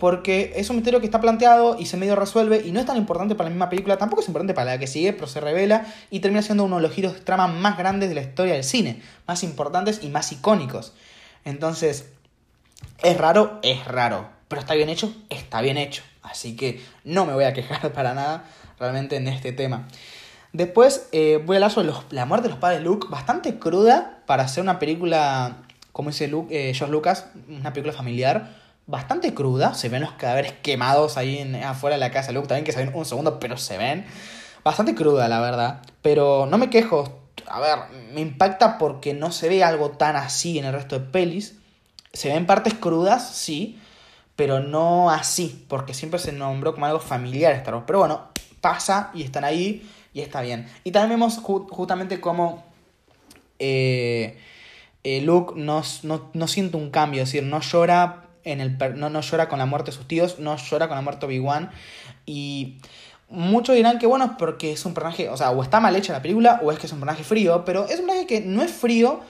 porque 0.03 0.55
es 0.57 0.69
un 0.69 0.75
misterio 0.75 0.99
que 0.99 1.07
está 1.07 1.21
planteado 1.21 1.79
y 1.79 1.87
se 1.87 1.97
medio 1.97 2.17
resuelve 2.17 2.61
y 2.65 2.73
no 2.73 2.81
es 2.81 2.87
tan 2.87 2.97
importante 2.97 3.37
para 3.37 3.49
la 3.49 3.55
misma 3.55 3.71
película, 3.71 3.99
tampoco 3.99 4.21
es 4.21 4.27
importante 4.27 4.53
para 4.53 4.73
la 4.73 4.79
que 4.79 4.89
sigue, 4.89 5.13
pero 5.13 5.29
se 5.29 5.41
revela 5.41 5.87
y 6.11 6.19
termina 6.19 6.43
siendo 6.43 6.65
uno 6.65 6.75
de 6.75 6.83
los 6.83 6.91
giros 6.91 7.15
de 7.15 7.21
trama 7.21 7.47
más 7.47 7.79
grandes 7.79 8.09
de 8.09 8.17
la 8.17 8.23
historia 8.23 8.55
del 8.55 8.65
cine, 8.65 9.01
más 9.29 9.45
importantes 9.45 10.01
y 10.03 10.09
más 10.09 10.33
icónicos. 10.33 10.93
Entonces, 11.45 12.09
¿es 13.05 13.17
raro? 13.17 13.61
Es 13.63 13.85
raro, 13.85 14.29
pero 14.49 14.61
está 14.61 14.75
bien 14.75 14.89
hecho, 14.89 15.15
está 15.29 15.61
bien 15.61 15.79
hecho. 15.79 16.03
Así 16.25 16.57
que 16.57 16.83
no 17.05 17.25
me 17.25 17.35
voy 17.35 17.45
a 17.45 17.53
quejar 17.53 17.93
para 17.95 18.13
nada 18.13 18.43
realmente 18.81 19.15
en 19.15 19.29
este 19.29 19.53
tema. 19.53 19.87
Después 20.53 21.07
eh, 21.13 21.41
voy 21.47 21.55
a 21.55 21.59
hablar 21.59 21.71
sobre 21.71 21.93
la 22.11 22.27
muerte 22.27 22.49
de 22.49 22.55
los 22.55 22.59
padres 22.59 22.83
Luke, 22.83 23.07
bastante 23.09 23.61
cruda 23.61 24.19
para 24.27 24.43
hacer 24.43 24.65
una 24.65 24.81
película, 24.81 25.59
como 25.93 26.11
dice 26.11 26.27
Luke, 26.27 26.71
eh, 26.71 26.75
George 26.75 26.91
Lucas, 26.91 27.27
una 27.49 27.73
película 27.73 27.93
familiar 27.93 28.62
bastante 28.87 29.35
cruda. 29.35 29.75
Se 29.75 29.89
ven 29.89 30.03
los 30.03 30.13
cadáveres 30.13 30.53
quemados 30.63 31.17
ahí 31.17 31.39
en, 31.39 31.57
afuera 31.57 31.97
de 31.97 32.01
la 32.01 32.11
casa 32.11 32.33
Luke 32.33 32.49
también, 32.49 32.65
que 32.65 32.73
se 32.73 32.85
ven 32.85 32.95
un 32.95 33.05
segundo, 33.05 33.39
pero 33.39 33.57
se 33.57 33.79
ven. 33.79 34.07
Bastante 34.65 34.95
cruda, 34.95 35.29
la 35.29 35.41
verdad. 35.41 35.83
Pero 36.03 36.47
no 36.47 36.59
me 36.59 36.71
quejo. 36.71 37.21
A 37.47 37.61
ver, 37.61 37.79
me 38.13 38.21
impacta 38.21 38.79
porque 38.79 39.15
no 39.15 39.33
se 39.33 39.49
ve 39.49 39.65
algo 39.65 39.91
tan 39.91 40.17
así 40.17 40.59
en 40.59 40.65
el 40.65 40.73
resto 40.73 40.99
de 40.99 41.07
pelis. 41.07 41.57
Se 42.13 42.29
ven 42.29 42.47
partes 42.47 42.75
crudas, 42.75 43.35
sí, 43.35 43.81
pero 44.37 44.61
no 44.61 45.11
así, 45.11 45.65
porque 45.69 45.95
siempre 45.95 46.21
se 46.21 46.33
nombró 46.33 46.75
como 46.75 46.87
algo 46.87 47.01
familiar 47.01 47.53
Star 47.55 47.75
Wars. 47.75 47.85
Pero 47.87 48.01
bueno, 48.01 48.29
pasa 48.61 49.11
y 49.15 49.23
están 49.23 49.45
ahí 49.45 49.89
y 50.13 50.21
está 50.21 50.41
bien. 50.41 50.69
Y 50.85 50.93
también 50.93 51.19
vemos 51.19 51.39
justamente 51.39 52.21
cómo 52.21 52.65
eh, 53.59 54.39
eh, 55.05 55.21
Luke 55.23 55.55
no, 55.57 55.83
no, 56.03 56.49
siente 56.49 56.77
un 56.77 56.91
cambio, 56.91 57.23
es 57.23 57.29
decir, 57.29 57.45
no 57.45 57.61
llora, 57.61 58.25
en 58.45 58.61
el, 58.61 58.79
no, 58.97 59.11
no 59.11 59.21
llora 59.21 59.49
con 59.49 59.59
la 59.59 59.67
muerte 59.67 59.91
de 59.91 59.97
sus 59.97 60.09
tíos, 60.09 60.39
no 60.39 60.57
llora 60.57 60.89
con 60.89 60.97
la 60.97 61.03
muerte 61.03 61.21
de 61.21 61.27
Obi-Wan. 61.27 61.71
Y 62.27 62.79
muchos 63.29 63.75
dirán 63.75 63.99
que 63.99 64.07
bueno, 64.07 64.37
porque 64.39 64.73
es 64.73 64.85
un 64.85 64.95
personaje, 64.95 65.29
o 65.29 65.37
sea, 65.37 65.51
o 65.51 65.63
está 65.63 65.81
mal 65.81 65.97
hecha 65.97 66.13
la 66.13 66.23
película 66.23 66.61
o 66.63 66.71
es 66.71 66.79
que 66.79 66.87
es 66.87 66.93
un 66.93 67.01
personaje 67.01 67.25
frío, 67.25 67.65
pero 67.65 67.85
es 67.85 68.01
un 68.01 68.07
personaje 68.07 68.27
que 68.27 68.41
no 68.41 68.63
es 68.63 68.71
frío, 68.71 69.21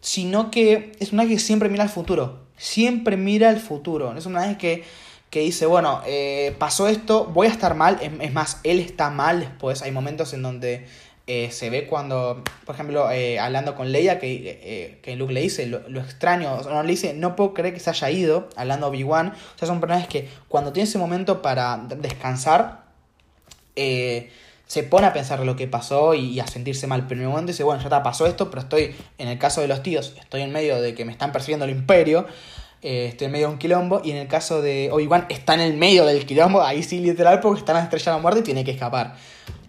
sino 0.00 0.50
que 0.50 0.92
es 0.98 1.12
un 1.12 1.18
personaje 1.18 1.28
que 1.30 1.38
siempre 1.38 1.68
mira 1.68 1.84
al 1.84 1.90
futuro. 1.90 2.40
Siempre 2.56 3.16
mira 3.16 3.48
al 3.48 3.58
futuro. 3.58 4.16
Es 4.16 4.26
un 4.26 4.34
personaje 4.34 4.58
que, 4.58 4.84
que 5.30 5.40
dice, 5.40 5.66
bueno, 5.66 6.02
eh, 6.06 6.54
pasó 6.58 6.88
esto, 6.88 7.24
voy 7.24 7.46
a 7.46 7.50
estar 7.50 7.74
mal. 7.74 7.98
Es, 8.00 8.32
más, 8.32 8.60
él 8.64 8.78
está 8.78 9.10
mal 9.10 9.40
después. 9.40 9.82
Hay 9.82 9.90
momentos 9.90 10.32
en 10.34 10.42
donde 10.42 10.86
eh, 11.26 11.50
se 11.50 11.70
ve 11.70 11.86
cuando, 11.86 12.42
por 12.64 12.74
ejemplo, 12.74 13.10
eh, 13.10 13.38
hablando 13.38 13.74
con 13.74 13.92
Leia, 13.92 14.18
que, 14.18 14.98
que 15.02 15.16
Luke 15.16 15.32
le 15.32 15.40
dice, 15.40 15.66
lo, 15.66 16.00
extraño, 16.00 16.52
o 16.52 16.70
no 16.70 16.82
le 16.82 16.90
dice, 16.90 17.14
no 17.14 17.36
puedo 17.36 17.54
creer 17.54 17.74
que 17.74 17.80
se 17.80 17.90
haya 17.90 18.10
ido, 18.10 18.48
hablando 18.56 18.88
Obi-Wan. 18.88 19.28
O 19.28 19.58
sea, 19.58 19.68
son 19.68 19.80
personajes 19.80 20.08
que 20.08 20.28
cuando 20.48 20.72
tiene 20.72 20.88
ese 20.88 20.98
momento 20.98 21.42
para 21.42 21.78
descansar, 21.78 22.82
eh, 23.76 24.30
se 24.66 24.82
pone 24.82 25.06
a 25.06 25.12
pensar 25.12 25.40
lo 25.40 25.54
que 25.54 25.68
pasó 25.68 26.14
y, 26.14 26.40
a 26.40 26.46
sentirse 26.46 26.86
mal. 26.86 27.06
Pero 27.06 27.20
en 27.20 27.26
un 27.26 27.32
momento 27.32 27.52
dice, 27.52 27.62
bueno, 27.62 27.80
ya 27.80 27.88
está, 27.88 28.02
pasó 28.02 28.26
esto, 28.26 28.48
pero 28.48 28.62
estoy, 28.62 28.94
en 29.18 29.28
el 29.28 29.38
caso 29.38 29.60
de 29.60 29.68
los 29.68 29.82
tíos, 29.82 30.14
estoy 30.18 30.40
en 30.42 30.50
medio 30.50 30.80
de 30.80 30.94
que 30.94 31.04
me 31.04 31.12
están 31.12 31.30
persiguiendo 31.30 31.66
el 31.66 31.72
imperio, 31.72 32.26
eh, 32.80 33.06
estoy 33.10 33.26
en 33.26 33.32
medio 33.32 33.48
de 33.48 33.52
un 33.52 33.58
quilombo, 33.58 34.00
y 34.02 34.12
en 34.12 34.16
el 34.16 34.28
caso 34.28 34.62
de 34.62 34.88
Obi-Wan 34.90 35.26
está 35.28 35.54
en 35.54 35.60
el 35.60 35.74
medio 35.74 36.06
del 36.06 36.24
quilombo, 36.24 36.62
ahí 36.62 36.82
sí 36.82 37.00
literal, 37.00 37.40
porque 37.40 37.60
está 37.60 37.72
en 37.72 37.78
la 37.78 37.84
estrella 37.84 38.12
de 38.12 38.16
la 38.16 38.22
muerte 38.22 38.40
y 38.40 38.42
tiene 38.44 38.64
que 38.64 38.70
escapar. 38.70 39.14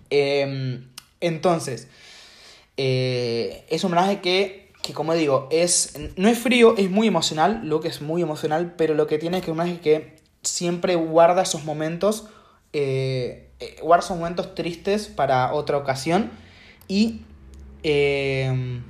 Em, 0.09 0.92
entonces, 1.27 1.87
eh, 2.77 3.65
es 3.69 3.83
un 3.83 3.91
personaje 3.91 4.21
que, 4.21 4.71
que, 4.81 4.93
como 4.93 5.13
digo, 5.13 5.47
es, 5.51 5.93
no 6.15 6.29
es 6.29 6.37
frío, 6.37 6.75
es 6.77 6.89
muy 6.89 7.07
emocional, 7.07 7.61
lo 7.63 7.79
que 7.79 7.87
es 7.87 8.01
muy 8.01 8.21
emocional, 8.21 8.75
pero 8.77 8.93
lo 8.93 9.07
que 9.07 9.17
tiene 9.17 9.37
es 9.37 9.43
que 9.43 9.51
un 9.51 9.57
personaje 9.57 9.81
que 9.81 10.15
siempre 10.41 10.95
guarda 10.95 11.41
esos 11.41 11.63
momentos 11.63 12.25
eh, 12.73 13.51
guarda 13.81 14.15
momentos 14.15 14.55
tristes 14.55 15.07
para 15.07 15.53
otra 15.53 15.77
ocasión 15.77 16.31
y, 16.87 17.21
eh, 17.83 18.81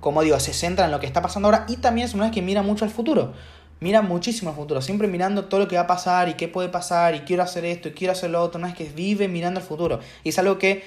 como 0.00 0.22
digo, 0.22 0.38
se 0.40 0.52
centra 0.52 0.86
en 0.86 0.90
lo 0.90 1.00
que 1.00 1.06
está 1.06 1.22
pasando 1.22 1.48
ahora 1.48 1.66
y 1.68 1.76
también 1.76 2.06
es 2.06 2.14
una 2.14 2.24
vez 2.24 2.32
que 2.32 2.42
mira 2.42 2.62
mucho 2.62 2.84
al 2.84 2.90
futuro. 2.90 3.34
Mira 3.80 4.02
muchísimo 4.02 4.50
al 4.50 4.56
futuro, 4.56 4.82
siempre 4.82 5.06
mirando 5.06 5.44
todo 5.44 5.60
lo 5.60 5.68
que 5.68 5.76
va 5.76 5.82
a 5.82 5.86
pasar 5.86 6.28
y 6.28 6.34
qué 6.34 6.48
puede 6.48 6.68
pasar 6.68 7.14
y 7.14 7.20
quiero 7.20 7.44
hacer 7.44 7.64
esto 7.64 7.88
y 7.88 7.92
quiero 7.92 8.12
hacer 8.12 8.30
lo 8.30 8.42
otro. 8.42 8.60
No 8.60 8.66
es 8.66 8.74
que 8.74 8.84
vive 8.84 9.28
mirando 9.28 9.60
al 9.60 9.66
futuro. 9.66 10.00
Y 10.24 10.30
es 10.30 10.38
algo 10.38 10.58
que 10.58 10.82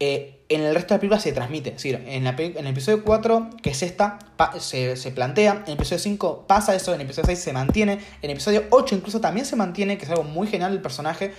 eh, 0.00 0.40
en 0.48 0.62
el 0.62 0.74
resto 0.74 0.88
de 0.88 0.96
la 0.96 1.00
película 1.00 1.20
se 1.20 1.32
transmite. 1.32 1.70
Es 1.70 1.76
decir, 1.76 2.02
en, 2.06 2.24
la, 2.24 2.30
en 2.30 2.58
el 2.58 2.66
episodio 2.68 3.02
4, 3.02 3.50
que 3.62 3.70
es 3.70 3.82
esta, 3.82 4.18
se, 4.58 4.96
se, 4.96 5.10
plantea. 5.10 5.62
En 5.66 5.72
el 5.72 5.74
episodio 5.74 5.98
5 5.98 6.44
pasa 6.46 6.74
eso. 6.74 6.94
En 6.94 7.00
el 7.00 7.06
episodio 7.06 7.26
6 7.26 7.38
se 7.38 7.52
mantiene. 7.52 7.92
En 7.94 8.00
el 8.22 8.30
episodio 8.32 8.64
8 8.70 8.94
incluso 8.94 9.20
también 9.20 9.46
se 9.46 9.56
mantiene, 9.56 9.98
que 9.98 10.04
es 10.04 10.10
algo 10.10 10.24
muy 10.24 10.46
genial 10.46 10.72
del 10.72 10.82
personaje. 10.82 11.32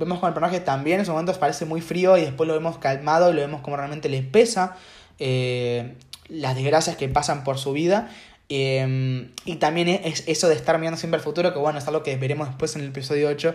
Vemos 0.00 0.18
con 0.18 0.28
el 0.28 0.34
personaje 0.34 0.60
también 0.60 0.96
en 0.96 1.02
esos 1.02 1.12
momentos 1.12 1.36
parece 1.36 1.66
muy 1.66 1.82
frío 1.82 2.16
y 2.16 2.22
después 2.22 2.48
lo 2.48 2.54
vemos 2.54 2.78
calmado 2.78 3.30
y 3.30 3.34
lo 3.34 3.42
vemos 3.42 3.60
como 3.60 3.76
realmente 3.76 4.08
le 4.08 4.22
pesa 4.22 4.76
eh, 5.18 5.94
las 6.28 6.54
desgracias 6.54 6.96
que 6.96 7.06
pasan 7.08 7.44
por 7.44 7.58
su 7.58 7.72
vida. 7.72 8.10
Em, 8.48 9.30
y 9.44 9.56
también 9.56 9.88
es 9.88 10.24
eso 10.26 10.48
de 10.48 10.54
estar 10.54 10.78
mirando 10.78 10.98
siempre 10.98 11.18
al 11.18 11.22
futuro, 11.22 11.52
que 11.52 11.58
bueno, 11.58 11.78
es 11.78 11.86
algo 11.86 12.02
que 12.02 12.16
veremos 12.16 12.48
después 12.48 12.74
en 12.76 12.82
el 12.82 12.88
episodio 12.88 13.28
8. 13.28 13.54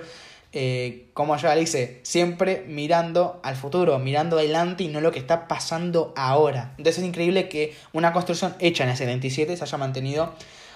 Eh, 0.57 1.09
como 1.13 1.35
ya 1.35 1.53
dice, 1.53 1.99
siempre 2.03 2.63
mirando 2.65 3.41
al 3.43 3.57
futuro, 3.57 3.99
mirando 3.99 4.37
adelante 4.37 4.85
y 4.85 4.87
no 4.87 5.01
lo 5.01 5.11
que 5.11 5.19
está 5.19 5.49
pasando 5.49 6.13
ahora. 6.15 6.73
Entonces 6.77 6.99
es 6.99 7.09
increíble 7.09 7.49
que 7.49 7.75
una 7.91 8.13
construcción 8.13 8.55
hecha 8.59 8.85
en 8.85 8.91
ese 8.91 9.05
27 9.05 9.57
se 9.57 9.63
haya 9.63 9.77
mantenido 9.77 10.33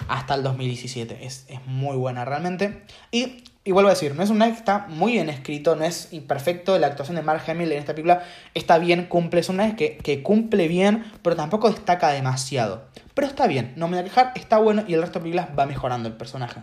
hasta 0.10 0.36
el 0.36 0.44
2017. 0.44 1.26
Es, 1.26 1.46
es 1.48 1.66
muy 1.66 1.96
buena 1.96 2.26
realmente. 2.26 2.84
Y 3.12 3.44
y 3.70 3.72
vuelvo 3.72 3.90
a 3.90 3.94
decir, 3.94 4.16
no 4.16 4.24
es 4.24 4.32
un 4.32 4.42
está 4.42 4.88
muy 4.88 5.12
bien 5.12 5.30
escrito, 5.30 5.76
no 5.76 5.84
es 5.84 6.12
imperfecto. 6.12 6.80
La 6.80 6.88
actuación 6.88 7.18
de 7.18 7.22
Mark 7.22 7.44
Hamill 7.48 7.72
en 7.72 7.78
esta 7.78 7.94
película 7.94 8.24
está 8.56 8.80
bien, 8.80 9.06
cumple. 9.06 9.42
Es 9.42 9.50
un 9.50 9.76
que, 9.76 9.98
que 9.98 10.24
cumple 10.24 10.68
bien, 10.68 11.04
pero 11.22 11.36
tampoco 11.36 11.70
destaca 11.70 12.10
demasiado. 12.10 12.86
Pero 13.14 13.28
está 13.28 13.48
bien, 13.48 13.74
no 13.76 13.88
me 13.88 13.98
voy 13.98 14.02
a 14.02 14.10
quejar, 14.10 14.32
está 14.36 14.58
bueno 14.58 14.84
y 14.88 14.96
el 14.96 15.02
resto 15.02 15.20
de 15.20 15.24
películas 15.24 15.50
va 15.58 15.66
mejorando 15.66 16.10
el 16.10 16.16
personaje. 16.16 16.62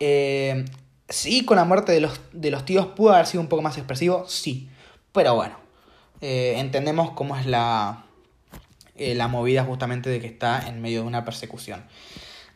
Eh, 0.00 0.66
sí, 1.08 1.44
con 1.44 1.56
la 1.56 1.64
muerte 1.64 1.92
de 1.92 2.00
los, 2.00 2.20
de 2.32 2.50
los 2.50 2.64
tíos 2.64 2.86
pudo 2.86 3.12
haber 3.12 3.26
sido 3.26 3.40
un 3.40 3.48
poco 3.48 3.62
más 3.62 3.76
expresivo, 3.76 4.26
sí. 4.28 4.68
Pero 5.12 5.34
bueno, 5.34 5.56
eh, 6.20 6.54
entendemos 6.56 7.12
cómo 7.12 7.36
es 7.36 7.46
la, 7.46 8.04
eh, 8.96 9.14
la 9.14 9.28
movida 9.28 9.64
justamente 9.64 10.10
de 10.10 10.20
que 10.20 10.26
está 10.26 10.68
en 10.68 10.80
medio 10.80 11.02
de 11.02 11.06
una 11.06 11.24
persecución. 11.24 11.84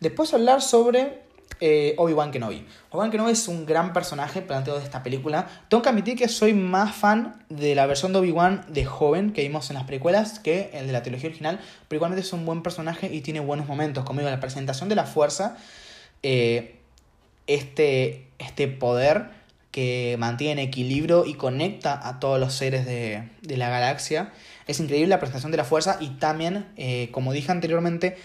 Después 0.01 0.33
hablar 0.33 0.63
sobre 0.63 1.23
eh, 1.61 1.95
Obi-Wan 1.99 2.31
Kenobi. 2.31 2.65
Obi-Wan 2.91 3.11
Kenobi 3.11 3.33
es 3.33 3.49
un 3.49 3.67
gran 3.67 3.93
personaje 3.93 4.43
planteado 4.43 4.79
de 4.79 4.85
esta 4.85 5.03
película. 5.03 5.49
Tengo 5.69 5.83
que 5.83 5.89
admitir 5.89 6.17
que 6.17 6.29
soy 6.29 6.55
más 6.55 6.95
fan 6.95 7.45
de 7.49 7.75
la 7.75 7.87
versión 7.87 8.13
de 8.13 8.21
Obi-Wan 8.21 8.67
de 8.69 8.85
joven 8.85 9.33
que 9.33 9.43
vimos 9.43 9.69
en 9.71 9.75
las 9.75 9.85
precuelas 9.85 10.39
que 10.39 10.71
el 10.73 10.87
de 10.87 10.93
la 10.93 11.03
trilogía 11.03 11.29
original, 11.29 11.59
pero 11.89 11.99
igualmente 11.99 12.25
es 12.25 12.33
un 12.33 12.47
buen 12.47 12.63
personaje 12.63 13.13
y 13.13 13.23
tiene 13.23 13.41
buenos 13.41 13.67
momentos. 13.67 14.05
Como 14.05 14.21
digo, 14.21 14.31
la 14.31 14.41
presentación 14.41 14.89
de 14.89 14.95
la 14.95 15.05
fuerza, 15.05 15.57
eh, 16.23 16.78
este, 17.49 18.29
este 18.39 18.69
poder 18.69 19.31
que 19.73 20.17
mantiene 20.19 20.63
equilibrio 20.63 21.27
y 21.27 21.35
conecta 21.35 22.09
a 22.09 22.21
todos 22.21 22.39
los 22.39 22.55
seres 22.55 22.87
de, 22.87 23.29
la 23.43 23.69
galaxia. 23.69 24.33
Es 24.67 24.81
increíble 24.81 25.09
la 25.09 25.19
presentación 25.19 25.51
de 25.51 25.59
la 25.59 25.65
fuerza 25.65 25.99
y 26.01 26.11
también, 26.11 26.67
eh, 26.77 27.09
como 27.11 27.33
dije 27.33 27.51
anteriormente, 27.51 28.17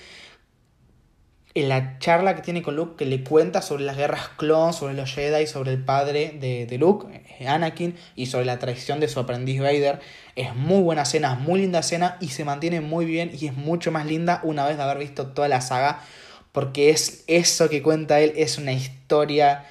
en 1.56 1.70
la 1.70 2.00
charla 2.00 2.36
que 2.36 2.42
tiene 2.42 2.64
con 2.64 2.76
Luke, 2.76 2.96
que 2.98 3.06
le 3.06 3.24
cuenta 3.24 3.62
sobre 3.62 3.84
las 3.84 3.96
guerras 3.98 4.30
clon, 4.38 4.74
sobre 4.74 4.96
los 4.96 5.14
Jedi, 5.14 5.46
sobre 5.46 5.72
el 5.72 5.84
padre 5.84 6.36
de, 6.40 6.66
de, 6.66 6.78
Luke, 6.78 7.08
eh, 7.40 7.48
Anakin, 7.48 7.96
y 8.16 8.26
sobre 8.26 8.46
la 8.46 8.58
traición 8.58 9.00
de 9.00 9.08
su 9.08 9.20
aprendiz 9.20 9.62
Vader. 9.62 10.00
Es 10.36 10.56
muy 10.56 10.82
buena 10.82 11.04
escena, 11.04 11.36
muy 11.36 11.62
linda 11.62 11.80
escena, 11.80 12.18
y 12.20 12.30
se 12.30 12.44
mantiene 12.44 12.82
muy 12.82 13.06
bien, 13.06 13.32
y 13.40 13.46
es 13.46 13.56
mucho 13.56 13.92
más 13.92 14.08
linda 14.08 14.40
una 14.44 14.66
vez 14.66 14.78
de 14.78 14.84
haber 14.84 14.98
visto 14.98 15.28
toda 15.28 15.48
la 15.48 15.62
saga, 15.62 16.02
porque 16.54 16.90
es 16.90 17.26
eso 17.28 17.70
que 17.70 17.84
cuenta 17.84 18.22
él, 18.22 18.32
es 18.38 18.58
una 18.58 18.72
historia 18.72 19.66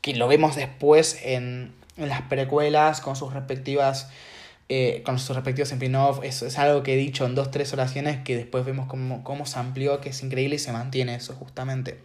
que 0.00 0.14
lo 0.14 0.26
vemos 0.26 0.56
después 0.56 1.20
en, 1.22 1.74
en 1.98 2.08
las 2.08 2.22
precuelas, 2.22 3.02
con 3.02 3.14
sus 3.14 3.34
respectivas 3.34 4.08
eh, 4.70 5.02
con 5.02 5.18
sus 5.18 5.34
respectivos 5.34 5.72
spin-off. 5.72 6.20
Es, 6.22 6.42
es 6.42 6.58
algo 6.58 6.82
que 6.82 6.92
he 6.92 6.96
dicho 6.98 7.24
en 7.24 7.34
dos, 7.34 7.50
tres 7.50 7.72
oraciones 7.72 8.22
que 8.22 8.36
después 8.36 8.66
vemos 8.66 8.86
cómo, 8.86 9.24
cómo 9.24 9.46
se 9.46 9.58
amplió, 9.58 10.00
que 10.02 10.10
es 10.10 10.22
increíble 10.22 10.56
y 10.56 10.58
se 10.58 10.72
mantiene 10.72 11.14
eso 11.14 11.32
justamente. 11.34 11.98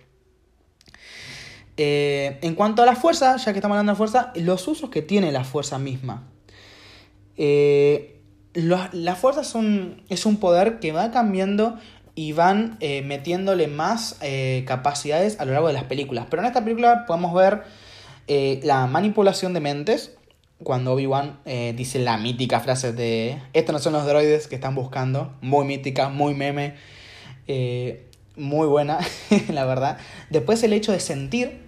Eh, 1.75 2.39
en 2.41 2.55
cuanto 2.55 2.81
a 2.81 2.85
la 2.85 2.95
fuerza, 2.95 3.35
ya 3.35 3.51
que 3.51 3.59
estamos 3.59 3.75
hablando 3.75 3.91
de 3.91 3.97
fuerza, 3.97 4.31
los 4.35 4.65
usos 4.67 4.89
que 4.89 5.01
tiene 5.01 5.33
la 5.33 5.43
fuerza 5.43 5.77
misma. 5.77 6.23
Eh, 7.35 8.21
la 8.53 9.15
fuerza 9.15 9.41
es 9.41 9.55
un, 9.55 10.01
es 10.07 10.25
un 10.25 10.37
poder 10.37 10.79
que 10.79 10.93
va 10.93 11.11
cambiando 11.11 11.77
y 12.15 12.33
van 12.33 12.77
metiéndole 12.79 13.67
más 13.67 14.19
capacidades 14.65 15.39
a 15.39 15.45
lo 15.45 15.53
largo 15.53 15.67
de 15.67 15.73
las 15.73 15.85
películas. 15.85 16.27
Pero 16.29 16.41
en 16.41 16.47
esta 16.47 16.63
película 16.63 17.05
podemos 17.07 17.33
ver 17.33 17.63
la 18.27 18.85
manipulación 18.87 19.53
de 19.53 19.59
mentes, 19.59 20.11
cuando 20.63 20.93
Obi-Wan 20.93 21.39
eh, 21.45 21.73
dice 21.75 21.99
la 21.99 22.17
mítica 22.17 22.59
frase 22.59 22.93
de 22.93 23.41
estos 23.53 23.73
no 23.73 23.79
son 23.79 23.93
los 23.93 24.05
droides 24.05 24.47
que 24.47 24.55
están 24.55 24.75
buscando, 24.75 25.33
muy 25.41 25.65
mítica, 25.65 26.09
muy 26.09 26.33
meme, 26.33 26.75
eh, 27.47 28.07
muy 28.35 28.67
buena, 28.67 28.99
la 29.49 29.65
verdad. 29.65 29.97
Después 30.29 30.63
el 30.63 30.73
hecho 30.73 30.91
de 30.91 30.99
sentir, 30.99 31.61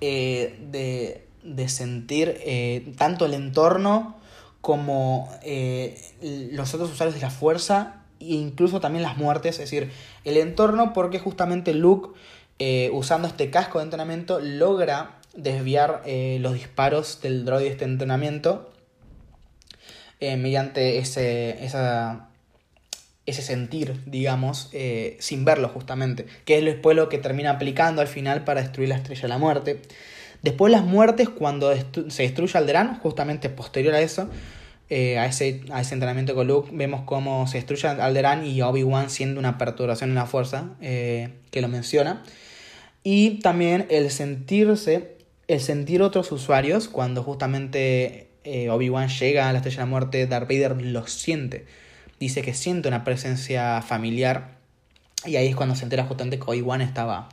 eh, 0.00 0.58
de, 0.70 1.26
de, 1.42 1.68
sentir 1.68 2.94
tanto 2.96 3.26
el 3.26 3.34
entorno 3.34 4.16
como 4.60 5.28
los 6.20 6.74
otros 6.74 6.90
usuarios 6.90 7.14
de 7.14 7.20
la 7.20 7.30
fuerza 7.30 8.02
incluso 8.18 8.80
también 8.80 9.02
las 9.02 9.16
muertes, 9.16 9.58
es 9.58 9.70
decir, 9.70 9.90
el 10.24 10.36
entorno 10.36 10.92
porque 10.92 11.18
justamente 11.18 11.74
Luke, 11.74 12.18
usando 12.92 13.28
este 13.28 13.50
casco 13.50 13.78
de 13.78 13.84
entrenamiento, 13.84 14.40
logra 14.40 15.16
desviar 15.36 16.02
eh, 16.06 16.38
los 16.40 16.54
disparos 16.54 17.20
del 17.22 17.44
droide 17.44 17.64
de 17.64 17.70
este 17.70 17.84
entrenamiento 17.84 18.70
eh, 20.18 20.36
mediante 20.36 20.98
ese, 20.98 21.64
esa, 21.64 22.30
ese 23.26 23.42
sentir, 23.42 24.00
digamos, 24.06 24.70
eh, 24.72 25.16
sin 25.20 25.44
verlo 25.44 25.68
justamente, 25.68 26.26
que 26.44 26.58
es 26.58 26.64
después 26.64 26.96
lo 26.96 27.08
que 27.08 27.18
termina 27.18 27.50
aplicando 27.50 28.00
al 28.00 28.08
final 28.08 28.44
para 28.44 28.62
destruir 28.62 28.88
la 28.88 28.96
estrella 28.96 29.22
de 29.22 29.28
la 29.28 29.38
muerte. 29.38 29.82
Después 30.42 30.72
las 30.72 30.84
muertes, 30.84 31.28
cuando 31.28 31.74
se 32.08 32.22
destruye 32.22 32.56
Alderaan, 32.56 32.98
justamente 33.00 33.48
posterior 33.50 33.94
a 33.94 34.00
eso, 34.00 34.28
a, 34.90 35.26
ese, 35.26 35.62
a 35.70 35.80
ese 35.80 35.94
entrenamiento 35.94 36.34
con 36.34 36.46
Luke, 36.46 36.70
vemos 36.72 37.02
cómo 37.06 37.46
se 37.46 37.58
destruye 37.58 37.88
Alderaan 37.88 38.46
y 38.46 38.62
Obi-Wan 38.62 39.10
siendo 39.10 39.40
una 39.40 39.58
perturbación 39.58 40.10
en 40.10 40.16
la 40.16 40.26
fuerza, 40.26 40.70
que 40.80 41.60
lo 41.60 41.68
menciona. 41.68 42.22
Y 43.02 43.40
también 43.40 43.86
el 43.90 44.10
sentirse 44.10 45.16
el 45.48 45.60
sentir 45.60 46.02
otros 46.02 46.32
usuarios, 46.32 46.88
cuando 46.88 47.22
justamente 47.22 48.28
eh, 48.44 48.68
Obi-Wan 48.70 49.08
llega 49.08 49.48
a 49.48 49.52
la 49.52 49.58
Estrella 49.58 49.78
de 49.78 49.82
la 49.82 49.86
Muerte, 49.86 50.26
Darth 50.26 50.48
Vader 50.48 50.80
lo 50.82 51.06
siente. 51.06 51.66
dice 52.18 52.42
que 52.42 52.54
siente 52.54 52.88
una 52.88 53.04
presencia 53.04 53.82
familiar. 53.82 54.56
Y 55.24 55.36
ahí 55.36 55.48
es 55.48 55.56
cuando 55.56 55.74
se 55.74 55.84
entera 55.84 56.04
justamente 56.04 56.38
que 56.38 56.44
Obi-Wan 56.50 56.80
estaba, 56.80 57.28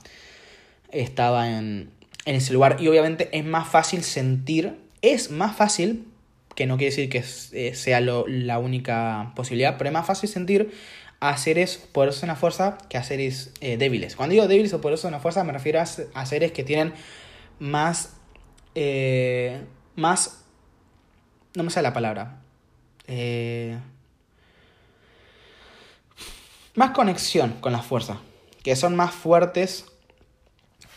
estaba 0.91 1.49
en, 1.49 1.89
en 2.25 2.35
ese 2.35 2.53
lugar. 2.53 2.77
Y 2.79 2.87
obviamente 2.87 3.29
es 3.31 3.45
más 3.45 3.67
fácil 3.67 4.03
sentir, 4.03 4.77
es 5.01 5.31
más 5.31 5.55
fácil, 5.55 6.05
que 6.55 6.65
no 6.65 6.77
quiere 6.77 6.91
decir 6.91 7.09
que 7.09 7.23
eh, 7.53 7.75
sea 7.75 8.01
lo, 8.01 8.25
la 8.27 8.59
única 8.59 9.31
posibilidad, 9.35 9.77
pero 9.77 9.89
es 9.89 9.93
más 9.93 10.05
fácil 10.05 10.29
sentir 10.29 10.73
a 11.19 11.37
seres 11.37 11.77
poderosos 11.77 12.23
en 12.23 12.29
la 12.29 12.35
fuerza 12.35 12.77
que 12.89 12.97
a 12.97 13.03
seres 13.03 13.53
eh, 13.61 13.77
débiles. 13.77 14.15
Cuando 14.15 14.33
digo 14.33 14.47
débiles 14.47 14.73
o 14.73 14.81
poderosos 14.81 15.05
en 15.05 15.11
la 15.11 15.19
fuerza 15.19 15.43
me 15.43 15.53
refiero 15.53 15.79
a, 15.79 16.25
seres 16.25 16.51
que 16.51 16.63
tienen 16.63 16.93
más... 17.59 18.13
Eh, 18.75 19.61
más... 19.95 20.43
No 21.55 21.63
me 21.63 21.69
sale 21.69 21.87
la 21.87 21.93
palabra. 21.93 22.39
Más 26.75 26.91
conexión 26.91 27.53
con 27.61 27.71
la 27.71 27.81
fuerza. 27.81 28.19
Que 28.63 28.75
son 28.75 28.95
más 28.95 29.13
fuertes 29.13 29.85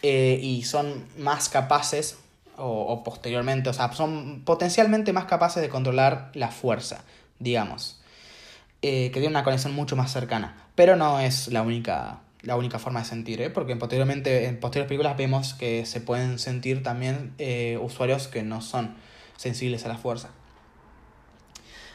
y 0.02 0.62
son 0.64 1.06
más 1.18 1.48
capaces, 1.48 2.16
o, 2.58 3.02
posteriormente, 3.04 3.68
o 3.68 3.72
sea, 3.72 3.92
son 3.92 4.42
potencialmente 4.44 5.12
más 5.12 5.26
capaces 5.26 5.62
de 5.62 5.68
controlar 5.68 6.30
la 6.34 6.48
fuerza, 6.48 7.04
digamos. 7.38 8.00
Eh, 8.82 9.06
que 9.06 9.20
tiene 9.20 9.28
una 9.28 9.44
conexión 9.44 9.74
mucho 9.74 9.96
más 9.96 10.12
cercana. 10.12 10.56
Pero 10.74 10.96
no 10.96 11.18
es 11.20 11.48
la 11.48 11.62
única, 11.62 12.20
la 12.42 12.56
única 12.56 12.78
forma 12.78 13.00
de 13.00 13.06
sentir, 13.06 13.40
¿eh? 13.40 13.50
porque 13.50 13.76
posteriormente, 13.76 14.46
en 14.46 14.60
posteriores 14.60 14.88
películas 14.88 15.16
vemos 15.16 15.54
que 15.54 15.86
se 15.86 16.00
pueden 16.00 16.38
sentir 16.38 16.82
también 16.82 17.32
eh, 17.38 17.78
usuarios 17.82 18.28
que 18.28 18.42
no 18.42 18.60
son 18.60 18.94
sensibles 19.36 19.84
a 19.84 19.88
la 19.88 19.96
fuerza. 19.96 20.30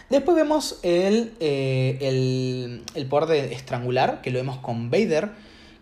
Después 0.10 0.36
vemos 0.36 0.80
el, 0.84 1.34
el, 1.40 2.84
el 2.96 3.06
poder 3.06 3.30
de 3.30 3.54
estrangular, 3.54 4.22
que 4.22 4.30
lo 4.30 4.40
vemos 4.40 4.58
con 4.58 4.92
Vader, 4.92 5.32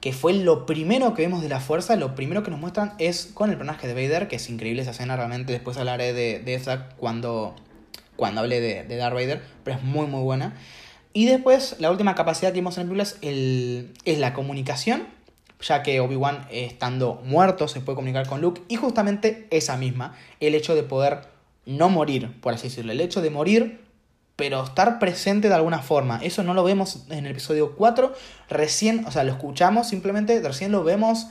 que 0.02 0.14
fue 0.14 0.34
lo 0.34 0.66
primero 0.66 1.14
que 1.14 1.24
vemos 1.24 1.42
de 1.42 1.50
la 1.50 1.60
fuerza, 1.60 1.96
lo 1.96 2.16
primero 2.16 2.44
que 2.44 2.52
nos 2.52 2.60
muestran 2.60 2.94
es 3.00 3.30
con 3.34 3.50
el 3.50 3.58
personaje 3.58 3.88
de 3.88 3.94
Vader, 3.94 4.28
que 4.28 4.38
es 4.38 4.50
increíble 4.50 4.82
esa 4.82 4.92
escena, 4.92 5.16
realmente 5.16 5.52
después 5.52 5.78
hablaré 5.78 6.14
de, 6.14 6.40
de 6.40 6.54
esa 6.54 6.90
cuando, 6.98 7.56
cuando 8.16 8.42
hable 8.42 8.62
de, 8.62 8.84
de 8.84 8.96
Darth 8.96 9.14
Vader, 9.14 9.42
pero 9.64 9.78
es 9.78 9.84
muy 9.84 10.08
muy 10.08 10.22
buena. 10.22 10.56
Y 11.12 11.26
después, 11.26 11.76
la 11.80 11.90
última 11.92 12.16
capacidad 12.16 12.52
que 12.52 12.60
vimos 12.60 12.78
en 12.78 12.84
el 12.84 12.88
película 12.88 13.04
es, 13.04 13.18
el, 13.22 13.94
es 14.06 14.20
la 14.20 14.34
comunicación, 14.34 15.08
ya 15.62 15.84
que 15.84 16.00
Obi-Wan, 16.00 16.48
estando 16.52 17.22
muerto, 17.26 17.68
se 17.68 17.82
puede 17.82 17.96
comunicar 17.96 18.28
con 18.28 18.42
Luke. 18.42 18.62
Y 18.68 18.76
justamente 18.76 19.48
esa 19.50 19.76
misma, 19.76 20.16
el 20.40 20.56
hecho 20.56 20.76
de 20.76 20.84
poder 20.84 21.22
no 21.66 21.90
morir, 21.90 22.40
por 22.42 22.54
así 22.54 22.70
decirlo. 22.70 22.92
El 22.92 23.02
hecho 23.02 23.22
de 23.22 23.32
morir, 23.32 23.82
pero 24.40 24.64
estar 24.64 25.00
presente 25.00 25.50
de 25.50 25.54
alguna 25.54 25.80
forma. 25.80 26.22
Eso 26.24 26.44
no 26.44 26.54
lo 26.54 26.64
vemos 26.64 27.04
en 27.10 27.26
el 27.26 27.32
episodio 27.32 27.76
4. 27.76 28.16
Recién, 28.50 29.06
o 29.06 29.12
sea, 29.12 29.26
lo 29.26 29.34
escuchamos, 29.34 29.90
simplemente 29.90 30.42
recién 30.42 30.72
lo 30.72 30.86
vemos. 30.86 31.28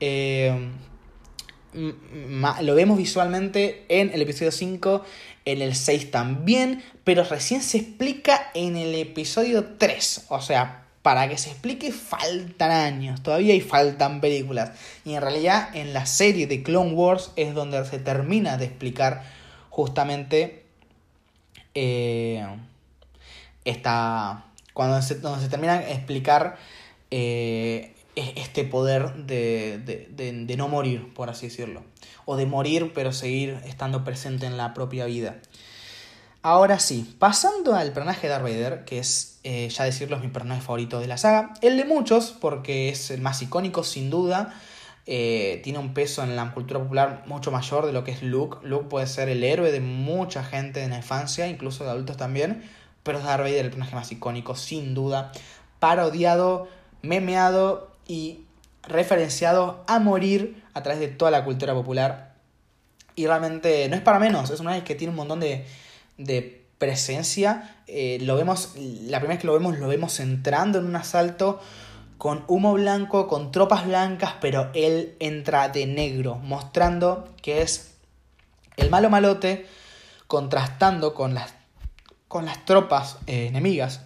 Eh, 0.00 0.70
lo 1.74 2.74
vemos 2.74 2.96
visualmente 2.96 3.84
en 3.90 4.10
el 4.14 4.22
episodio 4.22 4.52
5 4.52 5.04
en 5.44 5.60
el 5.60 5.74
6 5.74 6.10
también, 6.10 6.82
pero 7.04 7.24
recién 7.24 7.60
se 7.60 7.76
explica 7.76 8.50
en 8.54 8.78
el 8.78 8.94
episodio 8.94 9.76
3. 9.76 10.24
O 10.30 10.40
sea, 10.40 10.86
para 11.02 11.28
que 11.28 11.36
se 11.36 11.50
explique 11.50 11.92
faltan 11.92 12.70
años, 12.70 13.22
todavía 13.22 13.52
hay 13.52 13.60
faltan 13.60 14.22
películas. 14.22 14.70
Y 15.04 15.12
en 15.12 15.20
realidad 15.20 15.68
en 15.76 15.92
la 15.92 16.06
serie 16.06 16.46
de 16.46 16.62
Clone 16.62 16.94
Wars 16.94 17.32
es 17.36 17.52
donde 17.52 17.84
se 17.84 17.98
termina 17.98 18.56
de 18.56 18.64
explicar 18.64 19.24
justamente 19.68 20.65
eh, 21.76 22.44
esta... 23.64 24.46
Cuando 24.72 25.00
se, 25.00 25.20
se 25.20 25.48
termina 25.48 25.78
de 25.78 25.92
explicar 25.92 26.56
eh, 27.10 27.94
este 28.14 28.64
poder 28.64 29.14
de, 29.26 29.78
de, 29.78 30.32
de, 30.32 30.56
no 30.56 30.68
morir, 30.68 31.12
por 31.14 31.30
así 31.30 31.46
decirlo. 31.46 31.82
O 32.24 32.36
de 32.36 32.46
morir 32.46 32.92
pero 32.94 33.12
seguir 33.12 33.60
estando 33.64 34.04
presente 34.04 34.46
en 34.46 34.56
la 34.56 34.74
propia 34.74 35.04
vida. 35.04 35.36
Ahora 36.42 36.78
sí, 36.78 37.14
pasando 37.18 37.74
al 37.74 37.92
personaje 37.92 38.26
de 38.26 38.32
Darth 38.32 38.44
Vader, 38.44 38.84
que 38.84 38.98
es, 38.98 39.40
eh, 39.44 39.68
ya 39.68 39.84
decirlo, 39.84 40.18
mi 40.18 40.28
personaje 40.28 40.62
favorito 40.62 40.98
de 41.00 41.08
la 41.08 41.18
saga. 41.18 41.52
El 41.60 41.76
de 41.76 41.84
muchos, 41.84 42.34
porque 42.40 42.88
es 42.88 43.10
el 43.10 43.20
más 43.20 43.42
icónico 43.42 43.84
sin 43.84 44.10
duda. 44.10 44.54
Eh, 45.08 45.60
tiene 45.62 45.78
un 45.78 45.94
peso 45.94 46.24
en 46.24 46.34
la 46.34 46.52
cultura 46.52 46.80
popular 46.80 47.22
mucho 47.26 47.52
mayor 47.52 47.86
de 47.86 47.92
lo 47.92 48.02
que 48.02 48.10
es 48.10 48.22
Luke. 48.22 48.58
Luke 48.66 48.86
puede 48.88 49.06
ser 49.06 49.28
el 49.28 49.44
héroe 49.44 49.70
de 49.70 49.80
mucha 49.80 50.42
gente 50.42 50.82
en 50.82 50.90
la 50.90 50.96
infancia, 50.96 51.46
incluso 51.46 51.84
de 51.84 51.90
adultos 51.90 52.16
también. 52.16 52.68
Pero 53.04 53.20
Darth 53.20 53.42
Vader 53.42 53.54
es 53.54 53.64
el 53.64 53.70
personaje 53.70 53.94
más 53.94 54.10
icónico, 54.10 54.56
sin 54.56 54.94
duda. 54.94 55.30
Parodiado, 55.78 56.68
memeado 57.02 57.92
y 58.08 58.40
referenciado 58.82 59.84
a 59.86 60.00
morir 60.00 60.62
a 60.74 60.82
través 60.82 61.00
de 61.00 61.08
toda 61.08 61.30
la 61.30 61.44
cultura 61.44 61.72
popular. 61.72 62.34
Y 63.14 63.26
realmente 63.26 63.88
no 63.88 63.96
es 63.96 64.02
para 64.02 64.18
menos, 64.18 64.50
es 64.50 64.60
una 64.60 64.72
vez 64.72 64.82
que 64.82 64.94
tiene 64.94 65.10
un 65.10 65.16
montón 65.16 65.40
de, 65.40 65.64
de 66.18 66.66
presencia. 66.78 67.76
Eh, 67.86 68.18
lo 68.22 68.36
vemos, 68.36 68.74
la 68.76 69.18
primera 69.18 69.34
vez 69.34 69.38
que 69.40 69.46
lo 69.46 69.54
vemos, 69.54 69.78
lo 69.78 69.88
vemos 69.88 70.20
entrando 70.20 70.78
en 70.78 70.86
un 70.86 70.96
asalto 70.96 71.60
con 72.18 72.44
humo 72.48 72.74
blanco, 72.74 73.28
con 73.28 73.52
tropas 73.52 73.86
blancas, 73.86 74.34
pero 74.40 74.70
él 74.74 75.16
entra 75.20 75.68
de 75.68 75.86
negro, 75.86 76.36
mostrando 76.36 77.28
que 77.42 77.62
es 77.62 77.94
el 78.76 78.90
malo 78.90 79.10
malote, 79.10 79.66
contrastando 80.26 81.14
con 81.14 81.34
las, 81.34 81.54
con 82.28 82.44
las 82.44 82.64
tropas 82.64 83.18
eh, 83.26 83.46
enemigas 83.46 84.00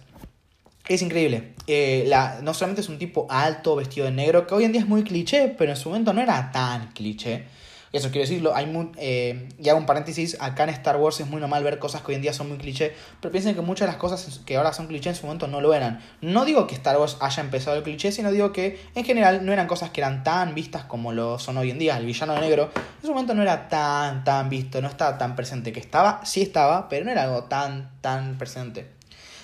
es 0.87 1.01
increíble. 1.01 1.53
Eh, 1.67 2.05
la, 2.07 2.39
no 2.41 2.53
solamente 2.53 2.81
es 2.81 2.89
un 2.89 2.97
tipo 2.97 3.27
alto, 3.29 3.75
vestido 3.75 4.05
de 4.05 4.11
negro, 4.11 4.47
que 4.47 4.55
hoy 4.55 4.65
en 4.65 4.71
día 4.71 4.81
es 4.81 4.87
muy 4.87 5.03
cliché, 5.03 5.53
pero 5.57 5.71
en 5.71 5.77
su 5.77 5.89
momento 5.89 6.13
no 6.13 6.21
era 6.21 6.51
tan 6.51 6.91
cliché. 6.91 7.45
Eso 7.93 8.09
quiero 8.09 8.21
decirlo, 8.21 8.55
hay 8.55 8.67
muy, 8.67 8.89
eh, 8.95 9.49
y 9.59 9.67
hago 9.67 9.77
un 9.77 9.85
paréntesis, 9.85 10.37
acá 10.39 10.63
en 10.63 10.69
Star 10.69 10.95
Wars 10.95 11.19
es 11.19 11.27
muy 11.27 11.41
normal 11.41 11.61
ver 11.61 11.77
cosas 11.77 12.01
que 12.01 12.11
hoy 12.11 12.15
en 12.15 12.21
día 12.21 12.31
son 12.31 12.47
muy 12.47 12.57
cliché, 12.57 12.93
pero 13.19 13.33
piensen 13.33 13.53
que 13.53 13.59
muchas 13.59 13.87
de 13.87 13.91
las 13.91 13.97
cosas 13.97 14.39
que 14.45 14.55
ahora 14.55 14.71
son 14.71 14.87
cliché 14.87 15.09
en 15.09 15.15
su 15.15 15.25
momento 15.25 15.47
no 15.47 15.59
lo 15.59 15.73
eran. 15.73 16.01
No 16.21 16.45
digo 16.45 16.67
que 16.67 16.75
Star 16.75 16.97
Wars 16.97 17.17
haya 17.19 17.43
empezado 17.43 17.75
el 17.75 17.83
cliché, 17.83 18.13
sino 18.13 18.31
digo 18.31 18.53
que 18.53 18.79
en 18.95 19.03
general 19.03 19.45
no 19.45 19.51
eran 19.51 19.67
cosas 19.67 19.89
que 19.89 19.99
eran 19.99 20.23
tan 20.23 20.55
vistas 20.55 20.85
como 20.85 21.11
lo 21.11 21.37
son 21.37 21.57
hoy 21.57 21.69
en 21.69 21.79
día. 21.79 21.97
El 21.97 22.05
villano 22.05 22.39
negro 22.39 22.69
en 22.75 23.01
su 23.01 23.09
momento 23.09 23.33
no 23.33 23.41
era 23.41 23.67
tan, 23.67 24.23
tan 24.23 24.49
visto, 24.49 24.81
no 24.81 24.87
estaba 24.87 25.17
tan 25.17 25.35
presente, 25.35 25.73
que 25.73 25.81
estaba, 25.81 26.21
sí 26.23 26.41
estaba, 26.41 26.87
pero 26.87 27.03
no 27.03 27.11
era 27.11 27.23
algo 27.23 27.43
tan, 27.43 27.91
tan 27.99 28.37
presente. 28.37 28.87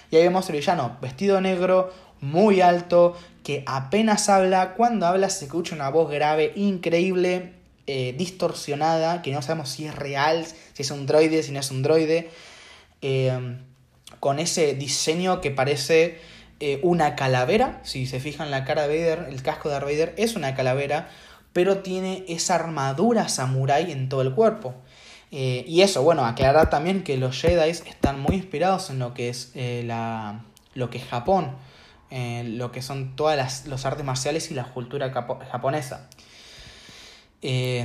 Y 0.10 0.16
ahí 0.16 0.24
vemos 0.24 0.50
el 0.50 0.56
villano 0.56 0.98
vestido 1.02 1.42
negro, 1.42 1.92
muy 2.22 2.62
alto, 2.62 3.18
que 3.44 3.64
apenas 3.66 4.30
habla. 4.30 4.74
Cuando 4.76 5.06
habla 5.06 5.30
se 5.30 5.46
escucha 5.46 5.76
una 5.76 5.90
voz 5.90 6.10
grave, 6.10 6.54
increíble, 6.56 7.57
eh, 7.90 8.14
distorsionada, 8.18 9.22
que 9.22 9.32
no 9.32 9.42
sabemos 9.42 9.70
si 9.70 9.86
es 9.86 9.96
real, 9.96 10.46
si 10.74 10.82
es 10.82 10.92
un 10.92 11.06
droide, 11.06 11.42
si 11.42 11.54
no 11.54 11.62
es 11.62 11.72
un 11.72 11.84
droide. 11.84 12.30
Eh, 13.02 13.58
con 14.20 14.40
ese 14.40 14.74
diseño 14.74 15.40
que 15.40 15.52
parece 15.52 16.20
eh, 16.60 16.82
una 16.84 17.16
calavera. 17.16 17.80
Si 17.84 18.06
se 18.06 18.20
fijan 18.20 18.52
la 18.52 18.66
cara 18.66 18.88
de 18.88 18.98
Vader, 18.98 19.28
el 19.30 19.42
casco 19.42 19.70
de 19.70 19.76
Darth 19.76 19.86
Vader 19.86 20.16
es 20.18 20.36
una 20.36 20.54
calavera, 20.54 21.10
pero 21.54 21.78
tiene 21.78 22.26
esa 22.28 22.56
armadura 22.56 23.30
samurai 23.30 23.90
en 23.90 24.10
todo 24.10 24.22
el 24.22 24.34
cuerpo. 24.34 24.76
Y 25.30 25.82
eso, 25.82 26.04
bueno, 26.04 26.26
aclarar 26.26 26.70
también 26.70 27.04
que 27.04 27.18
los 27.18 27.40
Jedi 27.40 27.70
están 27.70 28.20
muy 28.20 28.36
inspirados 28.36 28.90
en 28.90 29.00
lo 29.00 29.14
que 29.14 29.30
es, 29.30 29.52
la, 29.56 30.46
lo 30.74 30.90
que 30.90 31.00
es 31.00 31.06
Japón, 31.06 31.56
lo 32.10 32.72
que 32.72 32.82
son 32.82 33.16
todas 33.16 33.36
las 33.36 33.68
los 33.68 33.86
artes 33.86 34.06
marciales 34.06 34.52
y 34.52 34.54
la 34.54 34.66
cultura 34.66 35.12
japonesa. 35.12 36.10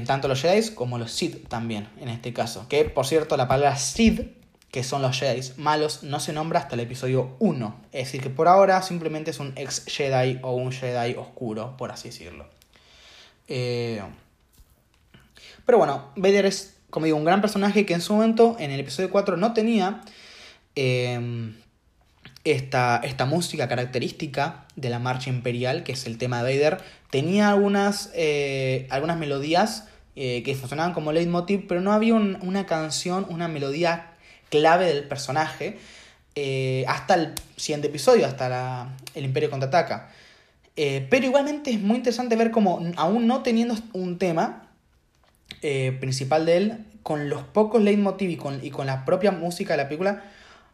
Tanto 0.07 0.29
los 0.29 0.41
Jedi 0.41 0.75
como 0.75 0.99
los 0.99 1.13
Sith 1.13 1.49
también, 1.49 1.89
en 2.01 2.09
este 2.09 2.33
caso. 2.33 2.67
Que, 2.69 2.85
por 2.85 3.07
cierto, 3.07 3.37
la 3.37 3.49
palabra 3.49 3.77
Sith, 3.77 4.33
que 4.71 4.83
son 4.83 5.03
los 5.03 5.19
Jedi 5.19 5.53
malos, 5.57 6.03
no 6.03 6.21
se 6.21 6.33
nombra 6.33 6.61
hasta 6.61 6.75
el 6.75 6.81
episodio 6.81 7.37
1. 7.39 7.77
Es 7.93 8.07
decir, 8.07 8.23
que 8.23 8.31
por 8.31 8.49
ahora 8.49 8.83
simplemente 8.83 9.31
es 9.31 9.41
un 9.41 9.53
ex 9.57 9.85
Jedi 9.87 10.41
o 10.43 10.53
un 10.53 10.73
Jedi 10.73 11.15
oscuro, 11.15 11.77
por 11.77 11.93
así 11.93 12.09
decirlo. 12.09 12.47
pero 13.47 14.09
bueno, 15.79 16.11
Vader 16.17 16.47
es 16.47 16.73
como 16.93 17.07
digo, 17.07 17.17
un 17.17 17.25
gran 17.25 17.41
personaje 17.41 17.87
que 17.87 17.95
en 17.95 18.03
su 18.03 18.13
momento, 18.13 18.55
en 18.59 18.71
el 18.71 18.79
episodio 18.79 19.09
4, 19.09 19.39
no 19.39 19.55
tenía 19.55 20.03
em, 20.75 21.55
esta, 22.45 23.01
esta, 23.03 23.25
música 23.25 23.67
característica 23.67 24.67
de 24.77 24.91
la 24.91 24.99
marcha 24.99 25.31
imperial, 25.31 25.85
que 25.85 25.93
es 25.93 26.05
el 26.05 26.19
tema 26.19 26.43
de 26.43 26.55
Vader. 26.55 26.83
Tenía 27.13 27.51
algunas, 27.51 28.11
eh, 28.15 28.87
algunas 28.89 29.19
melodías 29.19 29.87
eh, 30.17 30.43
que 30.45 30.55
funcionaban 30.55 30.95
como 30.95 31.13
leitmotiv, 31.13 31.67
pero 31.69 31.83
no 31.83 31.93
había 31.93 32.15
una 32.15 32.65
canción, 32.65 33.27
una 33.29 33.49
melodía 33.49 34.15
clave 34.49 34.87
del 34.87 35.05
personaje 35.05 35.77
eh, 36.37 36.87
hasta 36.89 37.17
el 37.17 37.35
siguiente 37.59 37.89
episodio, 37.89 38.25
hasta 38.25 38.97
el 39.15 39.27
Imperio 39.27 39.51
contraataca. 39.51 40.09
pero 40.75 41.27
igualmente 41.27 41.71
es 41.71 41.81
muy 41.81 41.97
interesante 41.97 42.35
ver 42.35 42.51
cómo, 42.51 42.81
aún 42.97 43.27
no 43.27 43.43
teniendo 43.43 43.77
un 43.93 44.17
tema, 44.17 44.71
principal 46.01 46.47
de 46.47 46.57
él, 46.57 46.87
con 47.03 47.29
los 47.29 47.43
pocos 47.43 47.83
leitmotiv 47.83 48.31
y 48.31 48.37
con, 48.37 48.65
y 48.65 48.71
con 48.71 48.87
la 48.87 49.05
propia 49.05 49.33
música 49.33 49.75
de 49.75 49.83
la 49.83 49.89
película, 49.91 50.25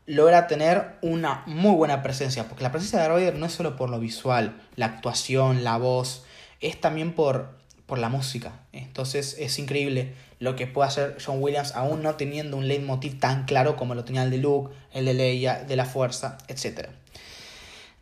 logra 0.07 0.47
tener 0.47 0.99
una 1.03 1.43
muy 1.47 1.75
buena 1.75 2.01
presencia, 2.01 2.45
porque 2.45 2.63
la 2.63 2.71
presencia 2.71 3.03
de 3.03 3.09
Vader 3.09 3.35
no 3.35 3.47
es 3.47 3.53
solo 3.53 3.75
por 3.75 3.91
lo 3.91 3.99
visual, 3.99 4.63
la 4.77 4.87
actuación, 4.87 5.65
la 5.65 5.79
voz, 5.79 6.25
es 6.61 6.81
también 6.81 7.13
por, 7.13 7.59
por 7.87 7.99
la 7.99 8.09
música. 8.09 8.61
Entonces 8.73 9.37
es 9.39 9.59
increíble 9.59 10.15
lo 10.41 10.55
que 10.57 10.67
puede 10.67 10.89
hacer 10.89 11.17
John 11.25 11.43
Williams 11.43 11.75
aún 11.75 12.03
no 12.03 12.15
teniendo 12.15 12.57
un 12.57 12.69
leitmotiv 12.69 13.19
tan 13.19 13.45
claro 13.45 13.77
como 13.77 13.95
lo 13.95 14.05
tenía 14.05 14.23
el 14.23 14.31
de 14.31 14.39
Luke, 14.39 14.75
el 14.93 15.05
de 15.05 15.15
Leia, 15.15 15.65
de 15.65 15.77
la 15.77 15.85
Fuerza, 15.85 16.39
etc. 16.49 16.89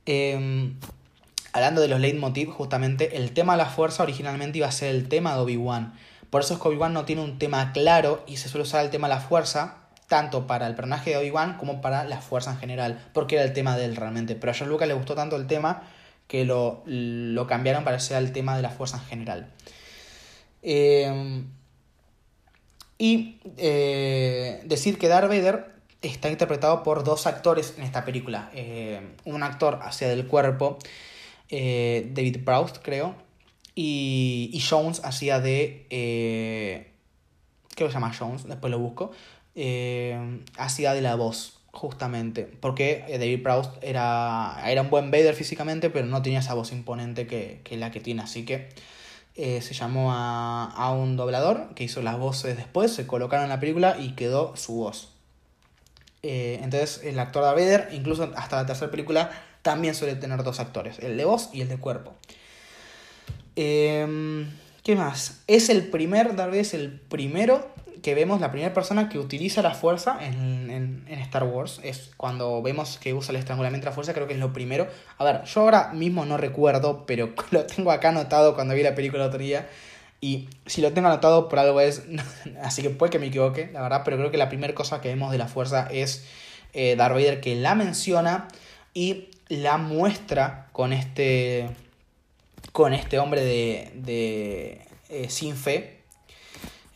Em, 0.04 0.78
hablando 1.52 1.80
de 1.80 1.88
los 1.88 2.00
leitmotiv, 2.00 2.50
justamente 2.50 3.16
el 3.16 3.32
tema 3.32 3.54
de 3.54 3.59
la 3.59 3.66
Fuerza 3.66 4.02
originalmente 4.02 4.59
iba 4.59 4.66
a 4.66 4.72
ser 4.72 4.94
el 4.94 5.09
tema 5.09 5.34
de 5.34 5.40
Obi-Wan. 5.40 5.94
Por 6.30 6.42
eso 6.42 6.54
es 6.54 6.61
que 6.61 6.68
Obi-Wan 6.68 6.92
no 6.92 7.04
tiene 7.04 7.22
un 7.22 7.38
tema 7.38 7.72
claro 7.72 8.22
y 8.26 8.36
se 8.36 8.48
suele 8.48 8.64
usar 8.64 8.84
el 8.84 8.90
tema 8.90 9.09
de 9.09 9.14
la 9.14 9.20
Fuerza 9.20 9.78
tanto 10.09 10.46
para 10.46 10.66
el 10.66 10.74
personaje 10.74 11.11
de 11.11 11.16
Obi-Wan 11.16 11.57
como 11.57 11.80
para 11.80 12.04
la 12.04 12.20
Fuerza 12.20 12.52
en 12.52 12.59
general, 12.59 13.04
porque 13.12 13.36
era 13.36 13.44
el 13.44 13.52
tema 13.52 13.76
de 13.76 13.86
él 13.86 13.96
realmente. 13.96 14.34
Pero 14.34 14.52
a 14.52 14.54
George 14.54 14.70
Lucas 14.70 14.88
le 14.88 14.94
gustó 14.94 15.14
tanto 15.14 15.36
el 15.36 15.46
tema 15.46 15.82
que 16.27 16.45
lo, 16.45 16.83
lo 16.87 17.47
cambiaron 17.47 17.85
para 17.85 18.01
ser 18.01 18.18
el 18.18 18.33
tema 18.33 18.57
de 18.57 18.62
la 18.62 18.70
Fuerza 18.70 18.99
en 18.99 19.05
general. 19.05 19.53
Eh, 20.62 21.45
y 22.99 23.39
eh, 23.59 24.62
decir 24.64 24.99
que 24.99 25.09
Darth 25.09 25.29
Vader 25.29 25.74
está 26.03 26.31
interpretado 26.31 26.83
por 26.83 27.05
dos 27.05 27.27
actores 27.27 27.74
en 27.77 27.85
esta 27.85 28.05
película. 28.05 28.51
Eh, 28.55 29.01
un 29.24 29.43
actor 29.43 29.81
hacia 29.83 30.09
del 30.09 30.27
cuerpo, 30.27 30.79
eh, 31.51 32.11
David 32.12 32.45
Proust, 32.45 32.79
creo, 32.83 33.14
y, 33.74 34.51
y 34.53 34.61
Jones 34.61 35.03
hacía 35.05 35.41
de... 35.41 35.87
creo 37.74 37.89
que 37.89 37.93
se 37.93 38.01
llama 38.01 38.14
Jones, 38.18 38.45
después 38.45 38.70
lo 38.70 38.79
busco. 38.79 39.12
hacía 40.57 40.95
de 40.95 41.03
la 41.03 41.16
voz, 41.16 41.55
justamente. 41.77 42.51
Porque 42.61 43.05
David 43.09 43.43
Proust 43.43 43.72
era, 43.83 44.62
era 44.66 44.83
un 44.83 44.91
buen 44.91 45.11
Vader 45.11 45.35
físicamente, 45.35 45.91
pero 45.91 46.07
no 46.07 46.22
tenía 46.22 46.41
esa 46.41 46.55
voz 46.55 46.72
imponente 46.72 47.27
que, 47.27 47.61
que 47.62 47.77
la 47.77 47.91
que 47.91 48.01
tiene. 48.01 48.22
Así 48.22 48.45
que 48.45 48.68
eh, 49.39 49.61
se 49.61 49.74
llamó 49.74 50.12
a, 50.14 50.91
un 50.93 51.16
doblador 51.16 51.74
que 51.74 51.85
hizo 51.85 52.01
las 52.01 52.18
voces 52.18 52.57
después, 52.57 52.91
se 52.91 53.07
colocaron 53.07 53.45
en 53.45 53.51
la 53.51 53.61
película 53.61 53.99
y 54.01 54.12
quedó 54.12 54.57
su 54.57 54.77
voz. 54.77 55.11
Eh, 56.22 56.59
entonces 56.62 57.03
el 57.05 57.18
actor 57.18 57.45
de 57.45 57.51
Vader, 57.51 57.91
incluso 57.93 58.33
hasta 58.35 58.57
la 58.57 58.64
tercera 58.64 58.91
película, 58.91 59.31
también 59.61 59.95
suele 59.95 60.14
tener 60.14 60.43
dos 60.43 60.59
actores, 60.59 60.99
el 61.01 61.18
de 61.18 61.27
voz 61.27 61.51
y 61.53 61.61
el 61.61 61.68
de 61.68 61.77
cuerpo. 61.77 62.14
Em, 63.57 64.51
¿Qué 64.83 64.97
más? 64.97 65.43
Es 65.47 65.68
el 65.68 65.89
primer, 65.89 66.35
Vader 66.35 66.55
es 66.55 66.72
el 66.72 66.99
primero 66.99 67.68
que 68.07 68.14
vemos 68.14 68.40
la 68.40 68.52
primera 68.52 68.72
persona 68.72 69.09
que 69.09 69.18
utiliza 69.18 69.62
la 69.62 69.74
fuerza 69.74 70.16
en, 70.20 70.70
en, 71.09 71.18
Star 71.22 71.42
Wars. 71.42 71.80
Es 71.82 72.12
cuando 72.16 72.62
vemos 72.62 72.98
que 72.98 73.12
usa 73.12 73.32
el 73.32 73.38
estrangulamiento 73.40 73.84
de 73.84 73.90
la 73.90 73.94
fuerza, 73.96 74.14
creo 74.14 74.28
que 74.28 74.34
es 74.34 74.38
lo 74.38 74.52
primero. 74.52 74.86
A 75.18 75.24
ver, 75.24 75.42
yo 75.42 75.62
ahora 75.62 75.92
mismo 75.92 76.24
no 76.24 76.36
recuerdo, 76.36 77.04
pero 77.04 77.34
lo 77.50 77.66
tengo 77.66 77.90
acá 77.90 78.11
anotado 78.11 78.54
cuando 78.54 78.74
vi 78.74 78.84
la 78.84 78.94
película 78.94 79.24
el 79.24 79.28
otro 79.28 79.40
día. 79.40 79.68
Y 80.20 80.48
si 80.66 80.82
lo 80.82 80.92
tengo 80.92 81.09
anotado 81.09 81.48
por 81.48 81.59
algo 81.59 81.80
es... 81.80 82.04
Así 82.62 82.80
que 82.80 82.90
puede 82.90 83.11
que 83.11 83.18
me 83.18 83.26
equivoque, 83.26 83.70
la 83.72 83.82
verdad, 83.82 84.02
pero 84.04 84.18
creo 84.18 84.30
que 84.30 84.38
la 84.38 84.48
primera 84.48 84.72
cosa 84.72 85.00
que 85.00 85.09
vemos 85.09 85.32
de 85.32 85.38
la 85.38 85.48
fuerza 85.48 85.88
es 85.90 86.24
eh, 86.74 86.94
Darth 86.94 87.14
Vader 87.14 87.40
que 87.40 87.57
la 87.57 87.74
menciona 87.74 88.46
y 88.94 89.30
la 89.48 89.78
muestra 89.78 90.68
con 90.70 90.92
este... 90.92 91.70
con 92.70 92.94
este 92.94 93.18
hombre 93.18 93.40
de... 93.40 93.90
de 93.96 94.86
eh, 95.09 95.28
sin 95.28 95.57
fe 95.57 95.95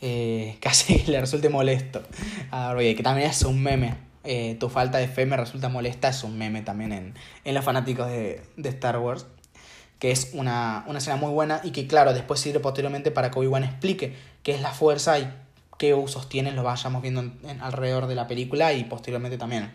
eh, 0.01 0.57
casi 0.61 1.03
le 1.05 1.21
resulte 1.21 1.49
molesto 1.49 2.01
a 2.49 2.75
que 2.77 3.01
también 3.03 3.29
es 3.29 3.43
un 3.43 3.61
meme. 3.61 3.95
Eh, 4.23 4.55
tu 4.59 4.69
falta 4.69 4.99
de 4.99 5.07
fe 5.07 5.25
me 5.25 5.35
resulta 5.35 5.67
molesta, 5.69 6.09
es 6.09 6.23
un 6.23 6.37
meme 6.37 6.61
también 6.61 6.91
en, 6.91 7.13
en 7.43 7.55
los 7.55 7.65
fanáticos 7.65 8.07
de, 8.07 8.41
de, 8.57 8.69
Star 8.69 8.97
Wars. 8.99 9.25
Que 9.97 10.11
es 10.11 10.31
una, 10.33 10.83
una, 10.87 10.97
escena 10.97 11.15
muy 11.15 11.31
buena 11.31 11.61
y 11.63 11.71
que, 11.71 11.87
claro, 11.87 12.13
después 12.13 12.39
sirve 12.39 12.59
posteriormente 12.59 13.11
para 13.11 13.29
que 13.29 13.39
Obi-Wan 13.39 13.63
explique 13.63 14.15
qué 14.41 14.53
es 14.53 14.61
la 14.61 14.71
fuerza 14.71 15.19
y 15.19 15.31
qué 15.77 15.93
usos 15.93 16.27
tiene, 16.27 16.51
lo 16.51 16.63
vayamos 16.63 17.03
viendo 17.03 17.21
en, 17.21 17.61
alrededor 17.61 18.07
de 18.07 18.15
la 18.15 18.27
película 18.27 18.73
y 18.73 18.83
posteriormente 18.83 19.37
también. 19.37 19.71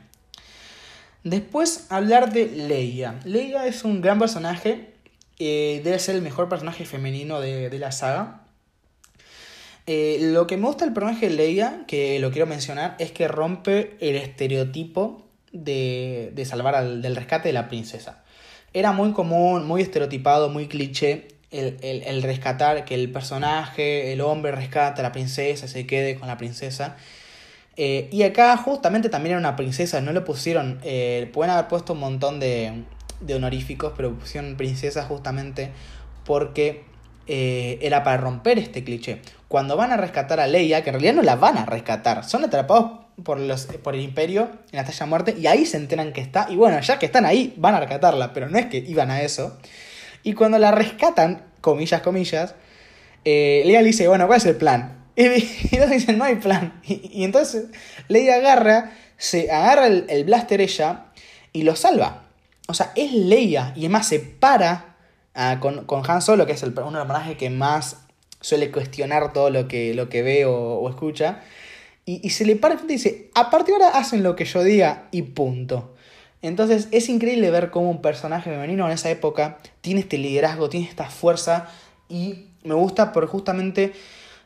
Después, 1.22 1.86
hablar 1.90 2.32
de 2.32 2.46
Leia. 2.46 3.20
Leia 3.24 3.66
es 3.66 3.84
un 3.84 4.00
gran 4.00 4.18
personaje, 4.18 4.94
eh, 5.38 5.80
debe 5.84 5.98
ser 6.00 6.16
el 6.16 6.22
mejor 6.22 6.48
personaje 6.48 6.84
femenino 6.84 7.40
de, 7.40 7.70
de 7.70 7.78
la 7.78 7.92
saga 7.92 8.45
eh, 9.86 10.18
lo 10.20 10.48
que 10.48 10.56
me 10.56 10.66
gusta 10.66 10.84
del 10.84 10.92
personaje 10.92 11.28
de 11.28 11.36
Leia, 11.36 11.84
que 11.86 12.18
lo 12.18 12.32
quiero 12.32 12.46
mencionar, 12.46 12.96
es 12.98 13.12
que 13.12 13.28
rompe 13.28 13.96
el 14.00 14.16
estereotipo 14.16 15.24
de, 15.52 16.32
de 16.34 16.44
salvar 16.44 16.74
al, 16.74 17.02
del 17.02 17.14
rescate 17.14 17.48
de 17.48 17.52
la 17.52 17.68
princesa. 17.68 18.24
Era 18.72 18.90
muy 18.90 19.12
común, 19.12 19.64
muy 19.64 19.82
estereotipado, 19.82 20.48
muy 20.48 20.66
cliché 20.66 21.28
el, 21.52 21.76
el, 21.82 22.02
el, 22.02 22.22
rescatar, 22.24 22.84
que 22.84 22.96
el 22.96 23.12
personaje, 23.12 24.12
el 24.12 24.20
hombre 24.22 24.50
rescata 24.50 25.00
a 25.00 25.02
la 25.04 25.12
princesa, 25.12 25.68
se 25.68 25.86
quede 25.86 26.16
con 26.16 26.26
la 26.26 26.36
princesa. 26.36 26.96
Eh, 27.76 28.08
y 28.10 28.24
acá 28.24 28.56
justamente 28.56 29.08
también 29.08 29.32
era 29.34 29.38
una 29.38 29.54
princesa, 29.54 30.00
no 30.00 30.12
le 30.12 30.20
pusieron, 30.20 30.80
eh, 30.82 31.30
pueden 31.32 31.52
haber 31.52 31.68
puesto 31.68 31.92
un 31.92 32.00
montón 32.00 32.40
de, 32.40 32.82
de 33.20 33.34
honoríficos, 33.36 33.92
pero 33.96 34.12
pusieron 34.14 34.56
princesa 34.56 35.04
justamente 35.04 35.70
porque 36.24 36.84
era 37.28 38.04
para 38.04 38.18
romper 38.18 38.56
este 38.58 38.84
cliché. 38.84 39.20
Cuando 39.48 39.76
van 39.76 39.92
a 39.92 39.96
rescatar 39.96 40.40
a 40.40 40.46
Leia, 40.46 40.82
que 40.82 40.90
en 40.90 40.94
realidad 40.94 41.14
no 41.14 41.22
la 41.22 41.36
van 41.36 41.56
a 41.56 41.64
rescatar, 41.64 42.24
son 42.24 42.44
atrapados 42.44 43.00
por, 43.22 43.38
los, 43.38 43.66
por 43.66 43.94
el 43.94 44.00
imperio 44.00 44.50
en 44.72 44.76
la 44.76 44.84
talla 44.84 45.06
muerte 45.06 45.36
y 45.38 45.46
ahí 45.46 45.66
se 45.66 45.76
enteran 45.76 46.12
que 46.12 46.20
está. 46.20 46.46
Y 46.50 46.56
bueno, 46.56 46.80
ya 46.80 46.98
que 46.98 47.06
están 47.06 47.24
ahí, 47.24 47.54
van 47.56 47.74
a 47.74 47.80
rescatarla, 47.80 48.32
pero 48.32 48.48
no 48.48 48.58
es 48.58 48.66
que 48.66 48.78
iban 48.78 49.10
a 49.10 49.22
eso. 49.22 49.56
Y 50.22 50.32
cuando 50.32 50.58
la 50.58 50.72
rescatan, 50.72 51.44
comillas, 51.60 52.02
comillas, 52.02 52.54
eh, 53.24 53.62
Leia 53.64 53.82
le 53.82 53.88
dice, 53.88 54.08
bueno, 54.08 54.26
¿cuál 54.26 54.38
es 54.38 54.46
el 54.46 54.56
plan? 54.56 55.04
Y, 55.14 55.22
ellos 55.72 55.90
dicen, 55.90 56.18
no 56.18 56.24
hay 56.24 56.36
plan. 56.36 56.80
Y, 56.84 57.24
entonces 57.24 57.66
Leia 58.08 58.36
agarra, 58.36 58.92
se 59.16 59.50
agarra 59.50 59.86
el, 59.86 60.24
blaster 60.24 60.60
ella 60.60 61.06
y 61.52 61.62
lo 61.62 61.76
salva. 61.76 62.24
O 62.68 62.74
sea, 62.74 62.92
es 62.96 63.12
Leia 63.12 63.72
y 63.76 63.80
además 63.80 64.08
se 64.08 64.18
para 64.18 64.96
Ah, 65.38 65.58
con, 65.60 65.84
con, 65.84 66.02
Han 66.10 66.22
Solo, 66.22 66.46
que 66.46 66.52
es 66.52 66.62
el, 66.62 66.70
uno 66.70 66.92
de 66.92 66.96
los 66.96 67.06
personajes 67.06 67.36
que 67.36 67.50
más 67.50 68.05
suele 68.40 68.70
cuestionar 68.70 69.32
todo 69.32 69.50
lo 69.50 69.68
que, 69.68 69.94
lo 69.94 70.08
que 70.08 70.22
ve 70.22 70.44
o, 70.44 70.88
escucha. 70.88 71.42
Y, 72.04 72.30
se 72.30 72.44
le 72.44 72.54
para 72.56 72.76
y 72.76 72.86
dice, 72.86 73.30
a 73.34 73.50
partir 73.50 73.76
de 73.76 73.84
ahora 73.84 73.98
hacen 73.98 74.22
lo 74.22 74.36
que 74.36 74.44
yo 74.44 74.62
diga 74.62 75.08
y 75.10 75.22
punto. 75.22 75.94
Entonces 76.40 76.88
es 76.92 77.08
increíble 77.08 77.50
ver 77.50 77.70
cómo 77.70 77.90
un 77.90 78.00
personaje 78.00 78.50
femenino 78.50 78.86
en 78.86 78.92
esa 78.92 79.10
época 79.10 79.58
tiene 79.80 80.00
este 80.00 80.18
liderazgo, 80.18 80.68
tiene 80.68 80.86
esta 80.86 81.10
fuerza 81.10 81.68
y 82.08 82.46
me 82.62 82.74
gusta 82.74 83.12
porque 83.12 83.28
justamente 83.28 83.92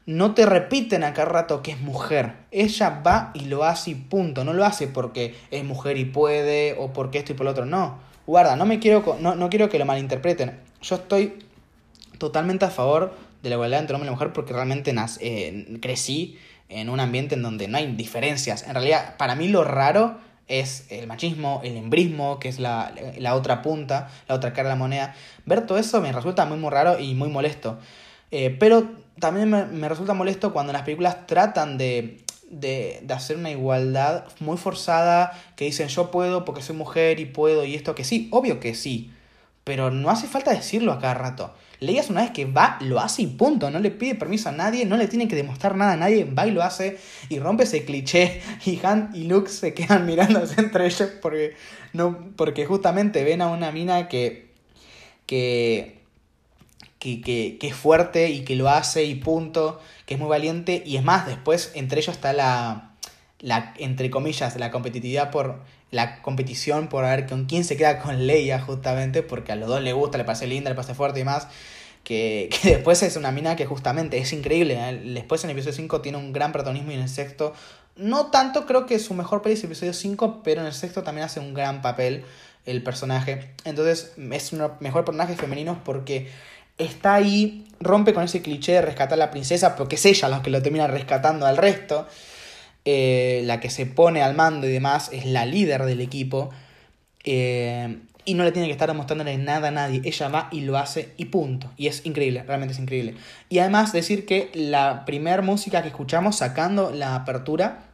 no 0.06 0.32
te 0.34 0.46
repiten 0.46 1.04
a 1.04 1.12
cada 1.12 1.28
rato 1.28 1.62
que 1.62 1.72
es 1.72 1.80
mujer. 1.80 2.32
Ella 2.50 3.02
va 3.06 3.32
y 3.34 3.40
lo 3.46 3.64
hace 3.64 3.90
y 3.90 3.94
punto. 3.94 4.44
No 4.44 4.54
lo 4.54 4.64
hace 4.64 4.86
porque 4.86 5.34
es 5.50 5.64
mujer 5.64 5.98
y 5.98 6.06
puede 6.06 6.76
o 6.78 6.94
porque 6.94 7.18
esto 7.18 7.32
y 7.32 7.34
por 7.34 7.44
lo 7.44 7.50
otro. 7.50 7.66
No. 7.66 7.98
Guarda, 8.26 8.56
no 8.56 8.64
me 8.64 8.78
quiero, 8.78 9.18
no, 9.20 9.34
no 9.34 9.50
quiero 9.50 9.68
que 9.68 9.78
lo 9.78 9.84
malinterpreten 9.84 10.70
yo 10.82 10.96
estoy 10.96 11.38
totalmente 12.18 12.64
a 12.64 12.70
favor 12.70 13.14
de 13.42 13.48
la 13.48 13.54
igualdad 13.54 13.80
entre 13.80 13.94
hombre 13.94 14.08
y 14.08 14.12
mujer 14.12 14.32
porque 14.32 14.52
realmente 14.52 14.94
eh, 15.20 15.78
crecí 15.80 16.38
en 16.68 16.88
un 16.88 17.00
ambiente 17.00 17.34
en 17.34 17.42
donde 17.42 17.68
no 17.68 17.78
hay 17.78 17.94
diferencias. 17.94 18.62
En 18.62 18.74
realidad, 18.74 19.16
para 19.16 19.34
mí 19.34 19.48
lo 19.48 19.64
raro 19.64 20.18
es 20.46 20.86
el 20.90 21.06
machismo, 21.06 21.60
el 21.64 21.76
embrismo, 21.76 22.38
que 22.38 22.48
es 22.48 22.58
la, 22.58 22.92
otra 23.32 23.62
punta, 23.62 24.08
la 24.28 24.34
otra 24.34 24.52
cara 24.52 24.68
de 24.68 24.74
la 24.74 24.78
moneda. 24.78 25.14
Ver 25.46 25.66
todo 25.66 25.78
eso 25.78 26.00
me 26.00 26.12
resulta 26.12 26.44
muy, 26.44 26.58
muy 26.58 26.70
raro 26.70 26.98
y 26.98 27.14
muy 27.14 27.28
molesto. 27.28 27.78
Eh, 28.30 28.56
pero 28.58 28.88
también 29.18 29.50
me, 29.50 29.66
me, 29.66 29.88
resulta 29.88 30.14
molesto 30.14 30.52
cuando 30.52 30.72
las 30.72 30.82
películas 30.82 31.26
tratan 31.26 31.78
de, 31.78 32.24
de, 32.50 33.00
de, 33.02 33.14
hacer 33.14 33.36
una 33.36 33.50
igualdad 33.50 34.24
muy 34.40 34.56
forzada, 34.56 35.32
que 35.56 35.64
dicen 35.64 35.88
yo 35.88 36.10
puedo 36.10 36.44
porque 36.44 36.62
soy 36.62 36.76
mujer 36.76 37.20
y 37.20 37.26
puedo 37.26 37.64
y 37.64 37.74
esto, 37.74 37.94
que 37.94 38.04
sí, 38.04 38.28
obvio 38.32 38.60
que 38.60 38.74
sí. 38.74 39.12
Pero 39.64 39.90
no 39.90 40.10
hace 40.10 40.26
falta 40.26 40.52
decirlo 40.52 40.92
a 40.92 40.98
cada 40.98 41.14
rato. 41.14 41.54
Leia 41.80 42.04
una 42.10 42.20
vez 42.20 42.30
que 42.30 42.44
va, 42.44 42.76
lo 42.82 43.00
hace 43.00 43.22
y 43.22 43.26
punto. 43.26 43.70
No 43.70 43.78
le 43.78 43.90
pide 43.90 44.14
permiso 44.14 44.50
a 44.50 44.52
nadie, 44.52 44.84
no 44.84 44.98
le 44.98 45.08
tiene 45.08 45.28
que 45.28 45.34
demostrar 45.34 45.76
nada 45.76 45.94
a 45.94 45.96
nadie. 45.96 46.24
Va 46.24 46.46
y 46.46 46.50
lo 46.50 46.62
hace 46.62 46.98
y 47.30 47.38
rompe 47.38 47.64
ese 47.64 47.84
cliché. 47.84 48.42
Y 48.66 48.78
Han 48.84 49.10
y 49.14 49.24
Luke 49.24 49.50
se 49.50 49.72
quedan 49.72 50.04
mirándose 50.06 50.60
entre 50.60 50.86
ellos 50.86 51.10
porque, 51.22 51.56
no, 51.94 52.32
porque 52.36 52.66
justamente 52.66 53.24
ven 53.24 53.40
a 53.40 53.48
una 53.48 53.72
mina 53.72 54.08
que, 54.08 54.50
que, 55.24 56.00
que, 56.98 57.22
que, 57.22 57.56
que 57.58 57.66
es 57.66 57.74
fuerte 57.74 58.28
y 58.28 58.44
que 58.44 58.56
lo 58.56 58.68
hace 58.68 59.04
y 59.04 59.14
punto. 59.14 59.80
Que 60.04 60.14
es 60.14 60.20
muy 60.20 60.28
valiente. 60.28 60.82
Y 60.84 60.96
es 60.96 61.02
más, 61.02 61.26
después 61.26 61.72
entre 61.74 62.00
ellos 62.00 62.14
está 62.14 62.34
la, 62.34 62.92
la 63.38 63.72
entre 63.78 64.10
comillas, 64.10 64.54
la 64.56 64.70
competitividad 64.70 65.30
por 65.30 65.60
la 65.90 66.22
competición 66.22 66.88
por 66.88 67.04
ver 67.04 67.26
con 67.26 67.46
quién 67.46 67.64
se 67.64 67.76
queda 67.76 67.98
con 67.98 68.26
Leia, 68.26 68.60
justamente, 68.60 69.22
porque 69.22 69.52
a 69.52 69.56
los 69.56 69.68
dos 69.68 69.82
le 69.82 69.92
gusta, 69.92 70.18
le 70.18 70.24
parece 70.24 70.46
linda, 70.46 70.70
le 70.70 70.76
parece 70.76 70.94
fuerte 70.94 71.20
y 71.20 71.24
más. 71.24 71.48
Que, 72.04 72.48
que 72.62 72.76
después 72.76 73.02
es 73.02 73.16
una 73.16 73.32
mina 73.32 73.56
que 73.56 73.66
justamente 73.66 74.18
es 74.18 74.32
increíble. 74.32 74.74
¿eh? 74.78 75.00
Después 75.14 75.44
en 75.44 75.50
el 75.50 75.56
episodio 75.56 75.76
5 75.76 76.00
tiene 76.00 76.18
un 76.18 76.32
gran 76.32 76.52
protagonismo 76.52 76.92
y 76.92 76.94
en 76.94 77.02
el 77.02 77.08
sexto 77.08 77.54
no 77.96 78.26
tanto, 78.26 78.66
creo 78.66 78.86
que 78.86 78.98
su 78.98 79.14
mejor 79.14 79.42
peli 79.42 79.54
es 79.54 79.60
el 79.60 79.66
episodio 79.66 79.92
5, 79.92 80.40
pero 80.42 80.62
en 80.62 80.66
el 80.66 80.72
sexto 80.72 81.02
también 81.02 81.26
hace 81.26 81.38
un 81.38 81.52
gran 81.52 81.82
papel 81.82 82.24
el 82.64 82.82
personaje. 82.82 83.52
Entonces 83.64 84.12
es 84.16 84.52
los 84.52 84.80
mejores 84.80 85.04
personajes 85.04 85.38
femeninos 85.38 85.76
porque 85.84 86.30
está 86.78 87.14
ahí, 87.14 87.68
rompe 87.78 88.14
con 88.14 88.24
ese 88.24 88.42
cliché 88.42 88.72
de 88.72 88.82
rescatar 88.82 89.14
a 89.14 89.16
la 89.16 89.30
princesa, 89.30 89.76
porque 89.76 89.96
es 89.96 90.06
ella 90.06 90.28
la 90.28 90.42
que 90.42 90.50
lo 90.50 90.62
termina 90.62 90.86
rescatando 90.86 91.46
al 91.46 91.56
resto. 91.56 92.06
Eh, 92.84 93.42
la 93.44 93.60
que 93.60 93.68
se 93.70 93.86
pone 93.86 94.22
al 94.22 94.34
mando 94.34 94.66
y 94.66 94.72
demás 94.72 95.10
es 95.12 95.26
la 95.26 95.46
líder 95.46 95.84
del 95.84 96.00
equipo. 96.00 96.50
Eh, 97.24 97.98
y 98.24 98.34
no 98.34 98.44
le 98.44 98.52
tiene 98.52 98.68
que 98.68 98.72
estar 98.72 98.88
demostrándole 98.88 99.36
nada 99.38 99.68
a 99.68 99.70
nadie. 99.70 100.02
Ella 100.04 100.28
va 100.28 100.48
y 100.52 100.60
lo 100.60 100.78
hace 100.78 101.12
y 101.16 101.26
punto. 101.26 101.70
Y 101.76 101.88
es 101.88 102.04
increíble, 102.06 102.42
realmente 102.42 102.74
es 102.74 102.80
increíble. 102.80 103.14
Y 103.48 103.58
además 103.58 103.92
decir 103.92 104.26
que 104.26 104.50
la 104.54 105.04
primera 105.04 105.42
música 105.42 105.82
que 105.82 105.88
escuchamos 105.88 106.36
sacando 106.36 106.90
la 106.90 107.14
apertura 107.14 107.89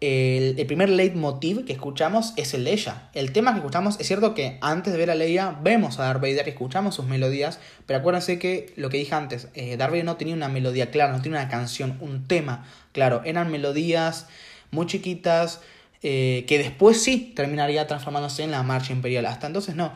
el, 0.00 0.66
primer 0.66 0.88
leitmotiv 0.88 1.66
que 1.66 1.74
escuchamos 1.74 2.32
es 2.36 2.54
el 2.54 2.64
de 2.64 2.72
ella. 2.72 3.10
El 3.12 3.32
tema 3.32 3.52
que 3.52 3.58
escuchamos, 3.58 4.00
es 4.00 4.06
cierto 4.06 4.34
que 4.34 4.56
antes 4.62 4.92
de 4.92 4.98
ver 4.98 5.10
a 5.10 5.14
Leia 5.14 5.58
vemos 5.62 5.98
a 5.98 6.04
Darth 6.04 6.22
Vader 6.22 6.48
escuchamos 6.48 6.94
sus 6.94 7.04
melodías, 7.04 7.60
pero 7.86 7.98
acuérdense 7.98 8.38
que 8.38 8.72
lo 8.76 8.88
que 8.88 8.96
dije 8.96 9.14
antes, 9.14 9.48
eh, 9.54 9.76
Darth 9.76 9.90
Vader 9.90 10.06
no 10.06 10.16
tenía 10.16 10.34
una 10.34 10.48
melodía 10.48 10.90
clara, 10.90 11.12
no 11.12 11.20
tenía 11.20 11.40
una 11.40 11.48
canción, 11.50 11.98
un 12.00 12.26
tema 12.26 12.66
claro, 12.92 13.22
eran 13.24 13.50
melodías 13.50 14.26
muy 14.70 14.86
chiquitas 14.86 15.60
eh, 16.02 16.44
que 16.48 16.56
después 16.56 17.02
sí 17.02 17.32
terminaría 17.36 17.86
transformándose 17.86 18.42
en 18.42 18.52
la 18.52 18.62
marcha 18.62 18.92
imperial. 18.92 19.26
Hasta 19.26 19.46
entonces 19.46 19.74
no. 19.74 19.92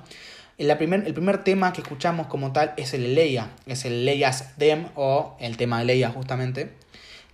Primer, 0.56 1.06
el 1.06 1.14
primer 1.14 1.42
tema 1.42 1.72
que 1.72 1.80
escuchamos 1.80 2.26
como 2.26 2.52
tal 2.52 2.74
es 2.76 2.94
el 2.94 3.14
Leia, 3.14 3.50
es 3.66 3.84
el 3.84 4.04
Leia's 4.04 4.56
Dem 4.58 4.86
o 4.94 5.36
el 5.40 5.56
tema 5.56 5.78
de 5.78 5.86
Leia 5.86 6.10
justamente 6.10 6.83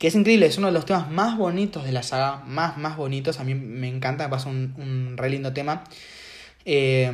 que 0.00 0.06
es 0.06 0.14
increíble, 0.14 0.46
es 0.46 0.56
uno 0.56 0.68
de 0.68 0.72
los 0.72 0.86
temas 0.86 1.10
más 1.10 1.36
bonitos 1.36 1.84
de 1.84 1.92
la 1.92 2.02
saga, 2.02 2.42
más, 2.46 2.78
más 2.78 2.96
bonitos, 2.96 3.38
a 3.38 3.44
mí 3.44 3.54
me 3.54 3.86
encanta, 3.86 4.24
me 4.24 4.30
pasa 4.30 4.48
un, 4.48 4.74
un 4.78 5.18
re 5.18 5.28
lindo 5.28 5.52
tema. 5.52 5.84
Eh, 6.64 7.12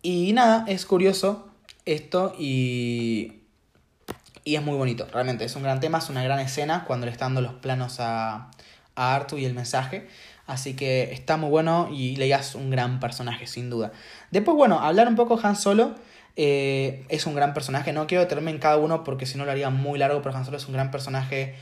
y 0.00 0.32
nada, 0.32 0.64
es 0.68 0.86
curioso 0.86 1.50
esto 1.84 2.34
y, 2.38 3.42
y 4.42 4.54
es 4.54 4.62
muy 4.62 4.74
bonito, 4.78 5.06
realmente, 5.12 5.44
es 5.44 5.54
un 5.54 5.62
gran 5.62 5.80
tema, 5.80 5.98
es 5.98 6.08
una 6.08 6.24
gran 6.24 6.38
escena 6.38 6.84
cuando 6.86 7.04
le 7.04 7.12
están 7.12 7.34
dando 7.34 7.50
los 7.50 7.60
planos 7.60 8.00
a, 8.00 8.50
a 8.94 9.14
Artu 9.14 9.36
y 9.36 9.44
el 9.44 9.52
mensaje. 9.52 10.08
Así 10.46 10.74
que 10.74 11.12
está 11.12 11.36
muy 11.36 11.50
bueno 11.50 11.90
y 11.92 12.16
Leia 12.16 12.38
es 12.38 12.54
un 12.54 12.70
gran 12.70 13.00
personaje, 13.00 13.46
sin 13.46 13.68
duda. 13.68 13.92
Después, 14.30 14.56
bueno, 14.56 14.80
hablar 14.80 15.08
un 15.08 15.14
poco 15.14 15.38
Han 15.42 15.56
Solo. 15.56 15.94
Eh, 16.36 17.04
es 17.08 17.26
un 17.26 17.34
gran 17.34 17.54
personaje. 17.54 17.92
No 17.92 18.06
quiero 18.06 18.22
detenerme 18.22 18.50
en 18.50 18.58
cada 18.58 18.76
uno 18.76 19.04
porque 19.04 19.26
si 19.26 19.38
no 19.38 19.44
lo 19.44 19.50
haría 19.50 19.70
muy 19.70 19.98
largo, 19.98 20.22
pero 20.22 20.36
Han 20.36 20.44
Solo 20.44 20.56
es 20.56 20.66
un 20.66 20.74
gran 20.74 20.90
personaje. 20.90 21.54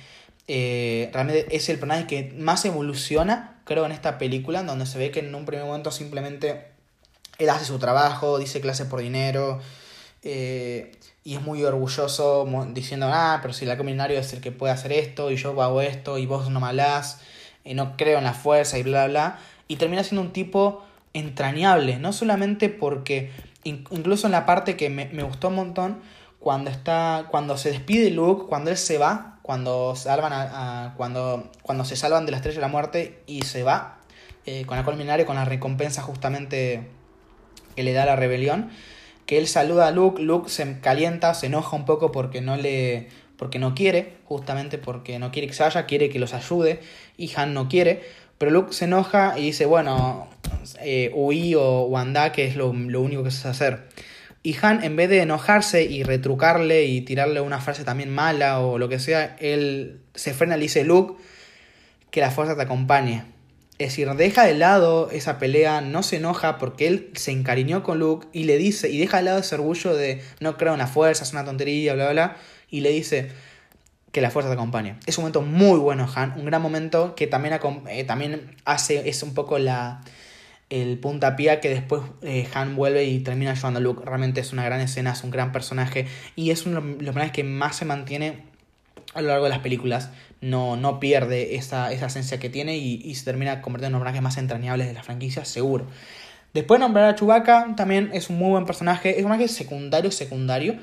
Eh, 0.46 1.10
realmente 1.12 1.54
es 1.54 1.68
el 1.68 1.78
personaje 1.78 2.06
que 2.06 2.32
más 2.38 2.64
evoluciona, 2.64 3.60
creo, 3.64 3.84
en 3.84 3.92
esta 3.92 4.18
película, 4.18 4.62
donde 4.62 4.86
se 4.86 4.98
ve 4.98 5.10
que 5.10 5.20
en 5.20 5.34
un 5.34 5.44
primer 5.44 5.66
momento 5.66 5.90
simplemente 5.90 6.68
él 7.38 7.50
hace 7.50 7.64
su 7.64 7.78
trabajo, 7.78 8.38
dice 8.38 8.60
clase 8.60 8.86
por 8.86 9.00
dinero, 9.00 9.60
eh, 10.22 10.92
y 11.22 11.34
es 11.34 11.42
muy 11.42 11.62
orgulloso 11.64 12.48
diciendo, 12.72 13.10
ah, 13.12 13.38
pero 13.42 13.52
si 13.52 13.64
el 13.68 13.76
combinario 13.76 14.18
es 14.18 14.32
el 14.32 14.40
que 14.40 14.50
puede 14.50 14.72
hacer 14.72 14.92
esto, 14.92 15.30
y 15.30 15.36
yo 15.36 15.60
hago 15.62 15.82
esto, 15.82 16.18
y 16.18 16.26
vos 16.26 16.48
no 16.50 16.60
me 16.60 16.68
hablás, 16.68 17.20
y 17.64 17.74
no 17.74 17.96
creo 17.96 18.18
en 18.18 18.24
la 18.24 18.32
fuerza, 18.32 18.78
y 18.78 18.82
bla, 18.82 19.06
bla, 19.06 19.08
bla. 19.08 19.38
Y 19.68 19.76
termina 19.76 20.02
siendo 20.02 20.22
un 20.22 20.32
tipo 20.32 20.82
entrañable, 21.12 21.98
no 21.98 22.12
solamente 22.12 22.68
porque 22.68 23.30
incluso 23.68 24.26
en 24.26 24.32
la 24.32 24.46
parte 24.46 24.76
que 24.76 24.90
me, 24.90 25.22
gustó 25.22 25.48
un 25.48 25.54
montón, 25.54 26.00
cuando 26.38 26.70
está 26.70 27.26
cuando 27.30 27.56
se 27.56 27.70
despide 27.70 28.10
Luke, 28.10 28.46
cuando 28.48 28.70
él 28.70 28.76
se 28.76 28.98
va, 28.98 29.38
cuando 29.42 29.96
salvan 29.96 30.32
a, 30.32 30.94
cuando, 30.96 31.50
cuando 31.62 31.84
se 31.84 31.96
salvan 31.96 32.26
de 32.26 32.32
la 32.32 32.36
estrella 32.36 32.56
de 32.56 32.60
la 32.62 32.68
muerte 32.68 33.22
y 33.26 33.42
se 33.42 33.62
va 33.62 33.98
eh, 34.46 34.64
con 34.66 34.76
la 34.76 34.84
culminaria 34.84 35.26
con 35.26 35.36
la 35.36 35.44
recompensa 35.44 36.02
justamente 36.02 36.88
que 37.74 37.82
le 37.82 37.92
da 37.92 38.06
la 38.06 38.16
rebelión, 38.16 38.70
que 39.26 39.38
él 39.38 39.46
saluda 39.46 39.88
a 39.88 39.90
Luke, 39.90 40.22
Luke 40.22 40.48
se 40.48 40.80
calienta, 40.80 41.34
se 41.34 41.46
enoja 41.46 41.76
un 41.76 41.84
poco 41.84 42.12
porque 42.12 42.40
no 42.40 42.56
le 42.56 43.08
porque 43.36 43.58
no 43.58 43.74
quiere, 43.74 44.16
justamente 44.24 44.78
porque 44.78 45.18
no 45.18 45.30
quiere 45.30 45.46
que 45.46 45.54
se 45.54 45.62
vaya, 45.62 45.86
quiere 45.86 46.10
que 46.10 46.18
los 46.18 46.34
ayude 46.34 46.80
y 47.16 47.32
Han 47.36 47.54
no 47.54 47.68
quiere, 47.68 48.02
pero 48.36 48.50
Luke 48.50 48.72
se 48.72 48.86
enoja 48.86 49.38
y 49.38 49.42
dice, 49.42 49.66
bueno, 49.66 50.28
eh, 50.80 51.10
huí 51.14 51.54
o, 51.54 51.96
andá, 51.96 52.32
que 52.32 52.46
es 52.46 52.56
lo, 52.56 52.70
único 52.70 53.24
que 53.24 53.30
se 53.30 53.48
hacer. 53.48 53.88
Y 54.42 54.56
Han, 54.62 54.84
en 54.84 54.96
vez 54.96 55.08
de 55.10 55.20
enojarse 55.20 55.84
y 55.84 56.02
retrucarle 56.02 56.84
y 56.84 57.00
tirarle 57.00 57.40
una 57.40 57.60
frase 57.60 57.84
también 57.84 58.10
mala 58.10 58.60
o 58.60 58.78
lo 58.78 58.88
que 58.88 58.98
sea, 58.98 59.36
él 59.40 60.00
se 60.14 60.32
frena 60.32 60.56
y 60.56 60.58
le 60.58 60.62
dice, 60.64 60.84
Luke, 60.84 61.20
que 62.10 62.20
la 62.20 62.30
fuerza 62.30 62.56
te 62.56 62.62
acompañe. 62.62 63.24
Es 63.78 63.90
decir, 63.90 64.10
deja 64.14 64.44
de 64.44 64.54
lado 64.54 65.08
esa 65.12 65.38
pelea, 65.38 65.80
no 65.80 66.02
se 66.02 66.16
enoja 66.16 66.58
porque 66.58 66.88
él 66.88 67.10
se 67.14 67.30
encariñó 67.30 67.84
con 67.84 68.00
Luke 68.00 68.26
y 68.32 68.44
le 68.44 68.58
dice, 68.58 68.90
y 68.90 68.98
deja 68.98 69.18
de 69.18 69.24
lado 69.24 69.38
ese 69.38 69.54
orgullo 69.54 69.94
de 69.94 70.20
no 70.40 70.56
creo 70.56 70.72
en 70.72 70.78
la 70.78 70.88
fuerza, 70.88 71.22
es 71.22 71.32
una 71.32 71.44
tontería, 71.44 71.94
bla, 71.94 72.10
bla, 72.10 72.12
bla, 72.12 72.36
y 72.70 72.80
le 72.80 72.90
dice 72.90 73.30
que 74.10 74.20
la 74.20 74.30
fuerza 74.30 74.50
te 74.50 74.54
acompañe. 74.54 74.96
Es 75.06 75.18
un 75.18 75.22
momento 75.22 75.42
muy 75.42 75.78
bueno, 75.78 76.08
Han, 76.12 76.32
un 76.36 76.46
gran 76.46 76.60
momento 76.60 77.14
que 77.14 77.28
también, 77.28 77.58
eh, 77.88 78.02
también 78.02 78.56
hace, 78.64 79.08
es 79.08 79.22
un 79.22 79.34
poco 79.34 79.60
la, 79.60 80.00
el 80.70 80.98
puntapié 80.98 81.60
que 81.60 81.70
después 81.70 82.02
eh, 82.22 82.46
Han 82.54 82.76
vuelve 82.76 83.04
y 83.04 83.20
termina 83.20 83.52
ayudando 83.52 83.78
a 83.78 83.82
Luke. 83.82 84.02
Realmente 84.04 84.40
es 84.40 84.52
una 84.52 84.64
gran 84.64 84.80
escena, 84.80 85.12
es 85.12 85.24
un 85.24 85.30
gran 85.30 85.52
personaje 85.52 86.06
y 86.36 86.50
es 86.50 86.66
uno 86.66 86.80
de 86.80 86.86
los 86.88 86.98
personajes 86.98 87.32
que 87.32 87.44
más 87.44 87.76
se 87.76 87.84
mantiene 87.84 88.44
a 89.14 89.22
lo 89.22 89.28
largo 89.28 89.44
de 89.44 89.50
las 89.50 89.60
películas. 89.60 90.10
No, 90.40 90.76
no 90.76 91.00
pierde 91.00 91.56
esa, 91.56 91.92
esa 91.92 92.06
esencia 92.06 92.38
que 92.38 92.50
tiene 92.50 92.76
y, 92.76 93.14
se 93.14 93.24
termina 93.24 93.60
convirtiendo 93.62 93.96
en 93.96 94.02
uno 94.02 94.04
de 94.04 94.10
los 94.10 94.20
personajes 94.20 94.22
más 94.22 94.36
entrañables 94.36 94.86
de 94.86 94.92
la 94.92 95.02
franquicia, 95.02 95.44
seguro. 95.44 95.86
Después 96.54 96.80
nombrar 96.80 97.06
a 97.06 97.14
Chewbacca 97.14 97.74
también 97.76 98.10
es 98.12 98.30
un 98.30 98.38
muy 98.38 98.50
buen 98.50 98.64
personaje, 98.64 99.10
es 99.10 99.24
un 99.24 99.30
personaje 99.30 99.48
secundario, 99.48 100.10
secundario, 100.10 100.76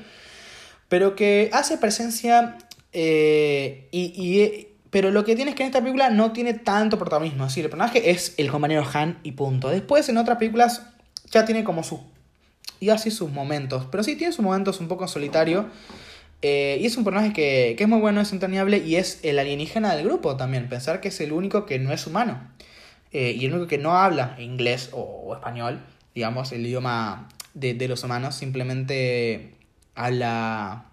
pero 0.88 1.16
que 1.16 1.50
hace 1.52 1.78
presencia 1.78 2.58
eh, 2.92 3.88
y 3.90 4.65
pero 4.96 5.10
lo 5.10 5.26
que 5.26 5.36
tiene 5.36 5.50
es 5.50 5.56
que 5.58 5.62
en 5.62 5.66
esta 5.66 5.80
película 5.80 6.08
no 6.08 6.32
tiene 6.32 6.54
tanto 6.54 6.98
protagonismo. 6.98 7.44
Así, 7.44 7.60
el 7.60 7.68
personaje 7.68 8.12
es 8.12 8.32
el 8.38 8.50
compañero 8.50 8.82
Han 8.94 9.18
y 9.24 9.32
punto. 9.32 9.68
Después 9.68 10.08
en 10.08 10.16
otras 10.16 10.38
películas 10.38 10.86
ya 11.30 11.44
tiene 11.44 11.64
como 11.64 11.84
su. 11.84 12.02
Y 12.80 12.88
así 12.88 13.10
sus 13.10 13.30
momentos. 13.30 13.86
Pero 13.90 14.02
sí 14.02 14.16
tiene 14.16 14.32
sus 14.32 14.42
momentos 14.42 14.80
un 14.80 14.88
poco 14.88 15.06
solitario. 15.06 15.66
Eh, 16.40 16.78
y 16.80 16.86
es 16.86 16.96
un 16.96 17.04
personaje 17.04 17.34
que, 17.34 17.76
es 17.78 17.88
muy 17.88 18.00
bueno, 18.00 18.22
es 18.22 18.32
entrañable 18.32 18.78
y 18.78 18.96
es 18.96 19.20
el 19.22 19.38
alienígena 19.38 19.94
del 19.94 20.06
grupo 20.06 20.38
también. 20.38 20.66
Pensar 20.70 21.02
que 21.02 21.08
es 21.08 21.20
el 21.20 21.32
único 21.32 21.66
que 21.66 21.78
no 21.78 21.92
es 21.92 22.06
humano. 22.06 22.40
Eh, 23.12 23.36
y 23.38 23.44
el 23.44 23.52
único 23.52 23.68
que 23.68 23.76
no 23.76 23.98
habla 23.98 24.34
inglés 24.38 24.88
o, 24.94 25.34
español, 25.34 25.78
digamos, 26.14 26.52
el 26.52 26.64
idioma 26.64 27.28
de, 27.52 27.74
de, 27.74 27.86
los 27.86 28.02
humanos. 28.02 28.34
Simplemente 28.34 29.56
habla. 29.94 30.86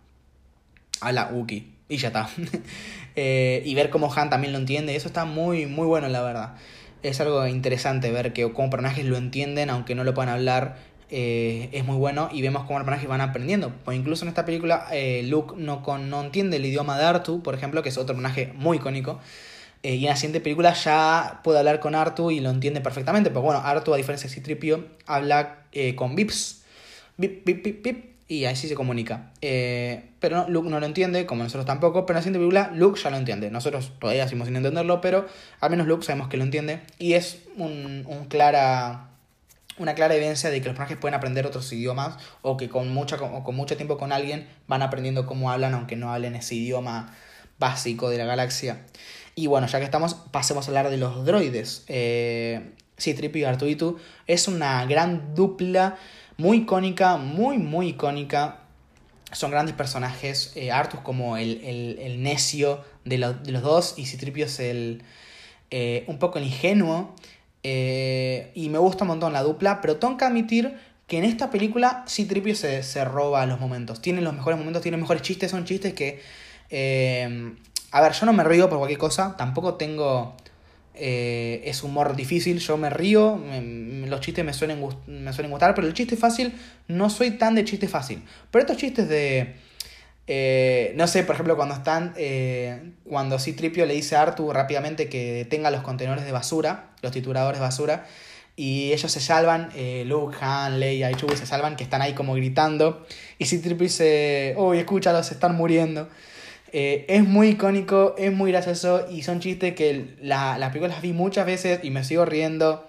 habla 1.00 1.30
Uki. 1.32 1.72
Y 1.88 1.96
ya 1.96 2.10
está. 2.10 2.28
Eh, 3.16 3.62
y 3.66 3.76
ver 3.76 3.90
cómo 3.90 4.12
Han 4.14 4.30
también 4.30 4.54
lo 4.54 4.60
entiende, 4.60 4.96
eso 4.96 5.08
está 5.08 5.26
muy, 5.26 5.66
muy 5.66 5.86
bueno, 5.86 6.08
la 6.08 6.22
verdad. 6.22 6.56
Es 7.04 7.20
algo 7.22 7.46
interesante 7.48 8.12
ver 8.12 8.34
que 8.34 8.52
como 8.54 8.70
personajes 8.70 9.06
lo 9.06 9.18
entienden, 9.18 9.70
aunque 9.70 9.94
no 9.96 10.04
lo 10.04 10.14
puedan 10.14 10.30
hablar, 10.30 10.78
eh, 11.10 11.70
es 11.74 11.86
muy 11.86 11.98
bueno 11.98 12.30
y 12.32 12.42
vemos 12.42 12.64
cómo 12.64 12.80
los 12.80 12.86
personajes 12.86 13.10
van 13.10 13.22
aprendiendo. 13.22 13.72
Pues 13.84 13.98
incluso 13.98 14.26
en 14.26 14.30
esta 14.30 14.46
película 14.46 14.88
eh, 14.92 15.24
Luke 15.24 15.54
no, 15.58 15.84
con, 15.84 16.10
no 16.10 16.24
entiende 16.24 16.58
el 16.58 16.66
idioma 16.66 16.98
de 16.98 17.06
Artu, 17.06 17.44
por 17.44 17.54
ejemplo, 17.56 17.84
que 17.84 17.90
es 17.90 17.98
otro 17.98 18.16
personaje 18.16 18.52
muy 18.56 18.78
icónico. 18.78 19.20
y 19.84 20.06
en 20.06 20.10
la 20.10 20.16
siguiente 20.16 20.40
película 20.42 20.74
ya 20.74 21.42
puede 21.44 21.60
hablar 21.60 21.80
con 21.80 21.94
Artu 21.94 22.32
y 22.32 22.40
lo 22.40 22.50
entiende 22.50 22.82
perfectamente. 22.82 23.30
Pero 23.30 23.42
bueno, 23.42 23.62
Artu, 23.64 23.94
a 23.94 23.98
diferencia 23.98 24.30
de 24.30 24.36
Citripio, 24.36 24.88
habla 25.06 25.66
con 25.96 26.16
Vips. 26.16 26.64
Bip, 27.18 27.46
bip, 27.46 27.64
bip, 27.64 27.84
bip 27.84 28.13
y 28.28 28.46
así 28.46 28.68
se 28.68 28.76
comunica. 28.76 29.32
Eh, 29.42 30.12
pero 30.20 30.48
Luke 30.48 30.70
no 30.70 30.80
lo 30.80 30.86
entiende, 30.86 31.26
como 31.26 31.44
nosotros 31.44 31.66
tampoco, 31.66 32.06
pero 32.06 32.18
en 32.18 32.22
la 32.22 32.22
siguiente 32.24 32.40
película 32.40 32.72
Luke 32.74 33.00
ya 33.02 33.10
lo 33.10 33.18
entiende. 33.18 33.52
Nosotros 33.52 33.92
todavía 34.00 34.24
seguimos 34.26 34.48
sin 34.48 34.56
entenderlo, 34.56 35.02
pero 35.02 35.28
al 35.60 35.70
menos 35.70 35.88
Luke 35.88 36.06
sabemos 36.06 36.30
que 36.30 36.38
lo 36.38 36.44
entiende. 36.44 36.80
Y 37.00 37.14
es 37.14 37.44
un, 37.58 38.06
clara, 38.30 39.10
una 39.78 39.94
clara 39.94 40.16
evidencia 40.16 40.50
de 40.50 40.62
que 40.62 40.66
los 40.66 40.76
personajes 40.76 40.98
pueden 40.98 41.16
aprender 41.16 41.46
otros 41.46 41.72
idiomas 41.74 42.18
o 42.42 42.58
que 42.58 42.70
con, 42.70 42.90
mucha, 42.94 43.18
mucho 43.18 43.76
tiempo 43.76 43.98
con 43.98 44.12
alguien 44.12 44.48
van 44.68 44.82
aprendiendo 44.82 45.26
cómo 45.26 45.52
hablan, 45.52 45.74
aunque 45.74 45.96
no 45.96 46.14
hablen 46.14 46.36
ese 46.36 46.56
idioma 46.56 47.14
básico 47.60 48.10
de 48.10 48.18
la 48.18 48.26
galaxia. 48.26 48.86
Y 49.36 49.48
bueno, 49.48 49.68
ya 49.68 49.80
que 49.80 49.86
estamos, 49.86 50.14
pasemos 50.32 50.68
a 50.68 50.72
hablar 50.72 50.90
de 50.90 50.98
los 50.98 51.26
droides. 51.26 51.84
Eh, 51.88 52.72
sí, 52.98 53.14
Trippy 53.14 53.42
y 53.42 53.44
Artuitu 53.44 53.98
es 54.28 54.48
una 54.48 54.86
gran 54.86 55.34
dupla 55.36 55.98
muy 56.38 56.60
icónica, 56.60 57.18
muy, 57.18 57.58
muy 57.58 57.90
icónica. 57.90 58.60
Son 59.32 59.52
grandes 59.52 59.76
personajes. 59.76 60.52
Eh, 60.56 60.72
Artus 60.72 61.00
como 61.02 61.38
el, 61.38 62.22
necio 62.22 62.84
de, 63.06 63.18
los 63.18 63.62
dos 63.62 63.96
y 63.98 64.06
Citripio 64.06 64.46
es 64.46 64.60
el 64.60 65.04
eh, 65.72 66.04
un 66.08 66.20
poco 66.20 66.38
el 66.38 66.46
ingenuo. 66.46 67.16
Eh, 67.64 68.52
y 68.56 68.70
me 68.70 68.78
gusta 68.78 69.06
un 69.06 69.10
montón 69.10 69.34
la 69.34 69.42
dupla, 69.42 69.82
pero 69.82 69.98
tengo 69.98 70.18
admitir 70.26 70.78
que 71.08 71.18
en 71.18 71.24
esta 71.24 71.50
película 71.50 72.06
Citripio 72.08 72.56
se, 72.56 72.84
se 72.84 73.06
roba 73.06 73.46
los 73.46 73.60
momentos. 73.60 74.02
Tiene 74.02 74.22
los 74.22 74.34
mejores 74.34 74.58
momentos, 74.58 74.82
tiene 74.82 74.98
mejores 74.98 75.22
chistes, 75.22 75.52
son 75.52 75.66
chistes 75.66 75.94
que 75.94 76.22
a 77.94 78.02
ver, 78.02 78.12
yo 78.14 78.26
no 78.26 78.34
me 78.34 78.44
río 78.44 78.68
por 78.70 78.80
cualquier 78.80 79.00
cosa, 79.00 79.38
tampoco 79.38 79.76
tengo... 79.76 80.36
Eh, 80.96 81.62
es 81.66 81.84
humor 81.84 82.16
difícil, 82.16 82.60
yo 82.60 82.78
me 82.78 82.90
río, 82.90 83.42
los 84.08 84.22
chistes 84.22 84.46
me 84.46 84.54
suelen, 84.54 84.80
me 85.08 85.34
suelen 85.34 85.52
gustar, 85.52 85.74
pero 85.74 85.88
el 85.88 85.94
chiste 85.94 86.16
fácil 86.18 86.54
no 86.88 87.10
soy 87.10 87.32
tan 87.32 87.56
de 87.56 87.66
chiste 87.66 87.88
fácil. 87.88 88.24
Pero 88.52 88.62
estos 88.62 88.78
chistes 88.78 89.10
de... 89.10 89.56
Eh, 90.26 90.94
no 90.96 91.08
sé, 91.08 91.24
por 91.24 91.36
ejemplo, 91.36 91.58
cuando 91.58 91.76
están. 91.76 92.14
Eh, 92.16 92.92
cuando 93.04 93.40
Citripio 93.40 93.86
le 93.86 93.94
dice 93.94 94.16
a 94.16 94.22
Artu 94.22 94.54
rápidamente 94.54 95.10
que 95.10 95.46
tenga 95.50 95.70
los 95.70 95.82
contenedores 95.82 96.24
de 96.24 96.32
basura, 96.32 96.92
los 97.02 97.12
tituladores 97.12 97.60
de 97.60 97.66
basura, 97.66 98.06
y 98.56 98.94
ellos 98.94 99.12
se 99.12 99.20
salvan, 99.20 99.70
eh, 99.76 100.04
Luke, 100.06 100.38
Han, 100.40 100.80
Leia 100.80 101.12
y 101.12 101.16
Chewie 101.16 101.36
se 101.36 101.46
salvan, 101.46 101.76
que 101.76 101.84
están 101.84 102.02
ahí 102.02 102.14
como 102.14 102.36
gritando, 102.36 103.06
y 103.38 103.46
Citripio 103.46 103.84
dice: 103.84 104.56
Uy, 104.58 104.78
escúchalos, 104.80 105.28
se 105.28 105.34
están 105.34 105.56
muriendo. 105.56 106.08
Eh, 106.74 107.06
es 107.08 107.24
muy 107.24 107.50
icónico, 107.50 108.16
es 108.18 108.34
muy 108.34 108.52
gracioso, 108.52 109.06
y 109.10 109.22
son 109.22 109.40
chistes 109.40 109.76
que 109.76 110.16
la, 110.20 110.58
las 110.58 110.70
películas 110.70 110.96
las 110.96 111.04
vi 111.04 111.14
muchas 111.14 111.46
veces 111.46 111.80
y 111.84 111.92
me 111.92 112.04
sigo 112.04 112.26
riendo. 112.26 112.88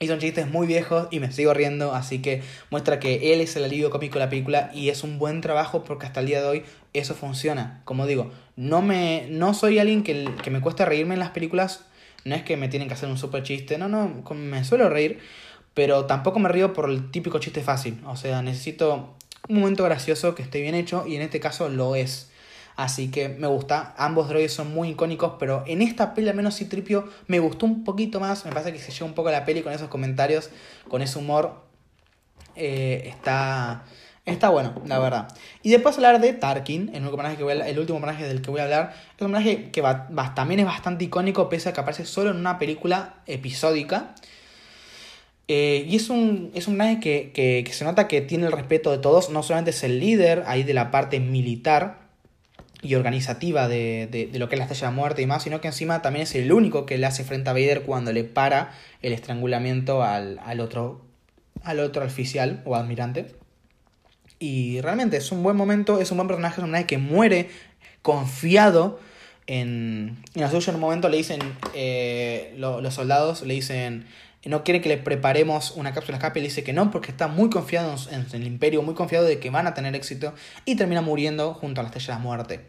Y 0.00 0.08
son 0.08 0.18
chistes 0.18 0.50
muy 0.50 0.66
viejos 0.66 1.06
y 1.12 1.20
me 1.20 1.30
sigo 1.30 1.54
riendo, 1.54 1.94
así 1.94 2.20
que 2.20 2.42
muestra 2.70 2.98
que 2.98 3.32
él 3.32 3.40
es 3.40 3.54
el 3.54 3.62
alivio 3.62 3.90
cómico 3.90 4.14
de 4.14 4.24
la 4.24 4.28
película 4.28 4.70
y 4.74 4.88
es 4.88 5.04
un 5.04 5.20
buen 5.20 5.40
trabajo 5.40 5.84
porque 5.84 6.04
hasta 6.04 6.18
el 6.18 6.26
día 6.26 6.42
de 6.42 6.48
hoy 6.48 6.64
eso 6.92 7.14
funciona. 7.14 7.80
Como 7.84 8.04
digo, 8.04 8.32
no, 8.56 8.82
me, 8.82 9.28
no 9.30 9.54
soy 9.54 9.78
alguien 9.78 10.02
que, 10.02 10.28
que 10.42 10.50
me 10.50 10.60
cuesta 10.60 10.84
reírme 10.84 11.14
en 11.14 11.20
las 11.20 11.30
películas, 11.30 11.84
no 12.24 12.34
es 12.34 12.42
que 12.42 12.56
me 12.56 12.68
tienen 12.68 12.88
que 12.88 12.94
hacer 12.94 13.08
un 13.08 13.16
super 13.16 13.44
chiste, 13.44 13.78
no, 13.78 13.88
no, 13.88 14.08
me 14.34 14.64
suelo 14.64 14.88
reír, 14.88 15.20
pero 15.74 16.06
tampoco 16.06 16.40
me 16.40 16.48
río 16.48 16.72
por 16.72 16.90
el 16.90 17.12
típico 17.12 17.38
chiste 17.38 17.62
fácil, 17.62 18.00
o 18.04 18.16
sea, 18.16 18.42
necesito 18.42 19.14
un 19.48 19.60
momento 19.60 19.84
gracioso 19.84 20.34
que 20.34 20.42
esté 20.42 20.60
bien 20.60 20.74
hecho 20.74 21.04
y 21.06 21.14
en 21.14 21.22
este 21.22 21.38
caso 21.38 21.68
lo 21.68 21.94
es. 21.94 22.32
Así 22.76 23.10
que 23.10 23.28
me 23.28 23.46
gusta. 23.46 23.94
Ambos 23.96 24.28
droides 24.28 24.52
son 24.52 24.74
muy 24.74 24.90
icónicos, 24.90 25.34
pero 25.38 25.62
en 25.66 25.80
esta 25.80 26.12
peli 26.14 26.28
al 26.28 26.34
menos 26.34 26.56
Citripio 26.56 27.08
me 27.28 27.38
gustó 27.38 27.66
un 27.66 27.84
poquito 27.84 28.18
más. 28.18 28.44
Me 28.44 28.52
parece 28.52 28.72
que 28.72 28.78
se 28.80 28.90
lleva 28.90 29.06
un 29.06 29.14
poco 29.14 29.30
la 29.30 29.44
peli 29.44 29.62
con 29.62 29.72
esos 29.72 29.88
comentarios, 29.88 30.50
con 30.88 31.00
ese 31.00 31.18
humor. 31.18 31.62
Eh, 32.56 33.04
está, 33.06 33.84
está 34.24 34.48
bueno, 34.48 34.74
la 34.86 34.98
verdad. 34.98 35.28
Y 35.62 35.70
después 35.70 35.96
hablar 35.96 36.20
de 36.20 36.32
Tarkin, 36.32 36.90
el, 36.94 37.04
que 37.36 37.44
voy 37.44 37.52
el 37.52 37.78
último 37.78 38.00
personaje 38.00 38.26
del 38.26 38.42
que 38.42 38.50
voy 38.50 38.60
a 38.60 38.64
hablar. 38.64 38.92
Es 38.92 39.22
un 39.22 39.32
personaje 39.32 39.70
que 39.70 39.80
va, 39.80 40.08
también 40.34 40.58
es 40.58 40.66
bastante 40.66 41.04
icónico, 41.04 41.48
pese 41.48 41.68
a 41.68 41.72
que 41.72 41.80
aparece 41.80 42.04
solo 42.04 42.30
en 42.30 42.36
una 42.36 42.58
película 42.58 43.22
episódica. 43.26 44.16
Eh, 45.46 45.84
y 45.86 45.94
es 45.94 46.10
un, 46.10 46.50
es 46.54 46.66
un 46.66 46.76
personaje 46.76 46.98
que, 47.00 47.30
que, 47.32 47.62
que 47.64 47.72
se 47.72 47.84
nota 47.84 48.08
que 48.08 48.20
tiene 48.20 48.46
el 48.46 48.52
respeto 48.52 48.90
de 48.90 48.98
todos. 48.98 49.30
No 49.30 49.44
solamente 49.44 49.70
es 49.70 49.84
el 49.84 50.00
líder 50.00 50.42
ahí 50.48 50.64
de 50.64 50.74
la 50.74 50.90
parte 50.90 51.20
militar 51.20 52.03
y 52.84 52.94
organizativa 52.96 53.66
de, 53.66 54.06
de, 54.10 54.38
lo 54.38 54.48
que 54.48 54.56
es 54.56 54.58
la 54.58 54.66
estrella 54.66 54.90
de 54.90 54.94
muerte 54.94 55.22
y 55.22 55.26
más, 55.26 55.42
sino 55.42 55.60
que 55.62 55.68
encima 55.68 56.02
también 56.02 56.24
es 56.24 56.34
el 56.34 56.52
único 56.52 56.84
que 56.84 56.98
le 56.98 57.06
hace 57.06 57.24
frente 57.24 57.48
a 57.48 57.54
Vader 57.54 57.82
cuando 57.82 58.12
le 58.12 58.24
para 58.24 58.72
el 59.00 59.14
estrangulamiento 59.14 60.02
al, 60.02 60.38
al 60.44 60.60
otro 60.60 61.00
al 61.62 61.80
otro 61.80 62.04
oficial 62.04 62.62
o 62.66 62.76
almirante. 62.76 63.34
Y 64.38 64.82
realmente 64.82 65.16
es 65.16 65.32
un 65.32 65.42
buen 65.42 65.56
momento, 65.56 65.98
es 65.98 66.10
un 66.10 66.18
buen 66.18 66.28
personaje, 66.28 66.54
es 66.54 66.58
un 66.58 66.64
personaje 66.64 66.86
que 66.86 66.98
muere 66.98 67.48
confiado 68.02 69.00
en, 69.46 70.18
en 70.34 70.40
la 70.42 70.50
suya. 70.50 70.70
En 70.70 70.74
un 70.74 70.82
momento 70.82 71.08
le 71.08 71.16
dicen, 71.16 71.40
eh, 71.74 72.54
los 72.58 72.92
soldados 72.92 73.42
le 73.42 73.54
dicen, 73.54 74.06
no 74.44 74.64
quiere 74.64 74.80
que 74.80 74.88
le 74.88 74.98
preparemos 74.98 75.72
una 75.72 75.92
cápsula 75.92 76.18
escape, 76.18 76.40
le 76.40 76.48
dice 76.48 76.64
que 76.64 76.72
no, 76.72 76.90
porque 76.90 77.10
está 77.10 77.28
muy 77.28 77.50
confiado 77.50 77.94
en, 78.10 78.26
el 78.32 78.46
imperio, 78.46 78.82
muy 78.82 78.94
confiado 78.94 79.24
de 79.24 79.38
que 79.38 79.50
van 79.50 79.66
a 79.66 79.74
tener 79.74 79.94
éxito, 79.94 80.34
y 80.64 80.76
termina 80.76 81.00
muriendo 81.00 81.54
junto 81.54 81.80
a 81.80 81.84
la 81.84 81.88
estrella 81.88 82.14
de 82.14 82.18
la 82.18 82.18
muerte. 82.18 82.60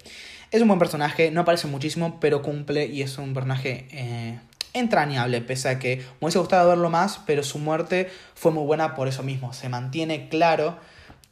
Es 0.52 0.62
un 0.62 0.68
buen 0.68 0.80
personaje, 0.80 1.32
no 1.32 1.42
aparece 1.42 1.68
muchísimo, 1.68 2.20
pero 2.20 2.42
cumple 2.42 2.86
y 2.86 3.02
es 3.02 3.18
un 3.18 3.34
personaje 3.34 3.88
eh, 3.92 4.40
entrañable, 4.74 5.42
pese 5.42 5.70
a 5.70 5.80
que 5.80 5.98
me 5.98 6.04
hubiese 6.22 6.40
gustado 6.40 6.70
verlo 6.70 6.90
más, 6.90 7.20
pero 7.26 7.44
su 7.44 7.60
muerte 7.60 8.10
fue 8.36 8.52
muy 8.52 8.64
buena 8.64 8.96
por 8.96 9.08
eso 9.08 9.24
mismo, 9.24 9.54
se 9.54 9.68
mantiene 9.68 10.30
claro 10.30 10.78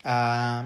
a, 0.03 0.65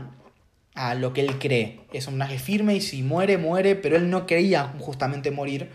a 0.77 0.93
lo 0.95 1.11
que 1.11 1.21
él 1.21 1.39
cree. 1.39 1.81
Es 1.91 2.07
un 2.07 2.13
personaje 2.13 2.39
firme 2.39 2.75
y 2.75 2.81
si 2.81 3.03
muere, 3.03 3.37
muere, 3.37 3.75
pero 3.75 3.97
él 3.97 4.09
no 4.09 4.25
quería 4.25 4.73
justamente 4.79 5.31
morir. 5.31 5.69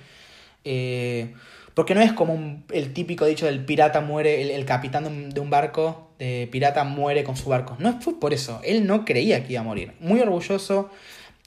Eh, 0.65 1.35
porque 1.75 1.95
no 1.95 2.03
es 2.03 2.13
como 2.13 2.63
el 2.71 2.93
típico 2.93 3.25
dicho 3.25 3.47
del 3.47 3.65
pirata 3.65 4.01
muere, 4.01 4.55
el, 4.55 4.65
capitán 4.65 5.31
de 5.31 5.41
un, 5.41 5.51
barco 5.51 6.11
de 6.19 6.49
pirata 6.51 6.85
muere 6.85 7.25
con 7.25 7.37
su 7.37 7.49
barco. 7.49 7.77
No 7.79 8.01
fue 8.01 8.21
por 8.21 8.35
eso, 8.35 8.61
él 8.65 8.87
no 8.87 9.05
creía 9.05 9.45
que 9.45 9.55
iba 9.55 9.63
a 9.63 9.65
morir. 9.65 9.95
Muy 10.01 10.21
orgulloso 10.21 10.91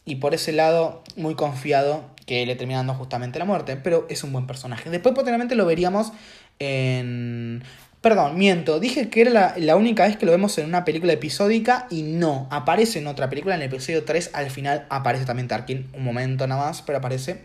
y 0.03 0.15
por 0.15 0.33
ese 0.33 0.51
lado 0.51 1.03
muy 1.15 1.35
confiado 1.35 2.03
que 2.25 2.45
le 2.45 2.55
termina 2.55 2.79
dando 2.79 2.95
justamente 2.95 3.37
la 3.37 3.45
muerte. 3.45 3.77
Pero 3.77 4.07
es 4.09 4.23
un 4.23 4.33
buen 4.33 4.47
personaje. 4.47 4.89
Después 4.89 5.13
posteriormente 5.13 5.55
lo 5.55 5.65
veríamos 5.65 6.11
en... 6.59 7.63
Perdón, 8.01 8.37
miento, 8.37 8.79
dije 8.79 9.09
que 9.09 9.21
era 9.21 9.31
la, 9.31 9.55
la, 9.57 9.75
única 9.75 10.05
vez 10.05 10.15
que 10.15 10.27
lo 10.27 10.31
vemos 10.31 10.55
en 10.59 10.67
una 10.67 10.85
película 10.85 11.11
episódica 11.11 11.87
y 11.89 12.03
no, 12.03 12.47
aparece 12.51 12.99
en 12.99 13.07
otra 13.07 13.31
película, 13.31 13.55
en 13.55 13.61
el 13.63 13.67
episodio 13.67 14.03
3 14.03 14.29
al 14.33 14.51
final 14.51 14.85
aparece 14.89 15.25
también 15.25 15.47
Tarkin, 15.47 15.89
un 15.91 16.03
momento 16.03 16.45
nada 16.45 16.67
más, 16.67 16.83
pero 16.83 16.99
aparece. 16.99 17.41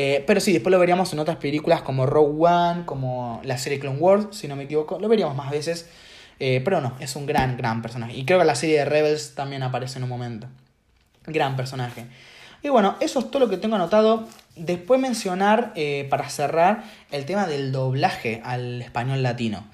Eh, 0.00 0.22
pero 0.28 0.38
sí, 0.38 0.52
después 0.52 0.70
lo 0.70 0.78
veríamos 0.78 1.12
en 1.12 1.18
otras 1.18 1.38
películas 1.38 1.82
como 1.82 2.06
Rogue 2.06 2.46
One, 2.46 2.84
como 2.86 3.40
la 3.42 3.58
serie 3.58 3.80
Clone 3.80 3.98
Wars, 3.98 4.28
si 4.30 4.46
no 4.46 4.54
me 4.54 4.62
equivoco. 4.62 5.00
Lo 5.00 5.08
veríamos 5.08 5.34
más 5.34 5.50
veces. 5.50 5.88
Eh, 6.38 6.62
pero 6.64 6.80
no, 6.80 6.94
es 7.00 7.16
un 7.16 7.26
gran, 7.26 7.56
gran 7.56 7.82
personaje. 7.82 8.14
Y 8.14 8.24
creo 8.24 8.38
que 8.38 8.44
la 8.44 8.54
serie 8.54 8.78
de 8.78 8.84
Rebels 8.84 9.34
también 9.34 9.64
aparece 9.64 9.98
en 9.98 10.04
un 10.04 10.08
momento. 10.08 10.46
Gran 11.26 11.56
personaje. 11.56 12.06
Y 12.62 12.68
bueno, 12.68 12.94
eso 13.00 13.18
es 13.18 13.28
todo 13.28 13.40
lo 13.40 13.50
que 13.50 13.56
tengo 13.56 13.74
anotado. 13.74 14.28
Después 14.54 15.00
mencionar, 15.00 15.72
eh, 15.74 16.06
para 16.08 16.30
cerrar, 16.30 16.84
el 17.10 17.24
tema 17.24 17.48
del 17.48 17.72
doblaje 17.72 18.40
al 18.44 18.80
español 18.80 19.24
latino. 19.24 19.66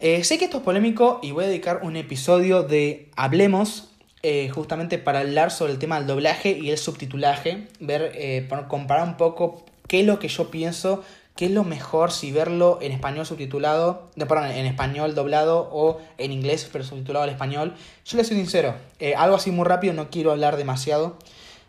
sé 0.00 0.38
que 0.38 0.46
esto 0.46 0.56
es 0.56 0.64
polémico 0.64 1.20
y 1.22 1.30
voy 1.30 1.44
a 1.44 1.46
dedicar 1.46 1.82
un 1.84 1.94
episodio 1.94 2.64
de 2.64 3.08
Hablemos 3.14 3.89
eh, 4.22 4.50
justamente 4.50 4.98
para 4.98 5.20
hablar 5.20 5.50
sobre 5.50 5.72
el 5.72 5.78
tema 5.78 5.96
del 5.96 6.06
doblaje 6.06 6.50
y 6.50 6.68
el 6.70 6.76
subtitulaje, 6.76 7.68
ver, 7.80 8.12
eh, 8.14 8.46
comparar 8.68 9.08
un 9.08 9.16
poco 9.16 9.64
qué 9.88 10.00
es 10.00 10.06
lo 10.06 10.18
que 10.18 10.28
yo 10.28 10.50
pienso, 10.50 11.02
qué 11.36 11.46
es 11.46 11.50
lo 11.52 11.64
mejor 11.64 12.12
si 12.12 12.30
verlo 12.30 12.78
en 12.82 12.92
español 12.92 13.24
subtitulado, 13.24 14.10
de, 14.16 14.26
perdón, 14.26 14.50
en 14.50 14.66
español 14.66 15.14
doblado 15.14 15.70
o 15.72 16.02
en 16.18 16.32
inglés 16.32 16.68
pero 16.70 16.84
subtitulado 16.84 17.24
al 17.24 17.30
español. 17.30 17.74
Yo 18.04 18.18
le 18.18 18.24
soy 18.24 18.36
sincero, 18.36 18.74
eh, 18.98 19.14
algo 19.14 19.36
así 19.36 19.50
muy 19.50 19.64
rápido, 19.64 19.94
no 19.94 20.10
quiero 20.10 20.32
hablar 20.32 20.58
demasiado. 20.58 21.16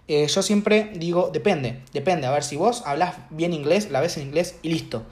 yo 0.10 0.42
siempre 0.42 0.92
digo, 0.94 1.30
depende, 1.32 1.80
depende. 1.94 2.28
A 2.28 2.32
ver, 2.32 2.44
si 2.44 2.58
vos 2.58 2.84
hablas 2.86 3.16
bien 3.30 3.54
inglés, 3.54 3.90
la 3.92 4.02
ves 4.02 4.18
en 4.18 4.24
inglés 4.24 4.58
y 4.62 4.70
listo. 4.70 5.04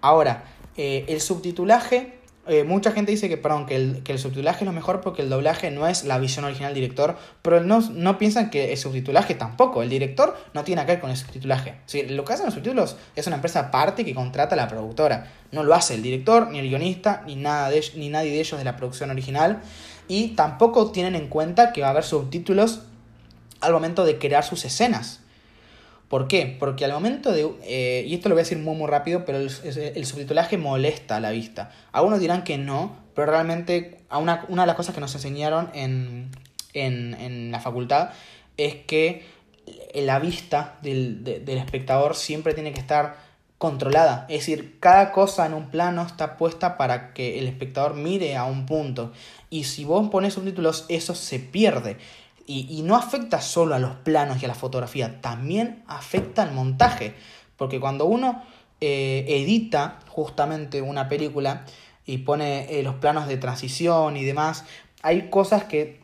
Ahora, 0.00 0.44
el 0.78 1.20
subtitulaje 1.20 2.15
eh, 2.48 2.64
mucha 2.64 2.92
gente 2.92 3.10
dice 3.10 3.28
que, 3.28 3.36
perdón, 3.36 3.66
que 3.66 3.76
el, 3.76 4.02
que 4.02 4.16
subtitulaje 4.18 4.64
es 4.64 4.66
lo 4.66 4.72
mejor 4.72 5.00
porque 5.00 5.22
el 5.22 5.28
doblaje 5.28 5.70
no 5.70 5.86
es 5.86 6.04
la 6.04 6.18
visión 6.18 6.44
original 6.44 6.72
del 6.72 6.82
director, 6.82 7.16
pero 7.42 7.60
no, 7.60 7.80
no 7.80 8.18
piensan 8.18 8.50
que 8.50 8.72
el 8.72 8.78
subtitulaje 8.78 9.34
tampoco. 9.34 9.82
El 9.82 9.90
director 9.90 10.36
no 10.54 10.62
tiene 10.62 10.82
que 10.82 10.92
ver 10.92 11.00
con 11.00 11.10
el 11.10 11.16
subtitulaje. 11.16 11.74
lo 12.08 12.24
que 12.24 12.32
hacen 12.32 12.46
los 12.46 12.54
subtítulos 12.54 12.96
es 13.16 13.26
una 13.26 13.36
empresa 13.36 13.60
aparte 13.60 14.04
que 14.04 14.14
contrata 14.14 14.54
a 14.54 14.56
la 14.56 14.68
productora. 14.68 15.30
No 15.52 15.64
lo 15.64 15.74
hace 15.74 15.94
el 15.94 16.02
director, 16.02 16.48
ni 16.50 16.58
el 16.58 16.68
guionista, 16.68 17.22
ni, 17.26 17.36
nada 17.36 17.70
de, 17.70 17.84
ni 17.96 18.08
nadie 18.08 18.30
de 18.30 18.40
ellos 18.40 18.58
de 18.58 18.64
la 18.64 18.76
producción 18.76 19.10
original. 19.10 19.60
Y 20.08 20.28
tampoco 20.28 20.92
tienen 20.92 21.16
en 21.16 21.28
cuenta 21.28 21.72
que 21.72 21.80
va 21.80 21.88
a 21.88 21.90
haber 21.90 22.04
subtítulos 22.04 22.82
al 23.60 23.72
momento 23.72 24.04
de 24.04 24.18
crear 24.18 24.44
sus 24.44 24.64
escenas. 24.64 25.20
¿Por 26.08 26.28
qué? 26.28 26.56
Porque 26.58 26.84
al 26.84 26.92
momento 26.92 27.32
de... 27.32 27.50
Eh, 27.64 28.04
y 28.06 28.14
esto 28.14 28.28
lo 28.28 28.34
voy 28.34 28.40
a 28.40 28.44
decir 28.44 28.58
muy 28.58 28.76
muy 28.76 28.88
rápido, 28.88 29.24
pero 29.24 29.38
el, 29.38 29.50
subtitulaje 29.50 30.56
molesta 30.56 31.16
a 31.16 31.20
la 31.20 31.30
vista. 31.30 31.72
Algunos 31.92 32.20
dirán 32.20 32.44
que 32.44 32.58
no, 32.58 32.96
pero 33.14 33.30
realmente 33.30 33.98
una, 34.10 34.44
una 34.48 34.62
de 34.62 34.66
las 34.66 34.76
cosas 34.76 34.94
que 34.94 35.00
nos 35.00 35.14
enseñaron 35.14 35.70
en, 35.74 36.30
en, 36.74 37.14
en 37.14 37.50
la 37.50 37.60
facultad 37.60 38.10
es 38.56 38.76
que 38.86 39.24
la 39.94 40.18
vista 40.18 40.78
del, 40.82 41.24
del 41.24 41.58
espectador 41.58 42.14
siempre 42.14 42.54
tiene 42.54 42.72
que 42.72 42.80
estar 42.80 43.16
controlada. 43.58 44.26
Es 44.28 44.40
decir, 44.40 44.78
cada 44.80 45.12
cosa 45.12 45.46
en 45.46 45.54
un 45.54 45.70
plano 45.70 46.02
está 46.02 46.36
puesta 46.36 46.76
para 46.76 47.14
que 47.14 47.38
el 47.38 47.46
espectador 47.46 47.94
mire 47.94 48.36
a 48.36 48.44
un 48.44 48.66
punto. 48.66 49.12
Y 49.50 49.64
si 49.64 49.84
vos 49.84 50.08
pones 50.10 50.34
subtítulos, 50.34 50.84
eso 50.88 51.14
se 51.14 51.38
pierde. 51.38 51.96
Y, 52.48 52.82
no 52.82 52.94
afecta 52.94 53.40
solo 53.40 53.74
a 53.74 53.80
los 53.80 53.96
planos 53.96 54.40
y 54.40 54.44
a 54.44 54.48
la 54.48 54.54
fotografía, 54.54 55.20
también 55.20 55.82
afecta 55.88 56.42
al 56.42 56.52
montaje. 56.52 57.14
Porque 57.56 57.80
cuando 57.80 58.06
uno 58.06 58.42
eh, 58.80 59.24
edita 59.28 59.98
justamente 60.08 60.80
una 60.80 61.08
película 61.08 61.64
y 62.04 62.18
pone 62.18 62.78
eh, 62.78 62.82
los 62.84 62.94
planos 62.96 63.26
de 63.26 63.36
transición 63.36 64.16
y 64.16 64.24
demás, 64.24 64.64
hay 65.02 65.28
cosas 65.28 65.64
que, 65.64 66.00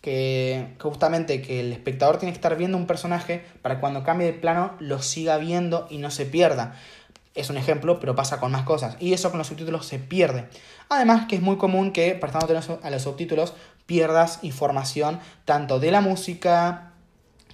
que, 0.00 0.74
justamente 0.80 1.42
que 1.42 1.60
el 1.60 1.72
espectador 1.72 2.18
tiene 2.18 2.32
que 2.32 2.38
estar 2.38 2.56
viendo 2.56 2.78
un 2.78 2.86
personaje 2.86 3.44
para 3.60 3.80
cuando 3.80 4.02
cambie 4.02 4.28
de 4.28 4.32
plano 4.32 4.72
lo 4.78 5.02
siga 5.02 5.36
viendo 5.36 5.86
y 5.90 5.98
no 5.98 6.10
se 6.10 6.24
pierda. 6.24 6.74
Es 7.36 7.50
un 7.50 7.56
ejemplo, 7.56 8.00
pero 8.00 8.16
pasa 8.16 8.40
con 8.40 8.50
más 8.50 8.62
cosas. 8.62 8.96
Y 8.98 9.12
eso 9.12 9.30
con 9.30 9.38
los 9.38 9.46
subtítulos 9.46 9.86
se 9.86 9.98
pierde. 9.98 10.48
Además 10.88 11.26
que 11.28 11.36
es 11.36 11.42
muy 11.42 11.56
común 11.56 11.92
que, 11.92 12.14
prestando 12.14 12.48
a 12.82 12.90
los 12.90 13.02
subtítulos, 13.02 13.54
pierdas 13.86 14.40
información 14.42 15.20
tanto 15.44 15.78
de 15.78 15.90
la 15.90 16.00
música 16.00 16.92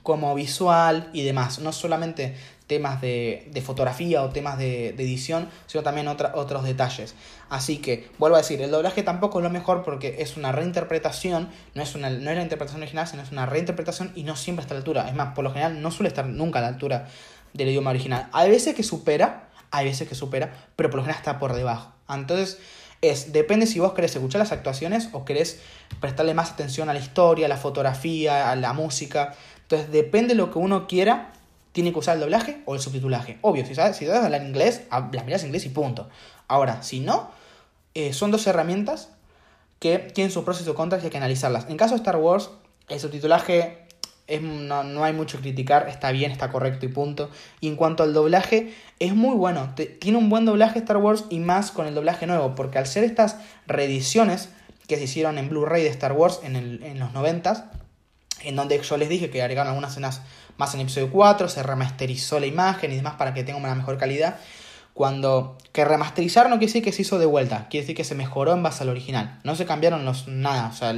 como 0.03 0.35
visual 0.35 1.11
y 1.13 1.23
demás. 1.23 1.59
No 1.59 1.73
solamente 1.73 2.35
temas 2.67 3.01
de, 3.01 3.49
de 3.53 3.61
fotografía 3.61 4.23
o 4.23 4.31
temas 4.31 4.57
de, 4.57 4.91
edición, 4.91 5.49
sino 5.67 5.83
también 5.83 6.09
otra, 6.09 6.33
otros 6.35 6.65
detalles. 6.65 7.15
Así 7.51 7.79
que, 7.79 8.09
vuelvo 8.19 8.37
a 8.37 8.41
decir, 8.41 8.63
el 8.63 8.71
doblaje 8.71 9.03
tampoco 9.03 9.41
es 9.41 9.43
lo 9.43 9.51
mejor 9.51 9.83
porque 9.83 10.17
es 10.21 10.37
una 10.37 10.53
reinterpretación, 10.53 11.51
no 11.75 11.83
es, 11.83 11.95
una, 11.95 12.09
no 12.09 12.31
es 12.31 12.37
la 12.37 12.43
interpretación 12.43 12.83
original, 12.83 13.07
sino 13.07 13.23
es 13.23 13.31
una 13.31 13.47
reinterpretación 13.47 14.13
y 14.15 14.23
no 14.23 14.37
siempre 14.37 14.63
está 14.63 14.75
a 14.75 14.77
la 14.77 14.81
altura. 14.81 15.09
Es 15.09 15.15
más, 15.15 15.35
por 15.35 15.45
lo 15.45 15.51
general 15.51 15.83
no 15.83 15.91
suele 15.91 16.09
estar 16.09 16.27
nunca 16.27 16.61
a 16.61 16.63
la 16.63 16.69
altura 16.69 17.09
del 17.53 17.69
idioma 17.69 17.91
original. 17.91 18.29
Hay 18.33 18.51
veces 18.51 18.75
que 18.75 18.83
supera, 18.83 19.51
hay 19.73 19.87
veces 19.87 20.09
que 20.09 20.15
supera, 20.15 20.53
pero 20.77 20.91
por 20.91 20.99
lo 20.99 21.03
general 21.03 21.19
está 21.19 21.39
por 21.39 21.55
debajo. 21.55 21.93
Entonces, 22.09 22.59
es, 23.01 23.33
depende 23.33 23.67
si 23.67 23.81
vos 23.81 23.95
querés 23.95 24.15
escuchar 24.15 24.39
las 24.39 24.53
actuaciones 24.53 25.09
o 25.13 25.25
querés 25.25 25.61
prestarle 26.01 26.35
más 26.35 26.53
atención 26.53 26.89
a 26.89 26.95
la 26.95 27.01
historia, 27.01 27.47
a 27.47 27.49
la 27.49 27.57
fotografía, 27.57 28.51
a 28.51 28.57
la 28.57 28.73
música. 28.75 29.35
Entonces, 29.63 29.91
depende 29.91 30.29
de 30.29 30.35
lo 30.37 30.53
que 30.53 30.59
uno 30.59 30.87
quiera, 30.87 31.33
tiene 31.73 31.93
que 31.93 31.99
usar 31.99 32.15
el 32.15 32.21
doblaje 32.21 32.63
o 32.67 32.75
el 32.75 32.81
subtitulaje. 32.81 33.39
Obvio, 33.41 33.67
si 33.67 33.75
sabes, 33.75 33.97
si 33.97 34.07
sabes 34.07 34.23
hablar 34.23 34.43
inglés, 34.43 34.83
las 34.91 35.25
miras 35.25 35.43
en 35.43 35.49
inglés 35.49 35.67
y 35.67 35.71
punto. 35.71 36.09
Ahora, 36.47 36.83
si 36.83 37.01
no, 37.01 37.31
eh, 37.95 38.13
son 38.13 38.31
dos 38.31 38.47
herramientas 38.47 39.09
que 39.79 39.99
tienen 39.99 40.31
sus 40.31 40.45
pros 40.45 40.61
y 40.61 40.65
sus 40.65 40.75
contras 40.75 41.03
y 41.03 41.07
hay 41.07 41.11
que 41.11 41.17
analizarlas. 41.17 41.67
En 41.69 41.77
caso 41.77 41.95
de 41.95 41.99
Star 41.99 42.17
Wars, 42.17 42.51
el 42.89 43.01
subtitulaje 43.01 43.82
es, 44.27 44.41
no, 44.43 44.85
no, 44.85 45.05
hay 45.05 45.13
mucho 45.13 45.39
que 45.39 45.45
criticar, 45.45 45.89
está 45.89 46.13
bien, 46.13 46.31
está 46.31 46.51
correcto 46.51 46.87
y 46.87 46.89
punto. 46.89 47.31
Y 47.61 47.69
en 47.69 47.77
cuanto 47.77 48.03
al 48.03 48.13
doblaje, 48.13 48.75
es 48.99 49.15
muy 49.15 49.35
bueno. 49.37 49.75
tiene 50.01 50.19
un 50.19 50.31
buen 50.31 50.45
doblaje 50.45 50.79
Star 50.79 50.99
Wars 50.99 51.25
y 51.31 51.39
más 51.39 51.71
con 51.71 51.87
el 51.87 51.95
doblaje 51.95 52.27
nuevo, 52.27 52.55
porque 52.55 52.79
al 52.79 52.87
ser 52.87 53.05
estas 53.05 53.37
reediciones 53.67 54.51
que 54.87 54.97
se 54.97 55.05
hicieron 55.05 55.39
en 55.39 55.49
Blu-ray 55.49 55.83
de 55.83 55.91
Star 55.91 56.13
Wars 56.13 56.41
en, 56.43 56.57
el, 56.57 56.83
en 56.83 56.99
los 56.99 57.13
90 57.13 57.71
en 58.45 58.57
donde 58.57 58.81
yo 58.81 58.97
les 58.97 59.09
dije 59.09 59.31
que 59.31 59.41
agregaron 59.41 59.69
algunas 59.69 59.93
escenas 59.93 60.23
más 60.57 60.75
en 60.75 60.81
episodio 60.81 61.11
4, 61.11 61.49
se 61.49 61.63
remasterizó 61.63 62.41
la 62.41 62.47
imagen 62.47 62.93
y 62.93 62.97
demás 62.97 63.15
para 63.15 63.35
que 63.35 63.45
tenga 63.45 63.59
una 63.59 63.75
mejor 63.75 63.99
calidad. 63.99 64.37
Cuando 64.95 65.57
que 65.73 65.85
remasterizar 65.85 66.51
no 66.51 66.57
quiere 66.57 66.67
decir 66.67 66.85
que 66.85 66.93
se 66.93 67.03
hizo 67.03 67.19
de 67.19 67.27
vuelta, 67.27 67.69
quiere 67.71 67.83
decir 67.85 67.97
que 67.97 68.05
se 68.05 68.15
mejoró 68.15 68.53
en 68.53 68.63
base 68.63 68.83
al 68.83 68.91
original. 68.91 69.41
No 69.43 69.57
se 69.57 69.65
cambiaron 69.65 70.05
los 70.05 70.29
nada, 70.29 70.69
o 70.69 70.73
sea, 70.75 70.95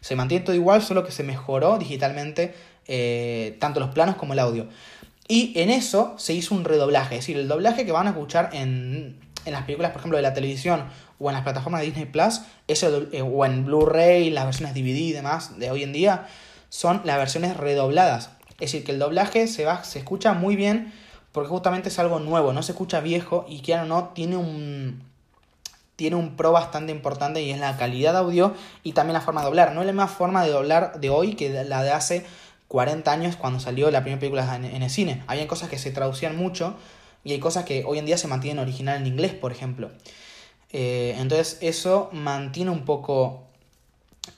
se 0.00 0.16
mantiene 0.16 0.44
todo 0.44 0.56
igual, 0.56 0.82
solo 0.82 1.04
que 1.04 1.12
se 1.12 1.22
mejoró 1.22 1.78
digitalmente 1.78 2.54
eh, 2.86 3.56
tanto 3.60 3.80
los 3.80 3.90
planos 3.90 4.16
como 4.16 4.32
el 4.32 4.38
audio. 4.38 4.68
Y 5.28 5.52
en 5.56 5.70
eso 5.70 6.14
se 6.16 6.32
hizo 6.32 6.54
un 6.54 6.64
redoblaje, 6.64 7.16
es 7.16 7.20
decir, 7.22 7.36
el 7.36 7.48
doblaje 7.48 7.84
que 7.84 7.92
van 7.92 8.06
a 8.06 8.10
escuchar 8.10 8.50
en, 8.52 9.18
en 9.44 9.52
las 9.52 9.62
películas, 9.62 9.90
por 9.92 10.00
ejemplo, 10.00 10.16
de 10.16 10.22
la 10.22 10.32
televisión 10.32 10.84
o 11.18 11.28
en 11.28 11.34
las 11.34 11.42
plataformas 11.42 11.80
de 11.80 11.86
Disney 11.86 12.06
Plus, 12.06 12.40
eh, 12.68 13.22
o 13.22 13.44
en 13.44 13.64
Blu-ray, 13.64 14.30
las 14.30 14.44
versiones 14.44 14.74
DVD 14.74 14.96
y 14.96 15.12
demás 15.12 15.58
de 15.58 15.70
hoy 15.70 15.82
en 15.82 15.92
día, 15.92 16.26
son 16.68 17.02
las 17.04 17.16
versiones 17.18 17.56
redobladas. 17.56 18.30
Es 18.52 18.72
decir, 18.72 18.84
que 18.84 18.92
el 18.92 18.98
doblaje 18.98 19.46
se, 19.46 19.64
va, 19.64 19.84
se 19.84 19.98
escucha 19.98 20.32
muy 20.32 20.56
bien 20.56 20.92
porque 21.32 21.48
justamente 21.48 21.88
es 21.88 21.98
algo 21.98 22.18
nuevo, 22.20 22.52
no 22.52 22.62
se 22.62 22.72
escucha 22.72 23.00
viejo 23.00 23.46
y 23.48 23.60
que 23.60 23.76
no, 23.76 24.08
tiene 24.14 24.36
un, 24.36 25.02
tiene 25.98 26.14
un 26.14 26.36
pro 26.36 26.52
bastante 26.52 26.92
importante 26.92 27.42
y 27.42 27.50
es 27.50 27.58
la 27.58 27.76
calidad 27.76 28.12
de 28.12 28.18
audio 28.18 28.54
y 28.84 28.92
también 28.92 29.14
la 29.14 29.20
forma 29.20 29.40
de 29.40 29.46
doblar. 29.46 29.74
No 29.74 29.80
es 29.80 29.86
la 29.88 29.92
misma 29.92 30.06
forma 30.06 30.44
de 30.44 30.50
doblar 30.50 31.00
de 31.00 31.10
hoy 31.10 31.34
que 31.34 31.64
la 31.64 31.82
de 31.82 31.90
hace 31.90 32.24
40 32.68 33.10
años 33.10 33.34
cuando 33.34 33.58
salió 33.58 33.90
la 33.90 34.02
primera 34.02 34.20
película 34.20 34.54
en, 34.54 34.64
el 34.64 34.90
cine. 34.90 35.24
Había 35.26 35.48
cosas 35.48 35.68
que 35.68 35.76
se 35.76 35.90
traducían 35.90 36.36
mucho 36.36 36.76
y 37.24 37.32
hay 37.32 37.40
cosas 37.40 37.64
que 37.64 37.82
hoy 37.84 37.98
en 37.98 38.06
día 38.06 38.16
se 38.16 38.28
mantienen 38.28 38.60
original 38.60 39.00
en 39.00 39.08
inglés, 39.08 39.34
por 39.34 39.50
ejemplo. 39.50 39.90
Eh, 40.70 41.16
entonces 41.18 41.58
eso 41.62 42.10
mantiene 42.12 42.70
un 42.70 42.84
poco 42.84 43.48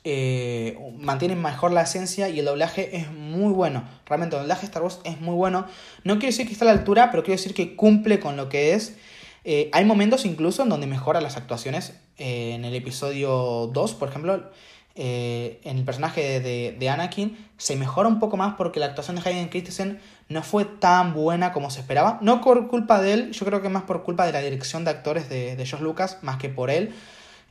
eh, 0.02 0.78
mantienen 0.98 1.42
mejor 1.42 1.72
la 1.72 1.82
esencia 1.82 2.30
y 2.30 2.38
el 2.38 2.46
doblaje 2.46 2.96
es 2.96 3.12
muy 3.12 3.52
bueno. 3.52 3.84
Realmente 4.06 4.34
el 4.34 4.42
doblaje 4.44 4.62
de 4.62 4.66
Star 4.68 4.82
Wars 4.82 5.00
es 5.04 5.20
muy 5.20 5.34
bueno. 5.34 5.66
No 6.04 6.14
quiero 6.14 6.28
decir 6.28 6.46
que 6.46 6.54
está 6.54 6.64
a 6.64 6.72
la 6.72 6.72
altura, 6.72 7.10
pero 7.10 7.22
quiero 7.22 7.36
decir 7.36 7.52
que 7.52 7.76
cumple 7.76 8.18
con 8.18 8.38
lo 8.38 8.48
que 8.48 8.72
es. 8.72 8.96
Eh, 9.44 9.70
hay 9.72 9.84
momentos 9.84 10.24
incluso 10.24 10.62
en 10.62 10.68
donde 10.68 10.86
mejora 10.86 11.20
las 11.20 11.36
actuaciones. 11.36 11.94
Eh, 12.18 12.52
en 12.54 12.64
el 12.64 12.74
episodio 12.74 13.70
2, 13.72 13.94
por 13.94 14.08
ejemplo, 14.08 14.50
en 14.96 15.78
el 15.78 15.84
personaje 15.84 16.40
de, 16.40 16.76
de, 16.78 16.88
Anakin 16.90 17.38
se 17.56 17.74
mejora 17.74 18.06
un 18.06 18.18
poco 18.18 18.36
más 18.36 18.56
porque 18.56 18.80
la 18.80 18.86
actuación 18.86 19.16
de 19.16 19.22
Hayden 19.24 19.48
Christensen 19.48 19.98
no 20.28 20.42
fue 20.42 20.66
tan 20.66 21.14
buena 21.14 21.52
como 21.52 21.70
se 21.70 21.80
esperaba. 21.80 22.18
No 22.20 22.42
por 22.42 22.68
culpa 22.68 23.00
de 23.00 23.14
él, 23.14 23.32
yo 23.32 23.46
creo 23.46 23.62
que 23.62 23.70
más 23.70 23.84
por 23.84 24.02
culpa 24.02 24.26
de 24.26 24.32
la 24.32 24.40
dirección 24.40 24.84
de 24.84 24.90
actores 24.90 25.30
de, 25.30 25.56
de 25.56 25.64
George 25.64 25.84
Lucas, 25.84 26.18
más 26.20 26.36
que 26.36 26.50
por 26.50 26.70
él. 26.70 26.92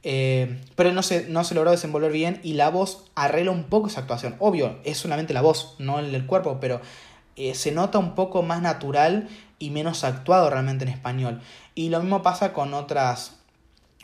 Eh, 0.03 0.61
pero 0.75 0.93
no 0.93 1.03
se, 1.03 1.27
no 1.27 1.43
se 1.43 1.55
logró 1.55 1.71
desenvolver 1.71 2.11
bien 2.11 2.39
y 2.41 2.53
la 2.53 2.69
voz 2.69 3.05
arregla 3.15 3.51
un 3.51 3.65
poco 3.65 3.87
esa 3.87 4.01
actuación. 4.01 4.35
Obvio, 4.39 4.79
es 4.83 4.97
solamente 4.97 5.33
la 5.33 5.41
voz, 5.41 5.75
no 5.77 5.99
el, 5.99 6.25
cuerpo, 6.25 6.59
pero 6.61 6.79
eh, 7.35 7.53
se 7.53 7.71
nota 7.71 7.99
un 7.99 8.15
poco 8.15 8.41
más 8.41 8.61
natural 8.61 9.27
y 9.59 9.69
menos 9.69 10.03
actuado 10.03 10.49
realmente 10.49 10.85
en 10.85 10.89
español. 10.89 11.41
Y 11.75 11.89
lo 11.89 11.99
mismo 11.99 12.23
pasa 12.23 12.53
con 12.53 12.73
otras, 12.73 13.37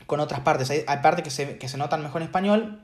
con 0.06 0.20
otras 0.20 0.42
partes. 0.42 0.70
Hay, 0.70 0.98
partes 1.02 1.24
que 1.24 1.32
se, 1.32 1.58
que 1.58 1.68
se 1.68 1.78
notan 1.78 2.04
mejor 2.04 2.22
en 2.22 2.28
español 2.28 2.82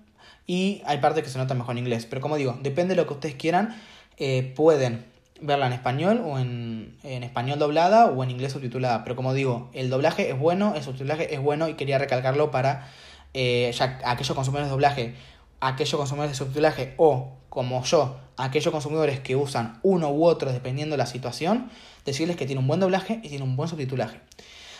y 0.48 0.82
hay 0.86 0.98
partes 1.00 1.24
que 1.24 1.30
se 1.30 1.38
notan 1.38 1.58
mejor 1.58 1.74
en 1.74 1.80
inglés. 1.80 2.06
Pero 2.06 2.22
como 2.22 2.38
digo, 2.38 2.58
depende 2.62 2.96
de 2.96 3.02
lo 3.02 3.08
que 3.08 3.14
ustedes 3.14 3.36
quieran, 3.36 3.80
eh, 4.18 4.54
pueden 4.56 5.06
verla 5.42 5.68
en 5.68 5.74
español 5.74 6.22
o 6.24 6.38
en, 6.40 6.98
en, 7.04 7.24
español 7.24 7.58
doblada 7.60 8.06
o 8.06 8.24
en 8.24 8.32
inglés 8.32 8.54
subtitulada. 8.54 9.04
Pero 9.04 9.16
como 9.16 9.34
digo, 9.34 9.70
el 9.74 9.90
doblaje 9.90 10.30
es 10.30 10.38
bueno, 10.38 10.74
el 10.76 10.84
subtitulaje 10.84 11.34
es 11.34 11.42
bueno 11.42 11.68
y 11.68 11.74
quería 11.74 11.98
recalcarlo 11.98 12.52
para 12.52 12.88
eh, 13.34 13.72
ya 13.74 14.00
aquellos 14.06 14.36
consumidores 14.36 14.68
de 14.68 14.72
doblaje, 14.72 15.16
aquellos 15.62 15.96
consumidores 15.96 16.32
de 16.32 16.38
subtitulaje 16.38 16.94
o, 16.98 17.32
como 17.50 17.84
yo, 17.84 18.20
aquellos 18.38 18.72
consumidores 18.72 19.20
que 19.20 19.36
usan 19.36 19.80
uno 19.84 20.12
u 20.12 20.26
otro 20.26 20.52
dependiendo 20.52 20.94
de 20.94 20.98
la 20.98 21.06
situación, 21.06 21.70
decirles 22.06 22.38
que 22.38 22.46
tiene 22.46 22.60
un 22.60 22.68
buen 22.68 22.80
doblaje 22.80 23.20
y 23.24 23.30
tiene 23.30 23.44
un 23.44 23.56
buen 23.56 23.70
subtitulaje. 23.70 24.20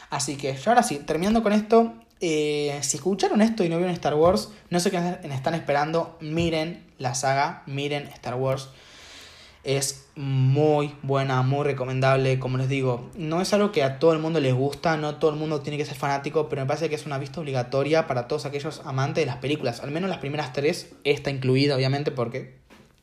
Así 0.10 0.36
que 0.36 0.58
ahora 0.66 0.84
sí, 0.84 0.98
terminando 0.98 1.42
con 1.42 1.54
esto, 1.54 1.94
eh, 2.20 2.78
si 2.82 2.98
escucharon 2.98 3.42
esto 3.42 3.64
y 3.64 3.70
no 3.70 3.78
vieron 3.78 3.94
Star 3.96 4.14
Wars, 4.14 4.50
no 4.70 4.80
sé 4.80 4.92
qué 4.92 5.18
están 5.24 5.56
esperando, 5.56 6.18
miren 6.22 6.86
la 7.00 7.16
saga, 7.16 7.64
miren 7.66 8.08
Star 8.08 8.36
Wars. 8.36 8.70
Es 9.64 10.08
muy 10.16 10.96
buena, 11.04 11.42
muy 11.44 11.64
recomendable. 11.64 12.40
Como 12.40 12.58
les 12.58 12.68
digo, 12.68 13.10
no 13.16 13.42
es 13.42 13.54
algo 13.54 13.72
que 13.72 13.84
a 13.84 14.00
todo 14.00 14.14
el 14.14 14.20
mundo 14.20 14.40
les 14.40 14.54
gusta, 14.54 14.98
no 14.98 15.16
todo 15.16 15.32
el 15.32 15.38
mundo 15.38 15.62
tiene 15.62 15.78
que 15.78 15.86
ser 15.86 15.96
fanático, 15.96 16.50
pero 16.50 16.62
me 16.64 16.68
parece 16.68 16.90
que 16.90 16.96
es 16.96 17.06
una 17.06 17.18
vista 17.18 17.40
obligatoria 17.40 18.08
para 18.08 18.28
todos 18.28 18.46
aquellos 18.46 18.82
amantes 18.86 19.24
de 19.24 19.28
las 19.28 19.38
películas. 19.38 19.82
Al 19.82 19.92
menos 19.92 20.10
las 20.10 20.20
primeras 20.20 20.52
tres, 20.54 20.90
esta 21.04 21.30
incluida, 21.30 21.76
obviamente, 21.76 22.12
porque 22.12 22.56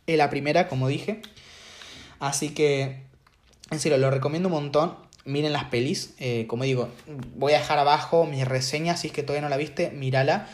es 0.06 0.16
la 0.18 0.30
primera, 0.30 0.68
como 0.68 0.88
dije. 0.88 1.22
Así 2.18 2.50
que, 2.50 3.07
en 3.70 3.80
serio, 3.80 3.98
lo 3.98 4.10
recomiendo 4.10 4.48
un 4.48 4.54
montón. 4.54 4.96
Miren 5.24 5.52
las 5.52 5.64
pelis. 5.64 6.14
Eh, 6.18 6.46
como 6.48 6.64
digo, 6.64 6.88
voy 7.36 7.52
a 7.52 7.58
dejar 7.58 7.78
abajo 7.78 8.24
mi 8.24 8.44
reseña, 8.44 8.96
si 8.96 9.08
es 9.08 9.12
que 9.12 9.22
todavía 9.22 9.42
no 9.42 9.48
la 9.48 9.56
viste, 9.56 9.90
mírala. 9.90 10.48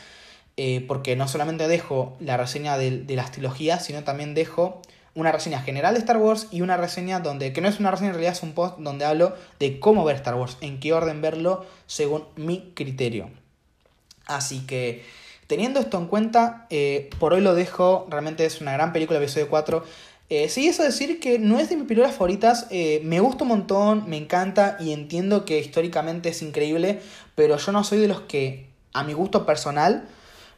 Eh, 0.56 0.84
porque 0.86 1.16
no 1.16 1.26
solamente 1.26 1.66
dejo 1.68 2.16
la 2.20 2.36
reseña 2.36 2.76
de, 2.78 3.02
de 3.02 3.16
las 3.16 3.32
trilogías, 3.32 3.84
sino 3.84 4.04
también 4.04 4.34
dejo 4.34 4.82
una 5.14 5.32
reseña 5.32 5.60
general 5.60 5.94
de 5.94 6.00
Star 6.00 6.16
Wars 6.16 6.48
y 6.50 6.60
una 6.60 6.76
reseña 6.76 7.20
donde, 7.20 7.52
que 7.52 7.60
no 7.60 7.68
es 7.68 7.78
una 7.78 7.90
reseña, 7.90 8.08
en 8.08 8.14
realidad 8.14 8.34
es 8.34 8.42
un 8.42 8.52
post 8.52 8.78
donde 8.78 9.04
hablo 9.04 9.34
de 9.60 9.78
cómo 9.78 10.04
ver 10.04 10.16
Star 10.16 10.34
Wars, 10.34 10.56
en 10.60 10.80
qué 10.80 10.92
orden 10.92 11.22
verlo 11.22 11.64
según 11.86 12.24
mi 12.36 12.72
criterio. 12.74 13.30
Así 14.26 14.66
que, 14.66 15.04
teniendo 15.46 15.80
esto 15.80 15.98
en 15.98 16.06
cuenta, 16.06 16.66
eh, 16.70 17.10
por 17.18 17.32
hoy 17.32 17.40
lo 17.40 17.54
dejo, 17.54 18.06
realmente 18.10 18.44
es 18.44 18.60
una 18.60 18.72
gran 18.72 18.92
película, 18.92 19.18
episodio 19.18 19.48
4. 19.48 19.84
Eh, 20.30 20.48
sí, 20.48 20.68
eso 20.68 20.82
decir 20.82 21.20
que 21.20 21.38
no 21.38 21.58
es 21.58 21.68
de 21.68 21.76
mis 21.76 21.86
películas 21.86 22.12
favoritas, 22.12 22.66
eh, 22.70 23.00
me 23.04 23.20
gusta 23.20 23.44
un 23.44 23.48
montón, 23.48 24.08
me 24.08 24.16
encanta 24.16 24.78
y 24.80 24.92
entiendo 24.92 25.44
que 25.44 25.58
históricamente 25.58 26.30
es 26.30 26.40
increíble, 26.40 27.00
pero 27.34 27.58
yo 27.58 27.72
no 27.72 27.84
soy 27.84 27.98
de 27.98 28.08
los 28.08 28.22
que, 28.22 28.66
a 28.94 29.04
mi 29.04 29.12
gusto 29.12 29.44
personal, 29.44 30.08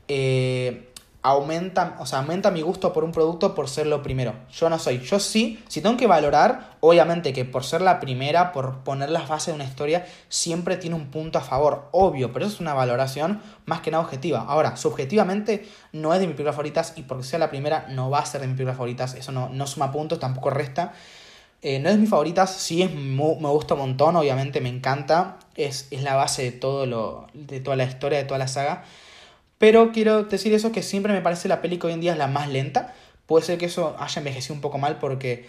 eh, 0.08 0.88
aumenta, 1.26 1.96
o 1.98 2.06
sea, 2.06 2.20
aumenta 2.20 2.52
mi 2.52 2.62
gusto 2.62 2.92
por 2.92 3.02
un 3.02 3.10
producto 3.10 3.52
por 3.52 3.68
ser 3.68 3.88
lo 3.88 4.00
primero. 4.00 4.34
Yo 4.52 4.70
no 4.70 4.78
soy. 4.78 5.00
Yo 5.00 5.18
sí, 5.18 5.60
si 5.66 5.80
tengo 5.80 5.96
que 5.96 6.06
valorar, 6.06 6.76
obviamente 6.78 7.32
que 7.32 7.44
por 7.44 7.64
ser 7.64 7.80
la 7.80 7.98
primera, 7.98 8.52
por 8.52 8.84
poner 8.84 9.10
las 9.10 9.26
bases 9.26 9.48
de 9.48 9.54
una 9.54 9.64
historia, 9.64 10.06
siempre 10.28 10.76
tiene 10.76 10.94
un 10.94 11.06
punto 11.06 11.38
a 11.38 11.42
favor, 11.42 11.88
obvio, 11.90 12.32
pero 12.32 12.46
eso 12.46 12.54
es 12.54 12.60
una 12.60 12.74
valoración 12.74 13.42
más 13.64 13.80
que 13.80 13.90
nada 13.90 14.04
objetiva. 14.04 14.44
Ahora, 14.46 14.76
subjetivamente 14.76 15.68
no 15.92 16.14
es 16.14 16.20
de 16.20 16.28
mis 16.28 16.36
películas 16.36 16.54
favoritas 16.54 16.92
y 16.94 17.02
porque 17.02 17.24
sea 17.24 17.40
la 17.40 17.50
primera 17.50 17.88
no 17.88 18.08
va 18.08 18.20
a 18.20 18.26
ser 18.26 18.40
de 18.40 18.46
mis 18.46 18.54
películas 18.54 18.76
favoritas, 18.76 19.14
eso 19.14 19.32
no, 19.32 19.48
no 19.48 19.66
suma 19.66 19.90
puntos, 19.90 20.20
tampoco 20.20 20.50
resta. 20.50 20.92
Eh, 21.60 21.80
no 21.80 21.88
es 21.88 21.96
de 21.96 22.02
mis 22.02 22.10
favoritas, 22.10 22.54
sí 22.54 22.82
es 22.82 22.94
me 22.94 23.48
gusta 23.48 23.74
un 23.74 23.80
montón, 23.80 24.14
obviamente 24.14 24.60
me 24.60 24.68
encanta, 24.68 25.38
es, 25.56 25.88
es 25.90 26.04
la 26.04 26.14
base 26.14 26.44
de, 26.44 26.52
todo 26.52 26.86
lo, 26.86 27.26
de 27.34 27.58
toda 27.58 27.74
la 27.74 27.82
historia, 27.82 28.18
de 28.18 28.24
toda 28.24 28.38
la 28.38 28.46
saga 28.46 28.84
pero 29.58 29.92
quiero 29.92 30.24
decir 30.24 30.52
eso 30.54 30.72
que 30.72 30.82
siempre 30.82 31.12
me 31.12 31.22
parece 31.22 31.48
la 31.48 31.62
peli 31.62 31.78
que 31.78 31.86
hoy 31.86 31.92
en 31.94 32.00
día 32.00 32.12
es 32.12 32.18
la 32.18 32.26
más 32.26 32.48
lenta. 32.48 32.94
Puede 33.26 33.44
ser 33.44 33.58
que 33.58 33.66
eso 33.66 33.96
haya 33.98 34.20
envejecido 34.20 34.54
un 34.54 34.60
poco 34.60 34.78
mal 34.78 34.98
porque 34.98 35.46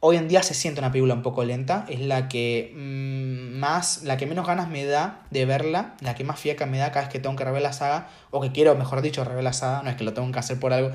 hoy 0.00 0.16
en 0.16 0.28
día 0.28 0.42
se 0.42 0.54
siente 0.54 0.80
una 0.80 0.90
película 0.90 1.14
un 1.14 1.22
poco 1.22 1.44
lenta. 1.44 1.86
Es 1.88 2.00
la 2.00 2.28
que 2.28 2.72
mm, 2.74 3.58
más, 3.58 4.02
la 4.02 4.16
que 4.16 4.26
menos 4.26 4.46
ganas 4.46 4.68
me 4.68 4.84
da 4.84 5.22
de 5.30 5.44
verla, 5.44 5.94
la 6.00 6.14
que 6.14 6.24
más 6.24 6.40
fiaca 6.40 6.66
me 6.66 6.78
da 6.78 6.90
cada 6.90 7.02
vez 7.02 7.12
que 7.12 7.20
tengo 7.20 7.36
que 7.36 7.44
rever 7.44 7.62
la 7.62 7.72
saga, 7.72 8.08
o 8.30 8.40
que 8.40 8.50
quiero, 8.50 8.74
mejor 8.74 9.02
dicho, 9.02 9.22
rever 9.24 9.44
la 9.44 9.52
saga, 9.52 9.82
no 9.82 9.90
es 9.90 9.96
que 9.96 10.04
lo 10.04 10.12
tengo 10.12 10.30
que 10.32 10.38
hacer 10.38 10.58
por 10.58 10.72
algo. 10.72 10.90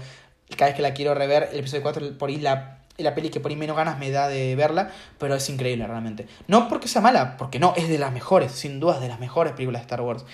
Cada 0.57 0.67
vez 0.67 0.75
que 0.75 0.81
la 0.81 0.93
quiero 0.93 1.13
rever, 1.13 1.49
el 1.53 1.59
episodio 1.59 1.83
4 1.83 2.17
por 2.17 2.29
ahí 2.29 2.37
la, 2.37 2.79
la 2.97 3.15
peli 3.15 3.29
que 3.29 3.39
por 3.39 3.51
ahí 3.51 3.57
menos 3.57 3.77
ganas 3.77 3.97
me 3.97 4.11
da 4.11 4.27
de 4.27 4.55
verla, 4.55 4.91
pero 5.17 5.35
es 5.35 5.49
increíble 5.49 5.87
realmente. 5.87 6.27
No 6.47 6.67
porque 6.67 6.87
sea 6.87 7.01
mala, 7.01 7.37
porque 7.37 7.59
no, 7.59 7.73
es 7.77 7.87
de 7.87 7.97
las 7.97 8.11
mejores, 8.11 8.51
sin 8.51 8.79
dudas 8.79 8.99
de 9.01 9.07
las 9.07 9.19
mejores 9.19 9.53
películas 9.53 9.81
de 9.81 9.85
Star 9.85 10.01
Wars. 10.01 10.25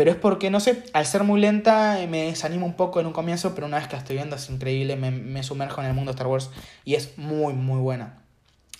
Pero 0.00 0.12
es 0.12 0.16
porque, 0.16 0.48
no 0.48 0.60
sé, 0.60 0.82
al 0.94 1.04
ser 1.04 1.24
muy 1.24 1.42
lenta 1.42 2.00
eh, 2.00 2.06
me 2.06 2.22
desanimo 2.22 2.64
un 2.64 2.72
poco 2.72 3.00
en 3.00 3.06
un 3.06 3.12
comienzo, 3.12 3.54
pero 3.54 3.66
una 3.66 3.76
vez 3.76 3.86
que 3.86 3.96
la 3.96 3.98
estoy 3.98 4.16
viendo 4.16 4.34
es 4.34 4.48
increíble, 4.48 4.96
me, 4.96 5.10
me 5.10 5.42
sumerjo 5.42 5.82
en 5.82 5.88
el 5.88 5.92
mundo 5.92 6.10
de 6.10 6.14
Star 6.14 6.26
Wars 6.26 6.48
y 6.86 6.94
es 6.94 7.18
muy, 7.18 7.52
muy 7.52 7.78
buena. 7.80 8.18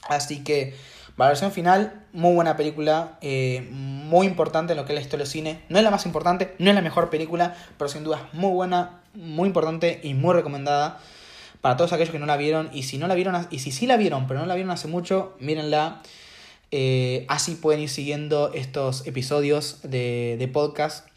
Así 0.09 0.43
que, 0.43 0.75
valoración 1.19 1.53
final, 1.53 2.07
muy 2.15 2.33
buena 2.33 2.57
película, 2.57 3.19
eh, 3.21 3.69
muy 3.71 4.27
importante 4.27 4.73
en 4.73 4.79
lo 4.79 4.87
que 4.87 4.93
es 4.93 4.95
la 4.95 5.03
historia 5.03 5.25
del 5.25 5.31
cine. 5.31 5.61
No 5.69 5.77
es 5.77 5.85
la 5.85 5.91
más 5.91 6.07
importante, 6.07 6.55
no 6.59 6.71
es 6.71 6.75
la 6.75 6.81
mejor 6.81 7.11
película, 7.11 7.55
pero 7.77 7.91
sin 7.91 8.03
duda 8.03 8.29
es 8.33 8.39
muy 8.39 8.53
buena, 8.53 9.03
muy 9.13 9.47
importante 9.47 10.01
y 10.03 10.15
muy 10.15 10.33
recomendada 10.33 11.01
para 11.61 11.77
todos 11.77 11.93
aquellos 11.93 12.13
que 12.13 12.19
no 12.19 12.25
la 12.25 12.39
vieron. 12.39 12.71
Y 12.73 12.85
si 12.85 12.97
no 12.97 13.07
la 13.09 13.15
vieron, 13.15 13.47
y 13.51 13.59
si 13.59 13.73
sí 13.73 13.87
la 13.87 13.99
vieron, 13.99 14.27
pero 14.27 14.41
no 14.41 14.47
la 14.47 14.55
vieron 14.55 14.71
hace 14.71 14.89
mucho, 14.89 15.37
mírenla. 15.39 16.01
Eh, 16.73 17.27
así 17.29 17.57
pueden 17.57 17.83
ir 17.83 17.89
siguiendo 17.91 18.53
estos 18.55 19.05
episodios 19.05 19.81
de, 19.83 20.37
de 20.39 20.47
podcast 20.47 21.10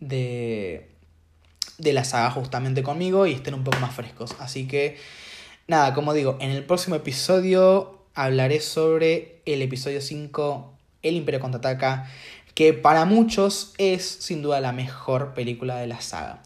de, 0.00 0.90
de 1.78 1.92
la 1.92 2.04
saga 2.04 2.30
justamente 2.30 2.82
conmigo 2.82 3.26
y 3.26 3.32
estén 3.32 3.54
un 3.54 3.64
poco 3.64 3.78
más 3.80 3.94
frescos. 3.94 4.34
Así 4.38 4.66
que, 4.66 4.96
nada, 5.66 5.94
como 5.94 6.12
digo, 6.12 6.36
en 6.40 6.50
el 6.50 6.64
próximo 6.64 6.96
episodio 6.96 8.04
hablaré 8.14 8.60
sobre 8.60 9.40
el 9.46 9.62
episodio 9.62 10.00
5, 10.00 10.74
El 11.02 11.14
Imperio 11.16 11.40
Contraataca, 11.40 12.10
que 12.54 12.72
para 12.72 13.04
muchos 13.04 13.74
es 13.78 14.04
sin 14.04 14.42
duda 14.42 14.60
la 14.60 14.72
mejor 14.72 15.34
película 15.34 15.76
de 15.76 15.86
la 15.86 16.00
saga. 16.00 16.42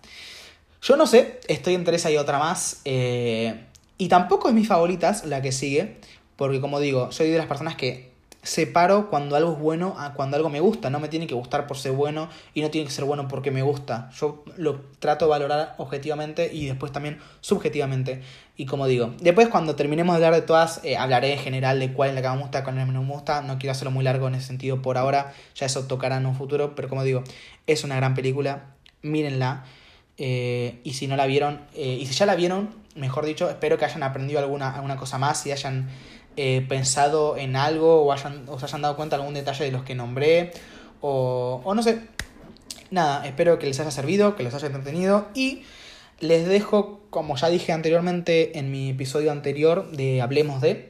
Yo 0.82 0.96
no 0.96 1.06
sé, 1.06 1.40
estoy 1.48 1.74
entre 1.74 1.96
esa 1.96 2.10
y 2.10 2.18
otra 2.18 2.38
más. 2.38 2.82
Eh, 2.84 3.64
y 3.96 4.08
tampoco 4.08 4.48
es 4.48 4.54
mi 4.54 4.64
favoritas 4.64 5.24
la 5.24 5.40
que 5.40 5.50
sigue, 5.50 5.96
porque 6.36 6.60
como 6.60 6.78
digo, 6.78 7.10
soy 7.10 7.30
de 7.30 7.38
las 7.38 7.46
personas 7.46 7.74
que 7.74 8.13
separo 8.44 9.10
cuando 9.10 9.34
algo 9.34 9.52
es 9.52 9.58
bueno 9.58 9.96
a 9.98 10.14
cuando 10.14 10.36
algo 10.36 10.50
me 10.50 10.60
gusta. 10.60 10.90
No 10.90 11.00
me 11.00 11.08
tiene 11.08 11.26
que 11.26 11.34
gustar 11.34 11.66
por 11.66 11.76
ser 11.76 11.92
bueno 11.92 12.28
y 12.52 12.62
no 12.62 12.70
tiene 12.70 12.86
que 12.86 12.92
ser 12.92 13.04
bueno 13.04 13.26
porque 13.26 13.50
me 13.50 13.62
gusta. 13.62 14.10
Yo 14.18 14.44
lo 14.56 14.82
trato 15.00 15.24
de 15.24 15.30
valorar 15.30 15.74
objetivamente 15.78 16.50
y 16.52 16.66
después 16.66 16.92
también 16.92 17.18
subjetivamente. 17.40 18.22
Y 18.56 18.66
como 18.66 18.86
digo, 18.86 19.12
después 19.20 19.48
cuando 19.48 19.74
terminemos 19.74 20.16
de 20.18 20.24
hablar 20.24 20.40
de 20.40 20.46
todas, 20.46 20.80
eh, 20.84 20.96
hablaré 20.96 21.32
en 21.32 21.38
general 21.40 21.80
de 21.80 21.92
cuál 21.92 22.10
es 22.10 22.14
la 22.14 22.22
que 22.22 22.28
me 22.28 22.36
gusta, 22.36 22.62
cuál 22.62 22.76
es 22.76 22.86
la 22.86 22.92
que 22.92 22.98
me 22.98 23.12
gusta. 23.12 23.42
No 23.42 23.58
quiero 23.58 23.72
hacerlo 23.72 23.90
muy 23.90 24.04
largo 24.04 24.28
en 24.28 24.36
ese 24.36 24.46
sentido 24.46 24.80
por 24.80 24.96
ahora, 24.98 25.32
ya 25.56 25.66
eso 25.66 25.86
tocará 25.86 26.18
en 26.18 26.26
un 26.26 26.36
futuro. 26.36 26.74
Pero 26.76 26.88
como 26.88 27.02
digo, 27.02 27.24
es 27.66 27.82
una 27.82 27.96
gran 27.96 28.14
película, 28.14 28.74
mírenla. 29.02 29.64
Eh, 30.16 30.80
y 30.84 30.92
si 30.92 31.08
no 31.08 31.16
la 31.16 31.26
vieron, 31.26 31.60
eh, 31.74 31.98
y 32.00 32.06
si 32.06 32.14
ya 32.14 32.26
la 32.26 32.36
vieron, 32.36 32.70
mejor 32.94 33.26
dicho, 33.26 33.50
espero 33.50 33.78
que 33.78 33.84
hayan 33.84 34.02
aprendido 34.02 34.38
alguna, 34.38 34.70
alguna 34.74 34.96
cosa 34.96 35.18
más 35.18 35.44
y 35.46 35.52
hayan 35.52 35.88
pensado 36.36 37.36
en 37.36 37.56
algo 37.56 38.02
o, 38.02 38.12
hayan, 38.12 38.44
o 38.48 38.58
se 38.58 38.66
hayan 38.66 38.82
dado 38.82 38.96
cuenta 38.96 39.16
de 39.16 39.22
algún 39.22 39.34
detalle 39.34 39.64
de 39.64 39.70
los 39.70 39.84
que 39.84 39.94
nombré 39.94 40.52
o, 41.00 41.60
o 41.64 41.74
no 41.74 41.82
sé. 41.82 42.00
Nada, 42.90 43.26
espero 43.26 43.58
que 43.58 43.66
les 43.66 43.78
haya 43.80 43.90
servido, 43.90 44.36
que 44.36 44.42
les 44.42 44.54
haya 44.54 44.66
entretenido 44.66 45.26
y 45.34 45.62
les 46.20 46.46
dejo, 46.46 47.00
como 47.10 47.36
ya 47.36 47.48
dije 47.48 47.72
anteriormente 47.72 48.58
en 48.58 48.70
mi 48.70 48.90
episodio 48.90 49.32
anterior 49.32 49.90
de 49.90 50.22
Hablemos 50.22 50.60
de, 50.60 50.88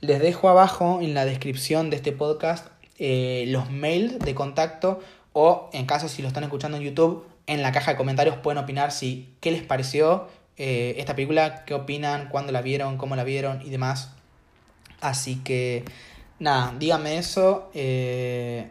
les 0.00 0.20
dejo 0.20 0.48
abajo 0.48 1.00
en 1.02 1.14
la 1.14 1.24
descripción 1.24 1.90
de 1.90 1.96
este 1.96 2.12
podcast 2.12 2.68
eh, 2.98 3.44
los 3.48 3.70
mails 3.70 4.18
de 4.18 4.34
contacto 4.34 5.00
o 5.32 5.70
en 5.72 5.86
caso 5.86 6.08
si 6.08 6.22
lo 6.22 6.28
están 6.28 6.44
escuchando 6.44 6.76
en 6.76 6.84
YouTube, 6.84 7.24
en 7.46 7.62
la 7.62 7.72
caja 7.72 7.92
de 7.92 7.96
comentarios 7.96 8.36
pueden 8.36 8.58
opinar 8.58 8.92
si 8.92 9.34
qué 9.40 9.50
les 9.50 9.62
pareció 9.62 10.28
eh, 10.56 10.96
esta 10.98 11.14
película, 11.14 11.64
qué 11.64 11.74
opinan, 11.74 12.28
cuándo 12.28 12.52
la 12.52 12.62
vieron, 12.62 12.98
cómo 12.98 13.16
la 13.16 13.24
vieron 13.24 13.62
y 13.62 13.70
demás. 13.70 14.10
Así 15.00 15.36
que, 15.36 15.84
nada, 16.38 16.74
díganme 16.78 17.18
eso. 17.18 17.70
Eh, 17.74 18.68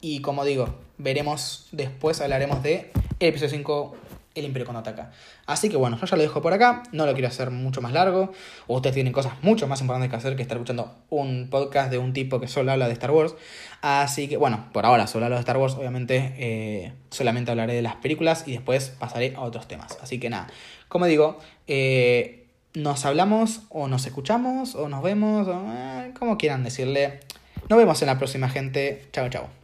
y 0.00 0.20
como 0.20 0.44
digo, 0.44 0.74
veremos 0.98 1.68
después, 1.72 2.20
hablaremos 2.20 2.62
de 2.62 2.90
el 3.18 3.28
episodio 3.28 3.50
5, 3.50 3.96
El 4.34 4.44
Imperio 4.46 4.66
cuando 4.66 4.80
ataca. 4.80 5.12
Así 5.46 5.68
que 5.68 5.76
bueno, 5.76 5.98
yo 5.98 6.06
ya 6.06 6.16
lo 6.16 6.22
dejo 6.22 6.40
por 6.40 6.52
acá, 6.52 6.84
no 6.92 7.04
lo 7.06 7.12
quiero 7.12 7.28
hacer 7.28 7.50
mucho 7.50 7.82
más 7.82 7.92
largo. 7.92 8.32
Ustedes 8.66 8.94
tienen 8.94 9.12
cosas 9.12 9.34
mucho 9.42 9.66
más 9.66 9.80
importantes 9.80 10.10
que 10.10 10.16
hacer 10.16 10.36
que 10.36 10.42
estar 10.42 10.56
escuchando 10.56 10.94
un 11.10 11.48
podcast 11.50 11.90
de 11.90 11.98
un 11.98 12.12
tipo 12.12 12.40
que 12.40 12.48
solo 12.48 12.72
habla 12.72 12.86
de 12.86 12.92
Star 12.94 13.10
Wars. 13.10 13.34
Así 13.82 14.28
que 14.28 14.36
bueno, 14.36 14.68
por 14.72 14.86
ahora 14.86 15.06
solo 15.06 15.26
hablo 15.26 15.36
de 15.36 15.40
Star 15.40 15.58
Wars, 15.58 15.74
obviamente 15.74 16.34
eh, 16.38 16.92
solamente 17.10 17.50
hablaré 17.50 17.74
de 17.74 17.82
las 17.82 17.96
películas 17.96 18.44
y 18.46 18.52
después 18.52 18.90
pasaré 18.98 19.34
a 19.36 19.40
otros 19.40 19.68
temas. 19.68 19.98
Así 20.00 20.18
que 20.18 20.30
nada, 20.30 20.46
como 20.88 21.06
digo, 21.06 21.38
eh, 21.66 22.39
nos 22.74 23.04
hablamos 23.04 23.62
o 23.68 23.88
nos 23.88 24.06
escuchamos 24.06 24.74
o 24.74 24.88
nos 24.88 25.02
vemos, 25.02 25.46
o, 25.48 25.64
eh, 25.72 26.12
como 26.18 26.38
quieran 26.38 26.64
decirle. 26.64 27.20
Nos 27.68 27.78
vemos 27.78 28.00
en 28.02 28.06
la 28.06 28.18
próxima 28.18 28.48
gente. 28.48 29.06
Chao, 29.12 29.28
chao. 29.28 29.59